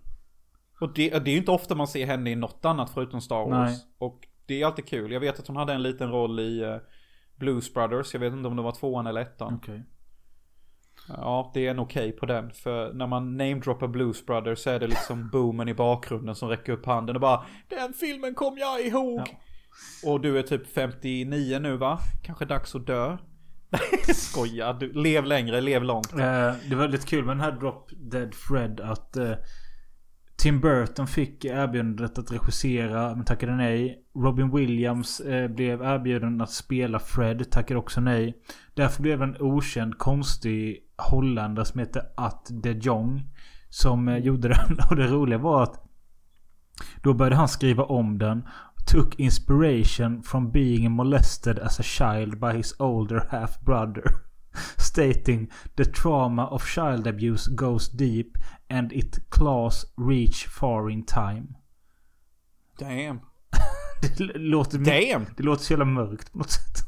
Och 0.80 0.94
det, 0.94 1.10
det 1.10 1.30
är 1.30 1.32
ju 1.32 1.38
inte 1.38 1.52
ofta 1.52 1.76
man 1.76 1.88
ser 1.88 2.06
henne 2.06 2.32
i 2.32 2.36
något 2.36 2.66
annat 2.66 2.90
förutom 2.90 3.22
Star 3.22 3.50
Wars. 3.50 3.72
Nej. 3.72 3.80
Och 3.98 4.28
det 4.46 4.62
är 4.62 4.66
alltid 4.66 4.88
kul. 4.88 5.12
Jag 5.12 5.20
vet 5.20 5.40
att 5.40 5.48
hon 5.48 5.56
hade 5.56 5.74
en 5.74 5.84
liten 5.84 6.12
roll 6.12 6.40
i 6.40 6.62
eh, 6.64 6.78
Blues 7.36 7.74
Brothers. 7.74 8.14
Jag 8.14 8.20
vet 8.20 8.34
inte 8.34 8.48
om 8.48 8.56
det 8.56 8.62
var 8.62 8.72
tvåan 8.72 9.08
eller 9.08 9.22
ettan. 9.22 9.54
Okej. 9.54 9.84
Ja, 11.08 11.52
det 11.54 11.68
är 11.68 11.72
en 11.72 11.80
okej 11.80 12.12
på 12.12 12.26
den. 12.26 12.52
För 12.52 12.94
när 12.94 13.08
man 13.08 13.38
namedroppar 13.38 13.88
Blues 13.88 14.26
Brothers 14.26 14.60
så 14.60 14.70
är 14.70 14.80
det 14.80 14.88
liksom 14.88 15.30
boomen 15.34 15.68
i 15.68 15.74
bakgrunden 15.74 16.36
som 16.36 16.50
räcker 16.50 16.74
upp 16.74 16.86
handen 16.86 17.16
och 17.16 17.22
bara 17.22 17.46
Den 17.68 17.94
filmen 17.94 18.34
kom 18.34 18.58
jag 18.58 18.82
ihåg! 18.82 19.38
Och 20.06 20.22
du 20.22 20.40
är 20.40 20.44
typ 20.44 20.68
59 20.68 21.60
nu 21.60 21.78
va? 21.78 22.00
Kanske 22.24 22.46
dags 22.46 22.76
att 22.76 22.88
dö? 22.88 23.18
Skoja, 24.14 24.74
du, 24.74 24.94
lev 24.94 25.26
längre, 25.26 25.62
lev 25.62 25.84
långt. 25.84 26.14
Eh, 26.14 26.54
det 26.70 26.76
var 26.76 26.88
lite 26.88 27.08
kul 27.08 27.26
med 27.26 27.36
den 27.36 27.44
här 27.44 27.52
Drop 27.52 27.92
Dead 28.12 28.36
Fred 28.36 28.80
att 28.80 29.18
eh, 29.18 29.34
Tim 30.38 30.60
Burton 30.60 31.08
fick 31.08 31.46
erbjudandet 31.46 32.18
att 32.18 32.32
regissera 32.32 33.16
men 33.16 33.26
tackade 33.26 33.56
nej. 33.56 34.04
Robin 34.24 34.52
Williams 34.56 35.20
eh, 35.20 35.48
blev 35.48 35.82
erbjuden 35.82 36.42
att 36.42 36.52
spela 36.52 37.00
Fred, 37.00 37.52
tackade 37.52 37.80
också 37.80 38.02
nej. 38.02 38.38
Därför 38.74 39.02
blev 39.02 39.22
en 39.22 39.42
okänd 39.42 39.98
konstig 39.98 40.80
holländare 40.98 41.66
som 41.66 41.80
heter 41.80 42.04
Att 42.18 42.48
de 42.50 42.72
Jong. 42.72 43.24
Som 43.70 44.08
eh, 44.08 44.18
gjorde 44.18 44.48
den. 44.48 44.78
Och 44.90 44.96
det 44.96 45.08
roliga 45.08 45.38
var 45.38 45.64
att 45.64 45.84
då 47.04 47.14
började 47.14 47.36
han 47.36 47.48
skriva 47.48 47.84
om 47.84 48.18
den. 48.18 48.48
Took 48.88 49.20
inspiration 49.20 50.24
from 50.24 50.52
being 50.52 50.96
molested 50.96 51.60
as 51.60 51.80
a 51.80 51.84
child 51.84 52.40
by 52.40 52.54
his 52.54 52.74
older 52.80 53.28
half 53.32 53.62
brother. 53.62 54.04
Stating 54.78 55.52
the 55.76 55.86
trauma 55.86 56.48
of 56.48 56.66
child 56.66 57.08
abuse 57.08 57.48
goes 57.48 57.90
deep 57.90 58.38
and 58.70 58.94
it 58.94 59.20
claws 59.30 59.86
reach 59.98 60.48
far 60.48 60.90
in 60.90 61.04
time. 61.04 61.48
Damn. 62.80 63.20
Det 64.02 64.38
låter, 64.38 64.78
Damn. 64.78 65.26
det 65.38 65.44
låter 65.44 65.64
så 65.64 65.74
jävla 65.74 65.86
mörkt 65.86 66.32
på 66.32 66.38
något 66.38 66.52
sätt. 66.52 66.88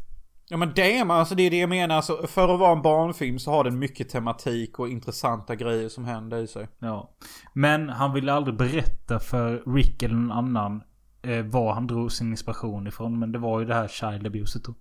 Ja 0.49 0.57
men 0.57 0.73
damn, 0.75 1.11
alltså 1.11 1.35
det 1.35 1.43
är 1.43 1.51
det 1.51 1.57
jag 1.59 1.69
menar. 1.69 1.95
Alltså, 1.95 2.27
för 2.27 2.53
att 2.53 2.59
vara 2.59 2.71
en 2.71 2.81
barnfilm 2.81 3.39
så 3.39 3.51
har 3.51 3.63
den 3.63 3.79
mycket 3.79 4.09
tematik 4.09 4.79
och 4.79 4.89
intressanta 4.89 5.55
grejer 5.55 5.89
som 5.89 6.05
händer 6.05 6.37
i 6.37 6.47
sig. 6.47 6.67
Ja. 6.79 7.11
Men 7.53 7.89
han 7.89 8.13
ville 8.13 8.33
aldrig 8.33 8.57
berätta 8.57 9.19
för 9.19 9.73
Rick 9.75 10.03
eller 10.03 10.15
någon 10.15 10.31
annan 10.31 10.81
eh, 11.21 11.45
var 11.45 11.73
han 11.73 11.87
drog 11.87 12.11
sin 12.11 12.29
inspiration 12.29 12.87
ifrån. 12.87 13.19
Men 13.19 13.31
det 13.31 13.39
var 13.39 13.59
ju 13.59 13.65
det 13.65 13.73
här 13.73 13.87
child 13.87 14.27
abuset 14.27 14.63
då. 14.63 14.73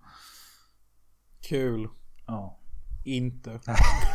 Kul. 1.48 1.88
Ja. 2.26 2.60
Inte. 3.04 3.60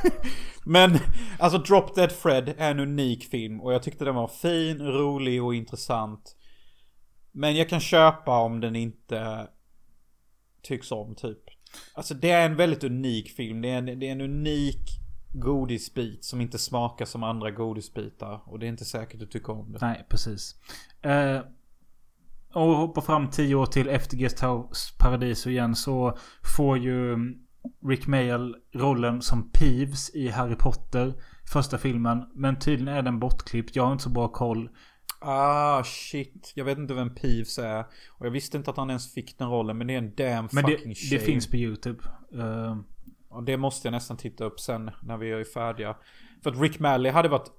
Men 0.66 1.00
alltså 1.40 1.58
Drop 1.58 1.96
Dead 1.96 2.12
Fred 2.12 2.50
är 2.58 2.72
en 2.72 2.80
unik 2.80 3.24
film 3.24 3.62
och 3.62 3.74
jag 3.74 3.84
tyckte 3.84 4.06
den 4.06 4.16
var 4.16 4.28
fin, 4.28 4.82
rolig 4.82 5.44
och 5.44 5.56
intressant. 5.56 6.36
Men 7.32 7.56
jag 7.56 7.70
kan 7.70 7.80
köpa 7.80 8.40
om 8.40 8.60
den 8.60 8.76
inte 8.76 9.48
tycks 10.62 10.92
om 10.92 11.16
typ. 11.16 11.40
Alltså 11.94 12.14
det 12.14 12.32
är 12.32 12.46
en 12.46 12.56
väldigt 12.56 12.84
unik 12.84 13.30
film. 13.30 13.62
Det 13.62 13.70
är 13.70 13.78
en, 13.78 13.86
det 14.00 14.08
är 14.08 14.12
en 14.12 14.22
unik 14.22 15.00
godisbit 15.34 16.26
som 16.26 16.42
inte 16.42 16.58
smakar 16.58 17.06
som 17.06 17.24
andra 17.24 17.52
godisbitar. 17.52 18.42
Och 18.46 18.60
det 18.60 18.66
är 18.66 18.68
inte 18.68 18.86
säkert 18.86 19.20
du 19.20 19.26
tycker 19.26 19.54
om 19.54 19.72
det. 19.72 19.78
Nej, 19.82 20.06
precis. 20.10 20.56
Eh, 21.02 21.42
och 22.54 22.76
hoppa 22.76 23.02
fram 23.02 23.30
tio 23.30 23.56
år 23.56 23.66
till 23.66 23.90
efter 23.90 24.18
Guest 24.18 24.44
House 24.44 24.94
Paradiso 25.00 25.50
igen 25.50 25.76
så 25.76 26.18
får 26.58 26.78
ju 26.78 27.18
Rick 27.88 28.08
Mayall 28.08 28.56
rollen 28.76 29.22
som 29.22 29.52
Peeves 29.52 30.16
i 30.16 30.30
Harry 30.30 30.56
Potter. 30.56 31.14
Första 31.54 31.78
filmen. 31.78 32.24
Men 32.36 32.60
tydligen 32.60 32.96
är 32.98 33.02
den 33.02 33.20
bortklippt. 33.20 33.76
Jag 33.76 33.86
har 33.86 33.92
inte 33.92 34.04
så 34.04 34.10
bra 34.10 34.28
koll. 34.28 34.70
Ah 35.20 35.84
shit. 35.84 36.52
Jag 36.56 36.66
vet 36.66 36.78
inte 36.78 36.94
vem 36.94 37.16
Peeves 37.16 37.58
är. 37.58 37.80
Och 38.10 38.26
jag 38.26 38.32
visste 38.32 38.58
inte 38.58 38.70
att 38.72 38.78
han 38.78 38.90
ens 38.90 39.14
fick 39.14 39.38
den 39.38 39.50
rollen. 39.50 39.78
Men 39.78 39.88
det 39.88 39.94
är 39.94 39.98
en 39.98 40.16
damn 40.16 40.50
Men 40.52 40.64
fucking 40.64 40.90
det, 40.90 40.96
shame. 40.96 41.20
det 41.20 41.26
finns 41.26 41.48
på 41.48 41.58
YouTube. 41.58 42.00
Eh, 42.34 42.78
Och 43.34 43.44
det 43.44 43.58
måste 43.58 43.88
jag 43.88 43.92
nästan 43.92 44.18
titta 44.18 44.44
upp 44.46 44.60
sen 44.60 44.92
när 45.02 45.18
vi 45.18 45.32
är 45.32 45.44
färdiga. 45.44 45.96
För 46.44 46.50
att 46.52 46.62
Rick 46.62 46.80
Malley 46.80 47.12
hade 47.12 47.30
varit... 47.30 47.50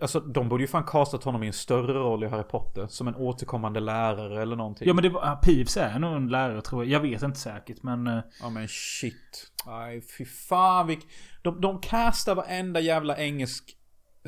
Alltså 0.00 0.20
de 0.20 0.48
borde 0.48 0.62
ju 0.62 0.68
fan 0.68 0.84
castat 0.84 1.24
honom 1.24 1.42
i 1.42 1.46
en 1.46 1.52
större 1.52 1.92
roll 1.92 2.24
i 2.24 2.26
Harry 2.26 2.42
Potter. 2.42 2.86
Som 2.86 3.08
en 3.08 3.14
återkommande 3.14 3.80
lärare 3.80 4.42
eller 4.42 4.56
någonting. 4.56 4.88
ja 4.88 4.94
men 4.94 5.02
det 5.02 5.08
var, 5.08 5.36
Peeves 5.36 5.76
är 5.76 5.98
nog 5.98 6.16
en 6.16 6.28
lärare 6.28 6.62
tror 6.62 6.84
jag. 6.84 6.92
Jag 6.92 7.00
vet 7.10 7.22
inte 7.22 7.38
säkert 7.38 7.82
men... 7.82 8.06
eh, 8.06 8.20
Ja 8.40 8.50
men 8.50 8.68
shit. 8.68 9.52
Nej 9.66 10.00
fy 10.18 10.24
fan 10.24 10.86
vilk... 10.86 11.06
De, 11.42 11.60
de 11.60 11.80
castar 11.80 12.34
varenda 12.34 12.80
jävla 12.80 13.16
engelsk 13.18 13.76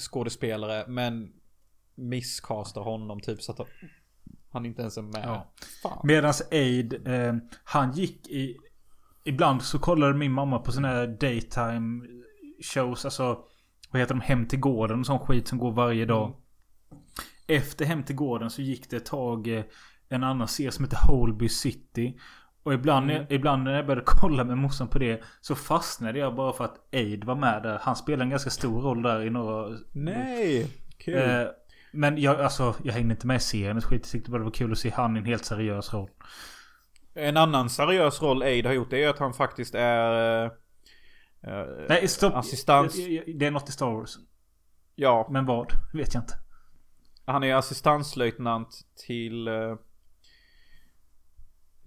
skådespelare 0.00 0.84
men 0.88 1.32
misscastar 1.94 2.80
honom 2.80 3.20
typ 3.20 3.42
så 3.42 3.52
att 3.52 3.60
han, 4.52 4.66
inte 4.66 4.80
ens 4.82 4.96
är 4.96 5.02
med. 5.02 5.22
Ja. 5.24 5.52
Fan. 5.82 6.00
Medans 6.04 6.42
Aid, 6.50 7.08
eh, 7.08 7.34
han 7.64 7.92
gick 7.92 8.28
i... 8.28 8.56
Ibland 9.27 9.62
så 9.62 9.78
kollade 9.78 10.15
min 10.15 10.32
mamma 10.32 10.59
på 10.59 10.73
såna 10.73 10.89
här 10.89 11.07
daytime 11.07 12.07
shows. 12.74 13.05
Alltså, 13.05 13.39
vad 13.90 14.01
heter 14.01 14.15
de? 14.15 14.20
Hem 14.20 14.47
till 14.48 14.59
gården 14.61 15.01
och 15.01 15.07
sån 15.07 15.19
skit 15.19 15.48
som 15.48 15.59
går 15.59 15.73
varje 15.73 16.05
dag. 16.05 16.35
Efter 17.47 17.85
Hem 17.85 18.03
till 18.03 18.16
gården 18.16 18.51
så 18.51 18.62
gick 18.62 18.90
det 18.90 18.97
ett 18.97 19.07
tag 19.07 19.48
eh, 19.48 19.65
en 20.09 20.24
annan 20.24 20.48
serie 20.48 20.70
som 20.73 20.85
heter 20.85 20.98
Holby 21.09 21.48
City. 21.48 22.19
Och 22.62 22.74
ibland, 22.74 23.11
Mm. 23.11 23.27
ibland 23.31 23.65
när 23.65 23.73
jag 23.77 23.86
började 23.86 24.03
kolla 24.07 24.44
med 24.44 24.59
morsan 24.59 24.89
på 24.89 24.98
det 24.98 25.23
så 25.40 25.55
fastnade 25.55 26.19
jag 26.19 26.35
bara 26.35 26.53
för 26.53 26.65
att 26.65 26.94
Aid 26.94 27.24
var 27.24 27.35
med 27.35 27.62
där. 27.62 27.78
Han 27.82 27.97
spelar 27.97 28.24
en 28.24 28.31
ganska 28.31 28.51
stor 28.51 28.81
roll 28.81 29.03
där 29.03 29.23
i 29.23 29.31
några... 29.31 29.78
Nej! 29.93 30.66
Kul. 30.98 31.15
Eh, 31.15 31.47
men 31.93 32.19
jag, 32.19 32.40
alltså, 32.40 32.74
jag 32.82 32.93
hängde 32.93 33.15
inte 33.15 33.27
med 33.27 33.36
i 33.36 33.40
serien. 33.40 33.81
Skit, 33.81 34.01
jag 34.05 34.11
tyckte 34.11 34.31
bara 34.31 34.39
det 34.39 34.44
var 34.44 34.51
kul 34.51 34.73
att 34.73 34.78
se 34.78 34.90
han 34.90 35.16
i 35.16 35.19
en 35.20 35.24
helt 35.27 35.44
seriös 35.44 35.94
roll. 35.94 36.11
En 37.16 37.36
annan 37.36 37.70
seriös 37.70 38.22
roll 38.22 38.43
Aid 38.43 38.66
har 38.66 38.72
gjort 38.72 38.90
det 38.90 39.05
är 39.05 39.09
att 39.09 39.18
han 39.18 39.34
faktiskt 39.34 39.74
är... 39.74 40.44
eh, 40.44 40.51
eh, 41.43 41.66
Nej, 41.88 42.09
stopp. 42.09 42.34
Assistans. 42.34 42.94
Det 43.26 43.47
är 43.47 43.51
något 43.51 43.68
i 43.68 43.72
Star 43.72 43.90
Wars. 43.90 44.16
Ja, 44.94 45.28
Men 45.30 45.47
vad? 45.47 45.72
Vet 45.94 46.14
jag 46.14 46.22
inte. 46.22 46.34
han 47.24 47.44
är 47.44 47.55
assistanslöjtnant 47.55 48.80
till... 49.06 49.48
eh, 49.48 49.76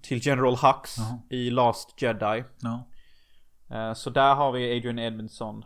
Till 0.01 0.27
General 0.27 0.55
Hux 0.55 0.97
Jaha. 0.97 1.19
i 1.29 1.49
Last 1.49 2.01
Jedi. 2.01 2.43
Ja. 2.61 2.87
Eh, 3.71 3.93
Så 3.93 4.09
där 4.09 4.35
har 4.35 4.51
vi 4.51 4.77
Adrian 4.77 4.99
Edmondson 4.99 5.65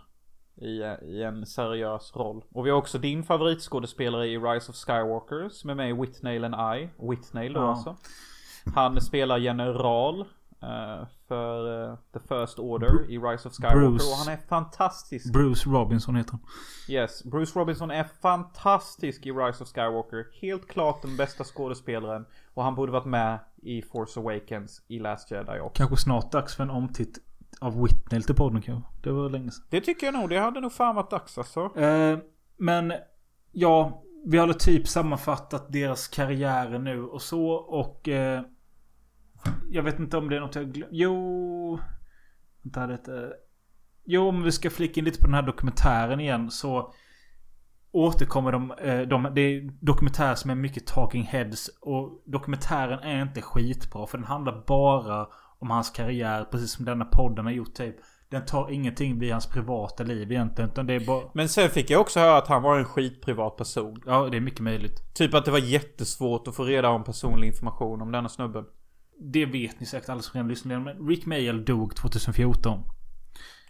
i, 0.56 0.68
i 1.06 1.24
en 1.24 1.46
seriös 1.46 2.16
roll. 2.16 2.44
Och 2.52 2.66
vi 2.66 2.70
har 2.70 2.78
också 2.78 2.98
din 2.98 3.24
favoritskådespelare 3.24 4.28
i 4.28 4.38
Rise 4.38 4.72
of 4.72 4.76
Skywalker 4.78 5.50
som 5.50 5.70
är 5.70 5.76
med 5.76 5.90
i 5.90 5.94
Whitnail 5.94 6.44
and 6.44 6.78
I. 6.78 6.90
Whitnail 7.10 7.54
då 7.54 7.60
Ja. 7.60 7.70
alltså. 7.70 7.98
Han 8.76 9.02
spelar 9.02 9.38
general 9.38 10.20
eh, 10.62 11.08
för 11.28 11.90
eh, 11.92 11.98
The 12.14 12.20
First 12.20 12.60
Order 12.60 13.10
i 13.10 13.18
Rise 13.18 13.48
of 13.48 13.54
Skywalker. 13.56 13.80
Bruce. 13.80 14.12
Och 14.12 14.18
han 14.18 14.34
är 14.34 14.38
fantastisk. 14.38 15.34
Bruce 15.34 15.70
Robinson 15.70 16.16
heter 16.16 16.32
han. 16.32 16.42
Yes, 16.90 17.24
Bruce 17.24 17.60
Robinson 17.60 17.92
är 17.92 18.04
fantastisk 18.22 19.26
i 19.26 19.32
Rise 19.32 19.64
of 19.64 19.70
Skywalker. 19.70 20.26
Helt 20.42 20.68
klart 20.68 21.02
den 21.02 21.18
bästa 21.18 21.44
skådespelaren. 21.44 22.26
Och 22.54 22.64
han 22.64 22.76
borde 22.76 22.92
varit 22.92 23.06
med 23.06 23.40
i 23.62 23.82
Force 23.82 24.20
Awakens 24.20 24.82
i 24.88 25.00
Last 25.00 25.32
Jedi 25.32 25.60
också. 25.60 25.74
Kanske 25.74 25.98
snart 25.98 26.32
dags 26.32 26.56
för 26.56 26.64
en 26.64 26.70
omtitt 26.70 27.20
av 27.62 27.84
Whitney 27.84 28.22
till 28.22 28.36
podden 28.36 28.62
kanske. 28.62 28.90
Det 29.04 29.12
var 29.12 29.30
länge 29.30 29.52
sedan. 29.52 29.66
Det 29.70 29.82
tycker 29.82 30.08
jag 30.08 30.14
nog. 30.14 30.30
Det 30.30 30.40
hade 30.40 30.60
nog 30.60 30.72
fan 30.72 30.96
varit 30.96 31.10
dags 31.10 31.38
alltså. 31.38 31.80
Eh, 31.80 32.18
men 32.58 32.94
ja, 33.52 34.04
vi 34.26 34.38
har 34.38 34.54
typ 34.54 34.88
sammanfattat 34.88 35.72
deras 35.72 36.08
karriärer 36.08 36.80
nu 36.80 37.04
och 37.04 37.22
så 37.22 37.50
och 37.52 38.10
jag 39.70 39.84
vet 39.84 40.00
inte 40.00 40.18
om 40.18 40.30
det 40.30 40.36
är 40.36 40.40
något 40.40 40.56
jag 40.56 40.74
glömt. 40.74 40.92
Jo. 40.94 41.80
Vänta 42.62 42.86
lite. 42.86 43.34
Jo, 44.06 44.28
om 44.30 44.44
vi 44.44 44.52
ska 44.52 44.70
flika 44.70 45.00
in 45.00 45.06
lite 45.06 45.20
på 45.20 45.26
den 45.26 45.34
här 45.34 45.42
dokumentären 45.42 46.20
igen 46.20 46.52
så 46.52 46.94
återkommer 47.92 48.52
de, 48.52 48.72
eh, 48.72 49.02
de 49.02 49.32
det 49.36 49.42
är 49.42 49.72
dokumentär 49.80 50.36
som 50.36 50.50
är 50.50 50.56
mycket 50.56 50.88
talking 50.88 51.24
heads 51.24 51.70
och 51.82 52.24
dokumentären 52.26 53.00
är 53.00 53.22
inte 53.22 53.42
skitbra 53.42 54.08
för 54.08 54.18
den 54.18 54.28
handlar 54.28 54.64
bara 54.68 55.28
om 55.60 55.70
hans 55.70 55.90
karriär 55.90 56.46
precis 56.52 56.72
som 56.72 56.86
denna 56.86 57.06
podden 57.06 57.46
har 57.46 57.54
gjort 57.54 57.74
typ. 57.74 57.96
Den 58.30 58.46
tar 58.46 58.72
ingenting 58.72 59.20
vid 59.20 59.32
hans 59.32 59.48
privata 59.48 60.04
liv 60.04 60.32
egentligen 60.32 60.70
utan 60.70 60.88
det 60.88 60.94
är 60.94 61.06
bara 61.06 61.24
Men 61.34 61.50
sen 61.50 61.70
fick 61.70 61.90
jag 61.90 62.02
också 62.02 62.20
höra 62.20 62.38
att 62.38 62.48
han 62.48 62.62
var 62.62 62.80
en 62.80 62.86
skitprivat 62.86 63.58
person. 63.58 64.02
Ja, 64.06 64.30
det 64.32 64.38
är 64.38 64.42
mycket 64.42 64.60
möjligt. 64.60 65.14
Typ 65.14 65.34
att 65.34 65.46
det 65.46 65.52
var 65.52 65.60
jättesvårt 65.60 66.48
att 66.48 66.56
få 66.56 66.64
reda 66.64 66.90
om 66.90 67.04
personlig 67.04 67.48
information 67.48 68.02
om 68.02 68.12
denna 68.12 68.30
snubben. 68.30 68.66
Det 69.20 69.46
vet 69.46 69.80
ni 69.80 69.86
säkert 69.86 70.10
alla 70.10 70.22
som 70.22 70.38
redan 70.38 70.48
lyssnar. 70.50 70.80
Men 70.80 71.08
Rick 71.08 71.26
Mayall 71.26 71.66
dog 71.66 71.96
2014. 71.96 72.80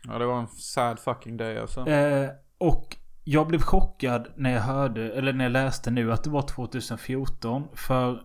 Ja, 0.08 0.18
det 0.20 0.26
var 0.26 0.40
en 0.40 0.48
sad 0.48 1.00
fucking 1.00 1.38
day 1.38 1.58
alltså. 1.60 1.88
Eh, 1.88 2.30
och 2.58 2.98
jag 3.24 3.48
blev 3.48 3.60
chockad 3.62 4.28
när 4.36 4.50
jag 4.54 4.62
hörde, 4.62 5.12
eller 5.12 5.34
när 5.34 5.46
jag 5.46 5.52
läste 5.52 5.92
nu 5.92 6.12
att 6.14 6.24
det 6.24 6.30
var 6.30 6.42
2014. 6.42 7.64
För 7.74 8.22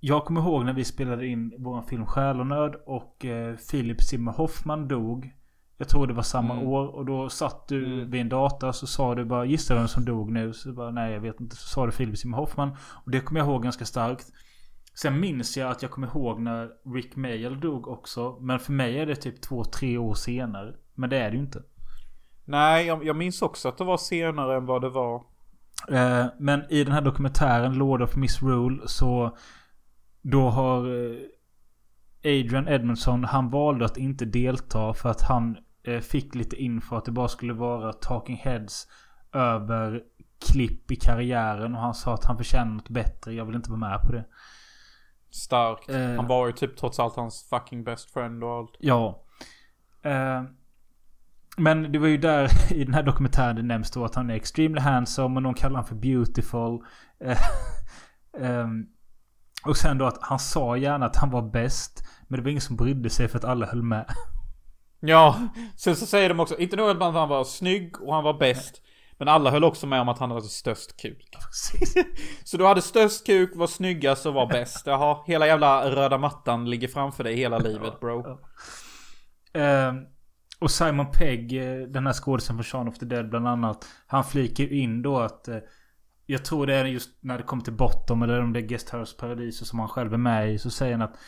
jag 0.00 0.24
kommer 0.24 0.40
ihåg 0.40 0.64
när 0.64 0.72
vi 0.72 0.84
spelade 0.84 1.26
in 1.26 1.52
vår 1.58 1.82
film 1.82 2.06
Själ 2.06 2.40
och 2.40 2.46
Nöd 2.46 2.74
eh, 2.74 3.56
Philip 3.70 4.02
Zimmer 4.02 4.32
Hoffman 4.32 4.88
dog. 4.88 5.32
Jag 5.76 5.88
tror 5.88 6.06
det 6.06 6.12
var 6.14 6.22
samma 6.22 6.54
Mm. 6.54 6.66
år. 6.68 6.86
Och 6.86 7.06
då 7.06 7.28
satt 7.28 7.68
du 7.68 7.86
Mm. 7.94 8.10
vid 8.10 8.20
en 8.20 8.28
data 8.28 8.72
så 8.72 8.86
sa 8.86 9.14
du 9.14 9.24
bara 9.24 9.44
gissa 9.44 9.74
vem 9.74 9.88
som 9.88 10.04
dog 10.04 10.30
nu. 10.32 10.52
Så 10.52 10.72
bara 10.72 10.90
nej 10.90 11.12
jag 11.12 11.20
vet 11.20 11.40
inte. 11.40 11.56
Så 11.56 11.68
sa 11.68 11.86
du 11.86 11.92
Philip 11.92 12.18
Seymour 12.18 12.38
Hoffman. 12.38 12.70
Och 13.04 13.10
det 13.10 13.20
kommer 13.20 13.40
jag 13.40 13.48
ihåg 13.48 13.62
ganska 13.62 13.84
starkt. 13.84 14.26
Sen 15.02 15.20
minns 15.20 15.56
jag 15.56 15.70
att 15.70 15.82
jag 15.82 15.90
kommer 15.90 16.06
ihåg 16.06 16.40
när 16.40 16.70
Rick 16.94 17.16
Mayall 17.16 17.60
dog 17.60 17.88
också. 17.88 18.38
Men 18.40 18.58
för 18.58 18.72
mig 18.72 18.98
är 18.98 19.06
det 19.06 19.16
typ 19.16 19.40
två, 19.40 19.64
tre 19.64 19.98
år 19.98 20.14
senare. 20.14 20.74
Men 20.94 21.10
det 21.10 21.18
är 21.18 21.30
det 21.30 21.36
ju 21.36 21.42
inte. 21.42 21.62
Nej, 22.44 22.86
jag, 22.86 23.04
jag 23.04 23.16
minns 23.16 23.42
också 23.42 23.68
att 23.68 23.78
det 23.78 23.84
var 23.84 23.96
senare 23.96 24.56
än 24.56 24.66
vad 24.66 24.82
det 24.82 24.88
var. 24.88 25.14
Eh, 25.88 26.26
men 26.38 26.62
i 26.70 26.84
den 26.84 26.92
här 26.92 27.00
dokumentären 27.00 27.74
Lord 27.74 28.02
of 28.02 28.16
Misrule 28.16 28.80
så 28.86 29.36
då 30.22 30.48
har 30.48 30.78
eh, 30.78 31.16
Adrian 32.24 32.68
Edmondson, 32.68 33.24
han 33.24 33.50
valde 33.50 33.84
att 33.84 33.96
inte 33.96 34.24
delta 34.24 34.94
för 34.94 35.08
att 35.08 35.22
han 35.22 35.56
eh, 35.82 36.00
fick 36.00 36.34
lite 36.34 36.56
info 36.56 36.96
att 36.96 37.04
det 37.04 37.12
bara 37.12 37.28
skulle 37.28 37.52
vara 37.52 37.92
talking 37.92 38.36
heads 38.36 38.86
över 39.32 40.02
klipp 40.48 40.90
i 40.90 40.96
karriären 40.96 41.74
och 41.74 41.80
han 41.80 41.94
sa 41.94 42.14
att 42.14 42.24
han 42.24 42.36
förtjänar 42.36 42.72
något 42.72 42.88
bättre. 42.88 43.32
Jag 43.32 43.44
vill 43.44 43.56
inte 43.56 43.70
vara 43.70 43.80
med 43.80 44.00
på 44.06 44.12
det. 44.12 44.24
Starkt. 45.30 45.90
Eh. 45.90 46.14
Han 46.16 46.26
var 46.26 46.46
ju 46.46 46.52
typ 46.52 46.76
trots 46.76 46.98
allt 46.98 47.16
hans 47.16 47.48
fucking 47.50 47.84
best 47.84 48.10
friend 48.10 48.44
och 48.44 48.50
allt. 48.50 48.76
Ja. 48.78 49.22
Eh, 50.02 50.42
men 51.56 51.92
det 51.92 51.98
var 51.98 52.08
ju 52.08 52.18
där 52.18 52.72
i 52.72 52.84
den 52.84 52.94
här 52.94 53.02
dokumentären 53.02 53.56
det 53.56 53.62
nämns 53.62 53.90
då 53.90 54.04
att 54.04 54.14
han 54.14 54.30
är 54.30 54.34
extremely 54.34 54.80
handsome 54.80 55.36
och 55.36 55.42
någon 55.42 55.54
kallar 55.54 55.76
han 55.76 55.84
för 55.84 55.94
beautiful. 55.94 56.78
Eh, 57.24 57.38
ehm, 58.40 58.86
och 59.64 59.76
sen 59.76 59.98
då 59.98 60.06
att 60.06 60.18
han 60.20 60.38
sa 60.38 60.76
gärna 60.76 61.06
att 61.06 61.16
han 61.16 61.30
var 61.30 61.42
bäst. 61.42 62.04
Men 62.28 62.36
det 62.36 62.42
var 62.42 62.50
ingen 62.50 62.60
som 62.60 62.76
brydde 62.76 63.10
sig 63.10 63.28
för 63.28 63.38
att 63.38 63.44
alla 63.44 63.66
höll 63.66 63.82
med. 63.82 64.06
Ja, 65.00 65.48
sen 65.76 65.96
så 65.96 66.06
säger 66.06 66.28
de 66.28 66.40
också, 66.40 66.58
inte 66.58 66.76
nog 66.76 66.90
att 66.90 67.14
han 67.14 67.28
var 67.28 67.44
snygg 67.44 68.02
och 68.02 68.14
han 68.14 68.24
var 68.24 68.38
bäst. 68.38 68.82
Men 69.20 69.28
alla 69.28 69.50
höll 69.50 69.64
också 69.64 69.86
med 69.86 70.00
om 70.00 70.08
att 70.08 70.18
han 70.18 70.30
hade 70.30 70.42
störst 70.42 70.96
kuk. 71.02 71.36
Så 72.44 72.56
du 72.56 72.66
hade 72.66 72.82
störst 72.82 73.26
kuk, 73.26 73.50
var 73.54 73.66
snyggast 73.66 74.26
och 74.26 74.34
var 74.34 74.46
bäst. 74.52 74.86
Jaha, 74.86 75.24
hela 75.26 75.46
jävla 75.46 75.90
röda 75.90 76.18
mattan 76.18 76.70
ligger 76.70 76.88
framför 76.88 77.24
dig 77.24 77.36
hela 77.36 77.58
livet 77.58 78.00
bro. 78.00 78.38
Ehm, 79.52 79.96
och 80.60 80.70
Simon 80.70 81.06
Pegg, 81.12 81.52
eh, 81.52 81.86
den 81.86 82.06
här 82.06 82.12
skådisen 82.12 82.56
från 82.56 82.64
Shaun 82.64 82.88
of 82.88 82.98
the 82.98 83.06
Dead 83.06 83.30
bland 83.30 83.48
annat. 83.48 83.86
Han 84.06 84.24
flikar 84.24 84.72
in 84.72 85.02
då 85.02 85.18
att 85.18 85.48
eh, 85.48 85.58
jag 86.26 86.44
tror 86.44 86.66
det 86.66 86.74
är 86.74 86.84
just 86.84 87.10
när 87.20 87.38
det 87.38 87.44
kommer 87.44 87.62
till 87.62 87.76
Bottom 87.76 88.22
eller 88.22 88.42
om 88.42 88.52
det 88.52 88.60
är 88.60 88.66
Guest 88.66 88.94
House 88.94 89.16
Paradiso 89.16 89.64
som 89.64 89.78
han 89.78 89.88
själv 89.88 90.12
är 90.12 90.18
med 90.18 90.54
i. 90.54 90.58
Så 90.58 90.70
säger 90.70 90.92
han 90.92 91.02
att 91.02 91.18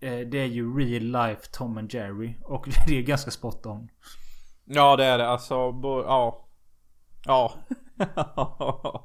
eh, 0.00 0.18
det 0.18 0.38
är 0.38 0.46
ju 0.46 0.78
real 0.78 1.02
life 1.02 1.42
Tom 1.52 1.78
and 1.78 1.94
Jerry. 1.94 2.34
Och 2.42 2.68
det 2.86 2.98
är 2.98 3.02
ganska 3.02 3.30
spot 3.30 3.66
on. 3.66 3.88
Ja 4.64 4.96
det 4.96 5.04
är 5.04 5.18
det, 5.18 5.28
alltså, 5.28 5.72
bo, 5.72 6.02
ja. 6.02 6.47
Ja. 7.24 7.52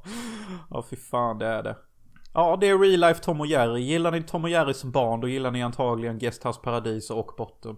ja 0.70 0.84
fy 0.90 0.96
fan 0.96 1.38
det 1.38 1.46
är 1.46 1.64
det. 1.64 1.76
Ja 2.34 2.58
det 2.62 2.68
är 2.68 2.80
real 2.80 3.00
life 3.00 3.24
Tom 3.24 3.40
och 3.40 3.48
Jerry. 3.48 3.82
Gillar 3.82 4.12
ni 4.12 4.24
Tom 4.24 4.44
och 4.44 4.50
Jerry 4.50 4.74
som 4.74 4.92
barn 4.92 5.22
då 5.22 5.28
gillar 5.28 5.52
ni 5.52 5.64
antagligen 5.64 6.20
Guest 6.20 6.46
House 6.46 6.60
Paradiso 6.64 7.14
och 7.14 7.32
Bottom. 7.38 7.78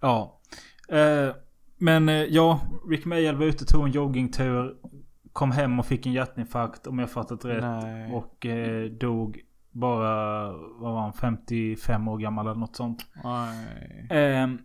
Ja. 0.00 0.40
Eh, 0.88 1.34
men 1.78 2.08
eh, 2.08 2.14
ja, 2.14 2.60
Rick 2.90 3.04
Mayall 3.04 3.36
var 3.36 3.46
ute, 3.46 3.64
tog 3.64 3.86
en 3.86 3.92
joggingtur. 3.92 4.76
Kom 5.32 5.50
hem 5.50 5.78
och 5.78 5.86
fick 5.86 6.06
en 6.06 6.12
hjärtinfarkt 6.12 6.86
om 6.86 6.98
jag 6.98 7.10
fattat 7.10 7.44
rätt. 7.44 7.62
Nej. 7.62 8.12
Och 8.12 8.46
eh, 8.46 8.90
dog 8.90 9.40
bara, 9.70 10.52
vad 10.52 10.92
var 10.92 11.00
han, 11.00 11.12
55 11.12 12.08
år 12.08 12.18
gammal 12.18 12.46
eller 12.46 12.60
något 12.60 12.76
sånt. 12.76 13.06
Nej. 13.24 14.06
Ehm, 14.10 14.58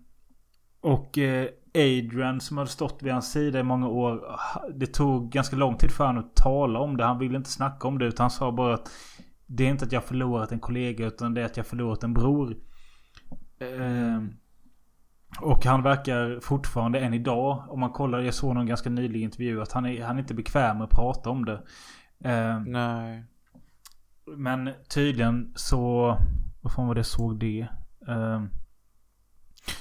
och 0.81 1.17
eh, 1.17 1.47
Adrian 1.77 2.41
som 2.41 2.57
hade 2.57 2.69
stått 2.69 3.03
vid 3.03 3.13
hans 3.13 3.31
sida 3.31 3.59
i 3.59 3.63
många 3.63 3.87
år. 3.87 4.39
Det 4.75 4.85
tog 4.85 5.31
ganska 5.31 5.55
lång 5.55 5.77
tid 5.77 5.91
för 5.91 6.05
honom 6.05 6.23
att 6.23 6.35
tala 6.35 6.79
om 6.79 6.97
det. 6.97 7.03
Han 7.05 7.19
ville 7.19 7.37
inte 7.37 7.49
snacka 7.49 7.87
om 7.87 7.97
det. 7.97 8.05
Utan 8.05 8.23
han 8.23 8.31
sa 8.31 8.51
bara 8.51 8.73
att 8.73 8.91
det 9.45 9.65
är 9.65 9.69
inte 9.69 9.85
att 9.85 9.91
jag 9.91 10.03
förlorat 10.03 10.51
en 10.51 10.59
kollega 10.59 11.05
utan 11.05 11.33
det 11.33 11.41
är 11.41 11.45
att 11.45 11.57
jag 11.57 11.67
förlorat 11.67 12.03
en 12.03 12.13
bror. 12.13 12.57
Ehm, 13.59 14.33
och 15.41 15.65
han 15.65 15.83
verkar 15.83 16.39
fortfarande 16.39 16.99
än 16.99 17.13
idag. 17.13 17.63
Om 17.69 17.79
man 17.79 17.91
kollar, 17.91 18.19
jag 18.19 18.33
såg 18.33 18.55
någon 18.55 18.65
ganska 18.65 18.89
nylig 18.89 19.21
intervju 19.21 19.61
att 19.61 19.71
han 19.71 19.85
är, 19.85 20.03
han 20.03 20.15
är 20.15 20.19
inte 20.19 20.33
bekväm 20.33 20.77
med 20.77 20.85
att 20.85 20.91
prata 20.91 21.29
om 21.29 21.45
det. 21.45 21.61
Ehm, 22.23 22.63
Nej. 22.63 23.23
men 24.37 24.69
tydligen 24.89 25.53
så... 25.55 26.17
Vad 26.61 26.73
fan 26.73 26.87
var 26.87 26.95
det 26.95 26.99
jag 26.99 27.05
såg 27.05 27.39
det? 27.39 27.67
Ehm, 28.07 28.49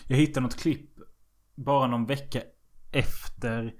jag 0.07 0.17
hittade 0.17 0.41
något 0.41 0.61
klipp 0.61 0.96
bara 1.57 1.87
någon 1.87 2.07
vecka 2.07 2.41
efter 2.93 3.75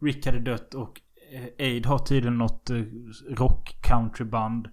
Rick 0.00 0.26
hade 0.26 0.40
dött 0.40 0.74
och 0.74 1.00
eh, 1.32 1.66
Aid 1.66 1.86
har 1.86 1.98
tydligen 1.98 2.38
något 2.38 2.70
eh, 2.70 2.82
rock 3.28 3.76
countryband. 3.82 4.68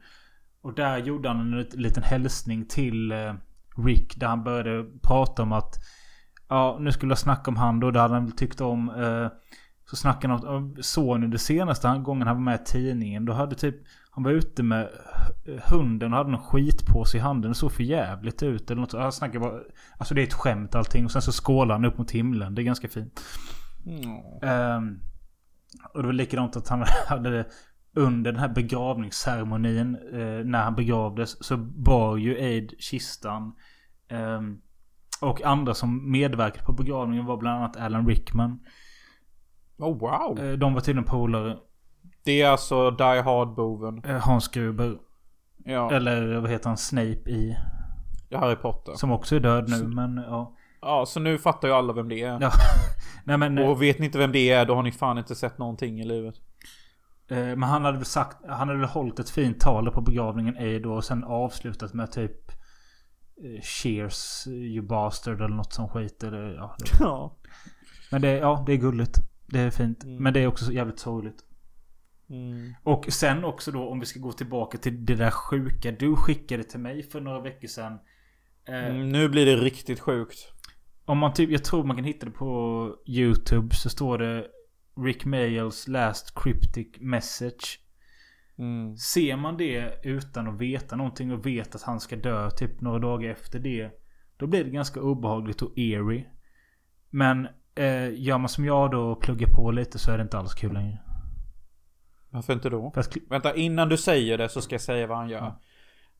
Och 0.61 0.73
där 0.73 0.97
gjorde 0.97 1.29
han 1.29 1.53
en 1.53 1.59
liten 1.61 2.03
hälsning 2.03 2.65
till 2.65 3.11
eh, 3.11 3.33
Rick 3.77 4.19
där 4.19 4.27
han 4.27 4.43
började 4.43 4.85
prata 5.01 5.43
om 5.43 5.51
att 5.51 5.75
Ja, 6.47 6.77
nu 6.81 6.91
skulle 6.91 7.11
jag 7.11 7.17
snacka 7.17 7.51
om 7.51 7.57
han 7.57 7.79
då. 7.79 7.91
Det 7.91 7.99
hade 7.99 8.13
han 8.13 8.25
väl 8.25 8.35
tyckt 8.35 8.61
om. 8.61 8.91
Så 9.89 9.95
snackade 9.95 10.33
han 10.33 10.47
om 10.47 10.69
Sony 10.69 10.83
sonen 10.83 11.29
det 11.29 11.37
senaste 11.37 12.01
gången 12.03 12.27
han 12.27 12.35
var 12.35 12.43
med 12.43 12.61
i 12.61 12.63
tidningen. 12.65 13.25
Då 13.25 13.33
hade 13.33 13.55
typ 13.55 13.75
han 14.15 14.23
var 14.23 14.31
ute 14.31 14.63
med 14.63 14.89
hunden 15.69 16.13
och 16.13 16.17
hade 16.17 16.31
någon 16.31 16.43
skit 16.43 16.85
på 16.85 17.05
sig 17.05 17.17
i 17.17 17.21
handen. 17.21 17.51
Det 17.51 17.55
såg 17.55 17.71
för 17.71 17.83
jävligt 17.83 18.43
ut. 18.43 18.71
Eller 18.71 18.81
något. 18.81 18.93
Han 18.93 19.11
snackade 19.11 19.39
bara 19.39 19.59
Alltså 19.97 20.13
det 20.13 20.21
är 20.21 20.27
ett 20.27 20.33
skämt 20.33 20.75
allting. 20.75 21.05
Och 21.05 21.11
sen 21.11 21.21
så 21.21 21.31
skålar 21.31 21.75
han 21.75 21.85
upp 21.85 21.97
mot 21.97 22.11
himlen. 22.11 22.55
Det 22.55 22.61
är 22.61 22.63
ganska 22.63 22.87
fint. 22.87 23.21
Ehm, 24.41 24.99
och 25.93 26.01
det 26.01 26.05
var 26.07 26.13
likadant 26.13 26.55
att 26.55 26.67
han 26.67 26.85
hade 27.07 27.29
det 27.29 27.45
under 27.93 28.31
den 28.31 28.41
här 28.41 28.49
begravningsceremonin 28.49 29.95
eh, 29.95 30.45
när 30.45 30.63
han 30.63 30.75
begravdes 30.75 31.45
så 31.45 31.57
bar 31.57 32.17
ju 32.17 32.35
Aid 32.35 32.73
kistan. 32.79 33.55
Ehm, 34.07 34.61
och 35.21 35.41
andra 35.41 35.73
som 35.73 36.11
medverkade 36.11 36.65
på 36.65 36.73
begravningen 36.73 37.25
var 37.25 37.37
bland 37.37 37.57
annat 37.57 37.77
Alan 37.77 38.07
Rickman. 38.07 38.59
Oh 39.77 39.99
wow. 39.99 40.39
Eh, 40.39 40.53
de 40.53 40.73
var 40.73 40.81
tydligen 40.81 41.09
polare. 41.09 41.57
Det 42.25 42.41
är 42.41 42.49
alltså 42.49 42.91
Die 42.91 43.03
Hard-boven. 43.21 44.05
Eh, 44.09 44.17
Hans 44.21 44.47
Gruber. 44.47 44.97
Ja. 45.65 45.91
Eller 45.91 46.37
vad 46.39 46.49
heter 46.51 46.67
han? 46.69 46.77
Snape 46.77 47.29
i. 47.29 47.57
Harry 48.31 48.55
Potter. 48.55 48.93
Som 48.93 49.11
också 49.11 49.35
är 49.35 49.39
död 49.39 49.69
nu 49.69 49.87
men 49.87 50.17
ja. 50.27 50.55
Ja, 50.81 51.05
så 51.05 51.19
nu 51.19 51.37
fattar 51.37 51.67
ju 51.67 51.73
alla 51.73 51.93
vem 51.93 52.09
det 52.09 52.21
är. 52.21 52.37
Ja. 52.41 52.51
Nej 53.23 53.37
men. 53.37 53.57
Och 53.59 53.81
vet 53.81 53.99
ni 53.99 54.05
inte 54.05 54.17
vem 54.17 54.31
det 54.31 54.49
är, 54.51 54.65
då 54.65 54.75
har 54.75 54.83
ni 54.83 54.91
fan 54.91 55.17
inte 55.17 55.35
sett 55.35 55.57
någonting 55.57 55.99
i 55.99 56.03
livet. 56.03 56.35
Eh, 57.29 57.37
Men 57.37 57.63
han 57.63 57.85
hade 57.85 57.97
väl 57.97 58.05
sagt, 58.05 58.37
han 58.47 58.67
hade 58.67 58.79
väl 58.79 58.89
hållit 58.89 59.19
ett 59.19 59.29
fint 59.29 59.59
tal 59.59 59.91
på 59.91 60.01
begravningen 60.01 60.57
Aid 60.57 60.83
då 60.83 60.93
och 60.93 61.03
sen 61.03 61.23
avslutat 61.23 61.93
med 61.93 62.11
typ 62.11 62.51
eh, 63.43 63.61
Cheers 63.61 64.47
you 64.47 64.85
bastard 64.87 65.41
eller 65.41 65.55
något 65.55 65.73
som 65.73 65.89
skit 65.89 66.23
eller 66.23 66.53
ja. 66.55 66.75
det- 66.79 66.85
Ja. 66.99 67.35
Men 68.11 68.21
det, 68.21 68.31
ja, 68.31 68.63
det 68.65 68.73
är 68.73 68.77
gulligt. 68.77 69.17
Det 69.47 69.59
är 69.59 69.69
fint. 69.69 70.03
Men 70.05 70.33
det 70.33 70.39
är 70.39 70.47
också 70.47 70.65
så 70.65 70.71
jävligt 70.71 70.99
sorgligt. 70.99 71.37
Mm. 72.29 72.73
Och 72.83 73.05
sen 73.09 73.43
också 73.43 73.71
då 73.71 73.89
om 73.89 73.99
vi 73.99 74.05
ska 74.05 74.19
gå 74.19 74.31
tillbaka 74.31 74.77
till 74.77 75.05
det 75.05 75.15
där 75.15 75.31
sjuka 75.31 75.91
du 75.91 76.15
skickade 76.15 76.63
till 76.63 76.79
mig 76.79 77.03
för 77.03 77.21
några 77.21 77.39
veckor 77.39 77.67
sedan. 77.67 77.99
Eh, 78.67 78.85
Mm, 78.85 79.09
nu 79.09 79.29
blir 79.29 79.45
det 79.45 79.55
riktigt 79.55 79.99
sjukt. 79.99 80.51
Om 81.05 81.17
man 81.17 81.33
typ, 81.33 81.49
jag 81.49 81.63
tror 81.63 81.83
man 81.83 81.95
kan 81.95 82.05
hitta 82.05 82.25
det 82.25 82.31
på 82.31 82.95
YouTube 83.07 83.75
så 83.75 83.89
står 83.89 84.17
det 84.17 84.47
Rick 85.05 85.25
Mayalls 85.25 85.87
last 85.87 86.35
cryptic 86.35 86.87
message. 86.99 87.79
Mm. 88.57 88.97
Ser 88.97 89.35
man 89.37 89.57
det 89.57 89.99
utan 90.03 90.47
att 90.47 90.61
veta 90.61 90.95
någonting 90.95 91.31
och 91.31 91.45
vet 91.45 91.75
att 91.75 91.81
han 91.81 91.99
ska 91.99 92.15
dö 92.15 92.49
typ 92.49 92.81
några 92.81 92.99
dagar 92.99 93.29
efter 93.29 93.59
det. 93.59 93.89
Då 94.37 94.47
blir 94.47 94.63
det 94.63 94.69
ganska 94.69 95.01
obehagligt 95.01 95.61
och 95.61 95.77
eerie. 95.77 96.25
Men 97.09 97.47
eh, 97.75 98.21
gör 98.21 98.37
man 98.37 98.49
som 98.49 98.65
jag 98.65 98.91
då 98.91 99.11
och 99.11 99.21
pluggar 99.21 99.47
på 99.47 99.71
lite 99.71 99.99
så 99.99 100.11
är 100.11 100.17
det 100.17 100.23
inte 100.23 100.37
alls 100.37 100.53
kul 100.53 100.73
längre. 100.73 100.99
Varför 102.35 102.53
inte 102.53 102.69
då? 102.69 102.91
För 102.91 103.01
att, 103.01 103.17
Vänta, 103.29 103.55
innan 103.55 103.89
du 103.89 103.97
säger 103.97 104.37
det 104.37 104.49
så 104.49 104.61
ska 104.61 104.73
jag 104.73 104.81
säga 104.81 105.07
vad 105.07 105.17
han 105.17 105.29
gör. 105.29 105.53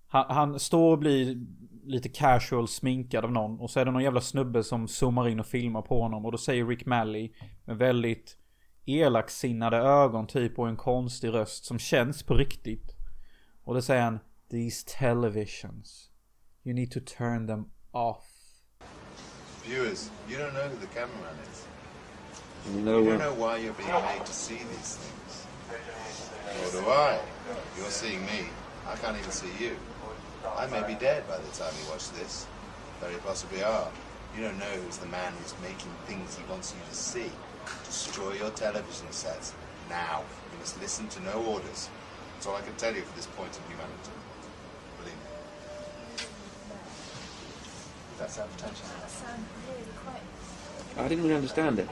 Han, 0.07 0.25
han 0.29 0.59
står 0.59 0.91
och 0.91 0.99
blir 0.99 1.37
lite 1.83 2.09
casual 2.09 2.67
sminkad 2.67 3.25
av 3.25 3.31
någon. 3.31 3.59
Och 3.59 3.71
så 3.71 3.79
är 3.79 3.85
det 3.85 3.91
någon 3.91 4.03
jävla 4.03 4.21
snubbe 4.21 4.63
som 4.63 4.87
zoomar 4.87 5.27
in 5.27 5.39
och 5.39 5.45
filmar 5.45 5.81
på 5.81 6.01
honom. 6.01 6.25
Och 6.25 6.31
då 6.31 6.37
säger 6.37 6.65
Rick 6.65 6.85
Malley 6.85 7.31
med 7.65 7.77
väldigt 7.77 8.37
elaksinnade 8.85 9.77
ögon 9.77 10.27
typ 10.27 10.59
och 10.59 10.67
en 10.67 10.77
konstig 10.77 11.33
röst 11.33 11.65
som 11.65 11.79
känns 11.79 12.23
på 12.23 12.33
riktigt. 12.33 12.95
Och 13.63 13.73
då 13.73 13.81
säger 13.81 14.01
han 14.01 14.19
These 14.51 14.85
televisions. 14.99 16.09
You 16.63 16.75
need 16.75 16.91
to 16.91 16.99
turn 17.17 17.47
them 17.47 17.65
off. 17.91 18.25
Viewers, 19.65 20.11
you 20.29 20.37
don't 20.39 20.51
know 20.51 20.69
who 20.69 20.75
the 20.75 20.99
cameraman 20.99 21.35
is. 21.51 21.67
No, 22.85 22.99
you 22.99 23.09
don't 23.09 23.19
know 23.19 23.47
why 23.47 23.57
you're 23.57 23.77
being 23.77 23.91
made 23.91 24.25
to 24.25 24.33
see 24.33 24.55
these 24.55 24.97
things. 24.97 25.14
Nor 26.61 26.71
do 26.71 26.89
I. 26.89 27.19
You're 27.77 27.89
seeing 27.89 28.21
me. 28.25 28.49
I 28.87 28.95
can't 28.95 29.17
even 29.17 29.31
see 29.31 29.51
you. 29.59 29.75
I 30.57 30.67
may 30.67 30.83
be 30.87 30.93
dead 30.93 31.27
by 31.27 31.37
the 31.37 31.51
time 31.57 31.73
you 31.81 31.89
watch 31.89 32.09
this. 32.11 32.45
Very 33.01 33.15
possibly 33.15 33.63
are. 33.63 33.89
You 34.35 34.43
don't 34.43 34.59
know 34.59 34.75
who's 34.83 34.97
the 34.97 35.07
man 35.07 35.33
who's 35.39 35.53
making 35.61 35.91
things 36.07 36.37
he 36.37 36.43
wants 36.49 36.73
you 36.73 36.81
to 36.89 36.95
see. 36.95 37.31
Destroy 37.85 38.33
your 38.33 38.51
television 38.51 39.11
sets 39.11 39.53
now. 39.89 40.23
You 40.51 40.59
must 40.59 40.79
listen 40.81 41.07
to 41.09 41.19
no 41.23 41.43
orders. 41.53 41.89
That's 42.33 42.47
all 42.47 42.55
I 42.55 42.61
can 42.61 42.75
tell 42.75 42.93
you 42.93 43.01
for 43.01 43.15
this 43.15 43.27
point 43.27 43.51
of 43.57 43.63
humanity. 43.67 44.11
Believe 44.99 45.15
me. 45.15 46.25
That's 48.19 48.37
advertising. 48.39 48.89
I 50.97 51.07
didn't 51.07 51.23
really 51.23 51.35
understand 51.35 51.79
it. 51.79 51.89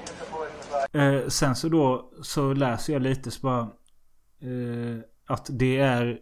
Eh, 0.94 1.30
sen 1.30 1.56
så 1.56 1.70
då 1.70 2.10
så 2.24 2.54
läser 2.54 2.94
jag 2.94 3.02
lite 3.02 3.32
så 3.32 3.40
bara. 3.40 3.68
Eh, 4.44 5.00
att 5.28 5.50
det 5.52 5.78
är 5.78 6.20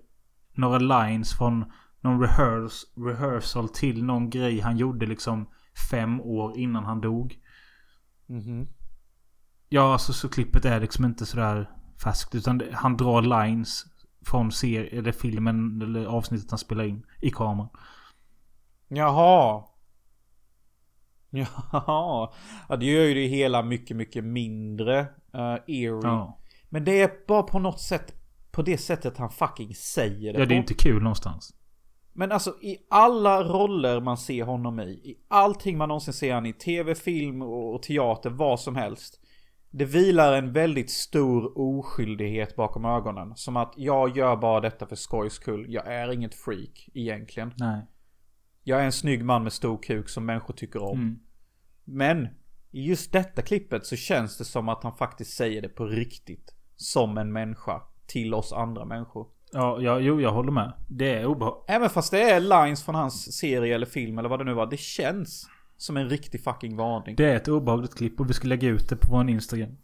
några 0.54 0.78
lines 0.78 1.38
från 1.38 1.72
någon 2.02 2.22
rehears, 2.22 2.84
rehearsal 2.96 3.70
till 3.70 4.04
någon 4.04 4.30
grej 4.30 4.60
han 4.60 4.78
gjorde 4.78 5.06
liksom 5.06 5.50
fem 5.92 6.22
år 6.22 6.58
innan 6.58 6.86
han 6.86 7.02
dog. 7.02 7.40
Mhm. 8.26 8.68
Ja, 9.70 9.94
alltså 9.94 10.14
så 10.14 10.30
klippet 10.30 10.66
är 10.66 10.80
liksom 10.80 11.06
inte 11.06 11.26
sådär 11.26 11.70
färskt. 12.04 12.36
Utan 12.36 12.58
det, 12.58 12.70
han 12.74 12.98
drar 12.98 13.22
lines 13.22 13.86
från 14.26 14.52
ser 14.52 14.84
eller 14.94 15.12
filmen 15.12 15.82
eller 15.82 16.06
avsnittet 16.06 16.50
han 16.50 16.60
spelar 16.60 16.84
in 16.84 17.06
i 17.22 17.30
kameran. 17.30 17.70
Jaha. 18.88 19.64
Jaha. 21.30 22.30
Ja, 22.70 22.76
det 22.76 22.86
gör 22.86 23.04
ju 23.04 23.14
det 23.14 23.28
hela 23.28 23.64
mycket, 23.64 23.98
mycket 23.98 24.24
mindre 24.24 25.00
uh, 25.36 25.58
eerie. 25.68 26.02
Ja. 26.04 26.41
Men 26.74 26.86
det 26.86 27.02
är 27.02 27.12
bara 27.28 27.44
på 27.44 27.60
något 27.60 27.80
sätt 27.80 28.14
på 28.52 28.62
det 28.62 28.78
sättet 28.78 29.18
han 29.18 29.30
fucking 29.30 29.76
säger 29.76 30.34
det 30.34 30.40
Ja, 30.40 30.46
det 30.46 30.54
är 30.54 30.58
på. 30.58 30.62
inte 30.62 30.74
kul 30.74 31.04
någonstans. 31.04 31.54
Men 32.14 32.32
alltså 32.32 32.50
i 32.62 32.78
alla 32.90 33.44
roller 33.44 34.02
man 34.02 34.18
ser 34.18 34.44
honom 34.44 34.80
i, 34.80 34.84
i 34.84 35.18
allting 35.28 35.78
man 35.78 35.88
någonsin 35.88 36.14
ser 36.14 36.34
han 36.34 36.46
i, 36.46 36.54
tv, 36.54 36.96
film 36.96 37.42
och, 37.42 37.76
och 37.76 37.84
teater, 37.84 38.30
vad 38.30 38.60
som 38.60 38.76
helst. 38.76 39.20
Det 39.70 39.86
vilar 39.86 40.34
en 40.34 40.54
väldigt 40.54 40.92
stor 40.92 41.58
oskyldighet 41.58 42.56
bakom 42.56 42.86
ögonen. 42.86 43.36
Som 43.36 43.58
att 43.58 43.74
jag 43.78 44.18
gör 44.18 44.36
bara 44.36 44.60
detta 44.60 44.88
för 44.88 44.96
skojs 44.96 45.34
skull. 45.34 45.66
Jag 45.70 45.88
är 45.88 46.12
inget 46.12 46.36
freak 46.36 46.90
egentligen. 46.94 47.54
Nej. 47.58 47.86
Jag 48.64 48.82
är 48.82 48.86
en 48.86 48.92
snygg 48.92 49.26
man 49.26 49.44
med 49.44 49.54
stor 49.54 49.84
kuk 49.84 50.10
som 50.10 50.26
människor 50.26 50.54
tycker 50.54 50.84
om. 50.84 51.00
Mm. 51.00 51.20
Men 51.84 52.28
i 52.72 52.82
just 52.88 53.12
detta 53.12 53.42
klippet 53.42 53.86
så 53.86 53.96
känns 53.96 54.38
det 54.38 54.46
som 54.46 54.70
att 54.70 54.84
han 54.84 54.98
faktiskt 54.98 55.34
säger 55.34 55.62
det 55.62 55.70
på 55.70 55.86
riktigt. 55.86 56.56
Som 56.82 57.18
en 57.18 57.32
människa. 57.32 57.82
Till 58.06 58.34
oss 58.34 58.54
andra 58.54 58.86
människor. 58.86 59.28
Ja, 59.52 59.82
ja 59.82 60.00
jo, 60.00 60.22
jag 60.22 60.32
håller 60.32 60.52
med. 60.52 60.74
Det 60.88 61.16
är 61.16 61.26
obehagligt. 61.26 61.64
Även 61.68 61.90
fast 61.90 62.12
det 62.12 62.22
är 62.22 62.40
lines 62.40 62.84
från 62.84 62.96
hans 62.96 63.38
serie 63.38 63.76
eller 63.76 63.86
film 63.86 64.18
eller 64.18 64.30
vad 64.30 64.40
det 64.40 64.44
nu 64.44 64.54
var. 64.54 64.66
Det 64.66 64.80
känns 64.80 65.50
som 65.78 65.98
en 65.98 66.10
riktig 66.10 66.44
fucking 66.44 66.78
varning. 66.78 67.16
Det 67.16 67.26
är 67.26 67.36
ett 67.36 67.48
obehagligt 67.48 67.96
klipp 67.96 68.20
och 68.20 68.30
vi 68.30 68.34
ska 68.34 68.48
lägga 68.48 68.70
ut 68.70 68.90
det 68.90 68.96
på 68.96 69.08
vår 69.12 69.30
Instagram. 69.30 69.78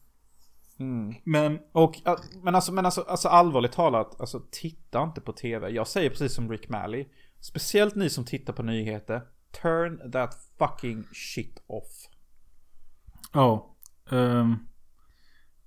Mm. 0.79 1.15
Men... 1.23 1.59
Och, 1.71 1.95
men 2.43 2.55
alltså, 2.55 2.71
men 2.71 2.85
alltså, 2.85 3.01
alltså 3.01 3.27
allvarligt 3.27 3.71
talat, 3.71 4.21
alltså 4.21 4.41
titta 4.51 5.03
inte 5.03 5.21
på 5.21 5.33
tv. 5.33 5.69
Jag 5.69 5.87
säger 5.87 6.09
precis 6.09 6.33
som 6.33 6.51
Rick 6.51 6.69
Malley. 6.69 7.05
Speciellt 7.39 7.95
ni 7.95 8.09
som 8.09 8.25
tittar 8.25 8.53
på 8.53 8.63
nyheter. 8.63 9.21
Turn 9.61 10.11
that 10.11 10.35
fucking 10.57 11.03
shit 11.13 11.63
off. 11.67 12.07
Ja. 13.33 13.75
ehm, 14.11 14.66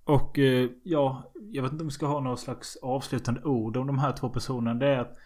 och 0.04 0.38
eh, 0.38 0.70
ja, 0.84 1.32
jag 1.52 1.62
vet 1.62 1.72
inte 1.72 1.82
om 1.82 1.88
vi 1.88 1.94
ska 1.94 2.06
ha 2.06 2.20
några 2.20 2.36
slags 2.36 2.76
avslutande 2.76 3.42
ord 3.42 3.76
om 3.76 3.86
de 3.86 3.98
här 3.98 4.12
två 4.12 4.28
personerna. 4.28 4.74
Det 4.74 4.86
är 4.86 4.98
att 4.98 5.16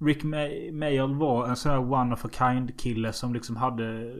Rick 0.00 0.24
May- 0.24 0.72
Mayall 0.72 1.14
var 1.14 1.48
en 1.48 1.56
sån 1.56 1.72
här 1.72 1.92
one 1.92 2.14
of 2.14 2.24
a 2.24 2.28
kind 2.38 2.80
kille 2.80 3.12
som 3.12 3.34
liksom 3.34 3.56
hade... 3.56 4.14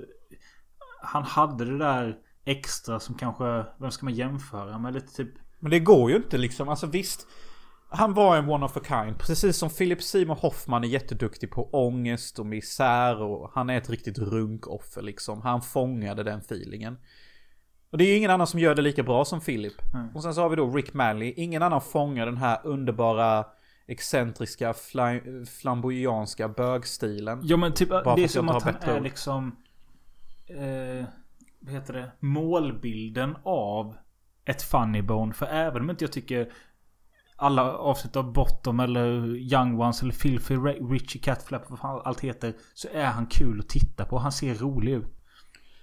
Han 1.03 1.23
hade 1.23 1.65
det 1.65 1.79
där 1.79 2.17
extra 2.45 3.01
som 3.01 3.15
kanske... 3.15 3.65
Vem 3.81 3.91
ska 3.91 4.07
man 4.07 4.15
jämföra 4.15 4.79
med? 4.79 4.95
Lite 4.95 5.15
typ... 5.15 5.31
Men 5.59 5.71
det 5.71 5.79
går 5.79 6.11
ju 6.11 6.17
inte 6.17 6.39
liksom. 6.39 6.69
Alltså 6.69 6.87
visst. 6.87 7.27
Han 7.91 8.15
var 8.15 8.37
en 8.37 8.49
one 8.49 8.65
of 8.65 8.77
a 8.77 8.81
kind. 8.89 9.19
Precis 9.19 9.57
som 9.57 9.71
Philip 9.71 10.03
Seymour 10.03 10.35
Hoffman 10.35 10.85
är 10.85 10.89
jätteduktig 10.89 11.51
på 11.51 11.71
ångest 11.71 12.39
och 12.39 12.47
misär. 12.47 13.23
Och 13.23 13.51
han 13.55 13.71
är 13.71 13.79
ett 13.79 13.91
riktigt 13.91 14.19
runkoffer 14.19 15.03
liksom. 15.03 15.43
Han 15.43 15.63
fångade 15.63 16.23
den 16.23 16.39
feelingen. 16.39 16.97
Och 17.91 17.99
det 17.99 18.05
är 18.05 18.17
ingen 18.17 18.31
annan 18.31 18.47
som 18.47 18.61
gör 18.61 18.75
det 18.75 18.83
lika 18.83 19.03
bra 19.03 19.25
som 19.25 19.41
Philip. 19.41 19.73
Och 20.15 20.23
sen 20.23 20.35
så 20.35 20.43
har 20.43 20.49
vi 20.49 20.57
då 20.57 20.71
Rick 20.71 20.95
Malley. 20.95 21.35
Ingen 21.37 21.63
annan 21.63 21.81
fångar 21.81 22.27
den 22.27 22.37
här 22.37 22.59
underbara 22.65 23.45
excentriska 23.87 24.73
fla- 24.73 25.45
flamboyanska 25.47 26.49
bögstilen. 26.49 27.41
Ja 27.43 27.57
men 27.57 27.75
typ 27.75 27.89
Bara 27.89 28.17
det 28.17 28.25
är 28.25 28.29
som 28.29 28.49
att 28.49 28.63
han 28.63 28.75
är 28.81 28.97
ord. 28.97 29.03
liksom... 29.03 29.57
Eh, 30.47 31.07
vad 31.61 31.75
heter 31.75 31.93
det? 31.93 32.11
Målbilden 32.21 33.37
av 33.43 33.97
ett 34.45 34.63
funny 34.63 35.03
bone. 35.03 35.33
För 35.33 35.47
även 35.47 35.83
om 35.83 35.91
inte 35.91 36.05
jag 36.05 36.13
tycker 36.13 36.53
alla 37.37 37.73
avsnitt 37.73 38.17
av 38.17 38.33
Bottom 38.33 38.81
eller 38.81 39.27
Young 39.37 39.81
Ones 39.81 40.03
eller 40.03 40.13
Filthy 40.13 40.55
Richie 40.57 41.23
Catflap 41.23 41.63
vad 41.69 42.03
allt 42.05 42.21
heter. 42.21 42.55
Så 42.75 42.89
är 42.93 43.07
han 43.07 43.27
kul 43.27 43.61
att 43.61 43.69
titta 43.69 44.05
på. 44.05 44.19
Han 44.19 44.33
ser 44.33 44.55
rolig 44.55 44.93
ut. 44.93 45.18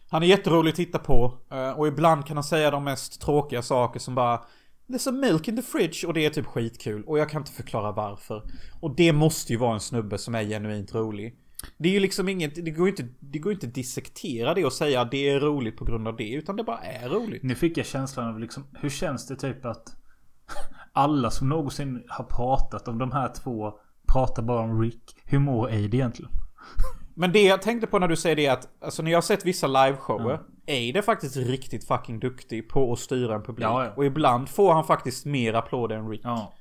Han 0.10 0.24
är 0.24 0.28
jätterolig 0.28 0.70
att 0.70 0.76
titta 0.76 1.00
på. 1.00 1.38
Eh, 1.52 1.70
och 1.70 1.88
ibland 1.88 2.26
kan 2.26 2.38
han 2.38 2.44
säga 2.44 2.72
de 2.72 2.84
mest 2.84 3.22
tråkiga 3.22 3.62
saker 3.62 4.00
som 4.00 4.16
bara 4.16 4.42
There's 4.88 5.10
a 5.10 5.12
milk 5.12 5.48
in 5.48 5.56
the 5.56 5.62
fridge 5.62 6.08
och 6.08 6.14
det 6.14 6.26
är 6.26 6.30
typ 6.30 6.46
skitkul. 6.46 7.04
Och 7.04 7.20
jag 7.20 7.30
kan 7.30 7.42
inte 7.42 7.52
förklara 7.52 7.92
varför. 7.92 8.44
Och 8.82 8.96
det 8.96 9.14
måste 9.14 9.54
ju 9.54 9.60
vara 9.60 9.74
en 9.74 9.80
snubbe 9.80 10.18
som 10.18 10.36
är 10.36 10.44
genuint 10.44 10.96
rolig. 10.96 11.36
Det 11.78 11.90
är 11.90 11.94
ju 11.94 12.00
liksom 12.00 12.30
inget, 12.30 12.66
det 12.66 12.72
går 12.72 12.88
ju 12.88 12.92
inte, 12.92 13.08
det 13.20 13.40
går 13.40 13.52
ju 13.52 13.56
inte 13.56 13.68
att 13.68 13.74
dissektera 13.74 14.54
det 14.54 14.66
och 14.66 14.74
säga 14.74 15.02
att 15.02 15.12
det 15.12 15.30
är 15.30 15.40
roligt 15.40 15.78
på 15.78 15.86
grund 15.86 16.08
av 16.08 16.16
det. 16.16 16.34
Utan 16.34 16.56
det 16.56 16.64
bara 16.64 16.80
är 16.80 17.10
roligt. 17.10 17.44
Nu 17.44 17.56
fick 17.56 17.78
jag 17.78 17.86
känslan 17.86 18.28
av 18.28 18.40
liksom, 18.40 18.64
hur 18.82 18.90
känns 18.90 19.28
det 19.28 19.36
typ 19.36 19.66
att 19.66 19.96
alla 20.94 21.32
som 21.32 21.50
någonsin 21.50 22.04
har 22.08 22.24
pratat 22.24 22.88
om 22.88 22.98
de 22.98 23.12
här 23.12 23.34
två 23.44 23.74
pratar 24.08 24.44
bara 24.44 24.62
om 24.62 24.82
Rick. 24.82 25.16
Hur 25.26 25.40
mår 25.40 25.68
Aid 25.68 25.94
egentligen? 25.94 26.32
Men 27.18 27.32
det 27.32 27.44
jag 27.44 27.62
tänkte 27.62 27.88
på 27.88 28.00
när 28.00 28.08
du 28.08 28.16
säger 28.16 28.36
det 28.36 28.46
är 28.46 28.52
att, 28.54 28.68
alltså 28.82 29.04
när 29.04 29.12
jag 29.12 29.18
har 29.18 29.22
sett 29.22 29.46
vissa 29.46 29.68
liveshower, 29.68 30.40
Aid 30.68 30.98
är 30.98 31.02
faktiskt 31.02 31.38
riktigt 31.38 31.88
fucking 31.88 32.20
duktig 32.20 32.70
på 32.70 32.94
att 32.94 33.00
styra 33.00 33.36
en 33.36 33.44
publik. 33.44 33.66
Ja, 33.66 33.86
ja. 33.86 33.92
Och 33.96 34.06
ibland 34.06 34.50
får 34.50 34.74
han 34.74 34.84
faktiskt 34.84 35.26
mer 35.26 35.54
applåder 35.54 35.96
än 35.96 36.10
Rick. 36.10 36.22
Ja. 36.24 36.54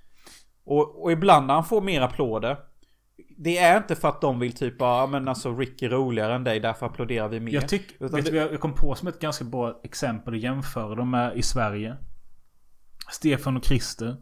Och, 0.66 1.02
och 1.04 1.12
ibland 1.12 1.46
när 1.46 1.54
han 1.54 1.64
får 1.64 1.80
mer 1.80 2.00
applåder, 2.00 2.56
det 3.36 3.58
är 3.58 3.76
inte 3.76 3.96
för 3.96 4.08
att 4.08 4.20
de 4.20 4.38
vill 4.38 4.52
typ 4.52 4.78
bara, 4.78 5.00
"Ja, 5.00 5.06
men 5.06 5.28
alltså 5.28 5.56
Rick 5.56 5.82
är 5.82 5.88
roligare 5.88 6.34
än 6.34 6.44
dig, 6.44 6.60
därför 6.60 6.86
applåderar 6.86 7.28
vi 7.28 7.40
mer. 7.40 7.52
Jag 7.52 7.68
tycker, 7.68 8.04
Utan 8.04 8.16
vet 8.16 8.24
det- 8.24 8.30
du, 8.30 8.38
vad 8.44 8.52
jag 8.52 8.60
kom 8.60 8.74
på 8.74 8.94
som 8.94 9.08
ett 9.08 9.20
ganska 9.20 9.44
bra 9.44 9.80
exempel 9.84 10.34
att 10.34 10.40
jämföra 10.40 10.94
dem 10.94 11.10
med 11.10 11.36
i 11.36 11.42
Sverige. 11.42 11.96
Stefan 13.10 13.56
och 13.56 13.64
Christer. 13.64 14.16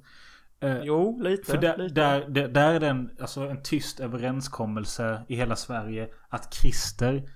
Eh, 0.63 0.79
Jo, 0.83 1.23
lite. 1.23 1.51
För 1.51 1.59
där, 1.59 1.79
lite. 1.79 1.95
där, 1.95 2.29
där, 2.29 2.49
där 2.49 2.75
är 2.75 2.81
det 2.81 2.89
en, 2.89 3.11
alltså 3.21 3.41
en 3.41 3.63
tyst 3.63 4.01
överenskommelse 4.01 5.23
i 5.29 5.37
hela 5.37 5.57
Sverige 5.57 6.09
att 6.29 6.55
Christer 6.55 7.29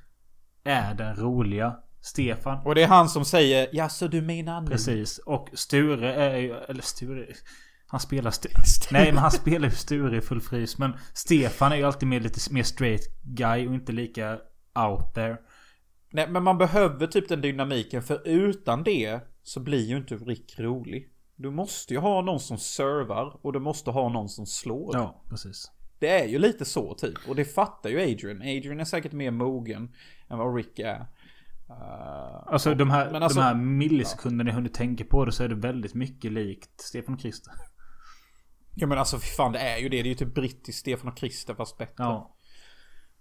är 0.65 0.95
den 0.95 1.17
roliga. 1.17 1.77
Stefan. 2.01 2.67
Och 2.67 2.75
det 2.75 2.83
är 2.83 2.87
han 2.87 3.09
som 3.09 3.25
säger, 3.25 3.69
ja 3.73 3.89
så 3.89 4.07
du 4.07 4.23
menar 4.23 4.61
nu? 4.61 4.67
Precis. 4.67 5.19
Och 5.19 5.49
Sture 5.53 6.15
är 6.15 6.37
ju, 6.37 6.55
eller 6.55 6.83
Sture. 6.83 7.27
Han 7.87 8.01
spelar 8.01 8.31
Sture. 8.63 8.63
Nej 8.91 9.13
men 9.13 9.19
han 9.19 9.31
spelar 9.31 9.69
ju 9.69 9.75
Sture 9.75 10.17
i 10.17 10.21
full 10.21 10.41
frys. 10.41 10.79
Men 10.79 10.93
Stefan 11.15 11.73
är 11.73 11.77
ju 11.77 11.85
alltid 11.85 12.09
mer 12.09 12.21
lite 12.21 12.53
mer 12.53 12.63
straight 12.63 13.03
guy 13.23 13.69
och 13.69 13.75
inte 13.75 13.93
lika 13.93 14.39
out 14.89 15.15
there. 15.15 15.37
Nej 16.13 16.29
men 16.29 16.43
man 16.43 16.59
behöver 16.59 17.07
typ 17.07 17.29
den 17.29 17.41
dynamiken, 17.41 18.03
för 18.03 18.29
utan 18.29 18.83
det 18.83 19.21
så 19.43 19.61
blir 19.61 19.85
ju 19.85 19.97
inte 19.97 20.15
Rick 20.15 20.59
rolig. 20.59 21.09
Du 21.37 21.51
måste 21.51 21.95
ju 21.95 22.01
ha 22.01 22.23
någon 22.23 22.41
som 22.41 22.59
servar 22.59 23.39
och 23.43 23.53
du 23.53 23.59
måste 23.61 23.91
ha 23.91 24.09
någon 24.09 24.29
som 24.29 24.47
slår. 24.47 24.91
Ja, 24.97 25.23
precis. 25.29 25.71
Det 25.99 26.09
är 26.21 26.27
ju 26.29 26.39
lite 26.39 26.65
så 26.65 26.95
typ. 26.95 27.15
Och 27.29 27.37
det 27.37 27.45
fattar 27.45 27.91
ju 27.91 28.01
Adrian. 28.01 28.37
Adrian 28.41 28.81
är 28.81 28.85
säkert 28.85 29.13
mer 29.13 29.31
mogen 29.31 29.95
än 30.31 30.39
vad 30.39 30.57
Rick 30.57 30.79
är. 30.79 31.01
Uh, 31.71 32.53
Alltså 32.53 32.75
de 32.75 32.91
här, 32.91 33.15
alltså- 33.15 33.39
de 33.39 33.45
här 33.45 33.55
millisekunderna 33.55 34.51
jag 34.51 34.55
hunnit 34.55 34.75
tänka 34.75 35.05
på 35.05 35.25
det 35.25 35.33
så 35.33 35.45
är 35.45 35.49
det 35.49 35.55
väldigt 35.55 35.95
mycket 35.95 36.33
likt 36.33 36.81
Stefan 36.81 37.15
och 37.15 37.21
Christer. 37.21 37.53
Ja 38.75 38.87
men 38.87 38.99
alltså 38.99 39.19
fan 39.19 39.53
det 39.53 39.59
är 39.59 39.79
ju 39.79 39.89
det. 39.89 39.97
Det 40.03 40.09
är 40.09 40.11
ju 40.11 40.15
typ 40.15 40.35
brittiskt 40.35 40.81
Stefan 40.81 41.09
och 41.13 41.17
Krister 41.17 41.55
fast 41.55 41.79
bättre. 41.79 41.95
Ja. 42.05 42.36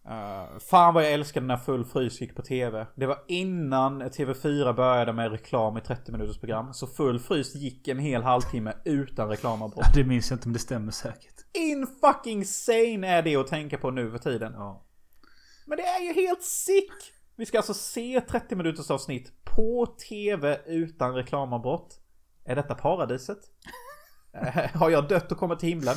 Uh, 0.09 0.59
fan 0.59 0.93
vad 0.93 1.03
jag 1.03 1.13
älskade 1.13 1.45
när 1.45 1.57
Full 1.57 1.85
Frys 1.85 2.21
gick 2.21 2.35
på 2.35 2.41
TV. 2.41 2.87
Det 2.95 3.05
var 3.05 3.23
innan 3.27 4.03
TV4 4.03 4.73
började 4.73 5.13
med 5.13 5.31
reklam 5.31 5.77
i 5.77 5.81
30 5.81 6.11
minuters 6.11 6.37
program. 6.37 6.73
Så 6.73 6.87
Full 6.87 7.19
Frys 7.19 7.55
gick 7.55 7.87
en 7.87 7.99
hel 7.99 8.23
halvtimme 8.23 8.73
utan 8.85 9.29
reklamavbrott. 9.29 9.93
Det 9.93 10.03
minns 10.03 10.29
jag 10.29 10.37
inte 10.37 10.47
men 10.47 10.53
det 10.53 10.59
stämmer 10.59 10.91
säkert. 10.91 11.35
In 11.53 11.87
fucking 12.01 12.45
sane 12.45 13.07
är 13.07 13.21
det 13.21 13.35
att 13.35 13.47
tänka 13.47 13.77
på 13.77 13.91
nu 13.91 14.11
för 14.11 14.17
tiden. 14.17 14.53
Ja. 14.55 14.85
Men 15.65 15.77
det 15.77 15.83
är 15.83 16.01
ju 16.01 16.13
helt 16.13 16.43
sick! 16.43 16.91
Vi 17.35 17.45
ska 17.45 17.57
alltså 17.57 17.73
se 17.73 18.21
30 18.21 18.55
minuters 18.55 18.91
avsnitt 18.91 19.31
på 19.43 19.85
TV 20.09 20.59
utan 20.65 21.13
reklamavbrott. 21.13 21.99
Är 22.45 22.55
detta 22.55 22.75
paradiset? 22.75 23.39
Eh, 24.37 24.71
Har 24.73 24.89
jag 24.89 25.07
dött 25.07 25.31
och 25.31 25.37
kommit 25.37 25.59
till 25.59 25.69
himlen? 25.69 25.95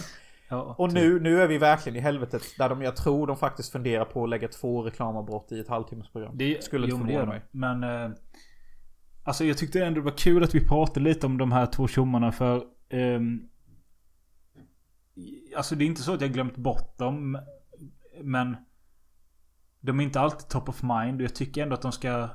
Ja, 0.49 0.75
Och 0.79 0.89
typ. 0.89 0.95
nu, 0.95 1.21
nu 1.21 1.43
är 1.43 1.49
vi 1.49 1.59
verkligen 1.59 1.97
i 1.97 2.01
helvetet 2.01 2.43
där 2.59 2.69
de, 2.69 2.83
jag 2.83 2.97
tror 2.97 3.27
de 3.27 3.37
faktiskt 3.37 3.73
funderar 3.73 4.05
på 4.05 4.25
att 4.25 4.31
lägga 4.31 4.49
två 4.49 4.83
reklamavbrott 4.83 5.53
i 5.53 5.61
ett 5.61 5.69
halvtimmesprogram. 5.69 6.39
Det 6.39 6.65
Skulle 6.65 6.87
inte 6.87 7.07
förvåna 7.07 7.27
mig. 7.27 7.43
Men... 7.51 7.85
Eh, 7.85 8.11
alltså 9.25 9.45
jag 9.45 9.59
tyckte 9.59 9.85
ändå 9.85 10.01
det 10.01 10.05
var 10.05 10.19
kul 10.19 10.43
att 10.43 10.55
vi 10.55 10.67
pratade 10.69 11.01
lite 11.01 11.27
om 11.27 11.39
de 11.39 11.53
här 11.53 11.67
två 11.67 11.89
tjommarna 11.89 12.33
för... 12.33 12.65
ehm, 12.89 13.43
alltså 15.57 15.75
det 15.75 15.85
är 15.85 15.87
inte 15.87 16.03
så 16.03 16.15
att 16.15 16.21
jag 16.21 16.33
glömt 16.33 16.57
bort 16.57 16.99
dem. 16.99 17.39
Men... 18.23 18.57
De 19.81 20.01
är 20.01 20.05
inte 20.05 20.21
alltid 20.21 20.49
top 20.49 20.69
of 20.69 20.83
mind 20.83 21.21
och 21.21 21.25
jag 21.25 21.35
tycker 21.35 21.63
ändå 21.63 21.75
att 21.75 21.83
de 21.83 21.93
ska 21.93 22.29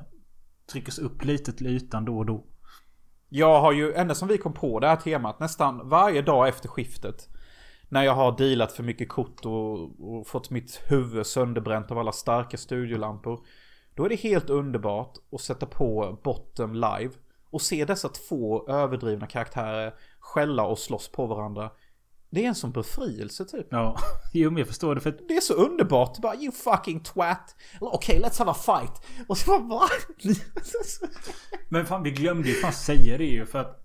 tryckas 0.71 0.99
upp 0.99 1.25
lite 1.25 1.53
till 1.53 1.67
ytan 1.67 2.05
då 2.05 2.17
och 2.17 2.25
då. 2.25 2.45
Jag 3.29 3.61
har 3.61 3.71
ju, 3.71 3.93
ända 3.93 4.15
som 4.15 4.27
vi 4.27 4.37
kom 4.37 4.53
på 4.53 4.79
det 4.79 4.87
här 4.87 4.95
temat, 4.95 5.39
nästan 5.39 5.89
varje 5.89 6.21
dag 6.21 6.47
efter 6.47 6.69
skiftet. 6.69 7.29
När 7.93 8.03
jag 8.03 8.15
har 8.15 8.37
dealat 8.37 8.71
för 8.71 8.83
mycket 8.83 9.09
kort 9.09 9.45
och, 9.45 9.81
och 9.99 10.27
fått 10.27 10.49
mitt 10.49 10.81
huvud 10.87 11.25
sönderbränt 11.25 11.91
av 11.91 11.99
alla 11.99 12.11
starka 12.11 12.57
studiolampor. 12.57 13.45
Då 13.95 14.05
är 14.05 14.09
det 14.09 14.15
helt 14.15 14.49
underbart 14.49 15.17
att 15.31 15.41
sätta 15.41 15.65
på 15.65 16.19
Bottom 16.23 16.73
live. 16.73 17.11
Och 17.49 17.61
se 17.61 17.85
dessa 17.85 18.09
två 18.09 18.67
överdrivna 18.67 19.27
karaktärer 19.27 19.93
skälla 20.19 20.65
och 20.65 20.79
slåss 20.79 21.11
på 21.11 21.25
varandra. 21.25 21.71
Det 22.29 22.43
är 22.43 22.47
en 22.47 22.55
sån 22.55 22.71
befrielse 22.71 23.45
typ. 23.45 23.67
Ja, 23.69 23.97
jo 24.33 24.51
men 24.51 24.57
jag 24.57 24.67
förstår 24.67 24.95
det 24.95 25.01
för 25.01 25.19
Det 25.27 25.35
är 25.35 25.41
så 25.41 25.53
underbart. 25.53 26.17
Bara 26.21 26.35
you 26.35 26.51
fucking 26.51 26.99
twat. 26.99 27.55
Okej, 27.81 28.21
let's 28.23 28.39
have 28.39 28.51
a 28.51 28.53
fight. 28.53 29.25
Och 29.27 29.37
så 29.37 29.51
bara 29.51 29.59
va? 29.59 29.81
Men 31.69 31.85
fan 31.85 32.03
vi 32.03 32.11
glömde 32.11 32.49
ju 32.49 32.53
fan 32.53 32.73
säga 32.73 33.17
det 33.17 33.25
ju 33.25 33.45
för 33.45 33.59
att 33.59 33.82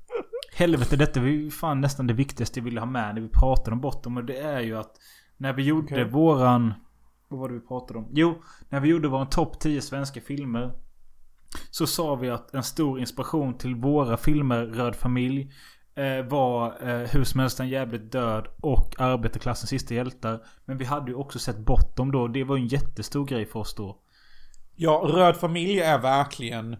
Helvete 0.52 0.96
detta 0.96 1.20
var 1.20 1.26
ju 1.26 1.50
fan 1.50 1.80
nästan 1.80 2.06
det 2.06 2.14
viktigaste 2.14 2.60
jag 2.60 2.64
ville 2.64 2.80
ha 2.80 2.86
med 2.86 3.14
när 3.14 3.22
vi 3.22 3.28
pratade 3.28 3.70
om 3.70 3.80
Bottom 3.80 4.16
och 4.16 4.24
det 4.24 4.38
är 4.38 4.60
ju 4.60 4.76
att 4.76 4.92
När 5.36 5.52
vi 5.52 5.62
gjorde 5.62 5.94
Okej. 5.94 6.04
våran 6.04 6.74
Vad 7.28 7.40
var 7.40 7.48
det 7.48 7.54
vi 7.54 7.60
pratade 7.60 7.98
om? 7.98 8.08
Jo, 8.12 8.42
när 8.68 8.80
vi 8.80 8.88
gjorde 8.88 9.08
våran 9.08 9.28
topp 9.28 9.60
10 9.60 9.80
svenska 9.80 10.20
filmer 10.20 10.72
Så 11.70 11.86
sa 11.86 12.14
vi 12.14 12.30
att 12.30 12.54
en 12.54 12.62
stor 12.62 13.00
inspiration 13.00 13.58
till 13.58 13.74
våra 13.74 14.16
filmer 14.16 14.66
Röd 14.66 14.96
familj 14.96 15.52
eh, 15.94 16.24
Var 16.24 16.88
eh, 16.88 17.08
Hur 17.08 17.24
som 17.24 17.40
helst 17.40 17.60
en 17.60 17.68
jävligt 17.68 18.12
död 18.12 18.46
och 18.60 18.94
Arbetarklassens 18.98 19.70
sista 19.70 19.94
hjältar 19.94 20.40
Men 20.64 20.78
vi 20.78 20.84
hade 20.84 21.10
ju 21.10 21.14
också 21.14 21.38
sett 21.38 21.58
Bottom 21.58 22.12
då 22.12 22.28
Det 22.28 22.44
var 22.44 22.56
ju 22.56 22.62
en 22.62 22.68
jättestor 22.68 23.26
grej 23.26 23.46
för 23.46 23.60
oss 23.60 23.74
då 23.74 23.98
Ja, 24.80 25.02
Röd 25.04 25.36
familj 25.36 25.80
är 25.80 25.98
verkligen 25.98 26.76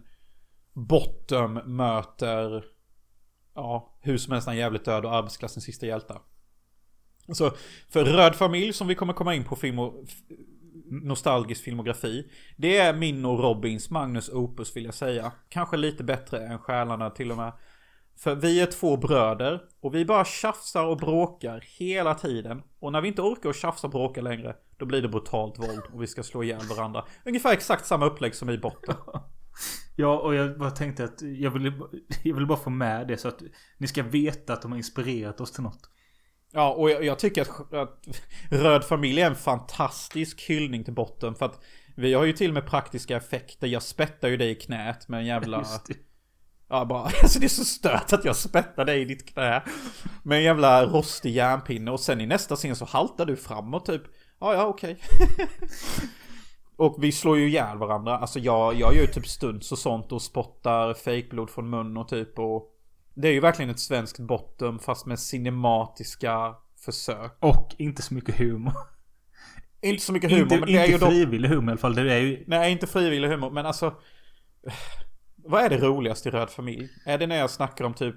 Bottom 0.73 1.53
möter 1.53 2.63
Ja, 3.59 3.93
hur 3.99 4.17
som 4.17 4.33
helst 4.33 4.47
en 4.47 4.57
jävligt 4.57 4.85
död 4.85 5.05
och 5.05 5.15
arbetsklassens 5.15 5.65
sista 5.65 5.85
hjältar. 5.85 6.21
Så, 7.33 7.51
för 7.89 8.05
Röd 8.05 8.35
familj 8.35 8.73
som 8.73 8.87
vi 8.87 8.95
kommer 8.95 9.13
komma 9.13 9.35
in 9.35 9.43
på 9.43 9.55
film 9.55 9.79
och, 9.79 9.93
nostalgisk 10.91 11.63
filmografi. 11.63 12.31
Det 12.57 12.77
är 12.77 12.93
min 12.93 13.25
och 13.25 13.39
Robins 13.39 13.89
Magnus 13.89 14.29
Opus 14.29 14.75
vill 14.75 14.85
jag 14.85 14.93
säga. 14.93 15.31
Kanske 15.49 15.77
lite 15.77 16.03
bättre 16.03 16.47
än 16.47 16.59
Själarna 16.59 17.09
till 17.09 17.31
och 17.31 17.37
med. 17.37 17.53
För 18.17 18.35
vi 18.35 18.61
är 18.61 18.65
två 18.65 18.97
bröder 18.97 19.61
och 19.79 19.95
vi 19.95 20.05
bara 20.05 20.25
tjafsar 20.25 20.85
och 20.85 20.97
bråkar 20.97 21.63
hela 21.79 22.13
tiden. 22.13 22.63
Och 22.79 22.91
när 22.91 23.01
vi 23.01 23.07
inte 23.07 23.21
orkar 23.21 23.49
att 23.49 23.55
tjafsa 23.55 23.87
och 23.87 23.91
bråka 23.91 24.21
längre, 24.21 24.55
då 24.77 24.85
blir 24.85 25.01
det 25.01 25.07
brutalt 25.07 25.59
våld 25.59 25.83
och 25.93 26.01
vi 26.03 26.07
ska 26.07 26.23
slå 26.23 26.43
ihjäl 26.43 26.61
varandra. 26.77 27.05
Ungefär 27.25 27.53
exakt 27.53 27.85
samma 27.85 28.05
upplägg 28.05 28.35
som 28.35 28.49
i 28.49 28.57
botten. 28.57 28.95
Ja, 29.95 30.19
och 30.19 30.35
jag 30.35 30.57
bara 30.57 30.71
tänkte 30.71 31.03
att 31.03 31.21
jag 31.21 31.51
ville, 31.51 31.73
jag 32.23 32.33
ville 32.33 32.47
bara 32.47 32.59
få 32.59 32.69
med 32.69 33.07
det 33.07 33.17
så 33.17 33.27
att 33.27 33.41
ni 33.77 33.87
ska 33.87 34.03
veta 34.03 34.53
att 34.53 34.61
de 34.61 34.71
har 34.71 34.77
inspirerat 34.77 35.41
oss 35.41 35.51
till 35.51 35.63
något. 35.63 35.89
Ja, 36.51 36.73
och 36.73 36.89
jag, 36.89 37.03
jag 37.03 37.19
tycker 37.19 37.41
att, 37.41 37.73
att 37.73 38.07
Röd 38.49 38.83
familj 38.83 39.21
är 39.21 39.27
en 39.27 39.35
fantastisk 39.35 40.41
hyllning 40.41 40.83
till 40.83 40.93
botten. 40.93 41.35
För 41.35 41.45
att 41.45 41.59
vi 41.95 42.13
har 42.13 42.25
ju 42.25 42.33
till 42.33 42.49
och 42.49 42.53
med 42.53 42.65
praktiska 42.65 43.17
effekter. 43.17 43.67
Jag 43.67 43.83
spettar 43.83 44.27
ju 44.27 44.37
dig 44.37 44.51
i 44.51 44.55
knät 44.55 45.07
med 45.07 45.19
en 45.19 45.25
jävla... 45.25 45.65
Ja, 46.71 46.85
bara, 46.85 47.03
alltså 47.03 47.39
det 47.39 47.45
är 47.45 47.49
så 47.49 47.65
stört 47.65 48.13
att 48.13 48.25
jag 48.25 48.35
spettar 48.35 48.85
dig 48.85 49.01
i 49.01 49.05
ditt 49.05 49.33
knä. 49.33 49.63
Med 50.23 50.37
en 50.37 50.43
jävla 50.43 50.85
rostig 50.85 51.35
järnpinne 51.35 51.91
och 51.91 51.99
sen 51.99 52.21
i 52.21 52.25
nästa 52.25 52.55
scen 52.55 52.75
så 52.75 52.85
haltar 52.85 53.25
du 53.25 53.35
framåt 53.35 53.85
typ. 53.85 54.01
Ja, 54.39 54.53
ja, 54.53 54.65
okej. 54.65 54.99
Och 56.79 56.95
vi 57.03 57.11
slår 57.11 57.37
ju 57.37 57.47
ihjäl 57.47 57.77
varandra. 57.77 58.17
Alltså 58.17 58.39
jag, 58.39 58.75
jag 58.75 58.95
gör 58.95 59.01
ju 59.01 59.07
typ 59.07 59.27
stunts 59.27 59.71
och 59.71 59.77
sånt 59.77 60.11
och 60.11 60.21
spottar 60.21 60.93
fejkblod 60.93 61.49
från 61.49 61.69
mun 61.69 61.97
och 61.97 62.07
typ 62.07 62.39
och... 62.39 62.75
Det 63.13 63.27
är 63.27 63.31
ju 63.31 63.39
verkligen 63.39 63.71
ett 63.71 63.79
svenskt 63.79 64.19
bottom 64.19 64.79
fast 64.79 65.05
med 65.05 65.19
cinematiska 65.19 66.55
försök. 66.85 67.37
Och 67.39 67.75
inte 67.77 68.01
så 68.01 68.13
mycket 68.13 68.35
humor. 68.35 68.73
Inte 69.81 70.03
så 70.03 70.13
mycket 70.13 70.31
humor 70.31 70.43
inte 70.43 70.59
men 70.59 70.67
det 70.67 70.77
är 70.77 70.87
ju 70.87 70.93
inte 70.93 71.05
frivillig 71.05 71.49
humor 71.49 71.69
i 71.69 71.71
alla 71.71 71.77
fall. 71.77 71.95
Det 71.95 72.13
är 72.13 72.19
ju... 72.19 72.43
Nej, 72.47 72.71
inte 72.71 72.87
frivillig 72.87 73.27
humor 73.27 73.49
men 73.49 73.65
alltså... 73.65 73.93
Vad 75.35 75.63
är 75.63 75.69
det 75.69 75.77
roligaste 75.77 76.29
i 76.29 76.31
Röd 76.31 76.49
familj? 76.49 76.89
Är 77.05 77.17
det 77.17 77.27
när 77.27 77.37
jag 77.37 77.49
snackar 77.49 77.85
om 77.85 77.93
typ 77.93 78.15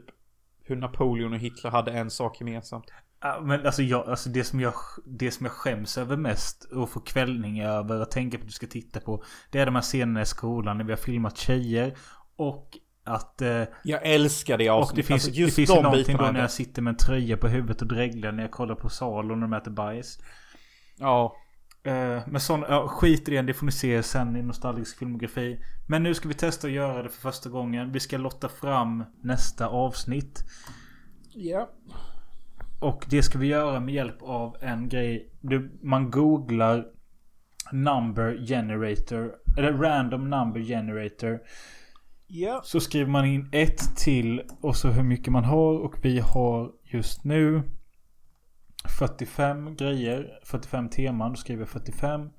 hur 0.65 0.77
Napoleon 0.77 1.33
och 1.33 1.39
Hitler 1.39 1.71
hade 1.71 1.93
en 1.93 2.11
sak 2.11 2.41
gemensamt? 2.41 2.93
Ja, 3.23 3.41
Men 3.43 3.67
alltså, 3.67 3.83
jag, 3.83 4.09
alltså 4.09 4.29
det, 4.29 4.45
som 4.45 4.61
jag, 4.61 4.75
det 5.07 5.31
som 5.31 5.47
jag 5.47 5.53
skäms 5.53 5.99
över 5.99 6.17
mest 6.17 6.65
och 6.65 6.91
får 6.91 7.01
kvällning 7.01 7.61
över 7.63 8.01
och 8.01 8.11
tänker 8.11 8.39
på 8.39 8.43
att 8.43 8.49
du 8.49 8.53
ska 8.53 8.67
titta 8.67 9.01
på. 9.01 9.25
Det 9.51 9.59
är 9.59 9.67
de 9.67 9.75
här 9.75 9.83
scenerna 9.83 10.23
i 10.23 10.27
skolan 10.27 10.79
när 10.79 10.85
vi 10.85 10.93
har 10.93 10.97
filmat 10.97 11.37
tjejer. 11.37 11.95
Och 12.37 12.79
att... 13.05 13.43
Eh, 13.43 13.63
Jag 13.83 14.07
älskar 14.07 14.59
det 14.59 14.71
och 14.71 14.77
avsnittet. 14.77 14.97
det 14.97 15.03
finns, 15.03 15.25
alltså, 15.27 15.41
just 15.41 15.53
det 15.53 15.57
finns 15.57 15.71
de 15.71 15.83
någonting 15.83 16.17
då 16.17 16.25
är 16.25 16.33
när 16.33 16.41
jag 16.41 16.51
sitter 16.51 16.83
med 16.83 16.91
en 16.91 16.97
tröja 16.97 17.37
på 17.37 17.49
huvudet 17.49 17.83
och 17.83 17.89
dreglar 17.89 18.33
när 18.33 18.43
jag 18.43 18.51
kollar 18.51 18.75
på 18.75 18.89
Salo 18.89 19.35
när 19.35 19.43
de 19.43 19.53
äter 19.53 19.71
bajs. 19.71 20.19
Ja. 20.99 21.37
Eh, 21.85 22.21
men 22.27 22.41
sån, 22.41 22.65
ja, 22.69 22.89
skit 22.89 23.29
i 23.29 23.31
det, 23.31 23.43
det 23.43 23.55
får 23.55 23.67
ni 23.67 23.73
se 23.73 24.03
sen 24.03 24.37
i 24.37 24.43
nostalgisk 24.43 24.99
filmografi. 24.99 25.59
Men 25.89 26.03
nu 26.03 26.15
ska 26.15 26.29
vi 26.29 26.35
testa 26.35 26.67
att 26.67 26.73
göra 26.73 27.03
det 27.03 27.09
för 27.09 27.21
första 27.21 27.51
gången. 27.51 27.93
Vi 27.93 28.01
ska 28.01 28.19
lotta 28.19 28.49
fram 28.49 29.05
nästa 29.23 29.67
avsnitt. 29.67 30.45
Ja. 31.35 31.71
Och 32.83 33.07
det 33.11 33.23
ska 33.23 33.39
vi 33.39 33.47
göra 33.47 33.81
med 33.81 33.95
hjälp 33.95 34.23
av 34.23 34.57
en 34.61 34.89
grej. 34.89 35.31
Du, 35.41 35.79
man 35.83 36.11
googlar 36.11 36.87
number 37.73 38.47
generator. 38.47 39.35
Eller 39.59 39.73
random 39.73 40.31
number 40.31 40.61
generator. 40.61 41.41
Ja. 42.27 42.61
Så 42.65 42.81
skriver 42.81 43.11
man 43.11 43.25
in 43.25 43.49
ett 43.53 43.97
till 43.97 44.43
och 44.61 44.77
så 44.77 44.89
hur 44.89 45.03
mycket 45.03 45.33
man 45.33 45.45
har. 45.45 45.79
Och 45.79 45.95
vi 46.03 46.19
har 46.19 46.73
just 46.85 47.25
nu 47.25 47.63
45 48.99 49.77
grejer. 49.77 50.39
45 50.45 50.89
teman. 50.89 51.33
Då 51.33 51.37
skriver 51.37 51.63
jag 51.63 51.69
45. 51.69 52.31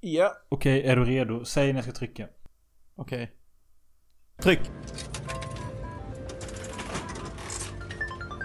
Ja. 0.00 0.32
Okej, 0.48 0.82
är 0.82 0.96
du 0.96 1.04
redo? 1.04 1.44
Säg 1.44 1.66
när 1.66 1.74
jag 1.74 1.84
ska 1.84 1.92
trycka. 1.92 2.26
Okej. 2.96 3.32
Tryck. 4.42 4.60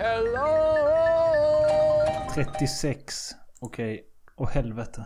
Hello! 0.05 0.47
36. 2.35 3.31
Okej. 3.59 4.05
Och 4.35 4.49
helvete. 4.49 5.05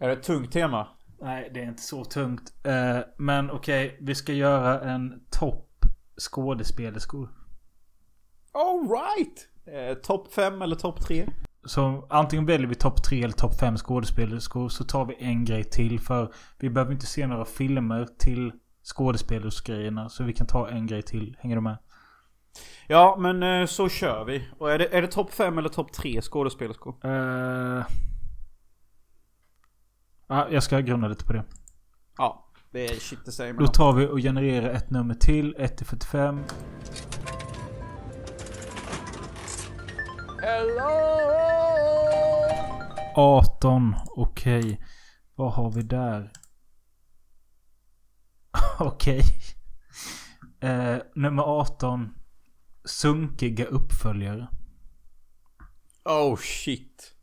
Är 0.00 0.08
det 0.08 0.12
ett 0.12 0.22
tungt 0.22 0.52
tema? 0.52 0.88
Nej, 1.20 1.50
det 1.54 1.60
är 1.60 1.68
inte 1.68 1.82
så 1.82 2.04
tungt. 2.04 2.52
Eh, 2.64 2.98
men 3.18 3.50
okej, 3.50 3.98
vi 4.00 4.14
ska 4.14 4.32
göra 4.32 4.80
en 4.80 5.22
topp 5.30 5.70
skådespelerskor. 6.20 7.28
Alright! 8.52 9.48
Eh, 9.66 9.94
topp 9.94 10.32
5 10.32 10.62
eller 10.62 10.76
topp 10.76 11.00
3? 11.00 11.26
Så 11.64 12.06
antingen 12.10 12.46
väljer 12.46 12.68
vi 12.68 12.74
topp 12.74 13.02
3 13.02 13.22
eller 13.22 13.34
topp 13.34 13.60
5 13.60 13.76
skådespelerskor. 13.76 14.68
Så 14.68 14.84
tar 14.84 15.04
vi 15.04 15.16
en 15.18 15.44
grej 15.44 15.64
till. 15.64 16.00
För 16.00 16.32
vi 16.58 16.70
behöver 16.70 16.92
inte 16.92 17.06
se 17.06 17.26
några 17.26 17.44
filmer 17.44 18.08
till 18.18 18.52
skådespelersgrejerna. 18.82 20.08
Så 20.08 20.24
vi 20.24 20.32
kan 20.32 20.46
ta 20.46 20.68
en 20.68 20.86
grej 20.86 21.02
till. 21.02 21.36
Hänger 21.40 21.56
du 21.56 21.62
med? 21.62 21.76
Ja, 22.86 23.16
men 23.18 23.42
eh, 23.42 23.66
så 23.66 23.88
kör 23.88 24.24
vi. 24.24 24.48
Och 24.58 24.72
är 24.72 24.78
det, 24.78 24.96
är 24.96 25.02
det 25.02 25.08
topp 25.08 25.34
5 25.34 25.58
eller 25.58 25.68
topp 25.68 25.92
3 25.92 26.22
skådespelerskor? 26.22 26.94
Uh... 27.04 27.84
Ja, 30.26 30.48
jag 30.50 30.62
ska 30.62 30.80
grunna 30.80 31.08
lite 31.08 31.24
på 31.24 31.32
det. 31.32 31.44
Ja, 32.18 32.50
det 32.70 32.84
är 32.84 32.94
shit 32.94 33.18
det 33.24 33.32
säger 33.32 33.52
Då 33.52 33.66
tar 33.66 33.92
vi 33.92 34.06
och 34.06 34.18
genererar 34.18 34.70
ett 34.70 34.90
nummer 34.90 35.14
till. 35.14 35.54
1 35.58 35.76
till 35.76 35.86
45. 35.86 36.44
Hello! 40.42 41.24
18. 43.16 43.94
Okej. 44.16 44.80
Vad 45.34 45.52
har 45.52 45.70
vi 45.70 45.82
där? 45.82 46.32
Okej. 48.78 49.22
Eh, 50.60 50.96
nummer 51.14 51.42
18. 51.42 52.14
Sunkiga 52.84 53.64
uppföljare. 53.64 54.48
Oh 56.04 56.36
shit. 56.36 57.14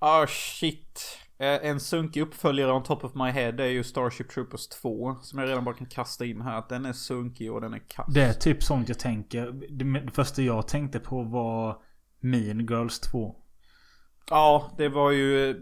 Oh 0.00 0.26
shit. 0.26 1.18
Eh, 1.38 1.46
En 1.70 1.80
sunkig 1.80 2.20
uppföljare 2.22 2.72
on 2.72 2.82
top 2.82 3.04
of 3.04 3.14
my 3.14 3.30
head 3.30 3.60
är 3.60 3.66
ju 3.66 3.84
Starship 3.84 4.30
Troopers 4.30 4.68
2. 4.68 5.16
Som 5.22 5.38
jag 5.38 5.48
redan 5.48 5.64
bara 5.64 5.74
kan 5.74 5.86
kasta 5.86 6.24
in 6.24 6.40
här. 6.40 6.58
Att 6.58 6.68
den 6.68 6.86
är 6.86 6.92
sunkig 6.92 7.52
och 7.52 7.60
den 7.60 7.74
är 7.74 7.82
kass. 7.88 8.14
Det 8.14 8.22
är 8.22 8.32
typ 8.32 8.62
sånt 8.62 8.88
jag 8.88 8.98
tänker. 8.98 9.52
Det, 9.52 10.00
det 10.00 10.10
första 10.10 10.42
jag 10.42 10.68
tänkte 10.68 10.98
på 10.98 11.22
var 11.22 11.82
Mean 12.20 12.58
Girls 12.66 13.00
2. 13.00 13.36
Ja, 14.32 14.70
det 14.76 14.88
var 14.88 15.10
ju 15.10 15.50
eh, 15.50 15.56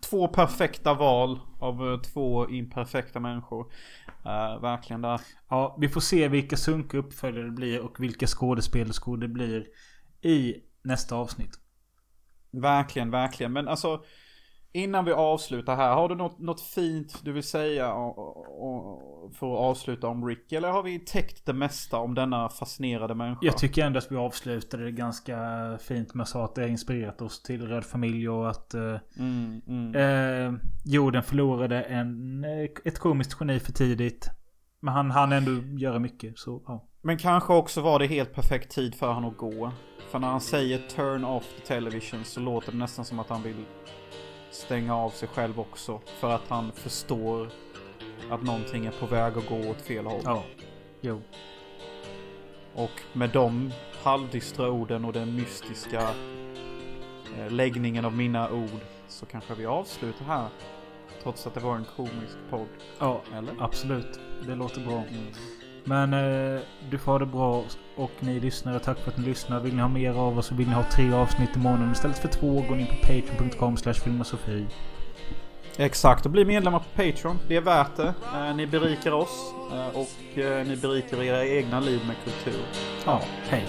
två 0.00 0.28
perfekta 0.28 0.94
val 0.94 1.40
av 1.60 1.92
eh, 1.92 2.00
två 2.00 2.48
imperfekta 2.48 3.20
människor. 3.20 3.72
Eh, 4.24 4.60
verkligen 4.60 5.02
där. 5.02 5.20
Ja, 5.48 5.76
vi 5.80 5.88
får 5.88 6.00
se 6.00 6.28
vilka 6.28 6.56
sunkiga 6.56 7.00
uppföljare 7.00 7.44
det 7.44 7.50
blir 7.50 7.80
och 7.80 8.00
vilka 8.00 8.26
skådespelerskor 8.26 9.16
det 9.16 9.28
blir 9.28 9.66
i 10.22 10.54
nästa 10.82 11.16
avsnitt. 11.16 11.58
Verkligen, 12.50 13.10
verkligen. 13.10 13.52
Men 13.52 13.68
alltså 13.68 14.04
Innan 14.74 15.04
vi 15.04 15.12
avslutar 15.12 15.76
här, 15.76 15.94
har 15.94 16.08
du 16.08 16.14
något, 16.14 16.38
något 16.38 16.60
fint 16.60 17.20
du 17.24 17.32
vill 17.32 17.42
säga 17.42 17.94
och, 17.94 18.18
och, 18.18 19.24
och, 19.24 19.34
för 19.34 19.52
att 19.52 19.58
avsluta 19.58 20.06
om 20.06 20.26
Rick? 20.26 20.52
Eller 20.52 20.68
har 20.68 20.82
vi 20.82 20.98
täckt 20.98 21.46
det 21.46 21.52
mesta 21.52 21.96
om 21.96 22.14
denna 22.14 22.48
fascinerade 22.48 23.14
människa? 23.14 23.38
Jag 23.42 23.58
tycker 23.58 23.84
ändå 23.84 23.98
att 23.98 24.12
vi 24.12 24.16
avslutade 24.16 24.84
det 24.84 24.92
ganska 24.92 25.38
fint 25.82 26.14
med 26.14 26.22
att 26.22 26.28
säga 26.28 26.44
att 26.44 26.54
det 26.54 26.62
har 26.62 26.68
inspirerat 26.68 27.22
oss 27.22 27.42
till 27.42 27.66
Röd 27.66 27.84
Familj 27.84 28.28
och 28.28 28.50
att 28.50 28.74
eh, 28.74 28.96
Mm, 29.18 29.62
mm. 29.66 29.94
eh, 29.94 30.60
jorden 30.84 31.22
förlorade 31.22 31.82
en, 31.82 32.44
eh, 32.44 32.70
ett 32.84 32.98
komiskt 32.98 33.36
geni 33.40 33.60
för 33.60 33.72
tidigt. 33.72 34.30
Men 34.80 34.94
han 34.94 35.10
hann 35.10 35.32
ändå 35.32 35.78
göra 35.78 35.98
mycket, 35.98 36.38
så 36.38 36.62
ja. 36.66 36.88
Men 37.02 37.18
kanske 37.18 37.52
också 37.52 37.80
var 37.80 37.98
det 37.98 38.06
helt 38.06 38.34
perfekt 38.34 38.70
tid 38.70 38.94
för 38.94 39.12
han 39.12 39.24
att 39.24 39.36
gå. 39.36 39.72
För 40.10 40.18
när 40.18 40.28
han 40.28 40.40
säger 40.40 40.78
turn 40.78 41.24
off 41.24 41.44
the 41.56 41.66
television 41.66 42.24
så 42.24 42.40
låter 42.40 42.72
det 42.72 42.78
nästan 42.78 43.04
som 43.04 43.18
att 43.18 43.28
han 43.28 43.42
vill 43.42 43.64
stänga 44.52 44.96
av 44.96 45.10
sig 45.10 45.28
själv 45.28 45.60
också. 45.60 46.00
För 46.20 46.30
att 46.30 46.48
han 46.48 46.72
förstår 46.72 47.50
att 48.30 48.42
någonting 48.42 48.86
är 48.86 48.90
på 48.90 49.06
väg 49.06 49.38
att 49.38 49.48
gå 49.48 49.70
åt 49.70 49.80
fel 49.80 50.06
håll. 50.06 50.20
Ja, 50.24 50.44
jo. 51.00 51.22
Och 52.74 53.02
med 53.12 53.30
de 53.30 53.72
halvdystra 54.02 54.70
orden 54.70 55.04
och 55.04 55.12
den 55.12 55.36
mystiska 55.36 56.08
eh, 57.38 57.50
läggningen 57.50 58.04
av 58.04 58.16
mina 58.16 58.50
ord 58.50 58.80
så 59.08 59.26
kanske 59.26 59.54
vi 59.54 59.66
avslutar 59.66 60.24
här. 60.24 60.48
Trots 61.22 61.46
att 61.46 61.54
det 61.54 61.60
var 61.60 61.76
en 61.76 61.86
komisk 61.96 62.36
podd. 62.50 62.68
Ja, 62.98 63.22
Eller? 63.34 63.54
absolut. 63.58 64.20
Det 64.46 64.54
låter 64.54 64.80
bra. 64.80 64.98
Mm. 64.98 65.26
Men 65.84 66.14
eh, 66.14 66.60
du 66.90 66.98
får 66.98 67.12
ha 67.12 67.18
det 67.18 67.26
bra 67.26 67.64
och 67.96 68.10
ni 68.20 68.40
lyssnare, 68.40 68.78
tack 68.78 68.98
för 68.98 69.10
att 69.10 69.18
ni 69.18 69.24
lyssnar. 69.24 69.60
Vill 69.60 69.74
ni 69.74 69.82
ha 69.82 69.88
mer 69.88 70.12
av 70.14 70.38
oss 70.38 70.46
så 70.46 70.54
vill 70.54 70.68
ni 70.68 70.74
ha 70.74 70.84
tre 70.92 71.12
avsnitt 71.12 71.56
i 71.56 71.58
månaden 71.58 71.92
istället 71.92 72.18
för 72.18 72.28
två. 72.28 72.64
Gå 72.68 72.76
in 72.76 72.86
på 72.86 72.94
patreon.com 72.94 73.76
slash 73.76 73.94
filmosofi. 73.94 74.66
Exakt, 75.76 76.26
och 76.26 76.32
bli 76.32 76.44
medlemmar 76.44 76.78
på 76.78 76.84
Patreon. 77.02 77.38
Det 77.48 77.56
är 77.56 77.60
värt 77.60 77.96
det. 77.96 78.14
Eh, 78.34 78.54
ni 78.54 78.66
berikar 78.66 79.12
oss 79.12 79.54
eh, 79.72 80.00
och 80.00 80.38
eh, 80.38 80.66
ni 80.66 80.76
berikar 80.76 81.22
era 81.22 81.46
egna 81.46 81.80
liv 81.80 82.00
med 82.06 82.16
kultur. 82.24 82.62
Ja, 83.06 83.20
hej. 83.48 83.64